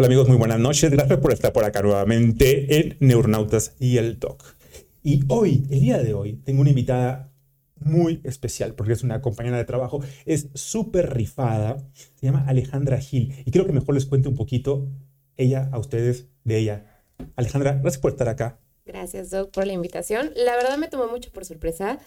Hola 0.00 0.06
amigos, 0.06 0.28
muy 0.28 0.38
buenas 0.38 0.58
noches. 0.58 0.90
Gracias 0.90 1.18
por 1.18 1.30
estar 1.30 1.52
por 1.52 1.62
acá 1.62 1.82
nuevamente 1.82 2.80
en 2.80 2.96
Neuronautas 3.00 3.76
y 3.78 3.98
el 3.98 4.18
Talk. 4.18 4.56
Y 5.02 5.24
hoy, 5.28 5.66
el 5.68 5.80
día 5.80 5.98
de 5.98 6.14
hoy, 6.14 6.36
tengo 6.42 6.62
una 6.62 6.70
invitada 6.70 7.34
muy 7.78 8.22
especial 8.24 8.74
porque 8.74 8.94
es 8.94 9.02
una 9.02 9.20
compañera 9.20 9.58
de 9.58 9.66
trabajo, 9.66 10.00
es 10.24 10.48
súper 10.54 11.12
rifada, 11.12 11.76
se 12.14 12.24
llama 12.24 12.46
Alejandra 12.48 12.96
Gil 12.96 13.34
y 13.44 13.50
quiero 13.50 13.66
que 13.66 13.74
mejor 13.74 13.94
les 13.94 14.06
cuente 14.06 14.30
un 14.30 14.36
poquito 14.36 14.88
ella 15.36 15.68
a 15.70 15.78
ustedes 15.78 16.28
de 16.44 16.56
ella. 16.56 17.02
Alejandra, 17.36 17.72
gracias 17.72 18.00
por 18.00 18.12
estar 18.12 18.30
acá. 18.30 18.58
Gracias, 18.86 19.28
Doc, 19.28 19.50
por 19.50 19.66
la 19.66 19.74
invitación. 19.74 20.30
La 20.34 20.56
verdad 20.56 20.78
me 20.78 20.88
tomó 20.88 21.08
mucho 21.08 21.30
por 21.30 21.44
sorpresa. 21.44 21.98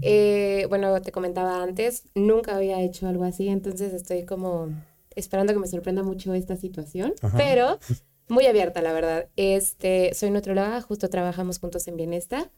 Eh, 0.00 0.66
bueno, 0.68 1.02
te 1.02 1.10
comentaba 1.10 1.60
antes, 1.60 2.04
nunca 2.14 2.54
había 2.54 2.80
hecho 2.82 3.08
algo 3.08 3.24
así, 3.24 3.48
entonces 3.48 3.92
estoy 3.92 4.26
como 4.26 4.68
esperando 5.16 5.52
que 5.52 5.58
me 5.58 5.66
sorprenda 5.66 6.02
mucho 6.02 6.34
esta 6.34 6.56
situación, 6.56 7.14
pero 7.36 7.78
muy 8.28 8.46
abierta, 8.46 8.82
la 8.82 8.92
verdad. 8.92 9.28
Este, 9.36 10.14
soy 10.14 10.30
nutrióloga, 10.30 10.80
justo 10.80 11.08
trabajamos 11.08 11.58
juntos 11.58 11.86
en 11.88 11.96
Bienesta, 11.96 12.50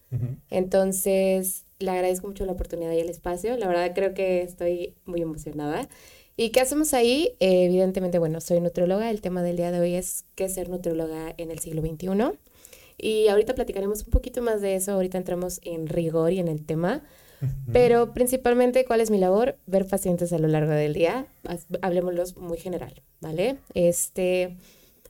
entonces 0.51 1.65
le 1.79 1.91
agradezco 1.91 2.27
mucho 2.27 2.47
la 2.47 2.53
oportunidad 2.53 2.93
y 2.93 3.01
el 3.01 3.09
espacio. 3.09 3.57
La 3.57 3.67
verdad 3.67 3.93
creo 3.95 4.15
que 4.15 4.43
estoy 4.43 4.95
muy 5.05 5.21
emocionada. 5.23 5.89
¿Y 6.37 6.51
qué 6.51 6.61
hacemos 6.61 6.95
ahí? 6.95 7.37
Eh, 7.39 7.67
evidentemente, 7.67 8.19
bueno, 8.19 8.41
soy 8.41 8.61
nutrióloga. 8.61 9.11
El 9.11 9.21
tema 9.21 9.43
del 9.43 9.57
día 9.57 9.71
de 9.71 9.81
hoy 9.81 9.95
es 9.95 10.25
qué 10.35 10.49
ser 10.49 10.69
nutrióloga 10.69 11.33
en 11.37 11.51
el 11.51 11.61
siglo 11.61 11.81
XXI. 11.83 12.39
Y 12.99 13.29
ahorita 13.29 13.55
platicaremos 13.55 14.05
un 14.05 14.11
poquito 14.11 14.43
más 14.43 14.61
de 14.61 14.75
eso. 14.75 14.93
Ahorita 14.93 15.19
entramos 15.19 15.61
en 15.63 15.87
rigor 15.87 16.33
y 16.33 16.41
en 16.41 16.49
el 16.49 16.65
tema. 16.65 17.03
Pero 17.73 18.13
principalmente, 18.13 18.85
¿cuál 18.85 19.01
es 19.01 19.11
mi 19.11 19.19
labor? 19.19 19.59
Ver 19.67 19.87
pacientes 19.87 20.33
a 20.33 20.39
lo 20.39 20.49
largo 20.49 20.73
del 20.73 20.95
día. 20.95 21.27
Hablemoslos 21.83 22.37
muy 22.37 22.59
general, 22.59 23.03
¿vale? 23.21 23.57
Este, 23.75 24.57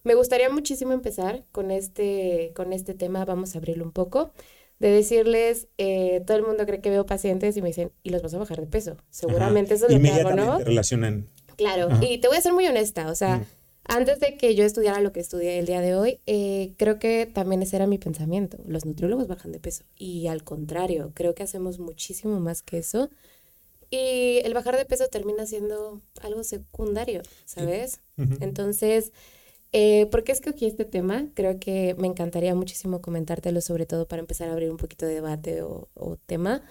me 0.03 0.15
gustaría 0.15 0.51
muchísimo 0.51 0.93
empezar 0.93 1.45
con 1.53 1.71
este, 1.71 2.53
con 2.55 2.73
este 2.73 2.95
tema. 2.95 3.25
Vamos 3.25 3.55
a 3.55 3.59
abrirlo 3.59 3.85
un 3.85 3.93
poco. 3.93 4.33
De 4.79 4.91
decirles, 4.91 5.69
eh, 5.79 6.23
todo 6.27 6.37
el 6.37 6.43
mundo 6.43 6.67
cree 6.67 6.81
que 6.81 6.91
veo 6.91 7.07
pacientes 7.07 7.57
y 7.57 7.63
me 7.63 7.69
dicen, 7.69 7.93
¿y 8.03 8.11
los 8.11 8.23
vas 8.23 8.35
a 8.35 8.39
bajar 8.39 8.61
de 8.61 8.67
peso? 8.67 8.97
Seguramente 9.09 9.75
eso 9.75 9.87
es 9.87 9.95
lo 9.95 10.01
que 10.01 10.11
hago, 10.11 10.33
¿no? 10.33 10.59
relacionan. 10.59 11.29
Claro, 11.57 11.89
y 12.01 12.19
te 12.19 12.29
voy 12.29 12.37
a 12.37 12.41
ser 12.41 12.53
muy 12.53 12.67
honesta, 12.67 13.09
o 13.09 13.15
sea, 13.15 13.45
antes 13.87 14.21
de 14.21 14.37
que 14.37 14.55
yo 14.55 14.65
estudiara 14.65 15.01
lo 15.01 15.13
que 15.13 15.21
estudié 15.21 15.59
el 15.59 15.67
día 15.67 15.81
de 15.81 15.95
hoy, 15.95 16.21
eh, 16.27 16.73
creo 16.79 16.99
que 16.99 17.27
también 17.27 17.63
ese 17.63 17.77
era 17.77 17.87
mi 17.87 17.99
pensamiento. 17.99 18.59
Los 18.67 18.87
nutriólogos 18.87 19.29
bajan 19.29 19.53
de 19.53 19.61
peso. 19.61 19.85
Y 19.97 20.27
al 20.29 20.43
contrario, 20.43 21.13
creo 21.15 21.35
que 21.35 21.43
hacemos 21.43 21.79
muchísimo 21.79 22.41
más 22.41 22.63
que 22.63 22.79
eso. 22.79 23.11
Y 23.91 24.41
el 24.45 24.55
bajar 24.55 24.77
de 24.77 24.87
peso 24.87 25.09
termina 25.09 25.47
siendo 25.47 26.01
algo 26.23 26.43
secundario, 26.45 27.23
¿sabes? 27.45 28.01
Entonces, 28.41 29.13
eh, 29.73 30.07
¿por 30.07 30.25
qué 30.25 30.33
escogí 30.33 30.67
este 30.67 30.85
tema? 30.85 31.29
Creo 31.35 31.61
que 31.61 31.95
me 31.99 32.09
encantaría 32.09 32.55
muchísimo 32.55 33.01
comentártelo, 33.03 33.61
sobre 33.61 33.87
todo 33.87 34.09
para 34.09 34.21
empezar 34.21 34.49
a 34.49 34.53
abrir 34.53 34.71
un 34.71 34.79
poquito 34.79 35.07
de 35.07 35.15
debate 35.15 35.63
o, 35.63 35.89
o 35.95 36.17
tema. 36.17 36.63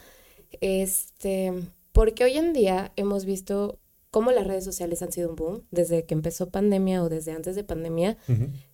Este, 0.61 1.53
porque 1.92 2.23
hoy 2.23 2.38
en 2.38 2.53
día 2.53 2.92
hemos 2.95 3.25
visto 3.25 3.80
cómo 4.14 4.31
las 4.31 4.45
redes 4.45 4.64
sociales 4.64 5.02
han 5.02 5.11
sido 5.11 5.28
un 5.31 5.36
boom 5.36 5.64
desde 5.72 6.06
que 6.06 6.14
empezó 6.14 6.47
pandemia 6.47 7.02
o 7.03 7.09
desde 7.09 7.31
antes 7.31 7.56
de 7.56 7.64
pandemia. 7.64 8.16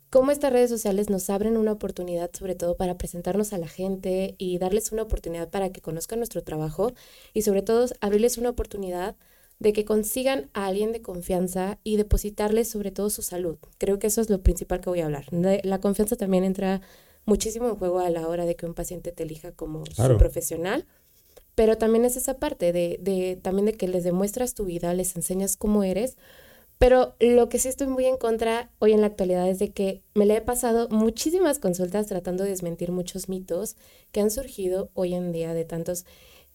Cómo 0.10 0.32
estas 0.32 0.52
redes 0.52 0.70
sociales 0.70 1.10
nos 1.10 1.30
abren 1.30 1.56
una 1.56 1.72
oportunidad, 1.72 2.30
sobre 2.38 2.56
todo 2.56 2.76
para 2.76 2.98
presentarnos 2.98 3.54
a 3.54 3.58
la 3.58 3.70
gente 3.70 4.36
y 4.38 4.58
darles 4.58 4.92
una 4.92 5.04
oportunidad 5.04 5.50
para 5.50 5.72
que 5.72 5.80
conozcan 5.80 6.20
nuestro 6.20 6.44
trabajo 6.44 6.92
y 7.34 7.44
sobre 7.44 7.62
todo 7.62 7.86
abrirles 8.02 8.38
una 8.38 8.50
oportunidad 8.50 9.16
de 9.60 9.72
que 9.72 9.86
consigan 9.86 10.50
a 10.54 10.66
alguien 10.66 10.92
de 10.92 11.02
confianza 11.02 11.80
y 11.86 11.96
depositarles 11.96 12.68
sobre 12.68 12.92
todo 12.92 13.10
su 13.10 13.22
salud. 13.22 13.58
Creo 13.78 13.98
que 13.98 14.08
eso 14.08 14.20
es 14.20 14.30
lo 14.30 14.44
principal 14.44 14.82
que 14.82 14.90
voy 14.90 15.00
a 15.00 15.06
hablar. 15.06 15.28
La 15.32 15.80
confianza 15.80 16.18
también 16.18 16.44
entra 16.44 16.82
muchísimo 17.24 17.70
en 17.70 17.76
juego 17.76 18.00
a 18.00 18.10
la 18.10 18.28
hora 18.28 18.46
de 18.46 18.58
que 18.58 18.66
un 18.66 18.74
paciente 18.74 19.14
te 19.14 19.24
elija 19.24 19.54
como 19.54 19.86
su 19.86 20.18
profesional 20.18 20.86
pero 21.60 21.78
también 21.78 22.06
es 22.06 22.16
esa 22.16 22.36
parte 22.36 22.72
de, 22.72 22.98
de, 23.02 23.36
también 23.36 23.66
de 23.66 23.74
que 23.74 23.90
les 23.90 24.06
demuestras 24.06 24.54
tu 24.54 24.64
vida, 24.64 24.94
les 24.94 25.18
enseñas 25.18 25.58
cómo 25.58 25.84
eres, 25.84 26.16
pero 26.78 27.18
lo 27.20 27.50
que 27.50 27.60
sí 27.60 27.68
estoy 27.68 27.88
muy 27.88 28.06
en 28.06 28.16
contra 28.16 28.70
hoy 28.80 28.94
en 28.94 29.02
la 29.02 29.08
actualidad 29.08 29.46
es 29.50 29.60
de 29.60 29.72
que 29.72 30.02
me 30.14 30.26
le 30.26 30.38
he 30.38 30.42
pasado 30.42 30.88
muchísimas 30.88 31.60
consultas 31.60 32.08
tratando 32.08 32.46
de 32.46 32.52
desmentir 32.52 32.94
muchos 32.94 33.28
mitos 33.28 33.76
que 34.14 34.22
han 34.22 34.32
surgido 34.32 34.90
hoy 34.94 35.14
en 35.14 35.34
día 35.34 35.54
de 35.54 35.66
tantos 35.66 36.06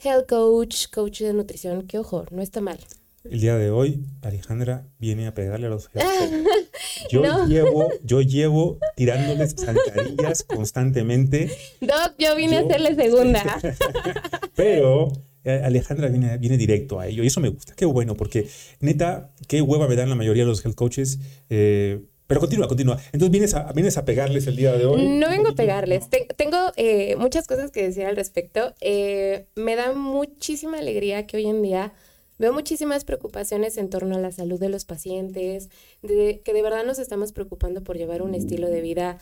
health 0.02 0.26
coach, 0.26 0.86
coach 0.90 1.20
de 1.20 1.34
nutrición, 1.34 1.86
que 1.86 1.98
ojo, 1.98 2.24
no 2.30 2.40
está 2.40 2.62
mal. 2.62 2.78
El 3.24 3.40
día 3.42 3.56
de 3.56 3.70
hoy, 3.70 4.06
Alejandra 4.22 4.86
viene 4.98 5.26
a 5.26 5.34
pegarle 5.34 5.66
a 5.66 5.70
los 5.70 5.90
Yo 7.10 7.46
llevo, 7.46 7.90
yo 8.04 8.20
llevo 8.20 8.78
tirándoles 8.96 9.54
zancadillas 9.58 10.42
constantemente. 10.42 11.50
Doc, 11.80 12.14
yo 12.18 12.36
vine 12.36 12.58
a 12.58 12.60
hacerle 12.60 12.94
segunda. 12.94 13.60
Pero 14.54 15.12
eh, 15.44 15.60
Alejandra 15.64 16.08
viene, 16.08 16.38
viene 16.38 16.56
directo 16.56 16.98
a 17.00 17.06
ello 17.06 17.22
y 17.22 17.26
eso 17.26 17.40
me 17.40 17.48
gusta. 17.48 17.74
Qué 17.74 17.84
bueno, 17.84 18.14
porque 18.14 18.48
neta, 18.80 19.30
qué 19.46 19.60
hueva 19.60 19.86
me 19.88 19.96
dan 19.96 20.08
la 20.08 20.14
mayoría 20.14 20.44
de 20.44 20.48
los 20.48 20.64
health 20.64 20.76
coaches. 20.76 21.18
Eh, 21.50 22.00
pero 22.26 22.40
continúa, 22.40 22.66
continúa. 22.66 22.98
Entonces 23.12 23.30
vienes 23.30 23.52
a, 23.52 23.70
vienes 23.72 23.98
a 23.98 24.06
pegarles 24.06 24.46
el 24.46 24.56
día 24.56 24.72
de 24.72 24.86
hoy. 24.86 25.06
No 25.18 25.28
vengo 25.28 25.50
a 25.50 25.54
pegarles. 25.54 26.08
tengo 26.36 26.56
eh, 26.76 27.16
muchas 27.16 27.46
cosas 27.46 27.70
que 27.70 27.82
decir 27.82 28.06
al 28.06 28.16
respecto. 28.16 28.74
me 28.80 29.76
da 29.76 29.92
muchísima 29.92 30.78
alegría 30.78 31.26
que 31.26 31.36
hoy 31.36 31.46
en 31.46 31.62
día 31.62 31.92
Veo 32.38 32.52
muchísimas 32.52 33.04
preocupaciones 33.04 33.76
en 33.76 33.90
torno 33.90 34.16
a 34.16 34.20
la 34.20 34.32
salud 34.32 34.58
de 34.58 34.68
los 34.68 34.84
pacientes, 34.84 35.68
de 36.02 36.40
que 36.44 36.52
de 36.52 36.62
verdad 36.62 36.84
nos 36.84 36.98
estamos 36.98 37.32
preocupando 37.32 37.84
por 37.84 37.96
llevar 37.96 38.22
un 38.22 38.34
estilo 38.34 38.68
de 38.68 38.80
vida, 38.80 39.18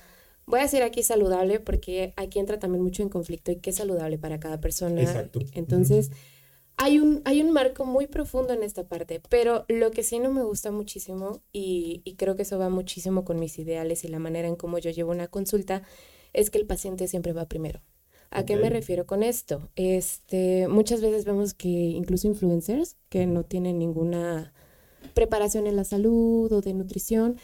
voy 0.47 0.61
a 0.61 0.62
decir 0.62 0.83
aquí 0.83 1.03
saludable, 1.03 1.61
porque 1.61 2.15
aquí 2.17 2.39
entra 2.39 2.59
también 2.59 2.83
mucho 2.83 3.03
en 3.03 3.11
conflicto 3.11 3.53
y 3.53 3.56
qué 3.56 3.71
es 3.71 3.77
saludable 3.77 4.19
para 4.19 4.41
cada 4.41 4.61
persona. 4.61 5.03
Exacto. 5.03 5.41
Entonces, 5.53 6.11
hay, 6.78 6.99
un, 6.99 7.21
hay 7.27 7.43
un 7.43 7.53
marco 7.53 7.84
muy 7.84 8.06
profundo 8.06 8.55
en 8.55 8.62
esta 8.62 8.89
parte, 8.89 9.21
pero 9.29 9.67
lo 9.69 9.91
que 9.91 10.03
sí 10.03 10.19
no 10.19 10.33
me 10.33 10.43
gusta 10.43 10.71
muchísimo, 10.71 11.43
y, 11.53 12.00
y 12.05 12.15
creo 12.15 12.34
que 12.34 12.43
eso 12.43 12.59
va 12.59 12.71
muchísimo 12.71 13.25
con 13.25 13.39
mis 13.39 13.59
ideales 13.59 14.05
y 14.05 14.09
la 14.09 14.19
manera 14.19 14.49
en 14.49 14.56
cómo 14.56 14.79
yo 14.79 14.91
llevo 14.91 15.11
una 15.11 15.29
consulta, 15.29 15.83
es 16.33 16.49
que 16.49 16.59
el 16.59 16.67
paciente 16.67 17.09
siempre 17.09 17.34
va 17.34 17.47
primero. 17.47 17.83
¿A 18.34 18.44
qué 18.44 18.56
me 18.56 18.70
refiero 18.70 19.06
con 19.06 19.22
esto? 19.22 19.69
Este, 19.76 20.66
muchas 20.69 21.00
veces 21.00 21.25
vemos 21.25 21.53
que 21.53 21.69
incluso 21.69 22.28
influencers 22.28 22.97
que 23.09 23.26
no 23.26 23.44
tienen 23.44 23.78
ninguna 23.78 24.53
preparación 25.15 25.66
en 25.66 25.76
la 25.76 25.84
salud 25.84 26.50
o 26.50 26.60
de 26.62 26.72
nutrición, 26.72 27.37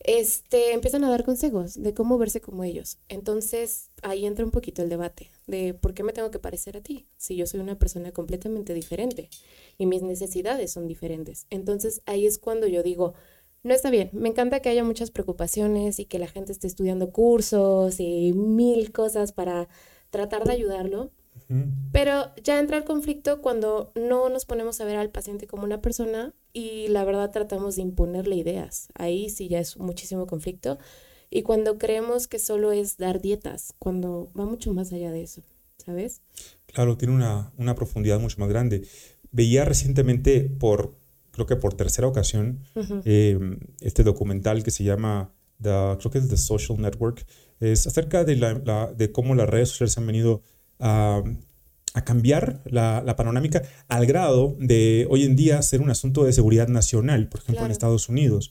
este, 0.00 0.72
empiezan 0.74 1.04
a 1.04 1.10
dar 1.10 1.24
consejos 1.24 1.80
de 1.80 1.94
cómo 1.94 2.18
verse 2.18 2.40
como 2.40 2.64
ellos. 2.64 2.98
Entonces, 3.08 3.90
ahí 4.02 4.26
entra 4.26 4.44
un 4.44 4.50
poquito 4.50 4.82
el 4.82 4.88
debate 4.88 5.30
de 5.46 5.72
por 5.72 5.94
qué 5.94 6.02
me 6.02 6.12
tengo 6.12 6.30
que 6.30 6.38
parecer 6.38 6.76
a 6.76 6.82
ti 6.82 7.06
si 7.16 7.36
yo 7.36 7.46
soy 7.46 7.60
una 7.60 7.78
persona 7.78 8.12
completamente 8.12 8.74
diferente 8.74 9.30
y 9.78 9.86
mis 9.86 10.02
necesidades 10.02 10.72
son 10.72 10.88
diferentes. 10.88 11.46
Entonces, 11.48 12.02
ahí 12.06 12.26
es 12.26 12.38
cuando 12.38 12.66
yo 12.66 12.82
digo, 12.82 13.14
no 13.62 13.72
está 13.72 13.90
bien. 13.90 14.10
Me 14.12 14.28
encanta 14.28 14.60
que 14.60 14.68
haya 14.68 14.84
muchas 14.84 15.10
preocupaciones 15.10 15.98
y 15.98 16.04
que 16.04 16.18
la 16.18 16.26
gente 16.26 16.52
esté 16.52 16.66
estudiando 16.66 17.10
cursos 17.10 17.98
y 17.98 18.32
mil 18.34 18.92
cosas 18.92 19.32
para 19.32 19.68
tratar 20.14 20.44
de 20.44 20.52
ayudarlo, 20.52 21.10
pero 21.90 22.32
ya 22.42 22.60
entra 22.60 22.76
el 22.76 22.84
conflicto 22.84 23.42
cuando 23.42 23.90
no 23.96 24.28
nos 24.28 24.44
ponemos 24.44 24.80
a 24.80 24.84
ver 24.84 24.96
al 24.96 25.10
paciente 25.10 25.48
como 25.48 25.64
una 25.64 25.82
persona 25.82 26.32
y 26.52 26.86
la 26.86 27.04
verdad 27.04 27.32
tratamos 27.32 27.74
de 27.74 27.82
imponerle 27.82 28.36
ideas. 28.36 28.88
Ahí 28.94 29.28
sí 29.28 29.48
ya 29.48 29.58
es 29.58 29.76
muchísimo 29.76 30.28
conflicto. 30.28 30.78
Y 31.30 31.42
cuando 31.42 31.78
creemos 31.78 32.28
que 32.28 32.38
solo 32.38 32.70
es 32.70 32.96
dar 32.96 33.20
dietas, 33.20 33.74
cuando 33.80 34.30
va 34.38 34.46
mucho 34.46 34.72
más 34.72 34.92
allá 34.92 35.10
de 35.10 35.22
eso, 35.22 35.42
¿sabes? 35.84 36.22
Claro, 36.66 36.96
tiene 36.96 37.12
una, 37.12 37.52
una 37.58 37.74
profundidad 37.74 38.20
mucho 38.20 38.38
más 38.38 38.48
grande. 38.48 38.86
Veía 39.32 39.64
recientemente 39.64 40.42
por, 40.42 40.96
creo 41.32 41.46
que 41.46 41.56
por 41.56 41.74
tercera 41.74 42.06
ocasión, 42.06 42.60
eh, 43.04 43.38
este 43.80 44.04
documental 44.04 44.62
que 44.62 44.70
se 44.70 44.84
llama, 44.84 45.32
the, 45.60 45.96
creo 45.98 46.10
que 46.12 46.18
es 46.18 46.28
The 46.28 46.36
Social 46.36 46.80
Network, 46.80 47.26
es 47.60 47.86
acerca 47.86 48.24
de, 48.24 48.36
la, 48.36 48.92
de 48.96 49.12
cómo 49.12 49.34
las 49.34 49.48
redes 49.48 49.70
sociales 49.70 49.96
han 49.98 50.06
venido 50.06 50.42
a, 50.78 51.22
a 51.94 52.04
cambiar 52.04 52.60
la, 52.64 53.02
la, 53.04 53.16
panorámica 53.16 53.62
al 53.88 54.06
grado 54.06 54.56
de 54.58 55.06
hoy 55.10 55.24
en 55.24 55.36
día 55.36 55.62
ser 55.62 55.80
un 55.80 55.90
asunto 55.90 56.24
de 56.24 56.32
seguridad 56.32 56.68
nacional, 56.68 57.28
por 57.28 57.40
ejemplo 57.40 57.64
en 57.64 57.70
Estados 57.70 58.08
Unidos. 58.08 58.50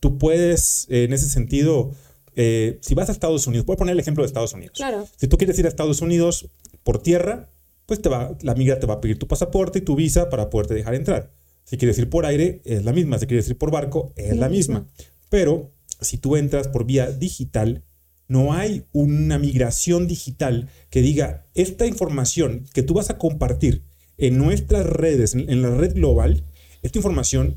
Tú 0.00 0.18
puedes, 0.18 0.86
en 0.90 1.12
ese 1.12 1.28
sentido, 1.28 1.92
eh, 2.36 2.78
si 2.82 2.94
vas 2.94 3.08
a 3.08 3.12
Estados 3.12 3.46
Unidos, 3.46 3.64
puedo 3.64 3.78
poner 3.78 3.92
el 3.92 4.00
ejemplo 4.00 4.22
de 4.22 4.26
Estados 4.26 4.52
Unidos. 4.52 4.76
Claro. 4.76 5.08
Si 5.16 5.28
tú 5.28 5.38
quieres 5.38 5.58
ir 5.58 5.66
a 5.66 5.68
Estados 5.68 6.00
Unidos 6.02 6.48
por 6.82 7.02
tierra, 7.02 7.48
pues 7.86 8.00
te 8.00 8.08
va, 8.08 8.36
la 8.42 8.54
migra 8.54 8.78
te 8.78 8.86
va 8.86 8.94
a 8.94 9.00
pedir 9.00 9.18
tu 9.18 9.26
pasaporte 9.26 9.80
y 9.80 9.82
tu 9.82 9.94
visa 9.96 10.28
para 10.30 10.50
poderte 10.50 10.74
dejar 10.74 10.94
entrar. 10.94 11.32
Si 11.64 11.78
quieres 11.78 11.98
ir 11.98 12.10
por 12.10 12.26
aire, 12.26 12.60
es 12.64 12.84
la 12.84 12.92
misma. 12.92 13.18
Si 13.18 13.26
quieres 13.26 13.48
ir 13.48 13.56
por 13.56 13.70
barco, 13.70 14.12
es 14.16 14.36
la 14.36 14.48
misma. 14.48 14.86
Pero 15.30 15.72
si 16.00 16.18
tú 16.18 16.36
entras 16.36 16.68
por 16.68 16.84
vía 16.84 17.10
digital, 17.10 17.82
no 18.28 18.52
hay 18.52 18.84
una 18.92 19.38
migración 19.38 20.06
digital 20.06 20.68
que 20.90 21.02
diga, 21.02 21.46
esta 21.54 21.86
información 21.86 22.66
que 22.72 22.82
tú 22.82 22.94
vas 22.94 23.10
a 23.10 23.18
compartir 23.18 23.82
en 24.16 24.38
nuestras 24.38 24.86
redes, 24.86 25.34
en, 25.34 25.62
la 25.62 25.70
red 25.70 25.94
global, 25.94 26.44
esta 26.82 26.98
información 26.98 27.56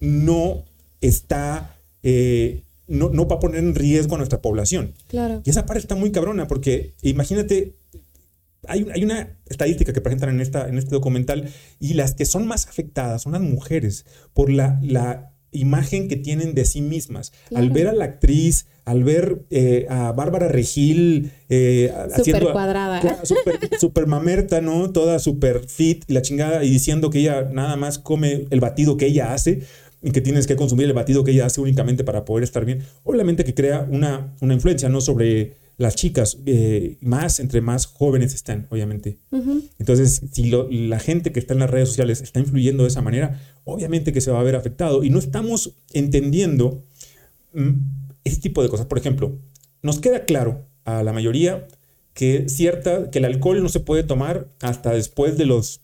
no 0.00 0.64
está, 1.00 1.76
eh, 2.02 2.62
no, 2.86 3.10
no 3.10 3.26
va 3.26 3.36
a 3.36 3.40
poner 3.40 3.60
en 3.60 3.74
riesgo 3.74 4.14
a 4.14 4.18
nuestra 4.18 4.40
población. 4.40 4.94
Claro. 5.08 5.42
Y 5.44 5.50
esa 5.50 5.66
parte 5.66 5.80
está 5.80 5.94
muy 5.94 6.10
cabrona 6.10 6.48
porque 6.48 6.94
imagínate, 7.02 7.74
hay, 8.66 8.86
hay 8.92 9.04
una 9.04 9.36
estadística 9.46 9.92
que 9.92 10.00
presentan 10.00 10.30
en, 10.30 10.40
esta, 10.40 10.68
en 10.68 10.78
este 10.78 10.90
documental 10.90 11.48
y 11.78 11.94
las 11.94 12.14
que 12.14 12.24
son 12.24 12.46
más 12.46 12.66
afectadas 12.66 13.22
son 13.22 13.32
las 13.32 13.42
mujeres 13.42 14.06
por 14.32 14.50
la, 14.50 14.78
la 14.82 15.29
imagen 15.52 16.08
que 16.08 16.16
tienen 16.16 16.54
de 16.54 16.64
sí 16.64 16.80
mismas. 16.80 17.32
Al 17.54 17.70
ver 17.70 17.88
a 17.88 17.92
la 17.92 18.04
actriz, 18.04 18.66
al 18.84 19.04
ver 19.04 19.42
eh, 19.50 19.86
a 19.88 20.12
Bárbara 20.12 20.48
Regil 20.48 21.32
eh, 21.48 21.92
haciendo 22.14 22.52
cuadrada, 22.52 23.24
super, 23.24 23.58
super, 23.80 24.06
mamerta, 24.06 24.60
¿no? 24.60 24.90
Toda 24.90 25.18
super 25.18 25.60
fit 25.66 26.04
y 26.08 26.12
la 26.12 26.22
chingada 26.22 26.64
y 26.64 26.70
diciendo 26.70 27.10
que 27.10 27.20
ella 27.20 27.48
nada 27.52 27.76
más 27.76 27.98
come 27.98 28.46
el 28.50 28.60
batido 28.60 28.96
que 28.96 29.06
ella 29.06 29.32
hace 29.32 29.62
y 30.02 30.12
que 30.12 30.20
tienes 30.20 30.46
que 30.46 30.56
consumir 30.56 30.86
el 30.86 30.92
batido 30.92 31.24
que 31.24 31.32
ella 31.32 31.46
hace 31.46 31.60
únicamente 31.60 32.04
para 32.04 32.24
poder 32.24 32.44
estar 32.44 32.64
bien. 32.64 32.82
Obviamente 33.04 33.44
que 33.44 33.54
crea 33.54 33.86
una, 33.90 34.34
una 34.40 34.54
influencia, 34.54 34.88
¿no? 34.88 35.00
Sobre 35.00 35.60
las 35.80 35.96
chicas, 35.96 36.36
eh, 36.44 36.98
más 37.00 37.40
entre 37.40 37.62
más 37.62 37.86
jóvenes 37.86 38.34
están, 38.34 38.66
obviamente. 38.68 39.16
Entonces, 39.78 40.20
si 40.30 40.50
la 40.50 40.98
gente 40.98 41.32
que 41.32 41.40
está 41.40 41.54
en 41.54 41.60
las 41.60 41.70
redes 41.70 41.88
sociales 41.88 42.20
está 42.20 42.38
influyendo 42.38 42.82
de 42.82 42.90
esa 42.90 43.00
manera, 43.00 43.40
obviamente 43.64 44.12
que 44.12 44.20
se 44.20 44.30
va 44.30 44.40
a 44.40 44.44
ver 44.44 44.56
afectado. 44.56 45.04
Y 45.04 45.10
no 45.10 45.18
estamos 45.18 45.74
entendiendo 45.92 46.82
ese 48.24 48.40
tipo 48.40 48.62
de 48.62 48.68
cosas. 48.68 48.86
Por 48.86 48.98
ejemplo, 48.98 49.38
nos 49.82 50.00
queda 50.00 50.24
claro 50.24 50.66
a 50.84 51.02
la 51.02 51.12
mayoría 51.12 51.66
que, 52.14 52.48
cierta, 52.48 53.10
que 53.10 53.18
el 53.18 53.24
alcohol 53.24 53.62
no 53.62 53.68
se 53.68 53.80
puede 53.80 54.02
tomar 54.02 54.48
hasta 54.60 54.92
después 54.92 55.38
de 55.38 55.46
los 55.46 55.80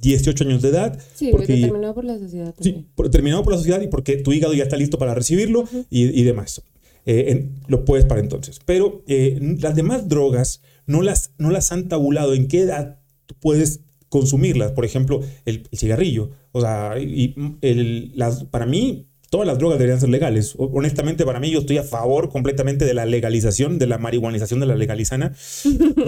18 0.00 0.44
años 0.44 0.62
de 0.62 0.68
edad. 0.68 0.98
Sí, 1.14 1.28
porque, 1.30 1.54
determinado 1.54 1.94
por 1.94 2.04
la 2.04 2.18
sociedad. 2.18 2.54
Sí, 2.60 2.86
determinado 2.96 3.42
por 3.42 3.52
la 3.52 3.58
sociedad 3.58 3.80
y 3.80 3.88
porque 3.88 4.16
tu 4.16 4.32
hígado 4.32 4.54
ya 4.54 4.64
está 4.64 4.76
listo 4.76 4.98
para 4.98 5.14
recibirlo 5.14 5.68
y, 5.90 6.18
y 6.18 6.22
demás. 6.24 6.62
Eh, 7.04 7.48
lo 7.66 7.84
puedes 7.84 8.06
para 8.06 8.20
entonces. 8.20 8.60
Pero 8.64 9.02
eh, 9.06 9.38
las 9.60 9.74
demás 9.74 10.08
drogas 10.08 10.62
no 10.86 11.02
las, 11.02 11.32
no 11.38 11.50
las 11.50 11.72
han 11.72 11.88
tabulado 11.88 12.34
en 12.34 12.48
qué 12.48 12.60
edad 12.60 13.00
tú 13.26 13.34
puedes 13.40 13.80
consumirlas. 14.12 14.72
Por 14.72 14.84
ejemplo, 14.84 15.22
el, 15.46 15.66
cigarrillo. 15.72 16.30
O 16.52 16.60
sea, 16.60 16.98
y, 17.00 17.34
el, 17.62 18.12
las, 18.14 18.44
para 18.44 18.66
mí, 18.66 19.06
todas 19.30 19.46
las 19.46 19.58
drogas 19.58 19.78
deberían 19.78 19.98
ser 19.98 20.10
legales. 20.10 20.54
Honestamente, 20.58 21.24
para 21.24 21.40
mí, 21.40 21.50
yo 21.50 21.60
estoy 21.60 21.78
a 21.78 21.82
favor 21.82 22.28
completamente 22.28 22.84
de 22.84 22.92
la 22.92 23.06
legalización, 23.06 23.78
de 23.78 23.86
la 23.86 23.96
marihuanización 23.96 24.60
de 24.60 24.66
la 24.66 24.76
legalizana. 24.76 25.32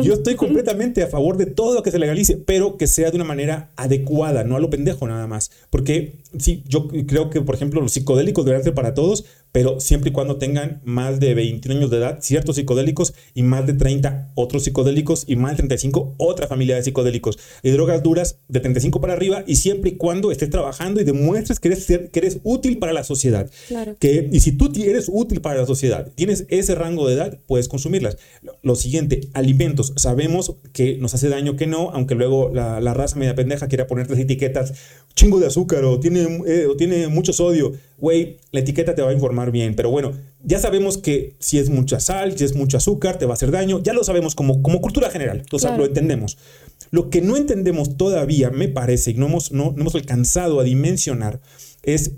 Yo 0.02 0.12
estoy 0.12 0.34
completamente 0.34 1.02
a 1.02 1.06
favor 1.06 1.38
de 1.38 1.46
todo 1.46 1.74
lo 1.74 1.82
que 1.82 1.90
se 1.90 1.98
legalice, 1.98 2.36
pero 2.36 2.76
que 2.76 2.86
sea 2.86 3.10
de 3.10 3.16
una 3.16 3.24
manera 3.24 3.70
adecuada, 3.76 4.44
no 4.44 4.56
a 4.56 4.60
lo 4.60 4.68
pendejo 4.68 5.08
nada 5.08 5.26
más. 5.26 5.50
Porque 5.70 6.16
sí, 6.38 6.62
yo 6.68 6.88
creo 6.88 7.30
que, 7.30 7.40
por 7.40 7.54
ejemplo, 7.54 7.80
los 7.80 7.92
psicodélicos 7.92 8.44
deberían 8.44 8.64
ser 8.64 8.74
para 8.74 8.92
todos, 8.92 9.24
pero 9.54 9.78
siempre 9.78 10.10
y 10.10 10.12
cuando 10.12 10.36
tengan 10.36 10.80
más 10.84 11.20
de 11.20 11.32
21 11.32 11.78
años 11.78 11.88
de 11.92 11.98
edad, 11.98 12.18
ciertos 12.20 12.56
psicodélicos, 12.56 13.14
y 13.34 13.44
más 13.44 13.64
de 13.68 13.74
30 13.74 14.32
otros 14.34 14.64
psicodélicos, 14.64 15.26
y 15.28 15.36
más 15.36 15.52
de 15.52 15.58
35 15.58 16.16
otra 16.18 16.48
familia 16.48 16.74
de 16.74 16.82
psicodélicos. 16.82 17.38
Y 17.62 17.70
drogas 17.70 18.02
duras 18.02 18.40
de 18.48 18.58
35 18.58 19.00
para 19.00 19.12
arriba, 19.12 19.44
y 19.46 19.54
siempre 19.54 19.90
y 19.90 19.96
cuando 19.96 20.32
estés 20.32 20.50
trabajando 20.50 21.00
y 21.00 21.04
demuestres 21.04 21.60
que 21.60 21.68
eres, 21.68 21.86
que 21.86 22.18
eres 22.18 22.40
útil 22.42 22.78
para 22.78 22.92
la 22.92 23.04
sociedad. 23.04 23.48
Claro. 23.68 23.96
Que, 24.00 24.28
y 24.32 24.40
si 24.40 24.50
tú 24.50 24.72
eres 24.74 25.08
útil 25.08 25.40
para 25.40 25.60
la 25.60 25.66
sociedad, 25.66 26.10
tienes 26.16 26.46
ese 26.48 26.74
rango 26.74 27.06
de 27.06 27.14
edad, 27.14 27.38
puedes 27.46 27.68
consumirlas. 27.68 28.18
Lo, 28.60 28.74
siguiente, 28.74 29.20
alimentos. 29.34 29.92
Sabemos 29.94 30.56
que 30.72 30.98
nos 30.98 31.14
hace 31.14 31.28
daño 31.28 31.54
que 31.54 31.68
no, 31.68 31.90
aunque 31.90 32.16
luego 32.16 32.50
la, 32.52 32.80
la 32.80 32.92
raza 32.92 33.14
media 33.14 33.36
pendeja 33.36 33.68
quiera 33.68 33.86
ponerte 33.86 34.20
etiquetas 34.20 34.72
chingo 35.14 35.38
de 35.38 35.46
azúcar 35.46 35.84
o 35.84 36.00
tiene, 36.00 36.22
eh, 36.46 36.66
o 36.66 36.76
tiene 36.76 37.08
mucho 37.08 37.32
sodio. 37.32 37.72
Güey, 37.98 38.38
la 38.50 38.60
etiqueta 38.60 38.94
te 38.94 39.02
va 39.02 39.10
a 39.10 39.12
informar 39.12 39.50
bien. 39.50 39.74
Pero 39.74 39.90
bueno, 39.90 40.12
ya 40.42 40.58
sabemos 40.58 40.98
que 40.98 41.36
si 41.38 41.58
es 41.58 41.70
mucha 41.70 42.00
sal, 42.00 42.36
si 42.36 42.44
es 42.44 42.54
mucho 42.54 42.76
azúcar, 42.76 43.18
te 43.18 43.26
va 43.26 43.32
a 43.32 43.34
hacer 43.34 43.50
daño. 43.50 43.80
Ya 43.82 43.92
lo 43.92 44.04
sabemos 44.04 44.34
como, 44.34 44.62
como 44.62 44.80
cultura 44.80 45.10
general. 45.10 45.44
O 45.52 45.58
sea, 45.58 45.76
lo 45.76 45.86
entendemos. 45.86 46.38
Lo 46.90 47.10
que 47.10 47.22
no 47.22 47.36
entendemos 47.36 47.96
todavía, 47.96 48.50
me 48.50 48.68
parece, 48.68 49.12
y 49.12 49.14
no 49.14 49.26
hemos, 49.26 49.52
no, 49.52 49.72
no 49.72 49.82
hemos 49.82 49.94
alcanzado 49.94 50.60
a 50.60 50.64
dimensionar, 50.64 51.40
es 51.82 52.12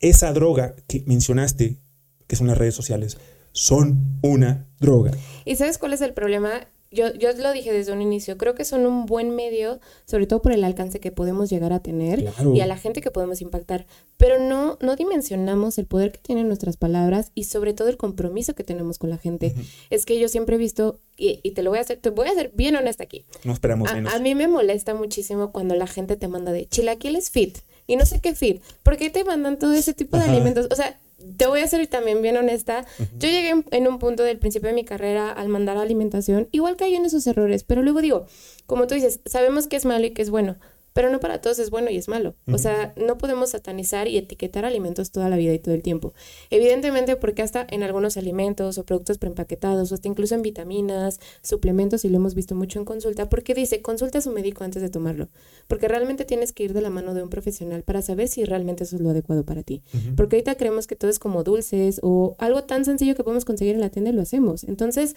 esa 0.00 0.32
droga 0.32 0.76
que 0.86 1.02
mencionaste, 1.06 1.78
que 2.26 2.36
son 2.36 2.46
las 2.46 2.58
redes 2.58 2.74
sociales. 2.74 3.18
Son 3.52 4.18
una 4.22 4.66
droga. 4.80 5.12
¿Y 5.44 5.56
sabes 5.56 5.78
cuál 5.78 5.92
es 5.92 6.00
el 6.00 6.12
problema? 6.12 6.68
Yo, 6.94 7.12
yo 7.14 7.32
lo 7.32 7.52
dije 7.52 7.72
desde 7.72 7.92
un 7.92 8.00
inicio, 8.00 8.38
creo 8.38 8.54
que 8.54 8.64
son 8.64 8.86
un 8.86 9.04
buen 9.04 9.34
medio, 9.34 9.80
sobre 10.06 10.26
todo 10.26 10.40
por 10.40 10.52
el 10.52 10.64
alcance 10.64 11.00
que 11.00 11.12
podemos 11.12 11.50
llegar 11.50 11.72
a 11.72 11.80
tener 11.80 12.24
y 12.54 12.60
a 12.60 12.66
la 12.66 12.78
gente 12.78 13.00
que 13.00 13.10
podemos 13.10 13.42
impactar, 13.42 13.86
pero 14.16 14.38
no, 14.38 14.78
no 14.80 14.96
dimensionamos 14.96 15.76
el 15.78 15.86
poder 15.86 16.12
que 16.12 16.18
tienen 16.18 16.46
nuestras 16.46 16.76
palabras 16.76 17.32
y 17.34 17.44
sobre 17.44 17.74
todo 17.74 17.88
el 17.88 17.96
compromiso 17.96 18.54
que 18.54 18.64
tenemos 18.64 18.98
con 18.98 19.10
la 19.10 19.18
gente. 19.18 19.54
Es 19.90 20.06
que 20.06 20.18
yo 20.18 20.28
siempre 20.28 20.54
he 20.54 20.58
visto, 20.58 21.00
y, 21.16 21.38
te 21.50 21.62
lo 21.62 21.70
voy 21.70 21.78
a 21.78 21.82
hacer, 21.82 21.98
te 21.98 22.10
voy 22.10 22.28
a 22.28 22.34
ser 22.34 22.52
bien 22.54 22.76
honesta 22.76 23.04
aquí. 23.04 23.24
No 23.44 23.52
esperamos 23.52 23.92
menos. 23.92 24.14
A, 24.14 24.18
mí 24.20 24.34
me 24.34 24.48
molesta 24.48 24.94
muchísimo 24.94 25.52
cuando 25.52 25.74
la 25.74 25.86
gente 25.86 26.16
te 26.16 26.28
manda 26.28 26.52
de 26.52 26.66
chilaquiles 26.66 27.30
fit 27.30 27.58
y 27.86 27.96
no 27.96 28.06
sé 28.06 28.20
qué 28.20 28.34
fit, 28.34 28.62
porque 28.82 29.10
te 29.10 29.24
mandan 29.24 29.58
todo 29.58 29.72
ese 29.72 29.92
tipo 29.92 30.16
de 30.16 30.24
alimentos, 30.24 30.68
o 30.70 30.74
sea, 30.74 30.98
te 31.36 31.46
voy 31.46 31.60
a 31.60 31.66
ser 31.66 31.86
también 31.86 32.22
bien 32.22 32.36
honesta. 32.36 32.86
Yo 33.18 33.28
llegué 33.28 33.64
en, 33.70 33.88
un 33.88 33.98
punto 33.98 34.22
del 34.22 34.38
principio 34.38 34.68
de 34.68 34.74
mi 34.74 34.84
carrera 34.84 35.30
al 35.30 35.48
mandar 35.48 35.76
alimentación, 35.76 36.48
igual 36.52 36.76
que 36.76 36.84
hay 36.84 36.94
en 36.94 37.04
esos 37.04 37.26
errores, 37.26 37.64
pero 37.64 37.82
luego 37.82 38.00
digo, 38.00 38.26
como 38.66 38.86
tú 38.86 38.94
dices, 38.94 39.20
sabemos 39.26 39.66
que 39.66 39.76
es 39.76 39.84
malo 39.84 40.06
y 40.06 40.10
que 40.10 40.22
es 40.22 40.30
bueno 40.30 40.56
pero 40.94 41.10
no 41.10 41.18
para 41.18 41.40
todos 41.40 41.58
es 41.58 41.70
bueno 41.70 41.90
y 41.90 41.96
es 41.96 42.06
malo. 42.06 42.34
O 42.50 42.56
sea, 42.56 42.94
no 42.96 43.18
podemos 43.18 43.50
satanizar 43.50 44.06
y 44.06 44.16
etiquetar 44.16 44.64
alimentos 44.64 45.10
toda 45.10 45.28
la 45.28 45.36
vida 45.36 45.52
y 45.52 45.58
todo 45.58 45.74
el 45.74 45.82
tiempo. 45.82 46.14
Evidentemente, 46.50 47.16
porque 47.16 47.42
hasta 47.42 47.66
en 47.68 47.82
algunos 47.82 48.16
alimentos 48.16 48.78
o 48.78 48.84
productos 48.84 49.18
preempaquetados, 49.18 49.90
o 49.90 49.94
hasta 49.96 50.06
incluso 50.06 50.36
en 50.36 50.42
vitaminas, 50.42 51.18
suplementos, 51.42 52.04
y 52.04 52.10
lo 52.10 52.18
hemos 52.18 52.36
visto 52.36 52.54
mucho 52.54 52.78
en 52.78 52.84
consulta, 52.84 53.28
porque 53.28 53.54
dice, 53.54 53.82
consulta 53.82 54.18
a 54.18 54.20
su 54.20 54.30
médico 54.30 54.62
antes 54.62 54.82
de 54.82 54.88
tomarlo. 54.88 55.28
Porque 55.66 55.88
realmente 55.88 56.24
tienes 56.24 56.52
que 56.52 56.62
ir 56.62 56.72
de 56.72 56.80
la 56.80 56.90
mano 56.90 57.12
de 57.12 57.24
un 57.24 57.28
profesional 57.28 57.82
para 57.82 58.00
saber 58.00 58.28
si 58.28 58.44
realmente 58.44 58.84
eso 58.84 58.94
es 58.94 59.02
lo 59.02 59.10
adecuado 59.10 59.44
para 59.44 59.64
ti. 59.64 59.82
Porque 60.16 60.36
ahorita 60.36 60.54
creemos 60.54 60.86
que 60.86 60.94
todo 60.94 61.10
es 61.10 61.18
como 61.18 61.42
dulces 61.42 61.98
o 62.04 62.36
algo 62.38 62.62
tan 62.62 62.84
sencillo 62.84 63.16
que 63.16 63.24
podemos 63.24 63.44
conseguir 63.44 63.74
en 63.74 63.80
la 63.80 63.90
tienda 63.90 64.12
y 64.12 64.14
lo 64.14 64.22
hacemos. 64.22 64.62
Entonces, 64.62 65.16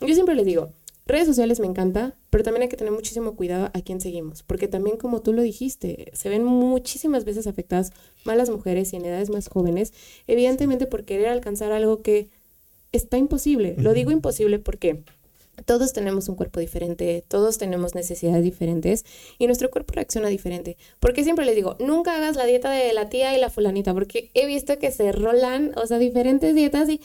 yo 0.00 0.14
siempre 0.14 0.36
les 0.36 0.46
digo, 0.46 0.70
Redes 1.06 1.28
sociales 1.28 1.60
me 1.60 1.68
encanta, 1.68 2.16
pero 2.30 2.42
también 2.42 2.62
hay 2.62 2.68
que 2.68 2.76
tener 2.76 2.92
muchísimo 2.92 3.36
cuidado 3.36 3.70
a 3.72 3.80
quién 3.80 4.00
seguimos, 4.00 4.42
porque 4.42 4.66
también 4.66 4.96
como 4.96 5.22
tú 5.22 5.32
lo 5.32 5.42
dijiste, 5.42 6.10
se 6.12 6.28
ven 6.28 6.44
muchísimas 6.44 7.24
veces 7.24 7.46
afectadas 7.46 7.92
malas 8.24 8.50
mujeres 8.50 8.92
y 8.92 8.96
en 8.96 9.04
edades 9.04 9.30
más 9.30 9.48
jóvenes, 9.48 9.92
evidentemente 10.26 10.86
por 10.86 11.04
querer 11.04 11.28
alcanzar 11.28 11.70
algo 11.70 12.02
que 12.02 12.28
está 12.90 13.18
imposible. 13.18 13.76
Lo 13.78 13.92
digo 13.92 14.10
imposible 14.10 14.58
porque 14.58 15.04
todos 15.64 15.92
tenemos 15.92 16.28
un 16.28 16.36
cuerpo 16.36 16.60
diferente, 16.60 17.24
todos 17.26 17.58
tenemos 17.58 17.94
necesidades 17.94 18.44
diferentes 18.44 19.04
y 19.38 19.46
nuestro 19.46 19.70
cuerpo 19.70 19.94
reacciona 19.94 20.28
diferente. 20.28 20.76
Porque 21.00 21.24
siempre 21.24 21.46
les 21.46 21.54
digo, 21.54 21.76
nunca 21.80 22.16
hagas 22.16 22.36
la 22.36 22.44
dieta 22.44 22.70
de 22.70 22.92
la 22.92 23.08
tía 23.08 23.36
y 23.36 23.40
la 23.40 23.50
fulanita, 23.50 23.94
porque 23.94 24.30
he 24.34 24.46
visto 24.46 24.78
que 24.78 24.90
se 24.90 25.12
rolan, 25.12 25.72
o 25.76 25.86
sea, 25.86 25.98
diferentes 25.98 26.54
dietas 26.54 26.88
y 26.88 27.00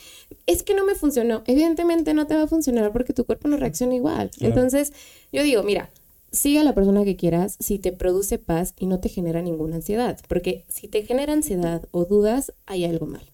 es 0.45 0.63
que 0.63 0.73
no 0.73 0.85
me 0.85 0.95
funcionó. 0.95 1.43
Evidentemente 1.45 2.13
no 2.13 2.27
te 2.27 2.35
va 2.35 2.43
a 2.43 2.47
funcionar 2.47 2.91
porque 2.91 3.13
tu 3.13 3.25
cuerpo 3.25 3.47
no 3.47 3.57
reacciona 3.57 3.95
igual. 3.95 4.31
Entonces, 4.39 4.93
yo 5.31 5.43
digo, 5.43 5.63
mira, 5.63 5.89
sigue 6.31 6.59
a 6.59 6.63
la 6.63 6.75
persona 6.75 7.03
que 7.03 7.15
quieras 7.15 7.57
si 7.59 7.79
te 7.79 7.91
produce 7.91 8.37
paz 8.37 8.73
y 8.77 8.85
no 8.85 8.99
te 8.99 9.09
genera 9.09 9.41
ninguna 9.41 9.77
ansiedad, 9.77 10.19
porque 10.27 10.65
si 10.69 10.87
te 10.87 11.03
genera 11.03 11.33
ansiedad 11.33 11.87
o 11.91 12.05
dudas, 12.05 12.53
hay 12.65 12.85
algo 12.85 13.05
mal 13.05 13.30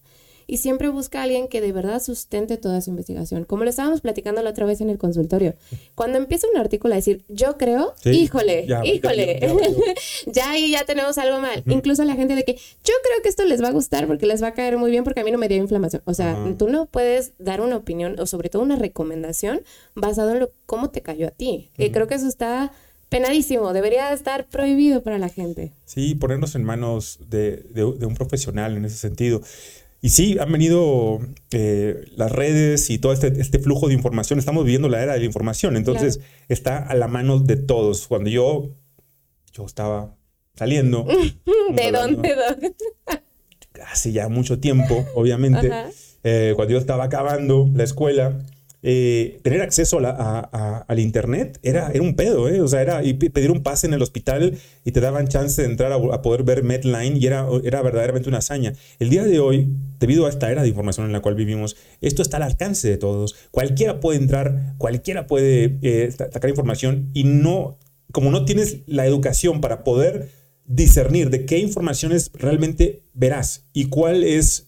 y 0.47 0.57
siempre 0.57 0.87
busca 0.89 1.19
a 1.19 1.23
alguien 1.23 1.49
que 1.49 1.61
de 1.61 1.73
verdad 1.73 2.01
sustente 2.01 2.57
toda 2.57 2.81
su 2.81 2.89
investigación. 2.89 3.43
Como 3.43 3.65
lo 3.65 3.69
estábamos 3.69 4.01
platicando 4.01 4.41
la 4.41 4.49
otra 4.49 4.65
vez 4.65 4.81
en 4.81 4.89
el 4.89 4.97
consultorio. 4.97 5.55
Cuando 5.93 6.17
empieza 6.17 6.47
un 6.51 6.57
artículo 6.57 6.93
a 6.93 6.97
decir, 6.97 7.23
yo 7.27 7.57
creo, 7.57 7.93
híjole, 8.05 8.65
híjole, 8.85 9.39
ya, 10.25 10.51
ahí 10.51 10.71
ya 10.71 10.85
tenemos 10.85 11.17
algo 11.17 11.39
mal. 11.39 11.63
Incluso 11.67 12.03
la 12.05 12.15
gente 12.15 12.35
de 12.35 12.43
que 12.43 12.53
yo 12.55 12.93
creo 13.03 13.21
que 13.21 13.29
esto 13.29 13.43
les 13.45 13.61
va 13.61 13.67
a 13.67 13.71
gustar 13.71 14.07
porque 14.07 14.25
les 14.25 14.41
va 14.41 14.47
a 14.47 14.53
caer 14.53 14.77
muy 14.77 14.89
bien 14.89 15.03
porque 15.03 15.19
a 15.19 15.23
mí 15.23 15.31
no 15.31 15.37
me 15.37 15.49
dio 15.49 15.57
inflamación. 15.57 16.01
O 16.05 16.13
sea, 16.13 16.37
tú 16.57 16.69
no 16.69 16.85
puedes 16.85 17.33
dar 17.37 17.61
una 17.61 17.75
opinión 17.75 18.19
o 18.19 18.25
sobre 18.25 18.49
todo 18.49 18.61
una 18.61 18.77
recomendación 18.77 19.61
basado 19.95 20.31
en 20.31 20.39
lo, 20.39 20.51
cómo 20.65 20.89
te 20.89 21.01
cayó 21.01 21.27
a 21.27 21.31
ti. 21.31 21.69
Y 21.77 21.89
creo 21.91 22.07
que 22.07 22.15
eso 22.15 22.27
está 22.27 22.71
penadísimo, 23.09 23.73
debería 23.73 24.11
estar 24.13 24.47
prohibido 24.47 25.01
para 25.01 25.17
la 25.17 25.29
gente. 25.29 25.71
Sí, 25.85 26.15
ponernos 26.15 26.55
en 26.55 26.63
manos 26.63 27.19
de, 27.29 27.63
de, 27.69 27.83
un 27.83 28.15
profesional 28.15 28.75
en 28.75 28.85
ese 28.85 28.97
sentido. 28.97 29.41
Y 30.07 30.09
sí, 30.09 30.37
han 30.39 30.49
venido 30.53 31.19
eh, 31.51 32.05
las 32.15 32.31
redes 32.31 32.89
y 32.89 32.97
todo 32.97 33.11
este, 33.11 33.27
este, 33.41 33.59
flujo 33.59 33.89
de 33.89 33.93
información. 33.93 34.39
Estamos 34.39 34.63
viviendo 34.63 34.87
la 34.87 35.03
era 35.03 35.11
de 35.11 35.19
la 35.19 35.25
información, 35.25 35.75
entonces 35.75 36.21
está 36.47 36.77
a 36.77 36.95
la 36.95 37.09
mano 37.09 37.39
de 37.39 37.57
todos. 37.57 38.07
Cuando 38.07 38.29
yo, 38.29 38.69
yo 39.51 39.65
estaba 39.65 40.15
saliendo. 40.55 41.05
¿De 41.75 41.91
dónde? 41.91 42.37
Hace 43.85 44.13
ya 44.13 44.29
mucho 44.29 44.61
tiempo, 44.61 45.05
obviamente. 45.13 45.69
Eh, 46.23 46.53
cuando 46.55 46.71
yo 46.71 46.79
estaba 46.79 47.03
acabando 47.03 47.69
la 47.75 47.83
escuela, 47.83 48.39
eh, 48.83 49.39
tener 49.43 49.61
acceso 49.61 49.99
al 49.99 50.99
internet 50.99 51.59
era, 51.63 51.89
era 51.91 52.01
un 52.01 52.15
pedo, 52.15 52.47
¿eh? 52.47 52.61
O 52.61 52.67
sea, 52.67 52.81
era 52.81 53.01
pedir 53.01 53.51
un 53.51 53.63
pase 53.63 53.87
en 53.87 53.93
el 53.93 54.01
hospital 54.01 54.57
y 54.85 54.91
te 54.91 55.01
daban 55.01 55.27
chance 55.27 55.61
de 55.61 55.67
entrar 55.67 55.91
a, 55.91 56.21
poder 56.21 56.43
ver 56.43 56.63
Medline 56.63 57.17
y 57.17 57.25
era, 57.25 57.47
era 57.63 57.81
verdaderamente 57.81 58.29
una 58.29 58.37
hazaña. 58.37 58.73
El 58.99 59.09
día 59.09 59.23
de 59.23 59.39
hoy, 59.39 59.67
debido 59.99 60.25
a 60.25 60.29
esta 60.29 60.51
era 60.51 60.61
de 60.61 60.69
información 60.69 61.07
en 61.07 61.11
la 61.11 61.21
cual 61.21 61.35
vivimos, 61.35 61.75
esto 62.01 62.21
está 62.21 62.37
al 62.37 62.43
alcance 62.43 62.87
de 62.87 62.97
todos. 62.97 63.35
Cualquiera 63.51 63.99
puede 63.99 64.19
entrar, 64.19 64.75
cualquiera 64.77 65.25
puede 65.25 65.79
eh, 65.81 66.11
sacar 66.11 66.49
información 66.49 67.09
y 67.13 67.23
no, 67.23 67.79
como 68.11 68.29
no 68.29 68.45
tienes 68.45 68.79
la 68.85 69.05
educación 69.05 69.59
para 69.59 69.83
poder 69.83 70.29
discernir 70.65 71.29
de 71.29 71.45
qué 71.45 71.57
información 71.59 72.11
es 72.11 72.31
realmente 72.33 73.03
veraz 73.13 73.65
y 73.73 73.85
cuál 73.85 74.23
es 74.23 74.67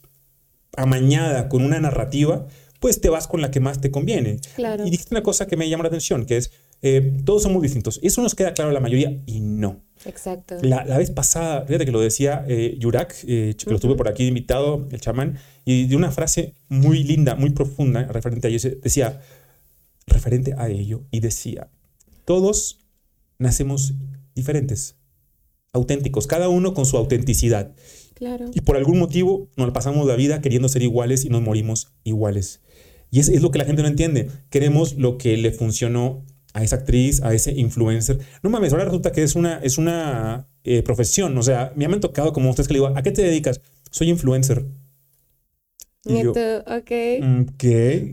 amañada 0.75 1.49
con 1.49 1.63
una 1.63 1.79
narrativa, 1.79 2.47
pues 2.79 3.01
te 3.01 3.09
vas 3.09 3.27
con 3.27 3.41
la 3.41 3.51
que 3.51 3.59
más 3.59 3.81
te 3.81 3.91
conviene. 3.91 4.39
Claro. 4.55 4.85
Y 4.85 4.89
dijiste 4.89 5.13
una 5.13 5.23
cosa 5.23 5.47
que 5.47 5.57
me 5.57 5.69
llama 5.69 5.83
la 5.83 5.89
atención, 5.89 6.25
que 6.25 6.37
es, 6.37 6.51
eh, 6.81 7.19
todos 7.25 7.43
son 7.43 7.53
muy 7.53 7.61
distintos. 7.61 7.99
Eso 8.01 8.21
nos 8.21 8.35
queda 8.35 8.53
claro 8.53 8.71
a 8.71 8.73
la 8.73 8.79
mayoría 8.79 9.17
y 9.25 9.41
no. 9.41 9.83
Exacto. 10.05 10.55
La, 10.61 10.97
vez 10.97 11.11
pasada, 11.11 11.65
fíjate 11.65 11.85
que 11.85 11.91
lo 11.91 11.99
decía 11.99 12.45
eh, 12.47 12.77
Yurak, 12.79 13.15
eh, 13.27 13.55
que 13.57 13.71
lo 13.71 13.79
tuve 13.79 13.95
por 13.95 14.07
aquí 14.07 14.27
invitado, 14.27 14.87
el 14.91 15.01
chamán, 15.01 15.37
y 15.65 15.87
de 15.87 15.95
una 15.95 16.11
frase 16.11 16.53
muy 16.69 17.03
linda, 17.03 17.35
muy 17.35 17.49
profunda, 17.49 18.03
referente 18.03 18.47
a 18.47 18.49
ello, 18.49 18.69
decía, 18.81 19.21
referente 20.07 20.53
a 20.57 20.69
ello, 20.69 21.03
y 21.11 21.19
decía, 21.19 21.69
todos 22.23 22.79
nacemos 23.39 23.93
diferentes, 24.35 24.95
auténticos, 25.73 26.27
cada 26.27 26.47
uno 26.47 26.73
con 26.73 26.85
su 26.85 26.95
autenticidad. 26.95 27.75
Claro. 28.13 28.51
Y 28.53 28.61
por 28.61 28.77
algún 28.77 28.99
motivo 28.99 29.49
nos 29.55 29.71
pasamos 29.71 30.05
la 30.07 30.15
vida 30.15 30.41
queriendo 30.41 30.67
ser 30.69 30.81
iguales 30.81 31.25
y 31.25 31.29
nos 31.29 31.41
morimos 31.41 31.93
iguales. 32.03 32.61
Y 33.11 33.19
es, 33.19 33.29
es 33.29 33.41
lo 33.41 33.51
que 33.51 33.59
la 33.59 33.65
gente 33.65 33.81
no 33.81 33.87
entiende. 33.87 34.29
Queremos 34.49 34.95
lo 34.95 35.17
que 35.17 35.37
le 35.37 35.51
funcionó 35.51 36.23
a 36.53 36.63
esa 36.63 36.77
actriz, 36.77 37.21
a 37.21 37.33
ese 37.33 37.51
influencer. 37.53 38.19
No 38.43 38.49
mames, 38.49 38.73
ahora 38.73 38.85
resulta 38.85 39.11
que 39.11 39.23
es 39.23 39.35
una, 39.35 39.59
es 39.59 39.77
una 39.77 40.47
eh, 40.63 40.83
profesión. 40.83 41.37
O 41.37 41.43
sea, 41.43 41.73
me 41.75 41.85
han 41.85 41.99
tocado 41.99 42.33
como 42.33 42.49
ustedes 42.49 42.67
que 42.67 42.73
le 42.73 42.79
digo, 42.79 42.93
¿a 42.95 43.01
qué 43.01 43.11
te 43.11 43.21
dedicas? 43.21 43.61
Soy 43.91 44.09
influencer. 44.09 44.65
Ok. 46.05 46.37
Ok. 47.51 47.63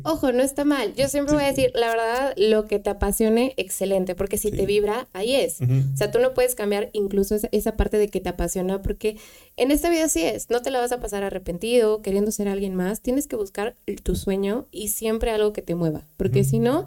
Ojo, 0.04 0.32
no 0.32 0.42
está 0.42 0.64
mal. 0.64 0.94
Yo 0.94 1.08
siempre 1.08 1.34
voy 1.34 1.44
a 1.44 1.48
decir, 1.48 1.70
la 1.74 1.88
verdad, 1.88 2.34
lo 2.36 2.66
que 2.66 2.78
te 2.78 2.90
apasione, 2.90 3.54
excelente, 3.56 4.14
porque 4.14 4.38
si 4.38 4.50
te 4.50 4.66
vibra, 4.66 5.08
ahí 5.12 5.34
es. 5.36 5.60
O 5.60 5.96
sea, 5.96 6.10
tú 6.10 6.18
no 6.18 6.34
puedes 6.34 6.54
cambiar 6.54 6.90
incluso 6.92 7.36
esa, 7.52 7.76
parte 7.76 7.98
de 7.98 8.08
que 8.08 8.20
te 8.20 8.28
apasiona, 8.28 8.82
porque 8.82 9.18
en 9.56 9.70
esta 9.70 9.88
vida 9.88 10.08
sí 10.08 10.22
es. 10.22 10.50
No 10.50 10.62
te 10.62 10.70
la 10.70 10.80
vas 10.80 10.92
a 10.92 11.00
pasar 11.00 11.22
arrepentido, 11.22 12.02
queriendo 12.02 12.32
ser 12.32 12.48
alguien 12.48 12.74
más. 12.74 13.02
Tienes 13.02 13.28
que 13.28 13.36
buscar 13.36 13.76
tu 14.02 14.16
sueño 14.16 14.66
y 14.72 14.88
siempre 14.88 15.30
algo 15.30 15.52
que 15.52 15.62
te 15.62 15.74
mueva, 15.74 16.06
porque 16.16 16.42
si 16.42 16.58
no 16.58 16.86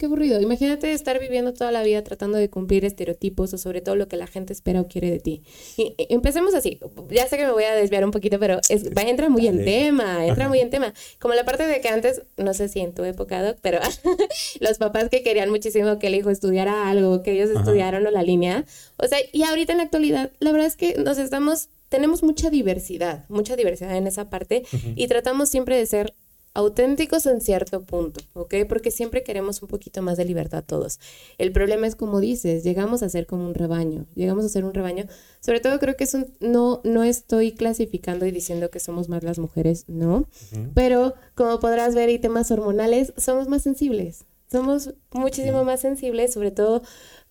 Qué 0.00 0.06
aburrido. 0.06 0.40
Imagínate 0.40 0.94
estar 0.94 1.20
viviendo 1.20 1.52
toda 1.52 1.70
la 1.70 1.82
vida 1.82 2.02
tratando 2.02 2.38
de 2.38 2.48
cumplir 2.48 2.86
estereotipos 2.86 3.52
o 3.52 3.58
sobre 3.58 3.82
todo 3.82 3.96
lo 3.96 4.08
que 4.08 4.16
la 4.16 4.26
gente 4.26 4.54
espera 4.54 4.80
o 4.80 4.88
quiere 4.88 5.10
de 5.10 5.18
ti. 5.18 5.42
Y, 5.76 5.94
empecemos 6.08 6.54
así. 6.54 6.80
Ya 7.10 7.26
sé 7.26 7.36
que 7.36 7.44
me 7.44 7.52
voy 7.52 7.64
a 7.64 7.74
desviar 7.74 8.06
un 8.06 8.10
poquito, 8.10 8.38
pero 8.38 8.60
es, 8.70 8.86
entra 8.96 9.28
muy 9.28 9.46
en 9.46 9.62
tema, 9.62 10.24
entra 10.24 10.48
muy 10.48 10.60
en 10.60 10.70
tema. 10.70 10.94
Como 11.18 11.34
la 11.34 11.44
parte 11.44 11.66
de 11.66 11.82
que 11.82 11.88
antes, 11.90 12.22
no 12.38 12.54
sé 12.54 12.70
si 12.70 12.80
en 12.80 12.94
tu 12.94 13.04
época, 13.04 13.42
Doc, 13.42 13.58
pero 13.60 13.78
los 14.60 14.78
papás 14.78 15.10
que 15.10 15.22
querían 15.22 15.50
muchísimo 15.50 15.98
que 15.98 16.06
el 16.06 16.14
hijo 16.14 16.30
estudiara 16.30 16.88
algo, 16.88 17.22
que 17.22 17.32
ellos 17.32 17.50
estudiaran 17.50 18.06
o 18.06 18.10
la 18.10 18.22
línea. 18.22 18.64
O 18.96 19.06
sea, 19.06 19.18
y 19.34 19.42
ahorita 19.42 19.72
en 19.72 19.78
la 19.78 19.84
actualidad, 19.84 20.30
la 20.40 20.50
verdad 20.50 20.66
es 20.66 20.76
que 20.76 20.94
nos 20.94 21.18
estamos 21.18 21.68
tenemos 21.90 22.22
mucha 22.22 22.48
diversidad, 22.48 23.26
mucha 23.28 23.56
diversidad 23.56 23.96
en 23.96 24.06
esa 24.06 24.30
parte 24.30 24.62
y 24.94 25.08
tratamos 25.08 25.50
siempre 25.50 25.76
de 25.76 25.84
ser 25.84 26.14
auténticos 26.52 27.26
en 27.26 27.40
cierto 27.40 27.84
punto, 27.84 28.20
¿ok? 28.34 28.54
Porque 28.68 28.90
siempre 28.90 29.22
queremos 29.22 29.62
un 29.62 29.68
poquito 29.68 30.02
más 30.02 30.16
de 30.16 30.24
libertad 30.24 30.64
todos. 30.66 30.98
El 31.38 31.52
problema 31.52 31.86
es 31.86 31.94
como 31.94 32.20
dices, 32.20 32.64
llegamos 32.64 33.02
a 33.02 33.08
ser 33.08 33.26
como 33.26 33.46
un 33.46 33.54
rebaño, 33.54 34.06
llegamos 34.14 34.44
a 34.44 34.48
ser 34.48 34.64
un 34.64 34.74
rebaño. 34.74 35.04
Sobre 35.40 35.60
todo 35.60 35.78
creo 35.78 35.96
que 35.96 36.04
es 36.04 36.14
un, 36.14 36.34
no, 36.40 36.80
no 36.84 37.04
estoy 37.04 37.52
clasificando 37.52 38.26
y 38.26 38.32
diciendo 38.32 38.70
que 38.70 38.80
somos 38.80 39.08
más 39.08 39.22
las 39.22 39.38
mujeres, 39.38 39.84
no, 39.88 40.28
pero 40.74 41.14
como 41.34 41.60
podrás 41.60 41.94
ver 41.94 42.08
y 42.10 42.18
temas 42.18 42.50
hormonales, 42.50 43.12
somos 43.16 43.48
más 43.48 43.62
sensibles. 43.62 44.24
Somos 44.50 44.94
muchísimo 45.12 45.62
más 45.62 45.80
sensibles, 45.80 46.32
sobre 46.32 46.50
todo 46.50 46.82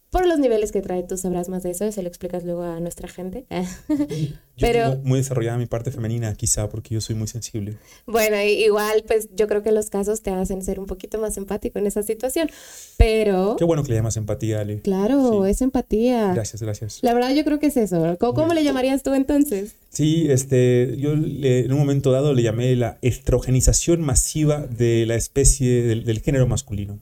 por 0.09 0.25
los 0.25 0.39
niveles 0.39 0.71
que 0.71 0.81
trae, 0.81 1.03
tú 1.03 1.17
sabrás 1.17 1.49
más 1.49 1.63
de 1.63 1.71
eso, 1.71 1.91
se 1.91 2.01
lo 2.01 2.07
explicas 2.07 2.43
luego 2.43 2.63
a 2.63 2.79
nuestra 2.79 3.07
gente. 3.07 3.45
Pero 4.59 4.97
muy 5.03 5.19
desarrollada 5.19 5.57
mi 5.57 5.67
parte 5.67 5.91
femenina, 5.91 6.33
quizá 6.35 6.67
porque 6.67 6.95
yo 6.95 7.01
soy 7.01 7.15
muy 7.15 7.27
sensible. 7.27 7.77
Bueno, 8.05 8.41
igual 8.41 9.03
pues 9.07 9.29
yo 9.35 9.47
creo 9.47 9.61
que 9.61 9.71
los 9.71 9.89
casos 9.89 10.21
te 10.21 10.31
hacen 10.31 10.63
ser 10.63 10.79
un 10.79 10.85
poquito 10.85 11.19
más 11.19 11.37
empático 11.37 11.79
en 11.79 11.87
esa 11.87 12.03
situación, 12.03 12.49
pero 12.97 13.55
Qué 13.57 13.63
bueno 13.63 13.83
que 13.83 13.89
le 13.89 13.95
llamas 13.95 14.17
empatía, 14.17 14.61
Ale. 14.61 14.81
Claro, 14.81 15.45
es 15.45 15.61
empatía. 15.61 16.33
Gracias, 16.33 16.61
gracias. 16.61 16.99
La 17.01 17.13
verdad 17.13 17.33
yo 17.33 17.43
creo 17.45 17.59
que 17.59 17.67
es 17.67 17.77
eso. 17.77 18.17
¿Cómo, 18.19 18.53
le 18.53 18.63
llamarías 18.63 19.03
tú 19.03 19.13
entonces? 19.13 19.75
Sí, 19.89 20.27
este, 20.29 20.95
yo 20.97 21.13
en 21.13 21.71
un 21.71 21.79
momento 21.79 22.11
dado 22.11 22.33
le 22.33 22.41
llamé 22.41 22.75
la 22.75 22.97
estrogenización 23.01 24.01
masiva 24.01 24.59
de 24.59 25.05
la 25.05 25.15
especie 25.15 25.83
del 25.83 26.19
género 26.21 26.47
masculino 26.47 26.99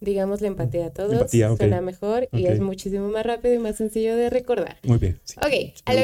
digamos 0.00 0.40
la 0.40 0.48
empatía 0.48 0.86
a 0.86 0.90
todos, 0.90 1.12
empatía, 1.12 1.54
suena 1.56 1.80
mejor 1.80 2.28
y 2.32 2.46
es 2.46 2.60
muchísimo 2.60 3.08
más 3.08 3.24
rápido 3.24 3.54
y 3.54 3.58
más 3.58 3.76
sencillo 3.76 4.16
de 4.16 4.30
recordar. 4.30 4.78
Muy 4.82 4.98
bien. 4.98 5.20
ok, 5.36 5.74
a 5.84 5.94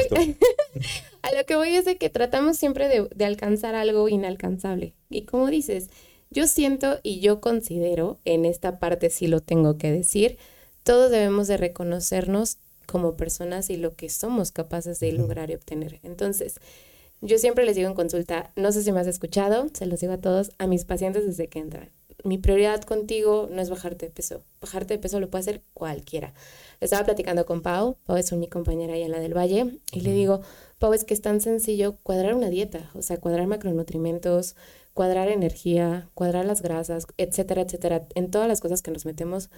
lo, 1.31 1.45
que 1.45 1.55
voy 1.55 1.75
es 1.75 1.85
de 1.85 1.97
que 1.97 2.09
tratamos 2.09 2.57
siempre 2.57 2.87
de, 2.87 3.07
de, 3.13 3.25
alcanzar 3.25 3.75
algo 3.75 4.07
inalcanzable. 4.07 4.93
Y 5.09 5.23
como 5.23 5.47
dices, 5.47 5.89
yo 6.29 6.47
siento 6.47 6.99
y 7.01 7.19
yo 7.19 7.41
considero, 7.41 8.19
en 8.23 8.45
esta 8.45 8.79
parte 8.79 9.09
sí 9.09 9.27
lo 9.27 9.41
tengo 9.41 9.77
que 9.77 9.91
decir, 9.91 10.37
todos 10.83 11.09
debemos 11.09 11.47
de 11.47 11.57
reconocernos 11.57 12.57
como 12.85 13.17
personas 13.17 13.69
y 13.69 13.77
lo 13.77 13.95
que 13.95 14.09
somos 14.09 14.51
capaces 14.51 14.99
de 14.99 15.11
lograr 15.11 15.49
y 15.49 15.55
obtener. 15.55 15.99
Entonces, 16.03 16.59
yo 17.21 17.39
siempre 17.39 17.65
les 17.65 17.75
digo 17.75 17.89
en 17.89 17.95
consulta, 17.95 18.51
no 18.55 18.71
sé 18.71 18.83
si 18.83 18.91
me 18.91 18.99
has 18.99 19.07
escuchado, 19.07 19.67
se 19.73 19.87
los 19.87 19.99
digo 19.99 20.13
a 20.13 20.19
todos, 20.19 20.51
a 20.59 20.67
mis 20.67 20.85
pacientes 20.85 21.25
desde 21.25 21.47
que 21.47 21.59
entran 21.59 21.89
mi 22.27 22.37
prioridad 22.37 22.81
contigo 22.83 23.47
no 23.51 23.61
es 23.61 23.69
bajarte 23.69 24.07
de 24.07 24.11
peso. 24.11 24.43
Bajarte 24.61 24.95
de 24.95 24.99
peso 24.99 25.19
lo 25.19 25.29
puede 25.29 25.41
hacer 25.41 25.61
cualquiera. 25.73 26.33
Estaba 26.81 27.05
platicando 27.05 27.45
con 27.45 27.61
Pau, 27.61 27.97
Pau 28.05 28.17
es 28.17 28.31
mi 28.33 28.47
compañera 28.47 28.93
allá 28.93 29.05
en 29.05 29.11
la 29.11 29.19
del 29.19 29.35
Valle, 29.35 29.79
y 29.91 30.01
le 30.01 30.11
digo, 30.13 30.41
Pau, 30.77 30.93
es 30.93 31.03
que 31.03 31.13
es 31.13 31.21
tan 31.21 31.41
sencillo 31.41 31.97
cuadrar 32.03 32.35
una 32.35 32.49
dieta, 32.49 32.91
o 32.93 33.01
sea, 33.01 33.17
cuadrar 33.17 33.47
macronutrimentos, 33.47 34.55
cuadrar 34.93 35.29
energía, 35.29 36.09
cuadrar 36.13 36.45
las 36.45 36.61
grasas, 36.61 37.07
etcétera, 37.17 37.61
etcétera, 37.61 38.07
en 38.15 38.29
todas 38.29 38.47
las 38.47 38.61
cosas 38.61 38.81
que 38.81 38.91
nos 38.91 39.05
metemos. 39.05 39.49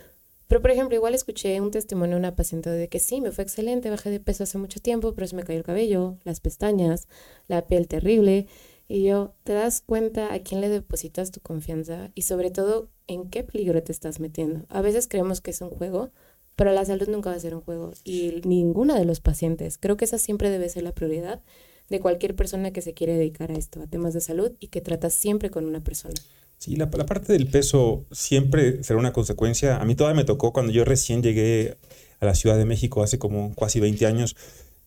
Pero, 0.47 0.61
por 0.61 0.71
ejemplo, 0.71 0.95
igual 0.95 1.13
escuché 1.13 1.61
un 1.61 1.69
testimonio 1.71 2.15
de 2.15 2.19
una 2.21 2.35
paciente 2.35 2.69
de 2.69 2.89
que 2.89 2.99
sí, 2.99 3.21
me 3.21 3.31
fue 3.31 3.43
excelente, 3.43 3.89
bajé 3.89 4.09
de 4.09 4.19
peso 4.19 4.43
hace 4.43 4.57
mucho 4.57 4.79
tiempo, 4.79 5.13
pero 5.13 5.27
se 5.27 5.35
me 5.35 5.43
cayó 5.43 5.59
el 5.59 5.63
cabello, 5.63 6.17
las 6.23 6.39
pestañas, 6.39 7.07
la 7.47 7.67
piel 7.67 7.87
terrible. 7.87 8.47
Y 8.91 9.03
yo, 9.03 9.35
¿te 9.43 9.53
das 9.53 9.83
cuenta 9.85 10.33
a 10.33 10.39
quién 10.39 10.61
le 10.61 10.67
depositas 10.67 11.29
tu 11.29 11.41
confianza 11.41 12.09
y 12.15 12.23
sobre 12.23 12.49
todo 12.49 12.89
en 13.05 13.29
qué 13.29 13.43
peligro 13.43 13.83
te 13.83 13.91
estás 13.91 14.19
metiendo? 14.19 14.65
A 14.67 14.81
veces 14.81 15.07
creemos 15.07 15.41
que 15.41 15.51
es 15.51 15.61
un 15.61 15.69
juego, 15.69 16.09
pero 16.55 16.73
la 16.73 16.83
salud 16.83 17.07
nunca 17.07 17.29
va 17.29 17.35
a 17.35 17.39
ser 17.39 17.53
un 17.53 17.61
juego 17.61 17.93
y 18.03 18.41
ninguna 18.45 18.97
de 18.97 19.05
los 19.05 19.19
pacientes. 19.19 19.77
Creo 19.77 19.95
que 19.95 20.05
esa 20.05 20.17
siempre 20.17 20.49
debe 20.49 20.67
ser 20.69 20.81
la 20.81 20.95
prioridad 20.95 21.43
de 21.87 21.99
cualquier 21.99 22.35
persona 22.35 22.71
que 22.71 22.81
se 22.81 22.95
quiere 22.95 23.13
dedicar 23.13 23.51
a 23.51 23.57
esto, 23.57 23.79
a 23.79 23.85
temas 23.85 24.15
de 24.15 24.21
salud 24.21 24.53
y 24.59 24.69
que 24.69 24.81
trata 24.81 25.11
siempre 25.11 25.51
con 25.51 25.65
una 25.65 25.83
persona. 25.83 26.15
Sí, 26.57 26.75
la, 26.75 26.89
la 26.91 27.05
parte 27.05 27.31
del 27.31 27.45
peso 27.45 28.05
siempre 28.11 28.83
será 28.83 28.97
una 28.97 29.13
consecuencia. 29.13 29.77
A 29.77 29.85
mí 29.85 29.93
todavía 29.93 30.17
me 30.17 30.25
tocó 30.25 30.51
cuando 30.51 30.73
yo 30.73 30.83
recién 30.83 31.21
llegué 31.21 31.77
a 32.19 32.25
la 32.25 32.33
Ciudad 32.33 32.57
de 32.57 32.65
México 32.65 33.03
hace 33.03 33.19
como 33.19 33.53
casi 33.53 33.79
20 33.79 34.07
años 34.07 34.35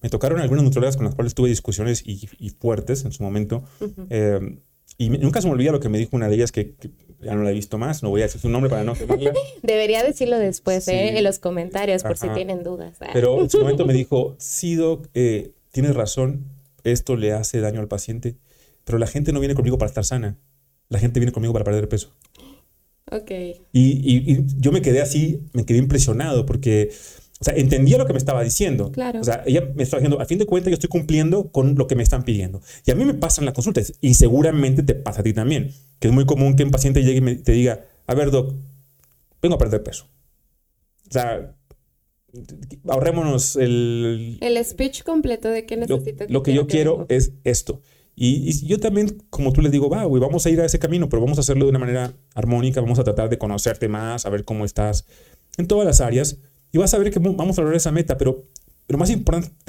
me 0.02 0.08
tocaron 0.08 0.40
algunas 0.40 0.64
nutriólogas 0.64 0.96
con 0.96 1.06
las 1.06 1.14
cuales 1.14 1.34
tuve 1.34 1.48
discusiones 1.48 2.02
y, 2.04 2.50
fuertes 2.50 3.04
en 3.04 3.12
su 3.12 3.22
momento. 3.22 3.64
Eh, 4.10 4.58
y 4.98 5.08
nunca 5.08 5.40
se 5.40 5.46
me 5.46 5.54
olvida 5.54 5.72
lo 5.72 5.80
que 5.80 5.88
me 5.88 5.98
dijo 5.98 6.16
una 6.16 6.28
de 6.28 6.34
ellas, 6.34 6.52
que, 6.52 6.74
ya 7.20 7.34
no 7.34 7.42
la 7.44 7.50
he 7.50 7.54
visto 7.54 7.78
más, 7.78 8.02
no 8.02 8.10
voy 8.10 8.20
a 8.22 8.24
decir 8.24 8.40
su 8.40 8.48
nombre 8.48 8.68
para 8.68 8.84
no 8.84 8.94
Debería 9.62 10.02
decirlo 10.02 10.38
después, 10.38 10.86
¿eh? 10.88 11.16
en 11.16 11.24
los 11.24 11.38
comentarios, 11.38 12.02
por 12.02 12.18
si 12.18 12.28
tienen 12.30 12.62
dudas. 12.64 12.96
Ah. 13.00 13.10
Pero 13.12 13.40
en 13.40 13.48
su 13.48 13.58
momento 13.60 13.86
me 13.86 13.92
dijo, 13.92 14.34
sí, 14.38 14.74
Doc, 14.74 15.08
eh, 15.14 15.52
tienes 15.70 15.94
razón, 15.94 16.44
esto 16.84 17.16
le 17.16 17.32
hace 17.32 17.60
daño 17.60 17.80
al 17.80 17.88
paciente, 17.88 18.36
pero 18.84 18.98
la 18.98 19.06
gente 19.06 19.32
no 19.32 19.38
viene 19.38 19.54
conmigo 19.54 19.78
para 19.78 19.88
estar 19.88 20.04
sana, 20.04 20.36
la 20.88 20.98
gente 20.98 21.20
viene 21.20 21.32
conmigo 21.32 21.52
para 21.52 21.64
perder 21.64 21.88
peso. 21.88 22.12
Ok. 23.10 23.30
Y, 23.72 24.32
y 24.32 24.46
yo 24.58 24.72
me 24.72 24.82
quedé 24.82 25.00
así, 25.00 25.42
me 25.52 25.64
quedé 25.64 25.78
impresionado 25.78 26.44
porque 26.44 26.90
o 27.42 27.44
sea, 27.44 27.54
entendía 27.56 27.98
lo 27.98 28.06
que 28.06 28.12
me 28.12 28.20
estaba 28.20 28.44
diciendo. 28.44 28.92
Claro. 28.92 29.20
O 29.20 29.24
sea, 29.24 29.42
ella 29.44 29.68
me 29.74 29.82
estaba 29.82 29.98
diciendo, 29.98 30.22
a 30.22 30.26
fin 30.26 30.38
de 30.38 30.46
cuentas, 30.46 30.70
yo 30.70 30.74
estoy 30.74 30.88
cumpliendo 30.88 31.50
con 31.50 31.74
lo 31.74 31.88
que 31.88 31.96
me 31.96 32.04
están 32.04 32.22
pidiendo. 32.22 32.62
Y 32.86 32.92
a 32.92 32.94
mí 32.94 33.04
me 33.04 33.14
pasan 33.14 33.44
las 33.44 33.52
consultas, 33.52 33.94
y 34.00 34.14
seguramente 34.14 34.84
te 34.84 34.94
pasa 34.94 35.22
a 35.22 35.24
ti 35.24 35.32
también, 35.32 35.72
que 35.98 36.06
es 36.06 36.14
muy 36.14 36.24
común 36.24 36.54
que 36.54 36.62
un 36.62 36.70
paciente 36.70 37.02
llegue 37.02 37.32
y 37.32 37.36
te 37.38 37.50
diga, 37.50 37.84
a 38.06 38.14
ver, 38.14 38.30
doc, 38.30 38.54
vengo 39.42 39.56
a 39.56 39.58
perder 39.58 39.82
peso. 39.82 40.06
O 41.08 41.12
sea, 41.12 41.56
ahorrémonos 42.86 43.56
el... 43.56 44.38
El 44.40 44.64
speech 44.64 45.02
completo 45.02 45.48
de 45.48 45.66
qué 45.66 45.76
necesito. 45.76 46.26
Lo, 46.28 46.44
que 46.44 46.54
yo 46.54 46.68
quiero 46.68 47.06
es 47.08 47.32
esto. 47.42 47.80
Y, 48.14 48.52
yo 48.68 48.78
también, 48.78 49.20
como 49.30 49.52
tú 49.52 49.62
le 49.62 49.68
digo, 49.68 49.90
va, 49.90 50.04
güey, 50.04 50.22
vamos 50.22 50.46
a 50.46 50.50
ir 50.50 50.60
a 50.60 50.64
ese 50.64 50.78
camino, 50.78 51.08
pero 51.08 51.20
vamos 51.20 51.38
a 51.38 51.40
hacerlo 51.40 51.64
de 51.64 51.70
una 51.70 51.80
manera 51.80 52.14
armónica, 52.36 52.80
vamos 52.80 53.00
a 53.00 53.04
tratar 53.04 53.28
de 53.30 53.38
conocerte 53.38 53.88
más, 53.88 54.26
a 54.26 54.30
ver 54.30 54.44
cómo 54.44 54.64
estás 54.64 55.06
en 55.58 55.66
todas 55.66 55.84
las 55.84 56.00
áreas. 56.00 56.38
Y 56.72 56.78
vas 56.78 56.94
a 56.94 56.98
ver 56.98 57.10
que 57.10 57.18
vamos 57.18 57.58
a 57.58 57.62
lograr 57.62 57.76
esa 57.76 57.92
meta, 57.92 58.16
pero 58.16 58.44
lo 58.88 58.98
más 58.98 59.10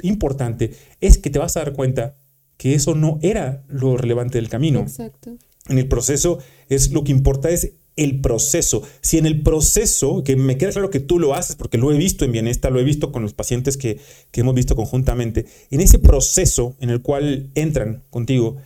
importante 0.02 0.72
es 1.00 1.18
que 1.18 1.30
te 1.30 1.38
vas 1.38 1.56
a 1.56 1.60
dar 1.60 1.72
cuenta 1.72 2.16
que 2.56 2.74
eso 2.74 2.94
no 2.94 3.18
era 3.22 3.62
lo 3.68 3.96
relevante 3.96 4.38
del 4.38 4.48
camino. 4.48 4.80
Exacto. 4.80 5.36
En 5.68 5.78
el 5.78 5.88
proceso 5.88 6.38
es 6.68 6.92
lo 6.92 7.04
que 7.04 7.12
importa 7.12 7.50
es 7.50 7.72
el 7.96 8.20
proceso. 8.20 8.82
Si 9.00 9.18
en 9.18 9.26
el 9.26 9.42
proceso, 9.42 10.24
que 10.24 10.36
me 10.36 10.58
queda 10.58 10.72
claro 10.72 10.90
que 10.90 11.00
tú 11.00 11.18
lo 11.18 11.34
haces, 11.34 11.56
porque 11.56 11.78
lo 11.78 11.92
he 11.92 11.96
visto 11.96 12.24
en 12.24 12.32
bienestar, 12.32 12.72
lo 12.72 12.80
he 12.80 12.84
visto 12.84 13.12
con 13.12 13.22
los 13.22 13.34
pacientes 13.34 13.76
que, 13.76 14.00
que 14.30 14.40
hemos 14.40 14.54
visto 14.54 14.74
conjuntamente, 14.74 15.46
en 15.70 15.80
ese 15.80 15.98
proceso 15.98 16.74
en 16.80 16.90
el 16.90 17.02
cual 17.02 17.50
entran 17.54 18.02
contigo, 18.10 18.56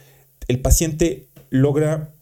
el 0.49 0.61
paciente 0.61 1.29
logra 1.51 2.15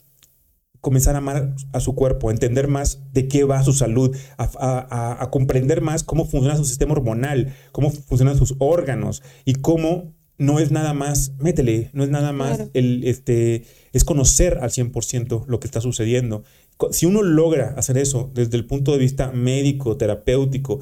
comenzar 0.86 1.16
a 1.16 1.18
amar 1.18 1.52
a 1.72 1.80
su 1.80 1.96
cuerpo, 1.96 2.28
a 2.28 2.32
entender 2.32 2.68
más 2.68 3.00
de 3.12 3.26
qué 3.26 3.42
va 3.42 3.64
su 3.64 3.72
salud, 3.72 4.16
a, 4.38 5.16
a, 5.20 5.30
comprender 5.32 5.80
más 5.80 6.04
cómo 6.04 6.24
funciona 6.26 6.56
su 6.56 6.64
sistema 6.64 6.92
hormonal, 6.92 7.56
cómo 7.72 7.90
funcionan 7.90 8.38
sus 8.38 8.54
órganos 8.60 9.20
y 9.44 9.54
cómo 9.54 10.14
no 10.38 10.60
es 10.60 10.70
nada 10.70 10.94
más, 10.94 11.32
métele, 11.40 11.90
no 11.92 12.04
es 12.04 12.10
nada 12.10 12.32
más 12.32 12.68
el, 12.72 13.02
este, 13.02 13.64
es 13.92 14.04
conocer 14.04 14.58
al 14.62 14.70
100% 14.70 15.46
lo 15.48 15.58
que 15.58 15.66
está 15.66 15.80
sucediendo. 15.80 16.44
Si 16.92 17.04
uno 17.04 17.20
logra 17.24 17.74
hacer 17.76 17.98
eso 17.98 18.30
desde 18.32 18.56
el 18.56 18.64
punto 18.64 18.92
de 18.92 18.98
vista 18.98 19.32
médico, 19.32 19.96
terapéutico, 19.96 20.78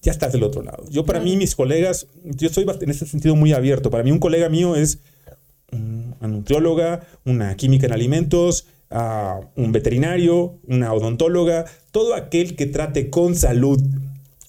ya 0.00 0.12
estás 0.12 0.32
del 0.32 0.44
otro 0.44 0.62
lado. 0.62 0.84
Yo 0.90 1.04
para 1.04 1.18
mí, 1.18 1.36
mis 1.36 1.56
colegas, 1.56 2.06
yo 2.22 2.46
estoy 2.46 2.64
en 2.82 2.90
ese 2.90 3.04
sentido 3.04 3.34
muy 3.34 3.52
abierto. 3.52 3.90
Para 3.90 4.04
mí 4.04 4.12
un 4.12 4.20
colega 4.20 4.48
mío 4.48 4.76
es 4.76 5.00
una 5.72 6.28
nutrióloga, 6.28 7.04
una 7.24 7.56
química 7.56 7.86
en 7.86 7.92
alimentos, 7.94 8.68
un 9.56 9.72
veterinario, 9.72 10.58
una 10.66 10.92
odontóloga, 10.92 11.64
todo 11.90 12.14
aquel 12.14 12.56
que 12.56 12.66
trate 12.66 13.10
con 13.10 13.34
salud 13.34 13.80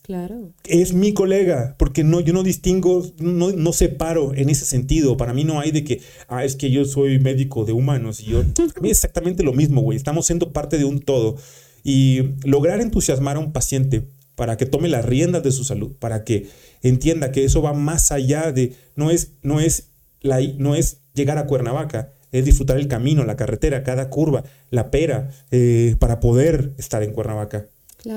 Claro. 0.06 0.52
Es 0.66 0.94
mi 0.94 1.16
colega, 1.16 1.74
porque 1.80 2.04
no, 2.04 2.20
yo 2.20 2.32
no 2.32 2.44
distingo, 2.44 3.04
no, 3.18 3.52
no, 3.52 3.74
separo 3.74 4.36
en 4.36 4.52
ese 4.52 4.64
sentido. 4.64 5.18
Para 5.18 5.34
mí 5.34 5.44
no 5.46 5.60
hay 5.60 5.72
de 5.72 5.84
que, 5.84 6.00
ah, 6.28 6.46
es 6.46 6.56
que 6.56 6.70
yo 6.70 6.86
soy 6.86 7.18
médico 7.18 7.66
de 7.66 7.74
humanos 7.74 8.22
y 8.22 8.26
yo. 8.26 8.42
A 8.76 8.82
mí 8.82 8.92
es 8.92 8.98
exactamente 8.98 9.42
lo 9.42 9.52
mismo, 9.52 9.82
güey. 9.82 9.98
Estamos 9.98 10.28
siendo 10.28 10.54
parte 10.54 10.78
de 10.78 10.86
un 10.86 11.00
todo. 11.00 11.38
Y 11.84 12.22
lograr 12.44 12.82
entusiasmar 12.82 13.38
a 13.38 13.40
un 13.40 13.52
paciente 13.52 14.08
para 14.36 14.58
que 14.58 14.68
tome 14.68 14.90
las 14.90 15.06
riendas 15.06 15.42
de 15.42 15.52
su 15.52 15.64
salud, 15.64 15.94
para 15.98 16.24
que 16.24 16.50
entienda 16.84 17.32
que 17.32 17.44
eso 17.44 17.64
va 17.64 17.74
más 17.74 18.12
allá 18.12 18.52
de, 18.52 18.74
no 18.96 19.10
es, 19.10 19.32
no 19.42 19.60
es, 19.60 19.90
la, 20.22 20.40
no 20.58 20.76
es 20.76 21.00
llegar 21.16 21.40
a 21.40 21.48
Cuernavaca, 21.48 22.14
es 22.40 22.46
disfrutar 22.46 22.78
el 22.78 22.88
camino, 22.88 23.24
la 23.26 23.36
carretera, 23.36 23.84
cada 23.84 24.10
curva, 24.10 24.44
la 24.72 24.92
pera, 24.92 25.30
eh, 25.52 25.96
para 26.00 26.20
poder 26.20 26.74
estar 26.78 27.04
en 27.04 27.14
Cuernavaca. 27.14 27.68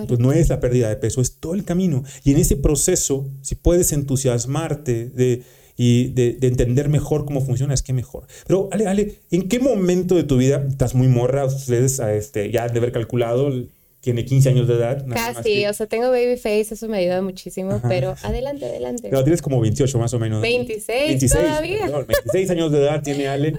Pues 0.06 0.20
no 0.20 0.32
es 0.32 0.50
la 0.50 0.60
pérdida 0.60 0.90
de 0.90 0.96
peso, 0.96 1.22
es 1.22 1.36
todo 1.36 1.54
el 1.54 1.64
camino. 1.64 2.04
Y 2.22 2.32
en 2.32 2.38
ese 2.38 2.56
proceso, 2.56 3.26
si 3.40 3.54
puedes 3.54 3.92
entusiasmarte 3.92 5.06
de, 5.06 5.42
y 5.78 6.08
de, 6.08 6.36
entender 6.42 6.90
mejor 6.90 7.24
cómo 7.24 7.40
funciona, 7.40 7.72
es 7.72 7.82
que 7.82 7.94
mejor. 7.94 8.26
Pero, 8.46 8.68
Ale, 8.70 8.86
Ale, 8.86 9.14
¿en 9.30 9.48
qué 9.48 9.60
momento 9.60 10.14
de 10.14 10.24
tu 10.24 10.36
vida 10.36 10.66
estás 10.68 10.94
muy 10.94 11.08
morra? 11.08 11.46
Ustedes 11.46 12.00
este, 12.00 12.50
ya 12.50 12.68
de 12.68 12.78
haber 12.78 12.92
calculado, 12.92 13.50
tiene 14.00 14.24
15 14.24 14.48
años 14.50 14.68
de 14.68 14.74
edad. 14.74 15.04
Casi, 15.08 15.66
o 15.66 15.72
sea, 15.74 15.86
tengo 15.86 16.10
baby 16.10 16.36
face, 16.36 16.74
eso 16.74 16.88
me 16.88 16.98
ayuda 16.98 17.20
muchísimo, 17.22 17.80
pero 17.88 18.14
adelante, 18.22 18.64
adelante. 18.64 19.08
Pero 19.10 19.24
tienes 19.24 19.42
como 19.42 19.60
28 19.60 19.98
más 19.98 20.14
o 20.14 20.18
menos. 20.18 20.40
26, 20.40 21.08
26 21.08 21.32
todavía. 21.32 21.86
26 21.86 22.50
años 22.50 22.72
de 22.72 22.78
edad 22.78 23.02
tiene 23.02 23.28
Ale. 23.28 23.54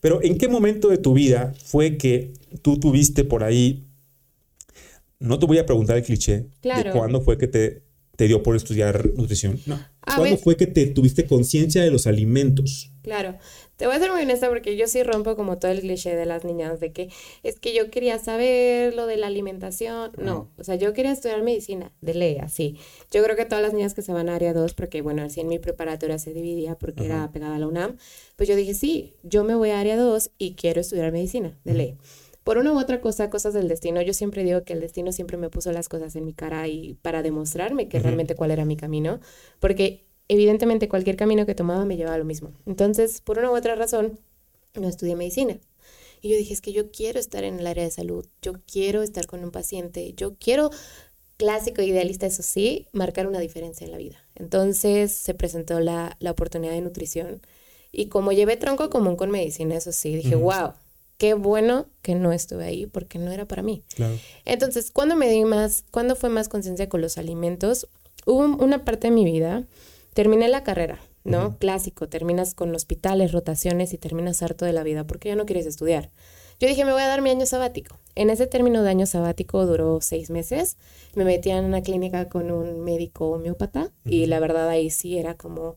Pero 0.00 0.22
¿en 0.22 0.38
qué 0.38 0.48
momento 0.48 0.88
de 0.88 0.98
tu 0.98 1.12
vida 1.12 1.54
fue 1.64 1.96
que 1.96 2.32
tú 2.62 2.78
tuviste 2.78 3.24
por 3.24 3.42
ahí 3.42 3.84
no 5.20 5.38
te 5.38 5.46
voy 5.46 5.58
a 5.58 5.66
preguntar 5.66 5.96
el 5.96 6.04
cliché 6.04 6.46
de 6.62 6.90
cuándo 6.92 7.20
fue 7.20 7.38
que 7.38 7.48
te, 7.48 7.82
te, 8.16 8.28
dio 8.28 8.42
por 8.42 8.56
estudiar 8.56 9.10
nutrición. 9.16 9.58
No. 9.66 9.78
¿Cuándo 10.00 10.36
fue 10.38 10.56
que 10.56 10.66
te 10.66 10.86
tuviste 10.86 11.26
conciencia 11.26 11.82
de 11.82 11.90
los 11.90 12.06
alimentos? 12.06 12.92
Claro. 13.02 13.36
Te 13.78 13.86
voy 13.86 13.94
a 13.94 14.00
ser 14.00 14.10
muy 14.10 14.22
honesta 14.22 14.48
porque 14.48 14.76
yo 14.76 14.88
sí 14.88 15.04
rompo 15.04 15.36
como 15.36 15.58
todo 15.58 15.70
el 15.70 15.80
cliché 15.80 16.16
de 16.16 16.26
las 16.26 16.44
niñas 16.44 16.80
de 16.80 16.90
que 16.90 17.10
es 17.44 17.60
que 17.60 17.72
yo 17.72 17.92
quería 17.92 18.18
saber 18.18 18.92
lo 18.96 19.06
de 19.06 19.16
la 19.16 19.28
alimentación. 19.28 20.10
No, 20.18 20.50
o 20.58 20.64
sea, 20.64 20.74
yo 20.74 20.92
quería 20.92 21.12
estudiar 21.12 21.42
medicina, 21.42 21.92
de 22.00 22.14
ley, 22.14 22.38
así. 22.38 22.76
Yo 23.12 23.22
creo 23.22 23.36
que 23.36 23.44
todas 23.44 23.62
las 23.62 23.72
niñas 23.72 23.94
que 23.94 24.02
se 24.02 24.12
van 24.12 24.28
a 24.28 24.34
área 24.34 24.52
2, 24.52 24.74
porque 24.74 25.00
bueno, 25.00 25.22
así 25.22 25.40
en 25.40 25.46
mi 25.46 25.60
preparatoria 25.60 26.18
se 26.18 26.34
dividía 26.34 26.74
porque 26.74 27.04
era 27.04 27.30
pegada 27.30 27.54
a 27.54 27.58
la 27.60 27.68
UNAM, 27.68 27.96
pues 28.34 28.48
yo 28.48 28.56
dije, 28.56 28.74
sí, 28.74 29.14
yo 29.22 29.44
me 29.44 29.54
voy 29.54 29.70
a 29.70 29.78
área 29.78 29.96
2 29.96 30.32
y 30.38 30.56
quiero 30.56 30.80
estudiar 30.80 31.12
medicina, 31.12 31.56
de 31.62 31.74
ley. 31.74 31.96
Por 32.42 32.58
una 32.58 32.72
u 32.72 32.80
otra 32.80 33.00
cosa, 33.00 33.30
cosas 33.30 33.54
del 33.54 33.68
destino, 33.68 34.02
yo 34.02 34.12
siempre 34.12 34.42
digo 34.42 34.64
que 34.64 34.72
el 34.72 34.80
destino 34.80 35.12
siempre 35.12 35.36
me 35.36 35.50
puso 35.50 35.70
las 35.70 35.88
cosas 35.88 36.16
en 36.16 36.24
mi 36.24 36.32
cara 36.32 36.66
y 36.66 36.94
para 36.94 37.22
demostrarme 37.22 37.88
que 37.88 38.00
realmente 38.00 38.34
cuál 38.34 38.50
era 38.50 38.64
mi 38.64 38.76
camino, 38.76 39.20
porque 39.60 40.07
evidentemente 40.28 40.88
cualquier 40.88 41.16
camino 41.16 41.46
que 41.46 41.54
tomaba 41.54 41.84
me 41.84 41.96
llevaba 41.96 42.16
a 42.16 42.18
lo 42.18 42.24
mismo. 42.24 42.52
Entonces, 42.66 43.20
por 43.20 43.38
una 43.38 43.50
u 43.50 43.56
otra 43.56 43.74
razón, 43.74 44.18
no 44.74 44.88
estudié 44.88 45.16
medicina. 45.16 45.58
Y 46.20 46.30
yo 46.30 46.36
dije, 46.36 46.52
es 46.52 46.60
que 46.60 46.72
yo 46.72 46.90
quiero 46.90 47.18
estar 47.18 47.44
en 47.44 47.60
el 47.60 47.66
área 47.66 47.84
de 47.84 47.90
salud, 47.90 48.26
yo 48.42 48.54
quiero 48.70 49.02
estar 49.02 49.26
con 49.26 49.44
un 49.44 49.50
paciente, 49.50 50.14
yo 50.14 50.34
quiero, 50.38 50.70
clásico 51.36 51.80
idealista, 51.82 52.26
eso 52.26 52.42
sí, 52.42 52.86
marcar 52.92 53.26
una 53.26 53.38
diferencia 53.38 53.84
en 53.84 53.92
la 53.92 53.98
vida. 53.98 54.16
Entonces 54.34 55.12
se 55.12 55.34
presentó 55.34 55.78
la, 55.80 56.16
la 56.18 56.32
oportunidad 56.32 56.72
de 56.72 56.80
nutrición 56.80 57.40
y 57.92 58.06
como 58.06 58.32
llevé 58.32 58.56
tronco 58.56 58.90
común 58.90 59.16
con 59.16 59.30
medicina, 59.30 59.76
eso 59.76 59.92
sí, 59.92 60.14
dije, 60.14 60.34
wow, 60.34 60.72
qué 61.16 61.34
bueno 61.34 61.86
que 62.02 62.14
no 62.14 62.32
estuve 62.32 62.64
ahí 62.64 62.86
porque 62.86 63.18
no 63.18 63.32
era 63.32 63.46
para 63.46 63.62
mí. 63.62 63.82
Entonces, 64.44 64.90
cuando 64.90 65.16
me 65.16 65.30
di 65.30 65.44
más, 65.44 65.84
cuando 65.90 66.16
fue 66.16 66.28
más 66.28 66.48
conciencia 66.48 66.88
con 66.88 67.00
los 67.00 67.18
alimentos, 67.18 67.88
hubo 68.26 68.44
una 68.62 68.84
parte 68.84 69.08
de 69.08 69.14
mi 69.14 69.24
vida, 69.24 69.64
terminé 70.14 70.48
la 70.48 70.64
carrera, 70.64 70.98
¿no? 71.24 71.58
Clásico, 71.58 72.08
terminas 72.08 72.54
con 72.54 72.74
hospitales, 72.74 73.32
rotaciones 73.32 73.92
y 73.92 73.98
terminas 73.98 74.42
harto 74.42 74.64
de 74.64 74.72
la 74.72 74.82
vida 74.82 75.06
porque 75.06 75.28
ya 75.28 75.36
no 75.36 75.46
quieres 75.46 75.66
estudiar. 75.66 76.10
Yo 76.60 76.66
dije, 76.66 76.84
me 76.84 76.92
voy 76.92 77.02
a 77.02 77.06
dar 77.06 77.22
mi 77.22 77.30
año 77.30 77.46
sabático. 77.46 77.98
En 78.16 78.30
ese 78.30 78.48
término 78.48 78.82
de 78.82 78.90
año 78.90 79.06
sabático 79.06 79.64
duró 79.64 80.00
seis 80.00 80.28
meses. 80.28 80.76
Me 81.14 81.24
metí 81.24 81.50
en 81.50 81.64
una 81.64 81.82
clínica 81.82 82.28
con 82.28 82.50
un 82.50 82.80
médico 82.80 83.30
homeópata 83.30 83.92
y 84.04 84.26
la 84.26 84.40
verdad 84.40 84.68
ahí 84.68 84.90
sí 84.90 85.18
era 85.18 85.36
como 85.36 85.76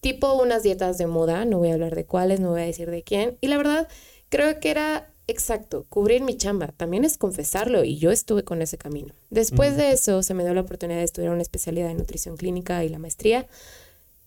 tipo 0.00 0.34
unas 0.34 0.62
dietas 0.62 0.98
de 0.98 1.06
moda, 1.06 1.44
no 1.44 1.58
voy 1.58 1.70
a 1.70 1.74
hablar 1.74 1.94
de 1.94 2.06
cuáles, 2.06 2.40
no 2.40 2.50
voy 2.50 2.62
a 2.62 2.66
decir 2.66 2.90
de 2.90 3.02
quién. 3.02 3.36
Y 3.40 3.48
la 3.48 3.58
verdad 3.58 3.88
creo 4.30 4.60
que 4.60 4.70
era 4.70 5.13
exacto, 5.26 5.86
cubrir 5.88 6.22
mi 6.22 6.36
chamba, 6.36 6.68
también 6.68 7.04
es 7.04 7.18
confesarlo 7.18 7.84
y 7.84 7.98
yo 7.98 8.10
estuve 8.10 8.44
con 8.44 8.62
ese 8.62 8.78
camino. 8.78 9.14
Después 9.30 9.76
de 9.76 9.92
eso 9.92 10.22
se 10.22 10.34
me 10.34 10.44
dio 10.44 10.54
la 10.54 10.62
oportunidad 10.62 10.98
de 10.98 11.04
estudiar 11.04 11.32
una 11.32 11.42
especialidad 11.42 11.90
en 11.90 11.98
nutrición 11.98 12.36
clínica 12.36 12.84
y 12.84 12.88
la 12.88 12.98
maestría 12.98 13.46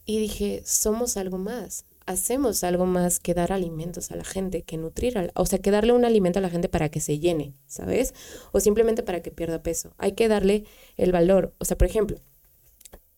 y 0.05 0.19
dije, 0.19 0.61
somos 0.65 1.17
algo 1.17 1.37
más, 1.37 1.85
hacemos 2.05 2.63
algo 2.63 2.85
más 2.85 3.19
que 3.19 3.33
dar 3.33 3.51
alimentos 3.51 4.11
a 4.11 4.15
la 4.15 4.23
gente, 4.23 4.63
que 4.63 4.77
nutrir, 4.77 5.31
o 5.35 5.45
sea, 5.45 5.59
que 5.59 5.71
darle 5.71 5.91
un 5.91 6.05
alimento 6.05 6.39
a 6.39 6.41
la 6.41 6.49
gente 6.49 6.69
para 6.69 6.89
que 6.89 7.01
se 7.01 7.19
llene, 7.19 7.53
¿sabes? 7.67 8.13
O 8.53 8.59
simplemente 8.59 9.03
para 9.03 9.21
que 9.21 9.29
pierda 9.29 9.61
peso. 9.61 9.93
Hay 9.97 10.13
que 10.13 10.29
darle 10.29 10.63
el 10.95 11.11
valor, 11.11 11.53
o 11.59 11.65
sea, 11.65 11.77
por 11.77 11.87
ejemplo, 11.87 12.17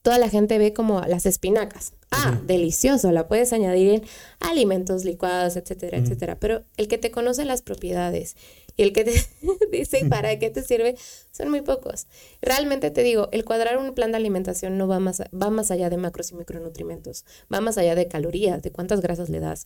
toda 0.02 0.18
la 0.18 0.30
gente 0.30 0.58
ve 0.58 0.74
como 0.74 1.02
las 1.02 1.26
espinacas. 1.26 1.94
Ah, 2.12 2.40
delicioso, 2.44 3.12
la 3.12 3.28
puedes 3.28 3.54
añadir 3.54 3.94
en 3.94 4.04
alimentos 4.40 5.06
licuados, 5.06 5.56
etcétera, 5.56 6.00
etcétera. 6.00 6.40
Pero 6.40 6.64
el 6.78 6.88
que 6.88 6.98
te 6.98 7.12
conoce 7.12 7.46
las 7.46 7.62
propiedades 7.62 8.36
y 8.76 8.84
el 8.84 8.94
que 8.94 9.04
te 9.04 9.12
dice 9.72 10.06
para 10.10 10.40
qué 10.40 10.50
te 10.50 10.64
sirve 10.64 10.96
son 11.32 11.50
muy 11.50 11.62
pocos. 11.62 12.08
Realmente 12.42 12.90
te 12.90 13.04
digo, 13.04 13.30
el 13.32 13.46
cuadrar 13.46 13.78
un 13.78 13.94
plan 13.94 14.12
de 14.12 14.18
alimentación 14.18 14.78
no 14.78 14.88
va 14.88 15.00
más, 15.00 15.22
va 15.22 15.50
más 15.52 15.70
allá 15.70 15.90
de 15.90 15.98
macros 15.98 16.32
y 16.32 16.36
micronutrientes, 16.36 17.26
va 17.54 17.62
más 17.62 17.78
allá 17.78 17.94
de 17.94 18.08
calorías, 18.08 18.64
de 18.64 18.72
cuántas 18.72 19.02
grasas 19.02 19.30
le 19.30 19.40
das. 19.40 19.66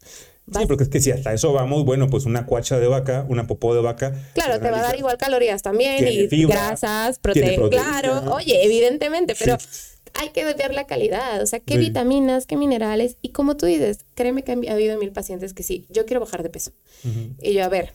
Sí, 0.51 0.65
porque 0.67 0.83
es 0.83 0.89
que 0.89 0.99
si 0.99 1.11
hasta 1.11 1.31
eso 1.31 1.53
vamos, 1.53 1.85
bueno, 1.85 2.09
pues 2.09 2.25
una 2.25 2.45
cuacha 2.45 2.77
de 2.77 2.87
vaca, 2.87 3.25
una 3.29 3.47
popó 3.47 3.73
de 3.73 3.81
vaca. 3.81 4.13
Claro, 4.33 4.59
te 4.59 4.69
va 4.69 4.79
a 4.79 4.83
dar 4.83 4.97
igual 4.97 5.17
calorías 5.17 5.61
también 5.61 6.05
y 6.05 6.45
grasas, 6.45 7.19
proteínas. 7.19 7.69
Claro, 7.69 8.33
oye, 8.33 8.65
evidentemente, 8.65 9.35
pero 9.39 9.57
hay 10.13 10.29
que 10.29 10.45
ver 10.45 10.73
la 10.73 10.85
calidad, 10.85 11.41
o 11.41 11.45
sea, 11.45 11.59
qué 11.59 11.77
vitaminas, 11.77 12.45
qué 12.45 12.55
minerales. 12.55 13.17
Y 13.21 13.29
como 13.29 13.57
tú 13.57 13.65
dices, 13.65 14.05
créeme 14.15 14.43
que 14.43 14.51
ha 14.51 14.73
habido 14.73 14.97
mil 14.99 15.11
pacientes 15.11 15.53
que 15.53 15.63
sí, 15.63 15.85
yo 15.89 16.05
quiero 16.05 16.19
bajar 16.19 16.43
de 16.43 16.49
peso. 16.49 16.71
Y 17.41 17.53
yo, 17.53 17.63
a 17.63 17.69
ver, 17.69 17.93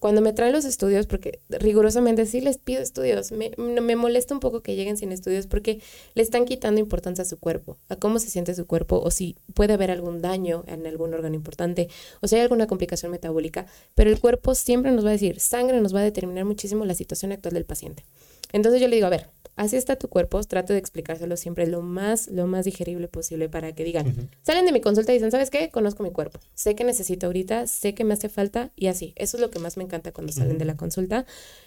cuando 0.00 0.22
me 0.22 0.32
traen 0.32 0.52
los 0.52 0.64
estudios, 0.64 1.06
porque 1.06 1.40
rigurosamente 1.50 2.24
sí 2.24 2.40
les 2.40 2.56
pido 2.56 2.80
estudios, 2.80 3.32
me, 3.32 3.52
me 3.58 3.96
molesta 3.96 4.32
un 4.34 4.40
poco 4.40 4.62
que 4.62 4.74
lleguen 4.74 4.96
sin 4.96 5.12
estudios 5.12 5.46
porque 5.46 5.80
le 6.14 6.22
están 6.22 6.46
quitando 6.46 6.80
importancia 6.80 7.22
a 7.22 7.26
su 7.26 7.38
cuerpo, 7.38 7.76
a 7.90 7.96
cómo 7.96 8.18
se 8.18 8.30
siente 8.30 8.54
su 8.54 8.66
cuerpo, 8.66 8.98
o 8.98 9.10
si 9.10 9.36
puede 9.54 9.74
haber 9.74 9.90
algún 9.90 10.22
daño 10.22 10.64
en 10.66 10.86
algún 10.86 11.12
órgano 11.12 11.34
importante, 11.34 11.88
o 12.20 12.28
si 12.28 12.36
hay 12.36 12.40
alguna 12.40 12.66
complicación 12.66 13.12
metabólica, 13.12 13.66
pero 13.94 14.10
el 14.10 14.18
cuerpo 14.18 14.54
siempre 14.54 14.90
nos 14.90 15.04
va 15.04 15.10
a 15.10 15.12
decir, 15.12 15.38
sangre 15.38 15.80
nos 15.82 15.94
va 15.94 16.00
a 16.00 16.04
determinar 16.04 16.46
muchísimo 16.46 16.86
la 16.86 16.94
situación 16.94 17.32
actual 17.32 17.52
del 17.52 17.66
paciente. 17.66 18.04
Entonces 18.52 18.80
yo 18.80 18.88
le 18.88 18.96
digo, 18.96 19.06
a 19.06 19.10
ver, 19.10 19.26
así 19.60 19.76
está 19.76 19.96
tu 19.96 20.08
cuerpo, 20.08 20.42
trato 20.42 20.72
de 20.72 20.78
explicárselo 20.78 21.36
siempre 21.36 21.66
lo 21.66 21.82
más, 21.82 22.28
lo 22.28 22.46
más 22.46 22.64
digerible 22.64 23.08
posible 23.08 23.50
para 23.50 23.74
que 23.74 23.84
digan, 23.84 24.30
salen 24.40 24.64
de 24.64 24.72
mi 24.72 24.80
consulta 24.80 25.12
y 25.12 25.16
dicen, 25.16 25.30
¿sabes 25.30 25.50
qué? 25.50 25.68
Conozco 25.68 26.02
mi 26.02 26.10
cuerpo, 26.10 26.40
sé 26.54 26.74
que 26.74 26.82
necesito 26.82 27.26
ahorita, 27.26 27.66
sé 27.66 27.94
que 27.94 28.04
me 28.04 28.14
hace 28.14 28.30
falta 28.30 28.72
y 28.74 28.86
así. 28.86 29.12
Eso 29.16 29.36
es 29.36 29.42
lo 29.42 29.50
que 29.50 29.58
más 29.58 29.76
me 29.76 29.84
encanta 29.84 30.12
cuando 30.12 30.32
salen 30.32 30.56
de 30.56 30.64
la 30.64 30.78
consulta. 30.78 31.26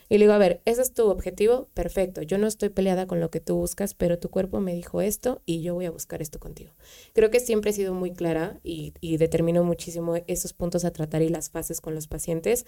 Y 0.10 0.18
le 0.18 0.26
digo, 0.26 0.34
a 0.34 0.40
ver, 0.40 0.62
ese 0.66 0.82
es 0.82 0.94
tu 0.94 1.08
objetivo, 1.08 1.70
perfecto, 1.76 2.24
yo 2.24 2.40
no 2.40 2.48
estoy 2.48 2.70
peleada 2.70 3.06
con 3.06 3.20
lo 3.20 3.30
que 3.30 3.40
tú 3.40 3.58
buscas, 3.58 3.94
pero 3.94 4.18
tu 4.18 4.30
cuerpo 4.30 4.60
me 4.60 4.74
dijo 4.74 5.02
esto 5.02 5.44
y 5.46 5.62
yo 5.62 5.76
voy 5.76 5.86
a 5.86 5.92
buscar 5.92 6.24
esto 6.24 6.40
contigo. 6.40 6.74
Creo 7.14 7.30
que 7.30 7.40
siempre 7.40 7.70
he 7.70 7.74
sido 7.74 7.94
muy 7.94 8.12
clara 8.12 8.60
y, 8.64 8.94
y 9.02 9.18
determino 9.18 9.64
muchísimo 9.64 10.16
esos 10.26 10.54
puntos 10.54 10.84
a 10.84 10.92
tratar 10.92 11.22
y 11.22 11.30
las 11.30 11.52
fases 11.52 11.80
con 11.80 11.94
los 11.94 12.08
pacientes 12.08 12.66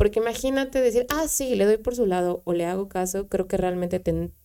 porque 0.00 0.18
imagínate 0.18 0.80
decir, 0.80 1.04
ah, 1.10 1.28
sí, 1.28 1.54
le 1.56 1.66
doy 1.66 1.76
por 1.76 1.94
su 1.94 2.06
lado 2.06 2.40
o 2.46 2.54
le 2.54 2.64
hago 2.64 2.88
caso, 2.88 3.28
creo 3.28 3.46
que 3.46 3.58
realmente 3.58 4.00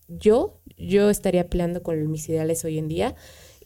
yo, 0.09 0.59
yo 0.75 1.09
estaría 1.09 1.47
peleando 1.47 1.81
con 1.81 2.11
mis 2.11 2.27
ideales 2.27 2.65
hoy 2.65 2.77
en 2.77 2.89
día 2.89 3.15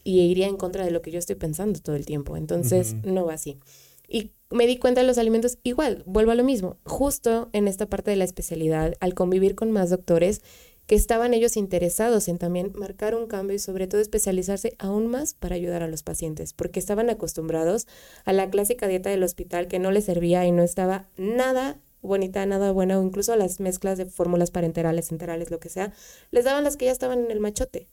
y 0.04 0.20
iría 0.20 0.46
en 0.46 0.56
contra 0.56 0.84
de 0.84 0.92
lo 0.92 1.02
que 1.02 1.10
yo 1.10 1.18
estoy 1.18 1.34
pensando 1.34 1.80
todo 1.80 1.96
el 1.96 2.06
tiempo. 2.06 2.36
Entonces, 2.36 2.94
no 3.02 3.26
va 3.26 3.34
así. 3.34 3.58
Y 4.06 4.30
me 4.50 4.68
di 4.68 4.76
cuenta 4.76 5.00
de 5.00 5.06
los 5.08 5.18
alimentos, 5.18 5.58
igual, 5.64 6.04
vuelvo 6.06 6.30
a 6.30 6.36
lo 6.36 6.44
mismo, 6.44 6.76
justo 6.84 7.48
en 7.52 7.66
esta 7.66 7.86
parte 7.86 8.12
de 8.12 8.18
la 8.18 8.24
especialidad, 8.24 8.94
al 9.00 9.14
convivir 9.14 9.56
con 9.56 9.72
más 9.72 9.90
doctores, 9.90 10.42
que 10.86 10.94
estaban 10.94 11.34
ellos 11.34 11.56
interesados 11.56 12.28
en 12.28 12.38
también 12.38 12.72
marcar 12.74 13.14
un 13.14 13.26
cambio 13.26 13.56
y 13.56 13.60
sobre 13.60 13.86
todo 13.86 14.00
especializarse 14.00 14.74
aún 14.78 15.06
más 15.06 15.34
para 15.34 15.54
ayudar 15.54 15.82
a 15.82 15.88
los 15.88 16.02
pacientes, 16.02 16.52
porque 16.52 16.80
estaban 16.80 17.10
acostumbrados 17.10 17.86
a 18.24 18.32
la 18.32 18.50
clásica 18.50 18.88
dieta 18.88 19.10
del 19.10 19.22
hospital 19.22 19.68
que 19.68 19.78
no 19.78 19.90
les 19.90 20.04
servía 20.04 20.44
y 20.46 20.52
no 20.52 20.62
estaba 20.62 21.08
nada 21.16 21.78
bonita, 22.02 22.44
nada 22.46 22.72
buena, 22.72 22.98
o 22.98 23.02
incluso 23.02 23.36
las 23.36 23.60
mezclas 23.60 23.98
de 23.98 24.06
fórmulas 24.06 24.50
parenterales, 24.50 25.12
enterales, 25.12 25.50
lo 25.50 25.60
que 25.60 25.68
sea, 25.68 25.92
les 26.30 26.44
daban 26.44 26.64
las 26.64 26.76
que 26.76 26.86
ya 26.86 26.92
estaban 26.92 27.24
en 27.24 27.30
el 27.30 27.40
machote. 27.40 27.88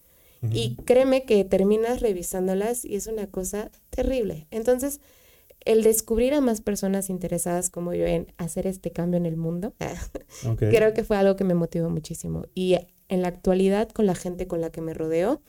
Y 0.52 0.76
créeme 0.86 1.26
que 1.26 1.44
terminas 1.46 2.00
revisándolas 2.00 2.86
y 2.86 2.96
es 2.96 3.08
una 3.08 3.26
cosa 3.26 3.72
terrible. 3.90 4.46
Entonces, 4.52 5.02
el 5.68 5.84
descubrir 5.84 6.34
a 6.34 6.40
más 6.40 6.62
personas 6.62 7.10
interesadas 7.10 7.70
como 7.70 7.94
yo 7.94 8.06
en 8.06 8.32
hacer 8.38 8.66
este 8.68 8.92
cambio 8.92 9.18
en 9.18 9.26
el 9.26 9.36
mundo, 9.36 9.74
creo 10.58 10.94
que 10.94 11.04
fue 11.04 11.18
algo 11.18 11.36
que 11.36 11.44
me 11.44 11.56
motivó 11.56 11.90
muchísimo. 11.90 12.46
Y 12.56 12.78
en 13.10 13.22
la 13.22 13.28
actualidad, 13.28 13.90
con 13.90 14.06
la 14.06 14.16
gente 14.16 14.48
con 14.48 14.62
la 14.62 14.72
que 14.72 14.80
me 14.80 14.94
rodeo, 14.94 15.42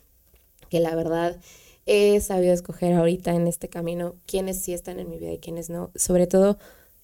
que 0.70 0.80
la 0.80 0.96
verdad 0.96 1.40
he 1.86 2.20
sabido 2.20 2.52
escoger 2.52 2.94
ahorita 2.94 3.32
en 3.34 3.46
este 3.46 3.68
camino 3.68 4.16
quiénes 4.26 4.60
sí 4.60 4.74
están 4.74 4.98
en 4.98 5.08
mi 5.08 5.18
vida 5.18 5.32
y 5.32 5.38
quiénes 5.38 5.70
no. 5.70 5.92
Sobre 5.94 6.26
todo, 6.26 6.58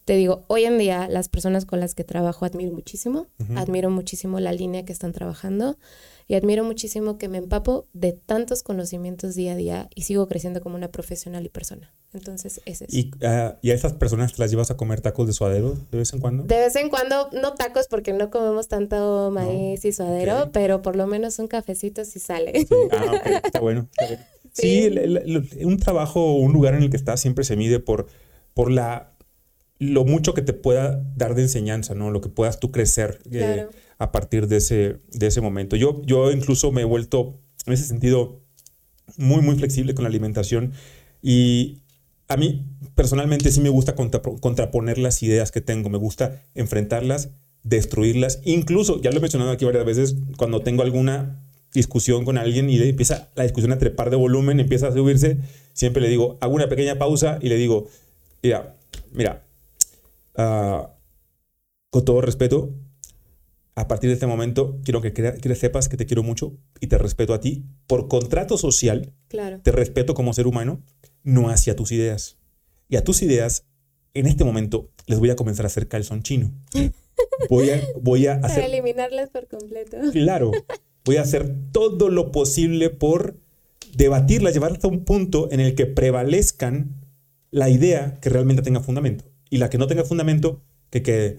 te 0.05 0.17
digo, 0.17 0.45
hoy 0.49 0.64
en 0.64 0.79
día 0.79 1.09
las 1.09 1.29
personas 1.29 1.64
con 1.64 1.81
las 1.81 1.95
que 1.95 2.05
trabajo 2.05 2.45
admiro 2.45 2.73
muchísimo, 2.73 3.27
admiro 3.57 3.90
muchísimo 3.90 4.38
la 4.38 4.53
línea 4.53 4.85
que 4.85 4.93
están 4.93 5.12
trabajando 5.12 5.79
y 6.27 6.35
admiro 6.35 6.64
muchísimo 6.64 7.17
que 7.19 7.29
me 7.29 7.38
empapo 7.38 7.87
de 7.93 8.12
tantos 8.12 8.62
conocimientos 8.62 9.35
día 9.35 9.53
a 9.53 9.57
día 9.57 9.88
y 9.95 10.03
sigo 10.03 10.27
creciendo 10.29 10.61
como 10.61 10.77
una 10.77 10.88
profesional 10.88 11.45
y 11.45 11.49
persona. 11.49 11.93
Entonces, 12.12 12.61
es 12.64 12.81
eso. 12.81 12.97
¿Y, 12.97 13.11
ah, 13.25 13.59
¿Y 13.61 13.73
a 13.73 13.75
esas 13.75 13.95
personas 13.95 14.33
te 14.33 14.40
las 14.40 14.51
llevas 14.51 14.71
a 14.71 14.77
comer 14.77 15.01
tacos 15.01 15.27
de 15.27 15.33
suadero 15.33 15.77
de 15.90 15.99
vez 15.99 16.12
en 16.12 16.21
cuando? 16.21 16.45
De 16.45 16.57
vez 16.57 16.77
en 16.77 16.88
cuando, 16.88 17.29
no 17.33 17.55
tacos 17.55 17.88
porque 17.88 18.12
no 18.12 18.31
comemos 18.31 18.69
tanto 18.69 19.31
maíz 19.33 19.85
y 19.85 19.93
suadero, 19.93 20.51
pero 20.53 20.81
por 20.81 20.97
lo 20.97 21.07
menos 21.07 21.38
un 21.40 21.49
cafecito 21.49 22.05
si 22.05 22.21
sale. 22.21 22.53
Sí. 22.61 22.75
Ah, 22.93 23.40
está 23.45 23.61
bueno. 23.61 23.88
Sí, 24.53 24.88
un 25.64 25.79
trabajo 25.79 26.25
o 26.25 26.35
un 26.35 26.53
lugar 26.53 26.75
en 26.75 26.85
el 26.85 26.90
que 26.90 26.97
estás 26.97 27.21
siempre 27.21 27.43
se 27.43 27.57
mide 27.57 27.81
por, 27.81 28.07
por 28.55 28.71
la 28.71 29.13
lo 29.92 30.05
mucho 30.05 30.35
que 30.35 30.42
te 30.42 30.53
pueda 30.53 31.03
dar 31.16 31.35
de 31.35 31.42
enseñanza, 31.42 31.94
¿no? 31.94 32.11
Lo 32.11 32.20
que 32.20 32.29
puedas 32.29 32.61
tú 32.61 32.70
crecer 32.70 33.20
eh, 33.31 33.66
a 33.99 34.12
partir 34.12 34.49
de 34.49 34.57
ese, 34.57 34.99
de 35.12 35.27
ese 35.27 35.40
momento. 35.40 35.77
Yo, 35.77 36.03
yo 36.05 36.33
incluso 36.33 36.73
me 36.73 36.83
he 36.83 36.85
vuelto, 36.85 37.40
en 37.66 37.73
ese 37.73 37.85
sentido, 37.85 38.40
muy, 39.16 39.42
muy 39.42 39.57
flexible 39.57 39.94
con 39.94 40.05
la 40.05 40.09
alimentación 40.09 40.73
y 41.23 41.83
a 42.29 42.37
mí 42.37 42.64
personalmente 42.94 43.51
sí 43.51 43.61
me 43.61 43.68
gusta 43.68 43.94
contraponer 43.94 44.99
las 44.99 45.23
ideas 45.23 45.51
que 45.51 45.61
tengo, 45.61 45.90
me 45.90 45.99
gusta 45.99 46.42
enfrentarlas, 46.55 47.31
destruirlas, 47.62 48.40
incluso, 48.44 49.01
ya 49.01 49.11
lo 49.11 49.18
he 49.18 49.20
mencionado 49.20 49.51
aquí 49.51 49.64
varias 49.64 49.85
veces, 49.85 50.16
cuando 50.37 50.61
tengo 50.61 50.83
alguna 50.83 51.40
discusión 51.73 52.25
con 52.25 52.38
alguien 52.38 52.70
y 52.70 52.81
empieza 52.81 53.31
la 53.35 53.42
discusión 53.42 53.73
a 53.73 53.79
trepar 53.79 54.11
de 54.11 54.16
volumen, 54.16 54.61
empieza 54.61 54.88
a 54.88 54.92
subirse, 54.92 55.38
siempre 55.73 56.01
le 56.03 56.09
digo, 56.09 56.38
hago 56.40 56.55
una 56.55 56.68
pequeña 56.68 56.97
pausa 56.99 57.38
y 57.42 57.49
le 57.49 57.57
digo, 57.57 57.88
mira, 58.42 58.77
mira, 59.12 59.44
uh, 60.37 60.88
con 61.90 62.05
todo 62.05 62.20
respeto, 62.20 62.75
a 63.77 63.88
partir 63.88 64.09
de 64.09 64.14
este 64.14 64.27
momento 64.27 64.79
quiero 64.85 65.01
que, 65.01 65.12
que, 65.12 65.55
sepas 65.55 65.88
que 65.88 65.97
te 65.97 66.07
quiero 66.07 66.23
mucho 66.23 66.57
y 66.81 66.87
te 66.87 66.99
respeto 66.99 67.35
a 67.35 67.40
ti. 67.40 67.64
Por 67.87 68.09
contrato 68.09 68.57
social, 68.57 69.12
claro. 69.29 69.61
te 69.62 69.73
respeto 69.73 70.14
como 70.14 70.33
ser 70.33 70.47
humano, 70.47 70.83
no 71.23 71.51
hacia 71.51 71.77
tus 71.77 71.92
ideas. 71.92 72.38
Y 72.88 72.97
a 72.97 73.05
tus 73.05 73.23
ideas, 73.23 73.66
en 74.12 74.27
este 74.27 74.44
momento, 74.44 74.90
les 75.07 75.18
voy 75.18 75.31
a 75.31 75.37
comenzar 75.37 75.66
a 75.66 75.68
hacer 75.68 75.88
calzón 75.88 76.23
chino. 76.23 76.53
Voy 77.49 77.70
a, 77.70 77.81
voy 78.01 78.27
a 78.27 78.35
hacer... 78.35 78.64
eliminarlas 78.64 79.31
por 79.31 79.47
completo. 79.47 79.97
Claro. 80.12 80.51
Voy 81.05 81.16
a 81.16 81.23
hacer 81.23 81.55
todo 81.73 82.09
lo 82.09 82.33
posible 82.33 82.90
por 82.90 83.37
debatirlas, 83.97 84.55
llevarlas 84.55 84.85
a 84.85 84.88
un 84.88 85.05
punto 85.05 85.49
en 85.53 85.61
el 85.61 85.75
que 85.75 85.87
prevalezcan 85.87 86.94
la 87.51 87.68
idea 87.70 88.18
que 88.20 88.31
realmente 88.31 88.62
tenga 88.62 88.81
fundamento 88.81 89.25
y 89.55 89.59
la 89.59 89.71
que 89.71 89.79
no 89.79 89.87
tenga 89.87 90.03
fundamento, 90.03 90.64
que, 90.90 91.05
que 91.05 91.37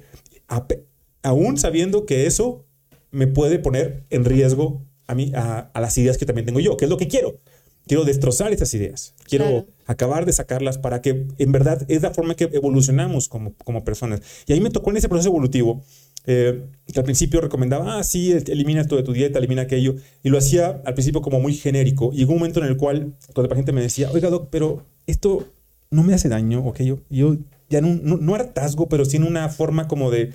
aún 1.21 1.57
sabiendo 1.57 2.05
que 2.05 2.27
eso 2.27 2.65
me 3.11 3.27
puede 3.27 3.59
poner 3.59 4.05
en 4.09 4.23
riesgo 4.23 4.85
a, 5.05 5.15
mí, 5.15 5.33
a, 5.35 5.69
las 5.75 5.97
ideas 5.97 6.17
que 6.17 6.25
también 6.25 6.45
tengo 6.45 6.61
yo, 6.61 6.77
que 6.77 6.85
es 6.85 6.89
lo 6.89 6.95
que 6.95 7.09
quiero. 7.09 7.41
Quiero 7.87 8.05
destrozar 8.05 8.53
esas 8.53 8.73
ideas. 8.73 9.15
Quiero 9.25 9.67
acabar 9.85 10.25
de 10.25 10.31
sacarlas 10.31 10.77
para 10.77 11.01
que 11.01 11.27
en 11.37 11.51
verdad 11.51 11.85
es 11.89 12.03
la 12.03 12.11
forma 12.11 12.35
que 12.35 12.45
evolucionamos 12.53 13.27
como, 13.27 13.53
como 13.65 13.83
personas. 13.83 14.21
Y 14.47 14.53
ahí 14.53 14.61
me 14.61 14.69
tocó 14.69 14.91
en 14.91 14.97
ese 14.97 15.09
proceso 15.09 15.27
evolutivo 15.27 15.83
eh, 16.25 16.67
que 16.87 16.97
al 16.97 17.03
principio 17.03 17.41
recomendaba, 17.41 17.99
ah, 17.99 18.03
sí, 18.05 18.31
elimina 18.31 18.79
esto 18.79 18.95
de 18.95 19.03
tu 19.03 19.11
dieta, 19.11 19.39
elimina 19.39 19.63
aquello. 19.63 19.95
Y 20.23 20.29
lo 20.29 20.37
hacía 20.37 20.81
al 20.85 20.93
principio 20.93 21.21
como 21.21 21.41
muy 21.41 21.53
genérico. 21.53 22.11
Y 22.13 22.19
llegó 22.19 22.31
un 22.31 22.39
momento 22.39 22.61
en 22.61 22.67
el 22.67 22.77
cual, 22.77 23.13
cuando 23.33 23.41
el 23.41 23.49
paciente 23.49 23.73
me 23.73 23.81
decía, 23.81 24.09
oiga, 24.09 24.29
doc, 24.29 24.47
pero 24.49 24.85
esto 25.05 25.49
no 25.91 26.01
me 26.01 26.13
hace 26.13 26.29
daño, 26.29 26.65
ok, 26.65 26.81
yo, 26.81 26.99
yo 27.09 27.37
ya 27.69 27.81
no, 27.81 27.99
no, 28.01 28.17
no 28.17 28.35
hartazgo, 28.35 28.87
pero 28.89 29.05
sí 29.05 29.17
en 29.17 29.23
una 29.23 29.49
forma 29.49 29.87
como 29.87 30.11
de 30.11 30.33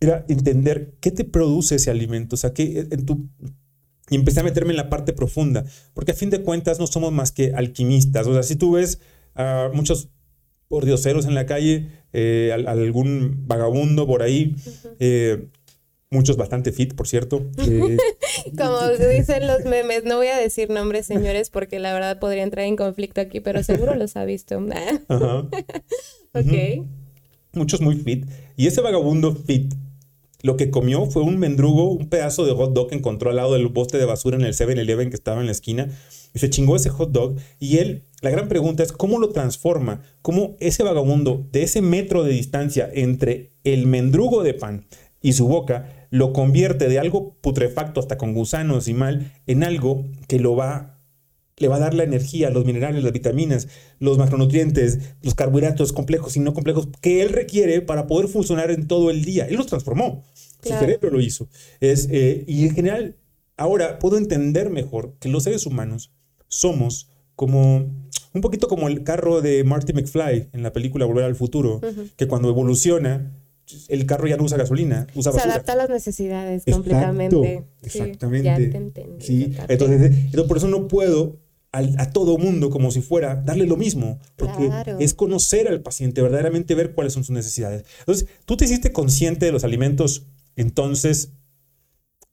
era 0.00 0.24
entender 0.28 0.94
qué 1.00 1.10
te 1.10 1.24
produce 1.24 1.74
ese 1.74 1.90
alimento, 1.90 2.36
o 2.36 2.38
sea, 2.38 2.52
que 2.52 2.86
en 2.90 3.04
tu 3.04 3.28
y 4.10 4.16
empecé 4.16 4.40
a 4.40 4.44
meterme 4.44 4.70
en 4.70 4.76
la 4.76 4.88
parte 4.88 5.12
profunda, 5.12 5.64
porque 5.92 6.12
a 6.12 6.14
fin 6.14 6.30
de 6.30 6.42
cuentas 6.42 6.78
no 6.78 6.86
somos 6.86 7.12
más 7.12 7.32
que 7.32 7.52
alquimistas, 7.54 8.26
o 8.26 8.32
sea, 8.32 8.42
si 8.42 8.56
tú 8.56 8.72
ves 8.72 9.00
a 9.34 9.70
muchos 9.74 10.08
pordioseros 10.68 11.26
en 11.26 11.34
la 11.34 11.46
calle, 11.46 11.88
eh, 12.12 12.52
algún 12.66 13.44
vagabundo 13.46 14.06
por 14.06 14.22
ahí, 14.22 14.54
eh, 14.98 15.48
muchos 16.10 16.36
bastante 16.36 16.72
fit, 16.72 16.94
por 16.94 17.06
cierto. 17.08 17.44
Eh, 17.58 17.96
Como 18.56 18.78
dicen 19.12 19.46
los 19.46 19.64
memes, 19.64 20.04
no 20.04 20.16
voy 20.16 20.28
a 20.28 20.36
decir 20.36 20.70
nombres, 20.70 21.06
señores, 21.06 21.50
porque 21.50 21.78
la 21.78 21.92
verdad 21.92 22.18
podría 22.18 22.42
entrar 22.42 22.66
en 22.66 22.76
conflicto 22.76 23.20
aquí, 23.20 23.40
pero 23.40 23.62
seguro 23.62 23.94
los 23.94 24.16
ha 24.16 24.24
visto. 24.24 24.64
Ajá. 25.08 25.48
ok. 26.34 26.86
Muchos 27.52 27.80
muy 27.80 27.96
fit. 27.96 28.26
Y 28.56 28.66
ese 28.66 28.80
vagabundo 28.80 29.34
fit 29.34 29.74
lo 30.42 30.56
que 30.56 30.70
comió 30.70 31.06
fue 31.06 31.22
un 31.22 31.38
mendrugo, 31.38 31.90
un 31.90 32.08
pedazo 32.08 32.46
de 32.46 32.52
hot 32.52 32.72
dog 32.72 32.88
que 32.88 32.94
encontró 32.94 33.30
al 33.30 33.36
lado 33.36 33.54
del 33.54 33.66
boste 33.66 33.98
de 33.98 34.04
basura 34.04 34.36
en 34.36 34.44
el 34.44 34.54
7-Eleven 34.54 35.10
que 35.10 35.16
estaba 35.16 35.40
en 35.40 35.46
la 35.46 35.52
esquina. 35.52 35.88
Y 36.32 36.38
se 36.38 36.48
chingó 36.48 36.76
ese 36.76 36.90
hot 36.90 37.10
dog. 37.10 37.36
Y 37.58 37.78
él, 37.78 38.04
la 38.20 38.30
gran 38.30 38.48
pregunta 38.48 38.84
es 38.84 38.92
cómo 38.92 39.18
lo 39.18 39.30
transforma, 39.30 40.02
cómo 40.22 40.56
ese 40.60 40.84
vagabundo 40.84 41.48
de 41.50 41.64
ese 41.64 41.82
metro 41.82 42.22
de 42.22 42.32
distancia 42.32 42.88
entre 42.92 43.50
el 43.64 43.86
mendrugo 43.86 44.44
de 44.44 44.54
pan 44.54 44.86
y 45.20 45.32
su 45.32 45.48
boca 45.48 45.97
lo 46.10 46.32
convierte 46.32 46.88
de 46.88 46.98
algo 46.98 47.34
putrefacto 47.40 48.00
hasta 48.00 48.18
con 48.18 48.34
gusanos 48.34 48.88
y 48.88 48.94
mal 48.94 49.32
en 49.46 49.64
algo 49.64 50.04
que 50.26 50.38
lo 50.38 50.56
va 50.56 50.98
le 51.58 51.68
va 51.68 51.76
a 51.76 51.80
dar 51.80 51.94
la 51.94 52.04
energía, 52.04 52.50
los 52.50 52.64
minerales, 52.64 53.02
las 53.02 53.12
vitaminas, 53.12 53.68
los 53.98 54.18
macronutrientes, 54.18 55.00
los 55.22 55.34
carbohidratos 55.34 55.92
complejos 55.92 56.36
y 56.36 56.40
no 56.40 56.54
complejos 56.54 56.88
que 57.00 57.22
él 57.22 57.30
requiere 57.30 57.80
para 57.82 58.06
poder 58.06 58.28
funcionar 58.28 58.70
en 58.70 58.86
todo 58.86 59.10
el 59.10 59.24
día. 59.24 59.46
Él 59.46 59.56
los 59.56 59.66
transformó, 59.66 60.24
su 60.62 60.68
cerebro 60.68 61.10
lo 61.10 61.20
hizo. 61.20 61.48
Es, 61.80 62.08
eh, 62.10 62.44
y 62.46 62.64
en 62.64 62.74
general, 62.74 63.16
ahora 63.56 63.98
puedo 63.98 64.18
entender 64.18 64.70
mejor 64.70 65.14
que 65.18 65.28
los 65.28 65.42
seres 65.44 65.66
humanos 65.66 66.12
somos 66.46 67.10
como 67.34 67.90
un 68.32 68.40
poquito 68.40 68.68
como 68.68 68.88
el 68.88 69.04
carro 69.04 69.40
de 69.40 69.64
Marty 69.64 69.92
McFly 69.92 70.48
en 70.52 70.62
la 70.62 70.72
película 70.72 71.06
Volver 71.06 71.24
al 71.24 71.34
Futuro, 71.34 71.80
que 72.16 72.26
cuando 72.26 72.48
evoluciona 72.48 73.32
el 73.88 74.06
carro 74.06 74.26
ya 74.26 74.36
no 74.36 74.44
usa 74.44 74.56
gasolina, 74.56 75.06
usa 75.14 75.32
basura. 75.32 75.44
Se 75.44 75.50
adapta 75.50 75.72
a 75.72 75.76
las 75.76 75.90
necesidades 75.90 76.62
completamente. 76.70 77.64
Exactamente. 77.82 78.44
ya 78.44 78.56
te 78.56 78.76
entendí. 78.76 79.24
Sí. 79.24 79.54
Entonces, 79.68 80.12
por 80.46 80.56
eso 80.56 80.68
no 80.68 80.88
puedo 80.88 81.38
a 81.70 82.10
todo 82.12 82.38
mundo 82.38 82.70
como 82.70 82.90
si 82.90 83.02
fuera 83.02 83.36
darle 83.36 83.66
lo 83.66 83.76
mismo, 83.76 84.18
porque 84.36 84.70
es 84.98 85.14
conocer 85.14 85.68
al 85.68 85.82
paciente, 85.82 86.22
verdaderamente 86.22 86.74
ver 86.74 86.94
cuáles 86.94 87.12
son 87.12 87.24
sus 87.24 87.34
necesidades. 87.34 87.84
Entonces, 88.00 88.26
tú 88.46 88.56
te 88.56 88.64
hiciste 88.64 88.90
consciente 88.90 89.46
de 89.46 89.52
los 89.52 89.64
alimentos 89.64 90.26
entonces 90.58 91.34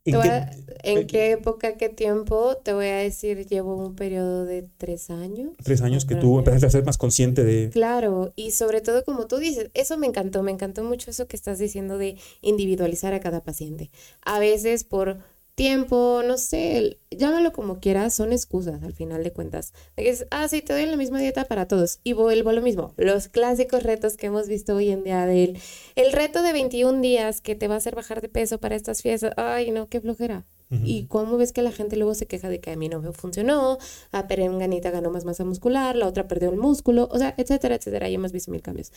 ¿En, 0.06 1.08
qué, 1.08 1.32
época, 1.32 1.78
qué 1.78 1.90
tiempo? 1.90 2.58
Te 2.58 2.74
voy 2.74 2.86
a 2.86 2.98
decir, 2.98 3.48
llevo 3.48 3.76
un 3.76 3.96
periodo 3.96 4.46
de 4.46 4.68
tres 4.78 5.10
años. 5.10 5.52
Tres 5.64 5.82
años 5.82 6.06
que 6.06 6.16
tú 6.16 6.38
empezaste 6.38 6.68
a 6.68 6.70
ser 6.70 6.86
más 6.86 6.98
consciente 6.98 7.44
de... 7.44 7.72
Claro, 7.72 8.32
y 8.36 8.52
sobre 8.52 8.82
todo 8.82 9.04
como 9.04 9.26
tú 9.26 9.38
dices, 9.38 9.72
eso 9.74 9.98
me 9.98 10.06
encantó, 10.06 10.44
me 10.44 10.52
encantó 10.52 10.84
mucho 10.84 11.10
eso 11.10 11.28
que 11.28 11.36
estás 11.36 11.58
diciendo 11.58 11.98
de 11.98 12.18
individualizar 12.42 13.14
a 13.14 13.20
cada 13.20 13.42
paciente. 13.42 13.90
A 14.22 14.38
veces 14.40 14.84
por 14.84 15.18
tiempo, 15.56 16.22
no 16.26 16.38
sé, 16.38 17.00
llámalo 17.10 17.54
como 17.54 17.80
quieras, 17.80 18.14
son 18.14 18.34
excusas 18.34 18.84
al 18.84 18.94
final 18.94 19.24
de 19.24 19.32
cuentas. 19.32 19.74
Es, 19.96 20.28
ah, 20.30 20.48
sí, 20.48 20.62
te 20.62 20.74
doy 20.74 20.86
la 20.86 20.98
misma 20.98 21.20
dieta 21.20 21.46
para 21.46 21.68
todos. 21.68 22.00
Y 22.04 22.14
vuelvo 22.14 22.50
a 22.50 22.54
lo 22.54 22.62
mismo, 22.62 22.94
los 22.98 23.30
clásicos 23.30 23.84
retos 23.84 24.18
que 24.18 24.28
hemos 24.28 24.48
visto 24.48 24.76
hoy 24.76 24.90
en 24.90 25.04
día 25.04 25.26
del 25.26 25.58
el 25.96 26.12
reto 26.12 26.44
de 26.44 26.54
21 26.54 27.02
días 27.02 27.42
que 27.42 27.56
te 27.56 27.68
va 27.68 27.76
a 27.76 27.78
hacer 27.78 27.96
bajar 27.96 28.22
de 28.22 28.30
peso 28.30 28.60
para 28.60 28.76
estas 28.76 29.02
fiestas. 29.02 29.34
Ay, 29.38 29.72
no, 29.72 29.88
qué 29.88 30.02
flojera. 30.02 30.46
Y 30.84 31.06
cómo 31.06 31.38
ves 31.38 31.54
que 31.54 31.62
la 31.62 31.72
gente 31.72 31.96
luego 31.96 32.16
se 32.16 32.26
queja 32.26 32.50
de 32.50 32.60
que 32.60 32.72
a 32.72 32.76
mí 32.76 32.90
no 32.90 33.00
me 33.00 33.14
funcionó, 33.14 33.78
a 34.12 34.28
Perenganita 34.28 34.90
ganó 34.90 35.10
más 35.12 35.24
masa 35.24 35.46
muscular, 35.46 35.96
la 35.96 36.08
otra 36.08 36.28
perdió 36.28 36.50
el 36.50 36.58
músculo, 36.58 37.08
o 37.12 37.18
sea, 37.18 37.34
etcétera, 37.38 37.76
etcétera. 37.76 38.10
Y 38.10 38.16
hemos 38.16 38.32
visto 38.32 38.52
mil 38.52 38.62
cambios. 38.62 38.92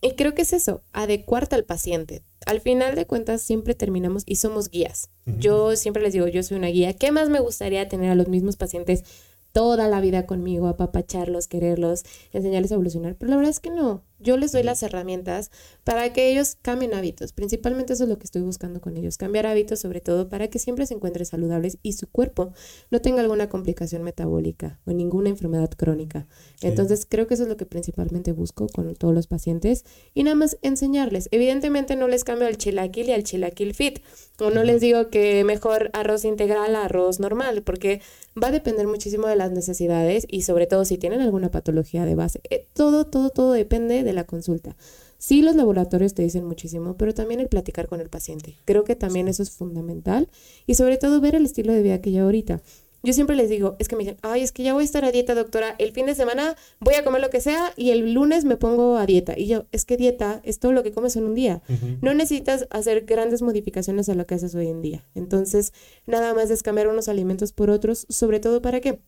Y 0.00 0.12
creo 0.12 0.34
que 0.34 0.42
es 0.42 0.52
eso, 0.52 0.82
adecuarte 0.92 1.56
al 1.56 1.64
paciente. 1.64 2.22
Al 2.46 2.60
final 2.60 2.94
de 2.94 3.06
cuentas 3.06 3.42
siempre 3.42 3.74
terminamos 3.74 4.22
y 4.26 4.36
somos 4.36 4.70
guías. 4.70 5.10
Yo 5.26 5.74
siempre 5.76 6.02
les 6.02 6.12
digo, 6.12 6.28
yo 6.28 6.42
soy 6.42 6.56
una 6.56 6.68
guía. 6.68 6.92
¿Qué 6.94 7.10
más 7.12 7.28
me 7.28 7.40
gustaría 7.40 7.88
tener 7.88 8.10
a 8.10 8.14
los 8.14 8.28
mismos 8.28 8.56
pacientes 8.56 9.04
toda 9.52 9.88
la 9.88 10.00
vida 10.00 10.24
conmigo, 10.24 10.68
apapacharlos, 10.68 11.48
quererlos, 11.48 12.04
enseñarles 12.32 12.70
a 12.70 12.74
evolucionar? 12.74 13.16
Pero 13.16 13.30
la 13.30 13.36
verdad 13.36 13.50
es 13.50 13.60
que 13.60 13.70
no. 13.70 14.04
Yo 14.18 14.36
les 14.36 14.52
doy 14.52 14.62
las 14.62 14.82
herramientas 14.82 15.50
para 15.84 16.12
que 16.12 16.30
ellos 16.30 16.56
cambien 16.60 16.94
hábitos. 16.94 17.32
Principalmente 17.32 17.92
eso 17.92 18.04
es 18.04 18.08
lo 18.08 18.18
que 18.18 18.24
estoy 18.24 18.42
buscando 18.42 18.80
con 18.80 18.96
ellos. 18.96 19.16
Cambiar 19.16 19.46
hábitos 19.46 19.80
sobre 19.80 20.00
todo 20.00 20.28
para 20.28 20.48
que 20.48 20.58
siempre 20.58 20.86
se 20.86 20.94
encuentren 20.94 21.26
saludables 21.26 21.78
y 21.82 21.92
su 21.92 22.08
cuerpo 22.10 22.52
no 22.90 23.00
tenga 23.00 23.20
alguna 23.20 23.48
complicación 23.48 24.02
metabólica 24.02 24.80
o 24.86 24.92
ninguna 24.92 25.28
enfermedad 25.28 25.70
crónica. 25.70 26.26
Entonces 26.62 27.06
creo 27.08 27.26
que 27.26 27.34
eso 27.34 27.44
es 27.44 27.48
lo 27.48 27.56
que 27.56 27.66
principalmente 27.66 28.32
busco 28.32 28.66
con 28.68 28.94
todos 28.94 29.14
los 29.14 29.26
pacientes 29.26 29.84
y 30.14 30.24
nada 30.24 30.34
más 30.34 30.58
enseñarles. 30.62 31.28
Evidentemente 31.30 31.96
no 31.96 32.08
les 32.08 32.24
cambio 32.24 32.48
el 32.48 32.58
chilaquil 32.58 33.08
y 33.08 33.12
al 33.12 33.24
chilaquil 33.24 33.74
fit. 33.74 34.00
O 34.40 34.50
no 34.50 34.62
les 34.62 34.80
digo 34.80 35.10
que 35.10 35.42
mejor 35.42 35.90
arroz 35.94 36.24
integral 36.24 36.76
a 36.76 36.84
arroz 36.84 37.18
normal 37.18 37.62
porque 37.62 38.00
va 38.40 38.48
a 38.48 38.52
depender 38.52 38.86
muchísimo 38.86 39.26
de 39.26 39.34
las 39.34 39.50
necesidades 39.50 40.26
y 40.28 40.42
sobre 40.42 40.66
todo 40.66 40.84
si 40.84 40.96
tienen 40.96 41.20
alguna 41.20 41.50
patología 41.50 42.04
de 42.04 42.14
base. 42.14 42.40
Eh, 42.50 42.66
todo, 42.72 43.06
todo, 43.06 43.30
todo 43.30 43.52
depende 43.52 44.04
de 44.04 44.07
la 44.12 44.24
consulta. 44.24 44.76
Sí, 45.18 45.42
los 45.42 45.56
laboratorios 45.56 46.14
te 46.14 46.22
dicen 46.22 46.44
muchísimo, 46.44 46.96
pero 46.96 47.14
también 47.14 47.40
el 47.40 47.48
platicar 47.48 47.88
con 47.88 48.00
el 48.00 48.08
paciente. 48.08 48.56
Creo 48.64 48.84
que 48.84 48.96
también 48.96 49.28
eso 49.28 49.42
es 49.42 49.50
fundamental 49.50 50.28
y 50.66 50.74
sobre 50.74 50.96
todo 50.96 51.20
ver 51.20 51.34
el 51.34 51.44
estilo 51.44 51.72
de 51.72 51.82
vida 51.82 52.00
que 52.00 52.10
lleva 52.10 52.26
ahorita. 52.26 52.62
Yo 53.02 53.12
siempre 53.12 53.36
les 53.36 53.48
digo, 53.48 53.76
es 53.78 53.86
que 53.86 53.94
me 53.94 54.02
dicen, 54.02 54.18
ay, 54.22 54.42
es 54.42 54.50
que 54.50 54.64
ya 54.64 54.74
voy 54.74 54.82
a 54.82 54.84
estar 54.84 55.04
a 55.04 55.12
dieta, 55.12 55.34
doctora. 55.34 55.76
El 55.78 55.92
fin 55.92 56.06
de 56.06 56.16
semana 56.16 56.56
voy 56.80 56.94
a 56.94 57.04
comer 57.04 57.20
lo 57.20 57.30
que 57.30 57.40
sea 57.40 57.72
y 57.76 57.90
el 57.90 58.12
lunes 58.12 58.44
me 58.44 58.56
pongo 58.56 58.96
a 58.96 59.06
dieta. 59.06 59.38
Y 59.38 59.46
yo, 59.46 59.66
es 59.70 59.84
que 59.84 59.96
dieta 59.96 60.40
es 60.42 60.58
todo 60.58 60.72
lo 60.72 60.82
que 60.82 60.90
comes 60.90 61.14
en 61.14 61.24
un 61.24 61.34
día. 61.34 61.62
No 62.02 62.12
necesitas 62.12 62.66
hacer 62.70 63.04
grandes 63.04 63.40
modificaciones 63.40 64.08
a 64.08 64.14
lo 64.14 64.26
que 64.26 64.34
haces 64.34 64.54
hoy 64.56 64.66
en 64.66 64.82
día. 64.82 65.04
Entonces, 65.14 65.72
nada 66.06 66.34
más 66.34 66.50
es 66.50 66.64
cambiar 66.64 66.88
unos 66.88 67.08
alimentos 67.08 67.52
por 67.52 67.70
otros, 67.70 68.04
sobre 68.08 68.40
todo 68.40 68.62
para 68.62 68.80
qué. 68.80 68.98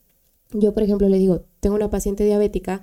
Yo, 0.52 0.72
por 0.72 0.84
ejemplo, 0.84 1.08
le 1.08 1.18
digo, 1.18 1.44
tengo 1.58 1.74
una 1.74 1.90
paciente 1.90 2.24
diabética 2.24 2.82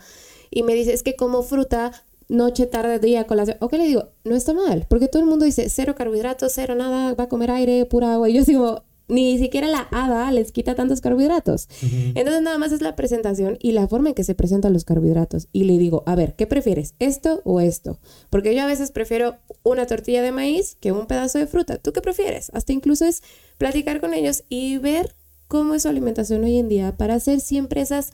y 0.50 0.64
me 0.64 0.74
dice, 0.74 0.94
es 0.94 1.04
que 1.04 1.16
como 1.16 1.42
fruta 1.42 1.92
noche, 2.30 2.66
tarde, 2.66 3.00
día, 3.00 3.26
colación. 3.26 3.58
¿O 3.62 3.68
qué 3.68 3.78
le 3.78 3.86
digo? 3.86 4.10
No 4.24 4.36
está 4.36 4.54
mal, 4.54 4.86
porque 4.90 5.08
todo 5.08 5.22
el 5.22 5.30
mundo 5.30 5.46
dice 5.46 5.70
cero 5.70 5.96
carbohidratos, 5.96 6.52
cero 6.54 6.76
nada, 6.76 7.14
va 7.14 7.26
a 7.26 7.30
comer 7.30 7.52
aire, 7.52 7.86
pura 7.86 8.14
agua. 8.14 8.30
Y 8.30 8.34
yo 8.34 8.44
digo, 8.44 8.84
ni 9.08 9.38
siquiera 9.38 9.68
la 9.68 9.88
hada 9.92 10.32
les 10.32 10.52
quita 10.52 10.76
tantos 10.76 11.02
carbohidratos. 11.02 11.70
Entonces 11.82 12.42
nada 12.42 12.58
más 12.58 12.72
es 12.72 12.82
la 12.82 12.96
presentación 12.96 13.58
y 13.62 13.72
la 13.72 13.88
forma 13.88 14.10
en 14.10 14.16
que 14.16 14.24
se 14.24 14.36
presentan 14.36 14.74
los 14.74 14.84
carbohidratos. 14.84 15.48
Y 15.54 15.64
le 15.64 15.78
digo, 15.78 16.04
a 16.06 16.16
ver, 16.16 16.36
¿qué 16.36 16.48
prefieres? 16.48 16.94
¿Esto 17.00 17.42
o 17.46 17.62
esto? 17.62 18.00
Porque 18.30 18.54
yo 18.54 18.64
a 18.64 18.68
veces 18.68 18.92
prefiero 18.92 19.38
una 19.64 19.86
tortilla 19.86 20.22
de 20.22 20.32
maíz 20.32 20.76
que 20.80 20.92
un 20.92 21.08
pedazo 21.08 21.40
de 21.40 21.48
fruta. 21.48 21.78
¿Tú 21.78 21.94
qué 21.94 22.02
prefieres? 22.02 22.52
Hasta 22.54 22.74
incluso 22.74 23.06
es 23.06 23.24
platicar 23.58 24.02
con 24.02 24.14
ellos 24.14 24.44
y 24.50 24.78
ver 24.78 25.16
cómo 25.48 25.76
es 25.76 25.84
su 25.84 25.90
alimentación 25.90 26.44
hoy 26.44 26.58
en 26.58 26.68
día 26.68 26.98
para 26.98 27.16
hacer 27.16 27.40
siempre 27.40 27.82
esas 27.82 28.12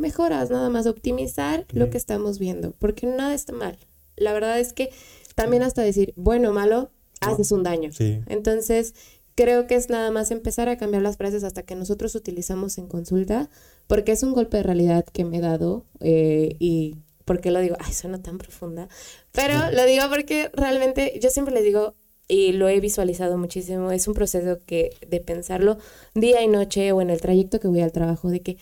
mejoras, 0.00 0.50
nada 0.50 0.68
más 0.70 0.86
optimizar 0.86 1.66
lo 1.72 1.90
que 1.90 1.98
estamos 1.98 2.38
viendo, 2.38 2.72
porque 2.78 3.06
nada 3.06 3.34
está 3.34 3.52
mal. 3.52 3.78
La 4.16 4.32
verdad 4.32 4.58
es 4.58 4.72
que 4.72 4.90
también 5.34 5.62
hasta 5.62 5.82
decir 5.82 6.12
bueno 6.16 6.50
o 6.50 6.52
malo, 6.52 6.90
haces 7.20 7.52
un 7.52 7.62
daño. 7.62 7.90
Entonces, 8.26 8.94
creo 9.34 9.66
que 9.66 9.74
es 9.74 9.88
nada 9.88 10.10
más 10.10 10.30
empezar 10.30 10.68
a 10.68 10.76
cambiar 10.76 11.02
las 11.02 11.16
frases 11.16 11.44
hasta 11.44 11.62
que 11.62 11.74
nosotros 11.74 12.14
utilizamos 12.14 12.78
en 12.78 12.88
consulta, 12.88 13.50
porque 13.86 14.12
es 14.12 14.22
un 14.22 14.32
golpe 14.32 14.58
de 14.58 14.62
realidad 14.62 15.04
que 15.04 15.24
me 15.24 15.38
he 15.38 15.40
dado 15.40 15.84
eh, 16.00 16.56
y 16.58 16.96
¿por 17.24 17.40
qué 17.40 17.50
lo 17.50 17.60
digo? 17.60 17.76
Ay, 17.78 17.92
suena 17.92 18.22
tan 18.22 18.38
profunda, 18.38 18.88
pero 19.32 19.70
lo 19.72 19.84
digo 19.86 20.04
porque 20.08 20.50
realmente 20.52 21.18
yo 21.22 21.30
siempre 21.30 21.54
le 21.54 21.62
digo 21.62 21.94
y 22.28 22.52
lo 22.52 22.68
he 22.68 22.78
visualizado 22.80 23.38
muchísimo, 23.38 23.90
es 23.90 24.06
un 24.06 24.14
proceso 24.14 24.58
que 24.64 24.90
de 25.08 25.20
pensarlo 25.20 25.78
día 26.14 26.42
y 26.42 26.48
noche 26.48 26.92
o 26.92 27.00
en 27.00 27.10
el 27.10 27.20
trayecto 27.20 27.60
que 27.60 27.68
voy 27.68 27.80
al 27.80 27.92
trabajo, 27.92 28.30
de 28.30 28.40
que 28.40 28.58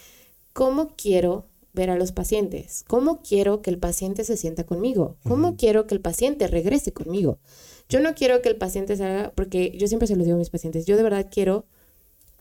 cómo 0.58 0.88
quiero 0.96 1.46
ver 1.72 1.88
a 1.88 1.96
los 1.96 2.10
pacientes, 2.10 2.82
cómo 2.88 3.22
quiero 3.22 3.62
que 3.62 3.70
el 3.70 3.78
paciente 3.78 4.24
se 4.24 4.36
sienta 4.36 4.66
conmigo, 4.66 5.16
cómo 5.22 5.56
quiero 5.56 5.86
que 5.86 5.94
el 5.94 6.00
paciente 6.00 6.48
regrese 6.48 6.92
conmigo. 6.92 7.38
Yo 7.88 8.00
no 8.00 8.16
quiero 8.16 8.42
que 8.42 8.48
el 8.48 8.56
paciente 8.56 8.96
se 8.96 9.04
haga, 9.04 9.32
porque 9.36 9.70
yo 9.78 9.86
siempre 9.86 10.08
se 10.08 10.16
lo 10.16 10.24
digo 10.24 10.34
a 10.34 10.38
mis 10.40 10.50
pacientes, 10.50 10.84
yo 10.84 10.96
de 10.96 11.04
verdad 11.04 11.28
quiero 11.30 11.64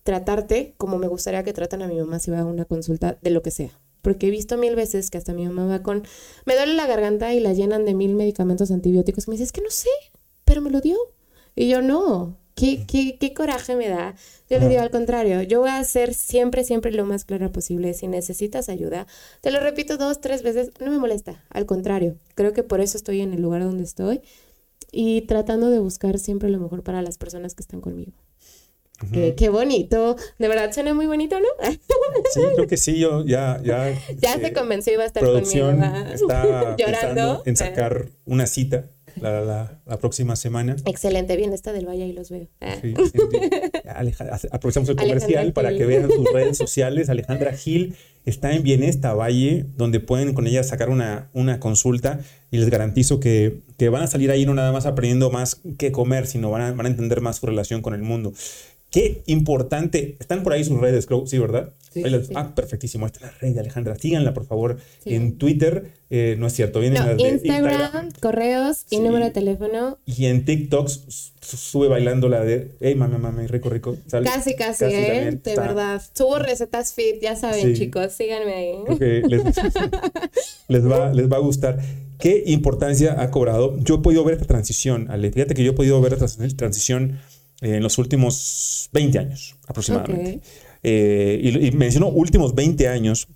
tratarte 0.01 0.73
como 0.79 0.97
me 0.97 1.07
gustaría 1.07 1.43
que 1.43 1.53
tratan 1.53 1.83
a 1.83 1.87
mi 1.87 1.95
mamá 1.95 2.17
si 2.17 2.31
va 2.31 2.39
a 2.39 2.45
una 2.45 2.65
consulta 2.65 3.19
de 3.21 3.29
lo 3.29 3.43
que 3.43 3.51
sea. 3.51 3.79
Porque 4.01 4.29
he 4.29 4.31
visto 4.31 4.57
mil 4.57 4.75
veces 4.75 5.11
que 5.11 5.19
hasta 5.19 5.33
mi 5.33 5.45
mamá 5.45 5.67
va 5.67 5.83
con, 5.83 6.01
me 6.47 6.55
duele 6.55 6.73
la 6.73 6.87
garganta 6.87 7.35
y 7.35 7.39
la 7.39 7.53
llenan 7.53 7.85
de 7.85 7.93
mil 7.93 8.15
medicamentos 8.15 8.71
antibióticos. 8.71 9.27
Y 9.27 9.29
me 9.29 9.33
dice, 9.35 9.43
es 9.43 9.51
que 9.51 9.61
no 9.61 9.69
sé, 9.69 9.89
pero 10.43 10.61
me 10.61 10.71
lo 10.71 10.81
dio. 10.81 10.97
Y 11.55 11.69
yo 11.69 11.83
no, 11.83 12.35
¿Qué, 12.57 12.85
qué, 12.87 13.17
qué, 13.19 13.35
coraje 13.35 13.75
me 13.75 13.87
da. 13.87 14.15
Yo 14.49 14.57
le 14.57 14.67
digo 14.67 14.81
al 14.81 14.89
contrario, 14.89 15.43
yo 15.43 15.59
voy 15.59 15.69
a 15.69 15.83
ser 15.83 16.15
siempre, 16.15 16.63
siempre 16.63 16.91
lo 16.91 17.05
más 17.05 17.23
clara 17.23 17.51
posible. 17.51 17.93
Si 17.93 18.07
necesitas 18.07 18.67
ayuda, 18.67 19.05
te 19.41 19.51
lo 19.51 19.59
repito 19.59 19.97
dos, 19.97 20.21
tres 20.21 20.41
veces, 20.41 20.71
no 20.79 20.89
me 20.89 20.97
molesta. 20.97 21.45
Al 21.51 21.67
contrario, 21.67 22.15
creo 22.33 22.53
que 22.53 22.63
por 22.63 22.81
eso 22.81 22.97
estoy 22.97 23.21
en 23.21 23.31
el 23.31 23.43
lugar 23.43 23.63
donde 23.63 23.83
estoy 23.83 24.21
y 24.91 25.21
tratando 25.21 25.69
de 25.69 25.77
buscar 25.77 26.17
siempre 26.17 26.49
lo 26.49 26.59
mejor 26.59 26.81
para 26.81 27.03
las 27.03 27.19
personas 27.19 27.53
que 27.53 27.61
están 27.61 27.79
conmigo. 27.79 28.13
qué, 29.13 29.49
bonito. 29.49 30.15
De 30.39 30.47
verdad 30.47 30.71
suena 30.73 30.95
muy 30.95 31.05
bonito, 31.05 31.39
¿no? 31.39 31.47
sí, 32.33 32.41
creo 32.55 32.65
que 32.65 32.77
sí. 32.77 32.97
Yo 32.97 33.23
ya. 33.23 33.61
Ya, 33.63 33.93
ya 34.17 34.39
se 34.39 34.51
convenció 34.51 34.93
y 34.93 34.95
va 34.95 35.03
a 35.03 35.07
estar 35.07 35.21
producción 35.21 35.83
Está 35.83 36.75
llorando 36.79 37.43
en 37.45 37.55
sacar 37.55 38.07
una 38.25 38.47
cita 38.47 38.89
la, 39.21 39.79
la, 39.85 39.99
próxima 39.99 40.35
semana. 40.35 40.75
Excelente, 40.85 41.35
bien, 41.35 41.53
está 41.53 41.73
del 41.73 41.87
Valle 41.87 42.07
y 42.07 42.13
los 42.13 42.29
veo. 42.29 42.47
Ah. 42.61 42.75
aprovechamos 44.51 44.89
el 44.89 44.95
comercial 44.95 45.53
para 45.53 45.75
que 45.75 45.85
vean 45.85 46.09
sus 46.11 46.31
redes 46.31 46.57
sociales. 46.57 47.09
Alejandra 47.09 47.53
Gil 47.53 47.95
está 48.25 48.53
en 48.53 48.63
Bienesta 48.63 49.13
Valle, 49.13 49.65
donde 49.77 49.99
pueden 49.99 50.33
con 50.33 50.47
ella 50.47 50.63
sacar 50.63 50.89
una, 50.89 51.29
una 51.33 51.59
consulta 51.59 52.19
y 52.51 52.57
les 52.57 52.69
garantizo 52.69 53.19
que, 53.19 53.61
que, 53.77 53.89
van 53.89 54.03
a 54.03 54.07
salir 54.07 54.31
ahí 54.31 54.45
no 54.45 54.53
nada 54.53 54.71
más 54.71 54.85
aprendiendo 54.85 55.29
más 55.31 55.61
qué 55.77 55.91
comer, 55.91 56.27
sino 56.27 56.51
van 56.51 56.61
a, 56.61 56.71
van 56.73 56.85
a 56.85 56.89
entender 56.89 57.21
más 57.21 57.37
su 57.37 57.45
relación 57.45 57.81
con 57.81 57.93
el 57.93 58.01
mundo. 58.01 58.33
Qué 58.89 59.21
importante. 59.25 60.15
Están 60.19 60.43
por 60.43 60.53
ahí 60.53 60.63
sus 60.63 60.79
redes, 60.79 61.07
sí, 61.25 61.37
¿verdad? 61.39 61.73
Sí, 61.91 62.03
Ah, 62.35 62.53
perfectísimo. 62.55 63.05
Esta 63.05 63.19
es 63.19 63.25
la 63.25 63.37
red 63.39 63.53
de 63.53 63.59
Alejandra. 63.59 63.95
Síganla, 63.95 64.33
por 64.33 64.45
favor, 64.45 64.77
en 65.05 65.37
Twitter. 65.37 65.91
Eh, 66.09 66.35
no 66.39 66.47
es 66.47 66.53
cierto, 66.53 66.79
vienen 66.79 67.03
no, 67.03 67.25
Instagram, 67.25 68.11
correos 68.21 68.85
y 68.89 68.99
número 68.99 69.25
de 69.25 69.31
teléfono. 69.31 69.97
Y 70.05 70.27
en 70.27 70.45
TikTok 70.45 70.87
sube 71.41 71.89
bailando 71.89 72.29
la 72.29 72.43
de, 72.45 72.71
hey, 72.79 72.95
mami, 72.95 73.17
mami, 73.17 73.47
rico, 73.47 73.69
rico. 73.69 73.97
casi, 74.23 74.55
casi, 74.55 74.85
¿eh? 74.85 75.37
de 75.43 75.55
verdad. 75.55 76.01
Subo 76.13 76.39
recetas 76.39 76.93
fit, 76.93 77.21
ya 77.21 77.35
saben, 77.35 77.73
chicos. 77.75 78.13
Síganme 78.13 78.53
ahí. 78.53 79.21
les, 79.27 79.43
les, 80.67 80.89
va, 80.89 81.13
les 81.13 81.29
va 81.29 81.37
a 81.37 81.41
gustar. 81.41 81.79
¿Qué 82.19 82.43
importancia 82.47 83.21
ha 83.21 83.29
cobrado? 83.31 83.77
Yo 83.79 83.95
he 83.95 83.99
podido 83.99 84.23
ver 84.23 84.35
esta 84.35 84.47
transición, 84.47 85.11
Ale. 85.11 85.31
Fíjate 85.31 85.53
que 85.53 85.63
yo 85.63 85.71
he 85.71 85.75
podido 85.75 85.99
ver 86.01 86.13
esta 86.13 86.25
transición 86.55 87.19
en 87.61 87.83
los 87.83 87.97
últimos 87.97 88.89
20 88.93 89.19
años 89.19 89.55
aproximadamente. 89.67 90.41
Eh, 90.83 91.39
y, 91.43 91.71
menciono 91.71 92.07
últimos 92.07 92.55
20 92.55 92.87
años 92.87 93.27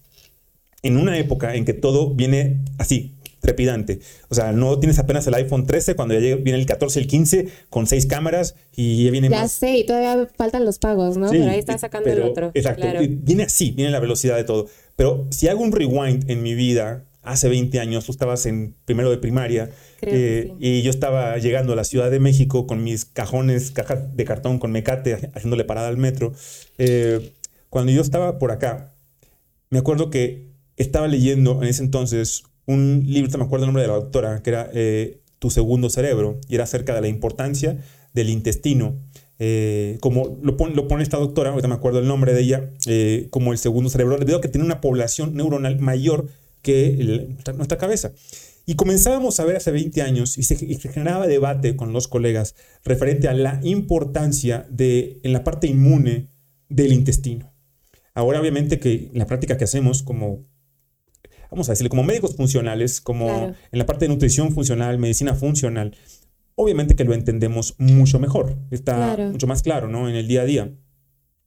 en 0.83 0.97
una 0.97 1.17
época 1.17 1.55
en 1.55 1.65
que 1.65 1.73
todo 1.73 2.13
viene 2.13 2.61
así, 2.77 3.15
trepidante. 3.39 3.99
O 4.29 4.35
sea, 4.35 4.51
no 4.51 4.79
tienes 4.79 4.99
apenas 4.99 5.25
el 5.27 5.33
iPhone 5.33 5.65
13 5.65 5.95
cuando 5.95 6.13
ya 6.13 6.35
viene 6.35 6.59
el 6.59 6.65
14, 6.65 6.99
el 6.99 7.07
15 7.07 7.47
con 7.69 7.87
seis 7.87 8.05
cámaras 8.05 8.55
y 8.75 9.05
ya 9.05 9.11
viene 9.11 9.29
ya 9.29 9.47
sé, 9.47 9.79
y 9.79 9.85
todavía 9.85 10.27
faltan 10.37 10.65
los 10.65 10.79
pagos, 10.79 11.17
¿no? 11.17 11.29
pero 11.29 11.49
ahí 11.49 11.59
está 11.59 11.77
sacando 11.77 12.09
el 12.09 12.21
otro. 12.21 12.51
Exacto. 12.53 12.87
Viene 13.09 13.43
así, 13.43 13.71
viene 13.71 13.91
la 13.91 13.99
velocidad 13.99 14.37
de 14.37 14.43
todo. 14.43 14.67
Pero 14.95 15.27
si 15.31 15.47
hago 15.47 15.61
un 15.61 15.71
rewind 15.71 16.29
en 16.29 16.43
mi 16.43 16.53
vida 16.53 17.05
hace 17.23 17.49
20 17.49 17.79
años, 17.79 18.05
tú 18.05 18.11
estabas 18.11 18.45
en 18.45 18.75
primero 18.85 19.09
de 19.11 19.17
primaria 19.17 19.69
eh, 20.01 20.53
y 20.59 20.81
yo 20.81 20.89
estaba 20.89 21.37
llegando 21.37 21.73
a 21.73 21.75
la 21.75 21.83
Ciudad 21.83 22.09
de 22.09 22.19
México 22.19 22.65
con 22.65 22.83
mis 22.83 23.05
cajones, 23.05 23.71
cajas 23.71 24.15
de 24.15 24.25
cartón 24.25 24.59
con 24.59 24.71
mecate, 24.71 25.31
haciéndole 25.33 25.63
parada 25.63 25.87
al 25.87 25.97
metro. 25.97 26.33
Eh, 26.77 27.33
cuando 27.69 27.91
yo 27.91 28.01
estaba 28.01 28.39
por 28.39 28.51
acá, 28.51 28.93
me 29.69 29.79
acuerdo 29.79 30.09
que 30.09 30.49
estaba 30.77 31.07
leyendo 31.07 31.61
en 31.61 31.67
ese 31.67 31.83
entonces 31.83 32.43
un 32.65 33.03
libro, 33.05 33.37
me 33.37 33.45
acuerdo 33.45 33.65
el 33.65 33.67
nombre 33.67 33.83
de 33.83 33.89
la 33.89 33.95
doctora, 33.95 34.41
que 34.41 34.49
era 34.49 34.69
eh, 34.73 35.21
Tu 35.39 35.49
segundo 35.49 35.89
cerebro, 35.89 36.39
y 36.47 36.55
era 36.55 36.63
acerca 36.63 36.95
de 36.95 37.01
la 37.01 37.07
importancia 37.07 37.77
del 38.13 38.29
intestino. 38.29 38.95
como 39.99 40.37
lo 40.41 40.57
pone, 40.57 40.75
lo 40.75 40.87
pone 40.87 41.03
esta 41.03 41.17
doctora, 41.17 41.51
ahorita 41.51 41.67
me 41.67 41.75
acuerdo 41.75 41.99
el 41.99 42.07
nombre 42.07 42.33
de 42.33 42.41
ella, 42.41 42.69
como 43.29 43.51
el 43.51 43.57
segundo 43.57 43.89
cerebro, 43.89 44.17
debido 44.17 44.39
a 44.39 44.41
que 44.41 44.49
tiene 44.49 44.65
una 44.65 44.81
población 44.81 45.35
neuronal 45.35 45.79
mayor 45.79 46.27
que 46.61 47.35
nuestra 47.55 47.77
cabeza. 47.77 48.13
Y 48.65 48.75
comenzábamos 48.75 49.39
a 49.39 49.45
ver 49.45 49.57
hace 49.57 49.71
20 49.71 50.01
años 50.01 50.37
y 50.37 50.43
se, 50.43 50.55
generaba 50.55 51.27
debate 51.27 51.75
con 51.75 51.93
los 51.93 52.07
colegas 52.07 52.55
referente 52.83 53.27
a 53.27 53.33
la 53.33 53.59
importancia 53.63 54.67
de, 54.69 55.19
en 55.23 55.33
la 55.33 55.43
parte 55.43 55.67
inmune 55.67 56.27
del 56.69 56.93
intestino. 56.93 57.53
Ahora, 58.13 58.39
obviamente, 58.39 58.79
que 58.79 59.09
la 59.13 59.25
práctica 59.25 59.57
que 59.57 59.63
hacemos 59.63 60.03
como, 60.03 60.45
vamos 61.49 61.69
a 61.69 61.71
decirle, 61.71 61.89
como 61.89 62.03
médicos 62.03 62.35
funcionales, 62.35 63.01
como 63.01 63.53
en 63.71 63.79
la 63.79 63.85
parte 63.85 64.05
de 64.05 64.09
nutrición 64.09 64.53
funcional, 64.53 64.99
medicina 64.99 65.33
funcional, 65.33 65.95
obviamente 66.55 66.95
que 66.95 67.03
lo 67.03 67.13
entendemos 67.13 67.75
mucho 67.79 68.19
mejor, 68.19 68.57
está 68.69 69.17
mucho 69.17 69.47
más 69.47 69.63
claro, 69.63 69.87
¿no? 69.87 70.07
En 70.07 70.15
el 70.15 70.27
día 70.27 70.41
a 70.41 70.45
día. 70.45 70.71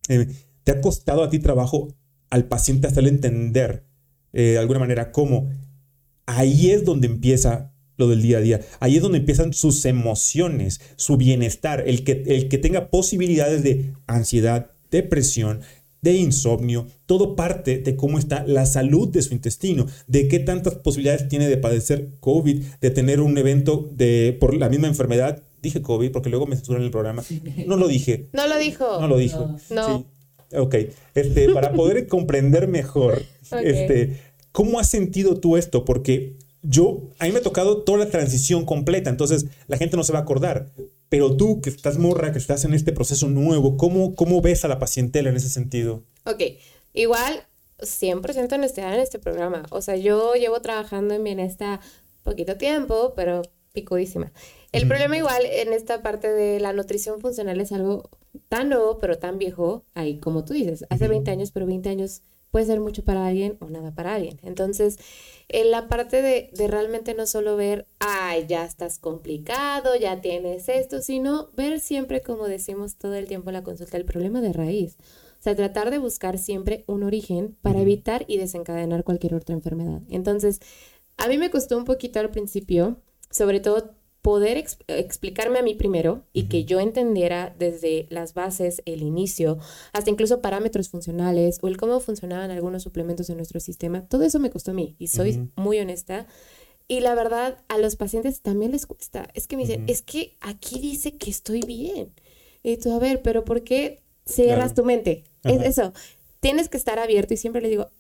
Eh, 0.09 0.27
¿Te 0.65 0.73
ha 0.73 0.81
costado 0.81 1.23
a 1.23 1.31
ti 1.31 1.39
trabajo 1.39 1.95
al 2.31 2.47
paciente 2.47 2.89
hacerle 2.89 3.11
entender 3.11 3.87
eh, 4.35 4.43
de 4.43 4.59
alguna 4.59 4.81
manera 4.81 5.11
cómo 5.13 5.49
ahí 6.27 6.71
es 6.71 6.85
donde 6.85 7.07
empieza 7.07 7.73
lo 7.97 8.09
del 8.09 8.23
día 8.23 8.39
a 8.39 8.41
día. 8.41 8.61
Ahí 8.81 8.97
es 8.97 9.03
donde 9.03 9.19
empiezan 9.19 9.53
sus 9.53 9.85
emociones, 9.85 10.81
su 10.97 11.17
bienestar, 11.17 11.85
el 11.87 12.05
que, 12.05 12.25
el 12.27 12.49
que 12.49 12.59
tenga 12.59 12.91
posibilidades 12.91 13.63
de 13.63 13.93
ansiedad, 14.07 14.73
depresión, 14.91 15.61
de 16.03 16.13
insomnio, 16.13 16.87
todo 17.07 17.35
parte 17.35 17.79
de 17.79 17.97
cómo 17.97 18.19
está 18.19 18.45
la 18.47 18.67
salud 18.67 19.09
de 19.09 19.23
su 19.23 19.33
intestino, 19.33 19.87
de 20.07 20.29
qué 20.29 20.39
tantas 20.39 20.75
posibilidades 20.75 21.29
tiene 21.29 21.49
de 21.49 21.57
padecer 21.57 22.11
COVID, 22.21 22.63
de 22.81 22.91
tener 22.91 23.23
un 23.23 23.39
evento 23.39 23.89
de, 23.91 24.37
por 24.39 24.55
la 24.55 24.69
misma 24.69 24.87
enfermedad. 24.87 25.43
Dije 25.63 25.81
COVID 25.81 26.11
porque 26.11 26.29
luego 26.29 26.47
me 26.47 26.57
censuran 26.57 26.83
el 26.83 26.91
programa. 26.91 27.25
No 27.67 27.77
lo 27.77 27.89
dije. 27.89 28.29
No 28.35 28.47
lo 28.47 28.59
dijo. 28.59 29.01
No 29.01 29.09
lo 29.09 29.17
dijo. 29.17 29.57
No. 29.71 30.05
Ok. 30.53 30.75
Este, 31.15 31.53
para 31.53 31.73
poder 31.73 32.07
comprender 32.09 32.69
mejor, 32.69 33.23
este, 33.63 34.19
¿Cómo 34.55 34.79
has 34.79 34.89
sentido 34.89 35.41
tú 35.41 35.57
esto? 35.57 35.85
Porque 35.85 36.37
yo, 36.63 37.11
a 37.19 37.25
mí 37.25 37.33
me 37.33 37.41
ha 37.41 37.43
tocado 37.43 37.83
toda 37.83 37.99
la 37.99 38.09
transición 38.09 38.65
completa, 38.65 39.11
entonces 39.11 39.47
la 39.67 39.77
gente 39.79 39.97
no 39.97 40.05
se 40.05 40.13
va 40.13 40.21
a 40.21 40.23
acordar. 40.23 40.71
Pero 41.09 41.37
tú, 41.37 41.61
que 41.61 41.71
estás 41.71 41.99
morra, 41.99 42.31
que 42.31 42.39
estás 42.39 42.65
en 42.65 42.73
este 42.73 42.93
proceso 42.93 43.29
nuevo, 43.29 43.77
¿cómo, 43.77 44.15
cómo 44.15 44.41
ves 44.41 44.65
a 44.65 44.69
la 44.69 44.79
pacientela 44.79 45.29
en 45.29 45.35
ese 45.35 45.49
sentido? 45.49 46.05
Ok, 46.25 46.41
igual 46.93 47.43
100% 47.81 48.53
honestidad 48.53 48.95
en 48.95 49.01
este 49.01 49.19
programa. 49.19 49.65
O 49.71 49.83
sea, 49.83 49.97
yo 49.97 50.35
llevo 50.35 50.61
trabajando 50.61 51.15
en 51.15 51.25
bienestar 51.25 51.81
poquito 52.23 52.57
tiempo, 52.57 53.13
pero 53.17 53.43
picudísima. 53.73 54.33
El 54.75 54.89
problema 54.89 55.17
igual 55.17 55.43
en 55.47 55.73
esta 55.73 56.03
parte 56.03 56.33
de 56.33 56.59
la 56.59 56.73
nutrición 56.73 57.21
funcional 57.21 57.61
es 57.61 57.71
algo 57.71 58.11
tan 58.49 58.71
nuevo, 58.71 58.99
pero 58.99 59.19
tan 59.19 59.39
viejo, 59.39 59.85
ahí 59.95 60.19
como 60.19 60.45
tú 60.45 60.53
dices, 60.53 60.85
hace 60.91 61.07
20 61.07 61.31
años, 61.31 61.53
pero 61.53 61.65
20 61.65 61.89
años 61.91 62.23
puede 62.51 62.67
ser 62.67 62.81
mucho 62.81 63.05
para 63.05 63.25
alguien 63.25 63.57
o 63.61 63.71
nada 63.71 63.95
para 63.95 64.17
alguien. 64.17 64.41
Entonces, 64.43 64.97
en 65.49 65.71
la 65.71 65.87
parte 65.87 66.23
de, 66.23 66.51
realmente 66.67 67.15
no 67.15 67.29
solo 67.29 67.55
ver, 67.55 67.87
ay, 68.01 68.47
ya 68.49 68.65
estás 68.65 68.99
complicado, 68.99 69.95
ya 69.95 70.21
tienes 70.21 70.69
esto, 70.69 71.03
sino 71.03 71.51
ver 71.57 71.79
siempre, 71.79 72.21
como 72.21 72.49
decimos 72.49 72.97
todo 72.97 73.15
el 73.15 73.29
tiempo 73.29 73.51
en 73.51 73.55
la 73.55 73.63
consulta, 73.63 73.97
el 73.97 74.05
problema 74.05 74.41
de 74.41 74.53
raíz. 74.53 74.97
O 75.39 75.43
sea, 75.45 75.55
tratar 75.55 75.93
de 75.93 75.99
buscar 75.99 76.37
siempre 76.37 76.83
un 76.89 77.05
origen 77.05 77.57
para 77.63 77.81
evitar 77.81 78.25
y 78.27 78.39
desencadenar 78.39 79.05
cualquier 79.05 79.37
otra 79.37 79.55
enfermedad. 79.55 80.03
Entonces, 80.09 80.59
a 81.17 81.29
mí 81.29 81.39
me 81.39 81.51
costó 81.51 81.79
un 81.79 81.85
poquito 81.85 82.19
al 82.19 82.31
principio, 82.31 82.99
sobre 83.31 83.61
todo 83.61 83.95
poder 84.25 84.57
explicarme 84.89 85.59
a 85.59 85.63
mí 85.63 85.75
primero 85.75 86.25
y 86.33 86.45
que 86.45 86.65
yo 86.65 86.81
entendiera 86.81 87.55
desde 87.59 88.07
las 88.09 88.33
bases, 88.33 88.81
el 88.87 89.03
inicio, 89.03 89.59
hasta 89.93 90.09
incluso 90.09 90.41
parámetros 90.41 90.89
funcionales 90.89 91.59
o 91.61 91.69
el 91.69 91.77
cómo 91.77 92.01
funcionaban 92.01 92.51
algunos 92.51 92.83
suplementos 92.83 93.29
en 93.29 93.37
nuestro 93.37 93.61
sistema, 93.61 94.09
todo 94.09 94.23
eso 94.23 94.41
me 94.41 94.49
costó 94.49 94.71
a 94.71 94.75
mí 94.75 94.97
y 94.99 95.09
soy 95.09 95.51
muy 95.57 95.79
honesta. 95.79 96.27
Y 96.89 97.01
la 97.01 97.15
verdad, 97.15 97.59
a 97.69 97.77
los 97.77 97.97
pacientes 97.97 98.41
también 98.41 98.73
les 98.73 98.87
cuesta. 98.87 99.29
Es 99.35 99.47
que 99.47 99.59
me 99.59 99.67
dicen, 99.67 99.85
es 99.89 100.01
que 100.01 100.39
aquí 100.41 100.81
dice 100.81 101.19
que 101.19 101.31
estoy 101.31 101.61
bien. 101.61 102.15
Y 102.63 102.79
tú, 102.79 102.95
a 102.95 102.99
ver, 102.99 103.21
pero 103.21 103.45
¿por 103.45 103.63
qué 103.63 104.01
cierras 104.25 104.73
tu 104.73 104.85
mente? 104.85 105.25
Es 105.43 105.61
eso. 105.61 105.93
Tienes 106.41 106.71
que 106.71 106.79
estar 106.79 106.99
abierto 106.99 107.35
y 107.35 107.37
siempre 107.37 107.61
le 107.61 107.69
digo, 107.69 107.91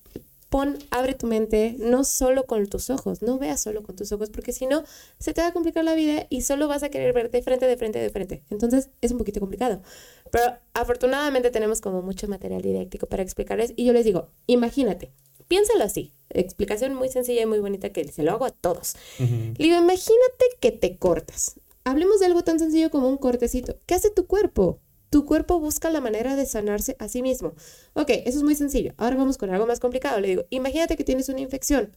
pon, 0.55 0.79
abre 0.93 1.14
tu 1.14 1.27
mente, 1.27 1.75
no 1.81 2.05
solo 2.05 2.47
con 2.47 2.69
tus 2.69 2.88
ojos, 2.88 3.23
no 3.23 3.40
veas 3.40 3.61
solo 3.61 3.83
con 3.83 3.97
tus 3.97 4.12
ojos, 4.12 4.31
porque 4.31 4.53
si 4.53 4.67
no, 4.67 4.85
se 5.19 5.35
te 5.35 5.40
va 5.40 5.49
a 5.49 5.53
complicar 5.53 5.83
la 5.83 5.97
vida 5.97 6.29
y 6.31 6.43
solo 6.43 6.69
vas 6.69 6.85
a 6.85 6.90
querer 6.90 7.12
ver 7.12 7.29
de 7.33 7.43
frente, 7.43 7.67
de 7.67 7.77
frente, 7.77 7.99
de 7.99 8.09
frente. 8.09 8.45
Entonces, 8.51 8.88
es 9.01 9.11
un 9.11 9.19
poquito 9.19 9.40
complicado. 9.40 9.83
Pero 10.31 10.45
afortunadamente 10.73 11.51
tenemos 11.51 11.81
como 11.81 12.03
mucho 12.03 12.29
material 12.29 12.62
didáctico 12.62 13.09
para 13.09 13.25
explicarles 13.25 13.73
y 13.75 13.85
yo 13.85 13.93
les 13.93 14.05
digo, 14.05 14.29
imagínate, 14.47 15.11
piénsalo 15.49 15.83
así. 15.83 16.12
Explicación 16.31 16.95
muy 16.95 17.09
sencilla 17.09 17.43
y 17.43 17.47
muy 17.47 17.59
bonita 17.59 17.90
que 17.90 18.07
se 18.12 18.23
lo 18.23 18.31
hago 18.31 18.45
a 18.45 18.51
todos. 18.51 18.95
Le 19.19 19.55
digo, 19.59 19.77
imagínate 19.77 20.45
que 20.61 20.71
te 20.71 20.99
cortas. 20.99 21.57
Hablemos 21.83 22.21
de 22.21 22.27
algo 22.27 22.45
tan 22.45 22.61
sencillo 22.61 22.93
como 22.93 23.09
un 23.09 23.17
cortecito. 23.17 23.75
¿Qué 23.87 23.97
hace 23.97 24.11
tu 24.11 24.29
cuerpo? 24.29 24.79
Tu 25.14 25.27
cuerpo 25.27 25.61
busca 25.61 25.90
la 25.90 26.00
manera 26.00 26.35
de 26.35 26.44
sanarse 26.44 26.96
a 26.98 27.07
sí 27.07 27.22
mismo. 27.22 27.55
Ok, 27.92 28.11
eso 28.11 28.38
es 28.38 28.42
muy 28.42 28.57
sencillo. 28.57 28.94
Ahora 28.96 29.14
vamos 29.14 29.38
con 29.38 29.48
algo 29.48 29.64
más 29.64 29.79
complicado. 29.79 30.18
Le 30.18 30.27
digo, 30.27 30.46
imagínate 30.50 30.96
que 30.96 31.05
tienes 31.05 31.29
una 31.29 31.38
infección. 31.38 31.92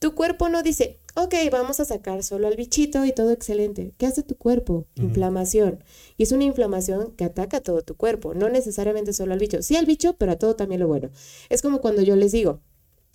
Tu 0.00 0.14
cuerpo 0.14 0.50
no 0.50 0.62
dice, 0.62 1.00
ok, 1.14 1.34
vamos 1.50 1.80
a 1.80 1.86
sacar 1.86 2.22
solo 2.22 2.46
al 2.46 2.56
bichito 2.56 3.06
y 3.06 3.12
todo 3.12 3.30
excelente. 3.30 3.94
¿Qué 3.96 4.04
hace 4.04 4.22
tu 4.22 4.36
cuerpo? 4.36 4.86
Inflamación. 4.96 5.82
Y 6.18 6.24
es 6.24 6.32
una 6.32 6.44
inflamación 6.44 7.12
que 7.12 7.24
ataca 7.24 7.56
a 7.56 7.60
todo 7.62 7.80
tu 7.80 7.96
cuerpo, 7.96 8.34
no 8.34 8.50
necesariamente 8.50 9.14
solo 9.14 9.32
al 9.32 9.38
bicho. 9.38 9.62
Sí 9.62 9.74
al 9.74 9.86
bicho, 9.86 10.16
pero 10.18 10.32
a 10.32 10.36
todo 10.36 10.54
también 10.54 10.82
lo 10.82 10.88
bueno. 10.88 11.08
Es 11.48 11.62
como 11.62 11.80
cuando 11.80 12.02
yo 12.02 12.16
les 12.16 12.32
digo, 12.32 12.60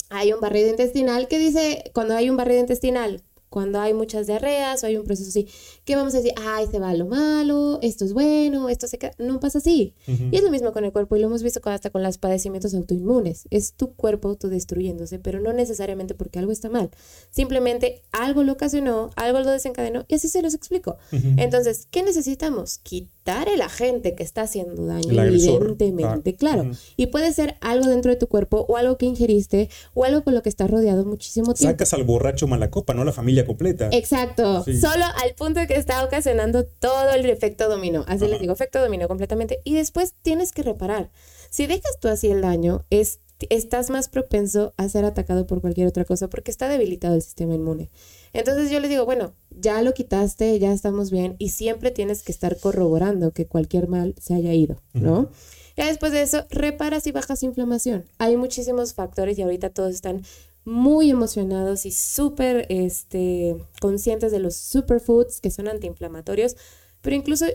hay 0.09 0.33
un 0.33 0.41
barrido 0.41 0.71
intestinal 0.71 1.27
que 1.27 1.37
dice, 1.37 1.91
cuando 1.93 2.15
hay 2.15 2.27
un 2.27 2.37
barrido 2.37 2.59
intestinal, 2.59 3.21
cuando 3.53 3.79
hay 3.79 3.93
muchas 3.93 4.25
diarreas 4.25 4.83
o 4.83 4.87
hay 4.87 4.97
un 4.97 5.03
proceso 5.03 5.29
así, 5.29 5.47
que 5.85 5.95
vamos 5.95 6.15
a 6.15 6.17
decir, 6.17 6.33
ay, 6.43 6.65
se 6.71 6.79
va 6.79 6.91
lo 6.95 7.05
malo, 7.05 7.77
esto 7.83 8.03
es 8.03 8.11
bueno, 8.11 8.67
esto 8.67 8.87
se 8.87 8.97
queda. 8.97 9.11
No 9.19 9.39
pasa 9.39 9.59
así. 9.59 9.93
Y 10.07 10.35
es 10.35 10.41
lo 10.41 10.49
mismo 10.49 10.73
con 10.73 10.85
el 10.85 10.91
cuerpo 10.91 11.15
y 11.15 11.19
lo 11.19 11.27
hemos 11.27 11.43
visto 11.43 11.61
hasta 11.65 11.91
con 11.91 12.01
los 12.01 12.17
padecimientos 12.17 12.73
autoinmunes. 12.73 13.47
Es 13.51 13.73
tu 13.73 13.93
cuerpo 13.93 14.29
autodestruyéndose, 14.29 15.19
pero 15.19 15.39
no 15.39 15.53
necesariamente 15.53 16.15
porque 16.15 16.39
algo 16.39 16.51
está 16.51 16.67
mal. 16.67 16.89
Simplemente 17.29 18.01
algo 18.11 18.41
lo 18.41 18.53
ocasionó, 18.53 19.11
algo 19.17 19.39
lo 19.41 19.51
desencadenó 19.51 20.03
y 20.07 20.15
así 20.15 20.29
se 20.29 20.41
los 20.41 20.55
explico. 20.55 20.97
Entonces, 21.11 21.87
¿qué 21.91 22.01
necesitamos? 22.01 22.79
Quitar 22.79 23.22
el 23.25 23.61
agente 23.61 24.15
que 24.15 24.23
está 24.23 24.41
haciendo 24.41 24.85
daño, 24.85 25.23
evidentemente, 25.23 26.35
claro. 26.35 26.71
Y 26.97 27.07
puede 27.07 27.31
ser 27.33 27.55
algo 27.61 27.89
dentro 27.89 28.11
de 28.11 28.17
tu 28.17 28.27
cuerpo 28.27 28.65
o 28.67 28.77
algo 28.77 28.97
que 28.97 29.05
ingeriste 29.05 29.69
o 29.93 30.03
algo 30.03 30.23
con 30.23 30.35
lo 30.35 30.41
que 30.41 30.49
estás 30.49 30.69
rodeado 30.69 31.05
muchísimo 31.05 31.53
tiempo. 31.53 31.71
Sacas 31.71 31.93
al 31.93 32.03
borracho 32.03 32.47
mala 32.47 32.69
copa, 32.69 32.93
no 32.93 33.03
la 33.03 33.13
familia 33.13 33.45
completa. 33.45 33.89
Exacto. 33.91 34.63
Solo 34.63 35.05
al 35.23 35.35
punto 35.35 35.61
de 35.61 35.67
que 35.67 35.75
está 35.75 36.03
ocasionando 36.03 36.65
todo 36.65 37.11
el 37.11 37.25
efecto 37.29 37.69
dominó. 37.69 38.03
Así 38.07 38.27
les 38.27 38.39
digo, 38.41 38.53
efecto 38.53 38.81
dominó 38.81 39.07
completamente. 39.07 39.61
Y 39.63 39.75
después 39.75 40.13
tienes 40.21 40.51
que 40.51 40.63
reparar. 40.63 41.09
Si 41.49 41.67
dejas 41.67 41.99
tú 41.99 42.07
así 42.07 42.29
el 42.29 42.41
daño, 42.41 42.83
es, 42.89 43.19
estás 43.49 43.89
más 43.89 44.09
propenso 44.09 44.73
a 44.77 44.87
ser 44.89 45.05
atacado 45.05 45.47
por 45.47 45.61
cualquier 45.61 45.87
otra 45.87 46.05
cosa 46.05 46.29
porque 46.29 46.51
está 46.51 46.69
debilitado 46.69 47.15
el 47.15 47.21
sistema 47.21 47.55
inmune. 47.55 47.89
Entonces 48.33 48.71
yo 48.71 48.79
les 48.79 48.89
digo, 48.89 49.05
bueno, 49.05 49.33
ya 49.49 49.81
lo 49.81 49.93
quitaste, 49.93 50.57
ya 50.59 50.71
estamos 50.71 51.11
bien 51.11 51.35
y 51.39 51.49
siempre 51.49 51.91
tienes 51.91 52.23
que 52.23 52.31
estar 52.31 52.57
corroborando 52.59 53.31
que 53.31 53.45
cualquier 53.45 53.87
mal 53.87 54.15
se 54.19 54.33
haya 54.33 54.53
ido, 54.53 54.81
¿no? 54.93 55.29
Ya 55.75 55.87
después 55.87 56.11
de 56.11 56.21
eso, 56.21 56.45
reparas 56.49 57.07
y 57.07 57.11
bajas 57.11 57.43
inflamación. 57.43 58.05
Hay 58.19 58.37
muchísimos 58.37 58.93
factores 58.93 59.37
y 59.37 59.41
ahorita 59.41 59.71
todos 59.71 59.93
están 59.93 60.23
muy 60.65 61.09
emocionados 61.09 61.85
y 61.85 61.91
súper 61.91 62.67
este, 62.69 63.55
conscientes 63.81 64.31
de 64.31 64.39
los 64.39 64.55
superfoods 64.55 65.41
que 65.41 65.51
son 65.51 65.67
antiinflamatorios, 65.67 66.55
pero 67.01 67.15
incluso 67.15 67.45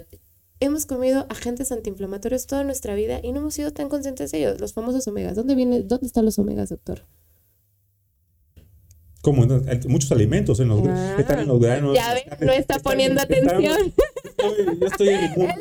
hemos 0.60 0.86
comido 0.86 1.26
agentes 1.28 1.72
antiinflamatorios 1.72 2.46
toda 2.46 2.64
nuestra 2.64 2.94
vida 2.94 3.20
y 3.22 3.32
no 3.32 3.40
hemos 3.40 3.54
sido 3.54 3.72
tan 3.72 3.88
conscientes 3.88 4.32
de 4.32 4.38
ellos, 4.38 4.60
los 4.60 4.72
famosos 4.72 5.06
omegas. 5.08 5.36
¿Dónde, 5.36 5.54
viene, 5.54 5.82
dónde 5.82 6.06
están 6.06 6.24
los 6.24 6.38
omegas, 6.38 6.70
doctor? 6.70 7.04
Como 9.20 9.46
muchos 9.88 10.12
alimentos 10.12 10.60
en 10.60 10.68
los, 10.68 10.86
ah, 10.86 11.16
están 11.18 11.40
en 11.40 11.48
los 11.48 11.60
granos. 11.60 11.94
Ya 11.94 12.14
no 12.40 12.52
está 12.52 12.78
poniendo 12.78 13.20
atención. 13.20 13.92
yo 14.80 14.86
estoy 14.86 15.08
en 15.08 15.20
mi 15.22 15.28
mundo. 15.36 15.54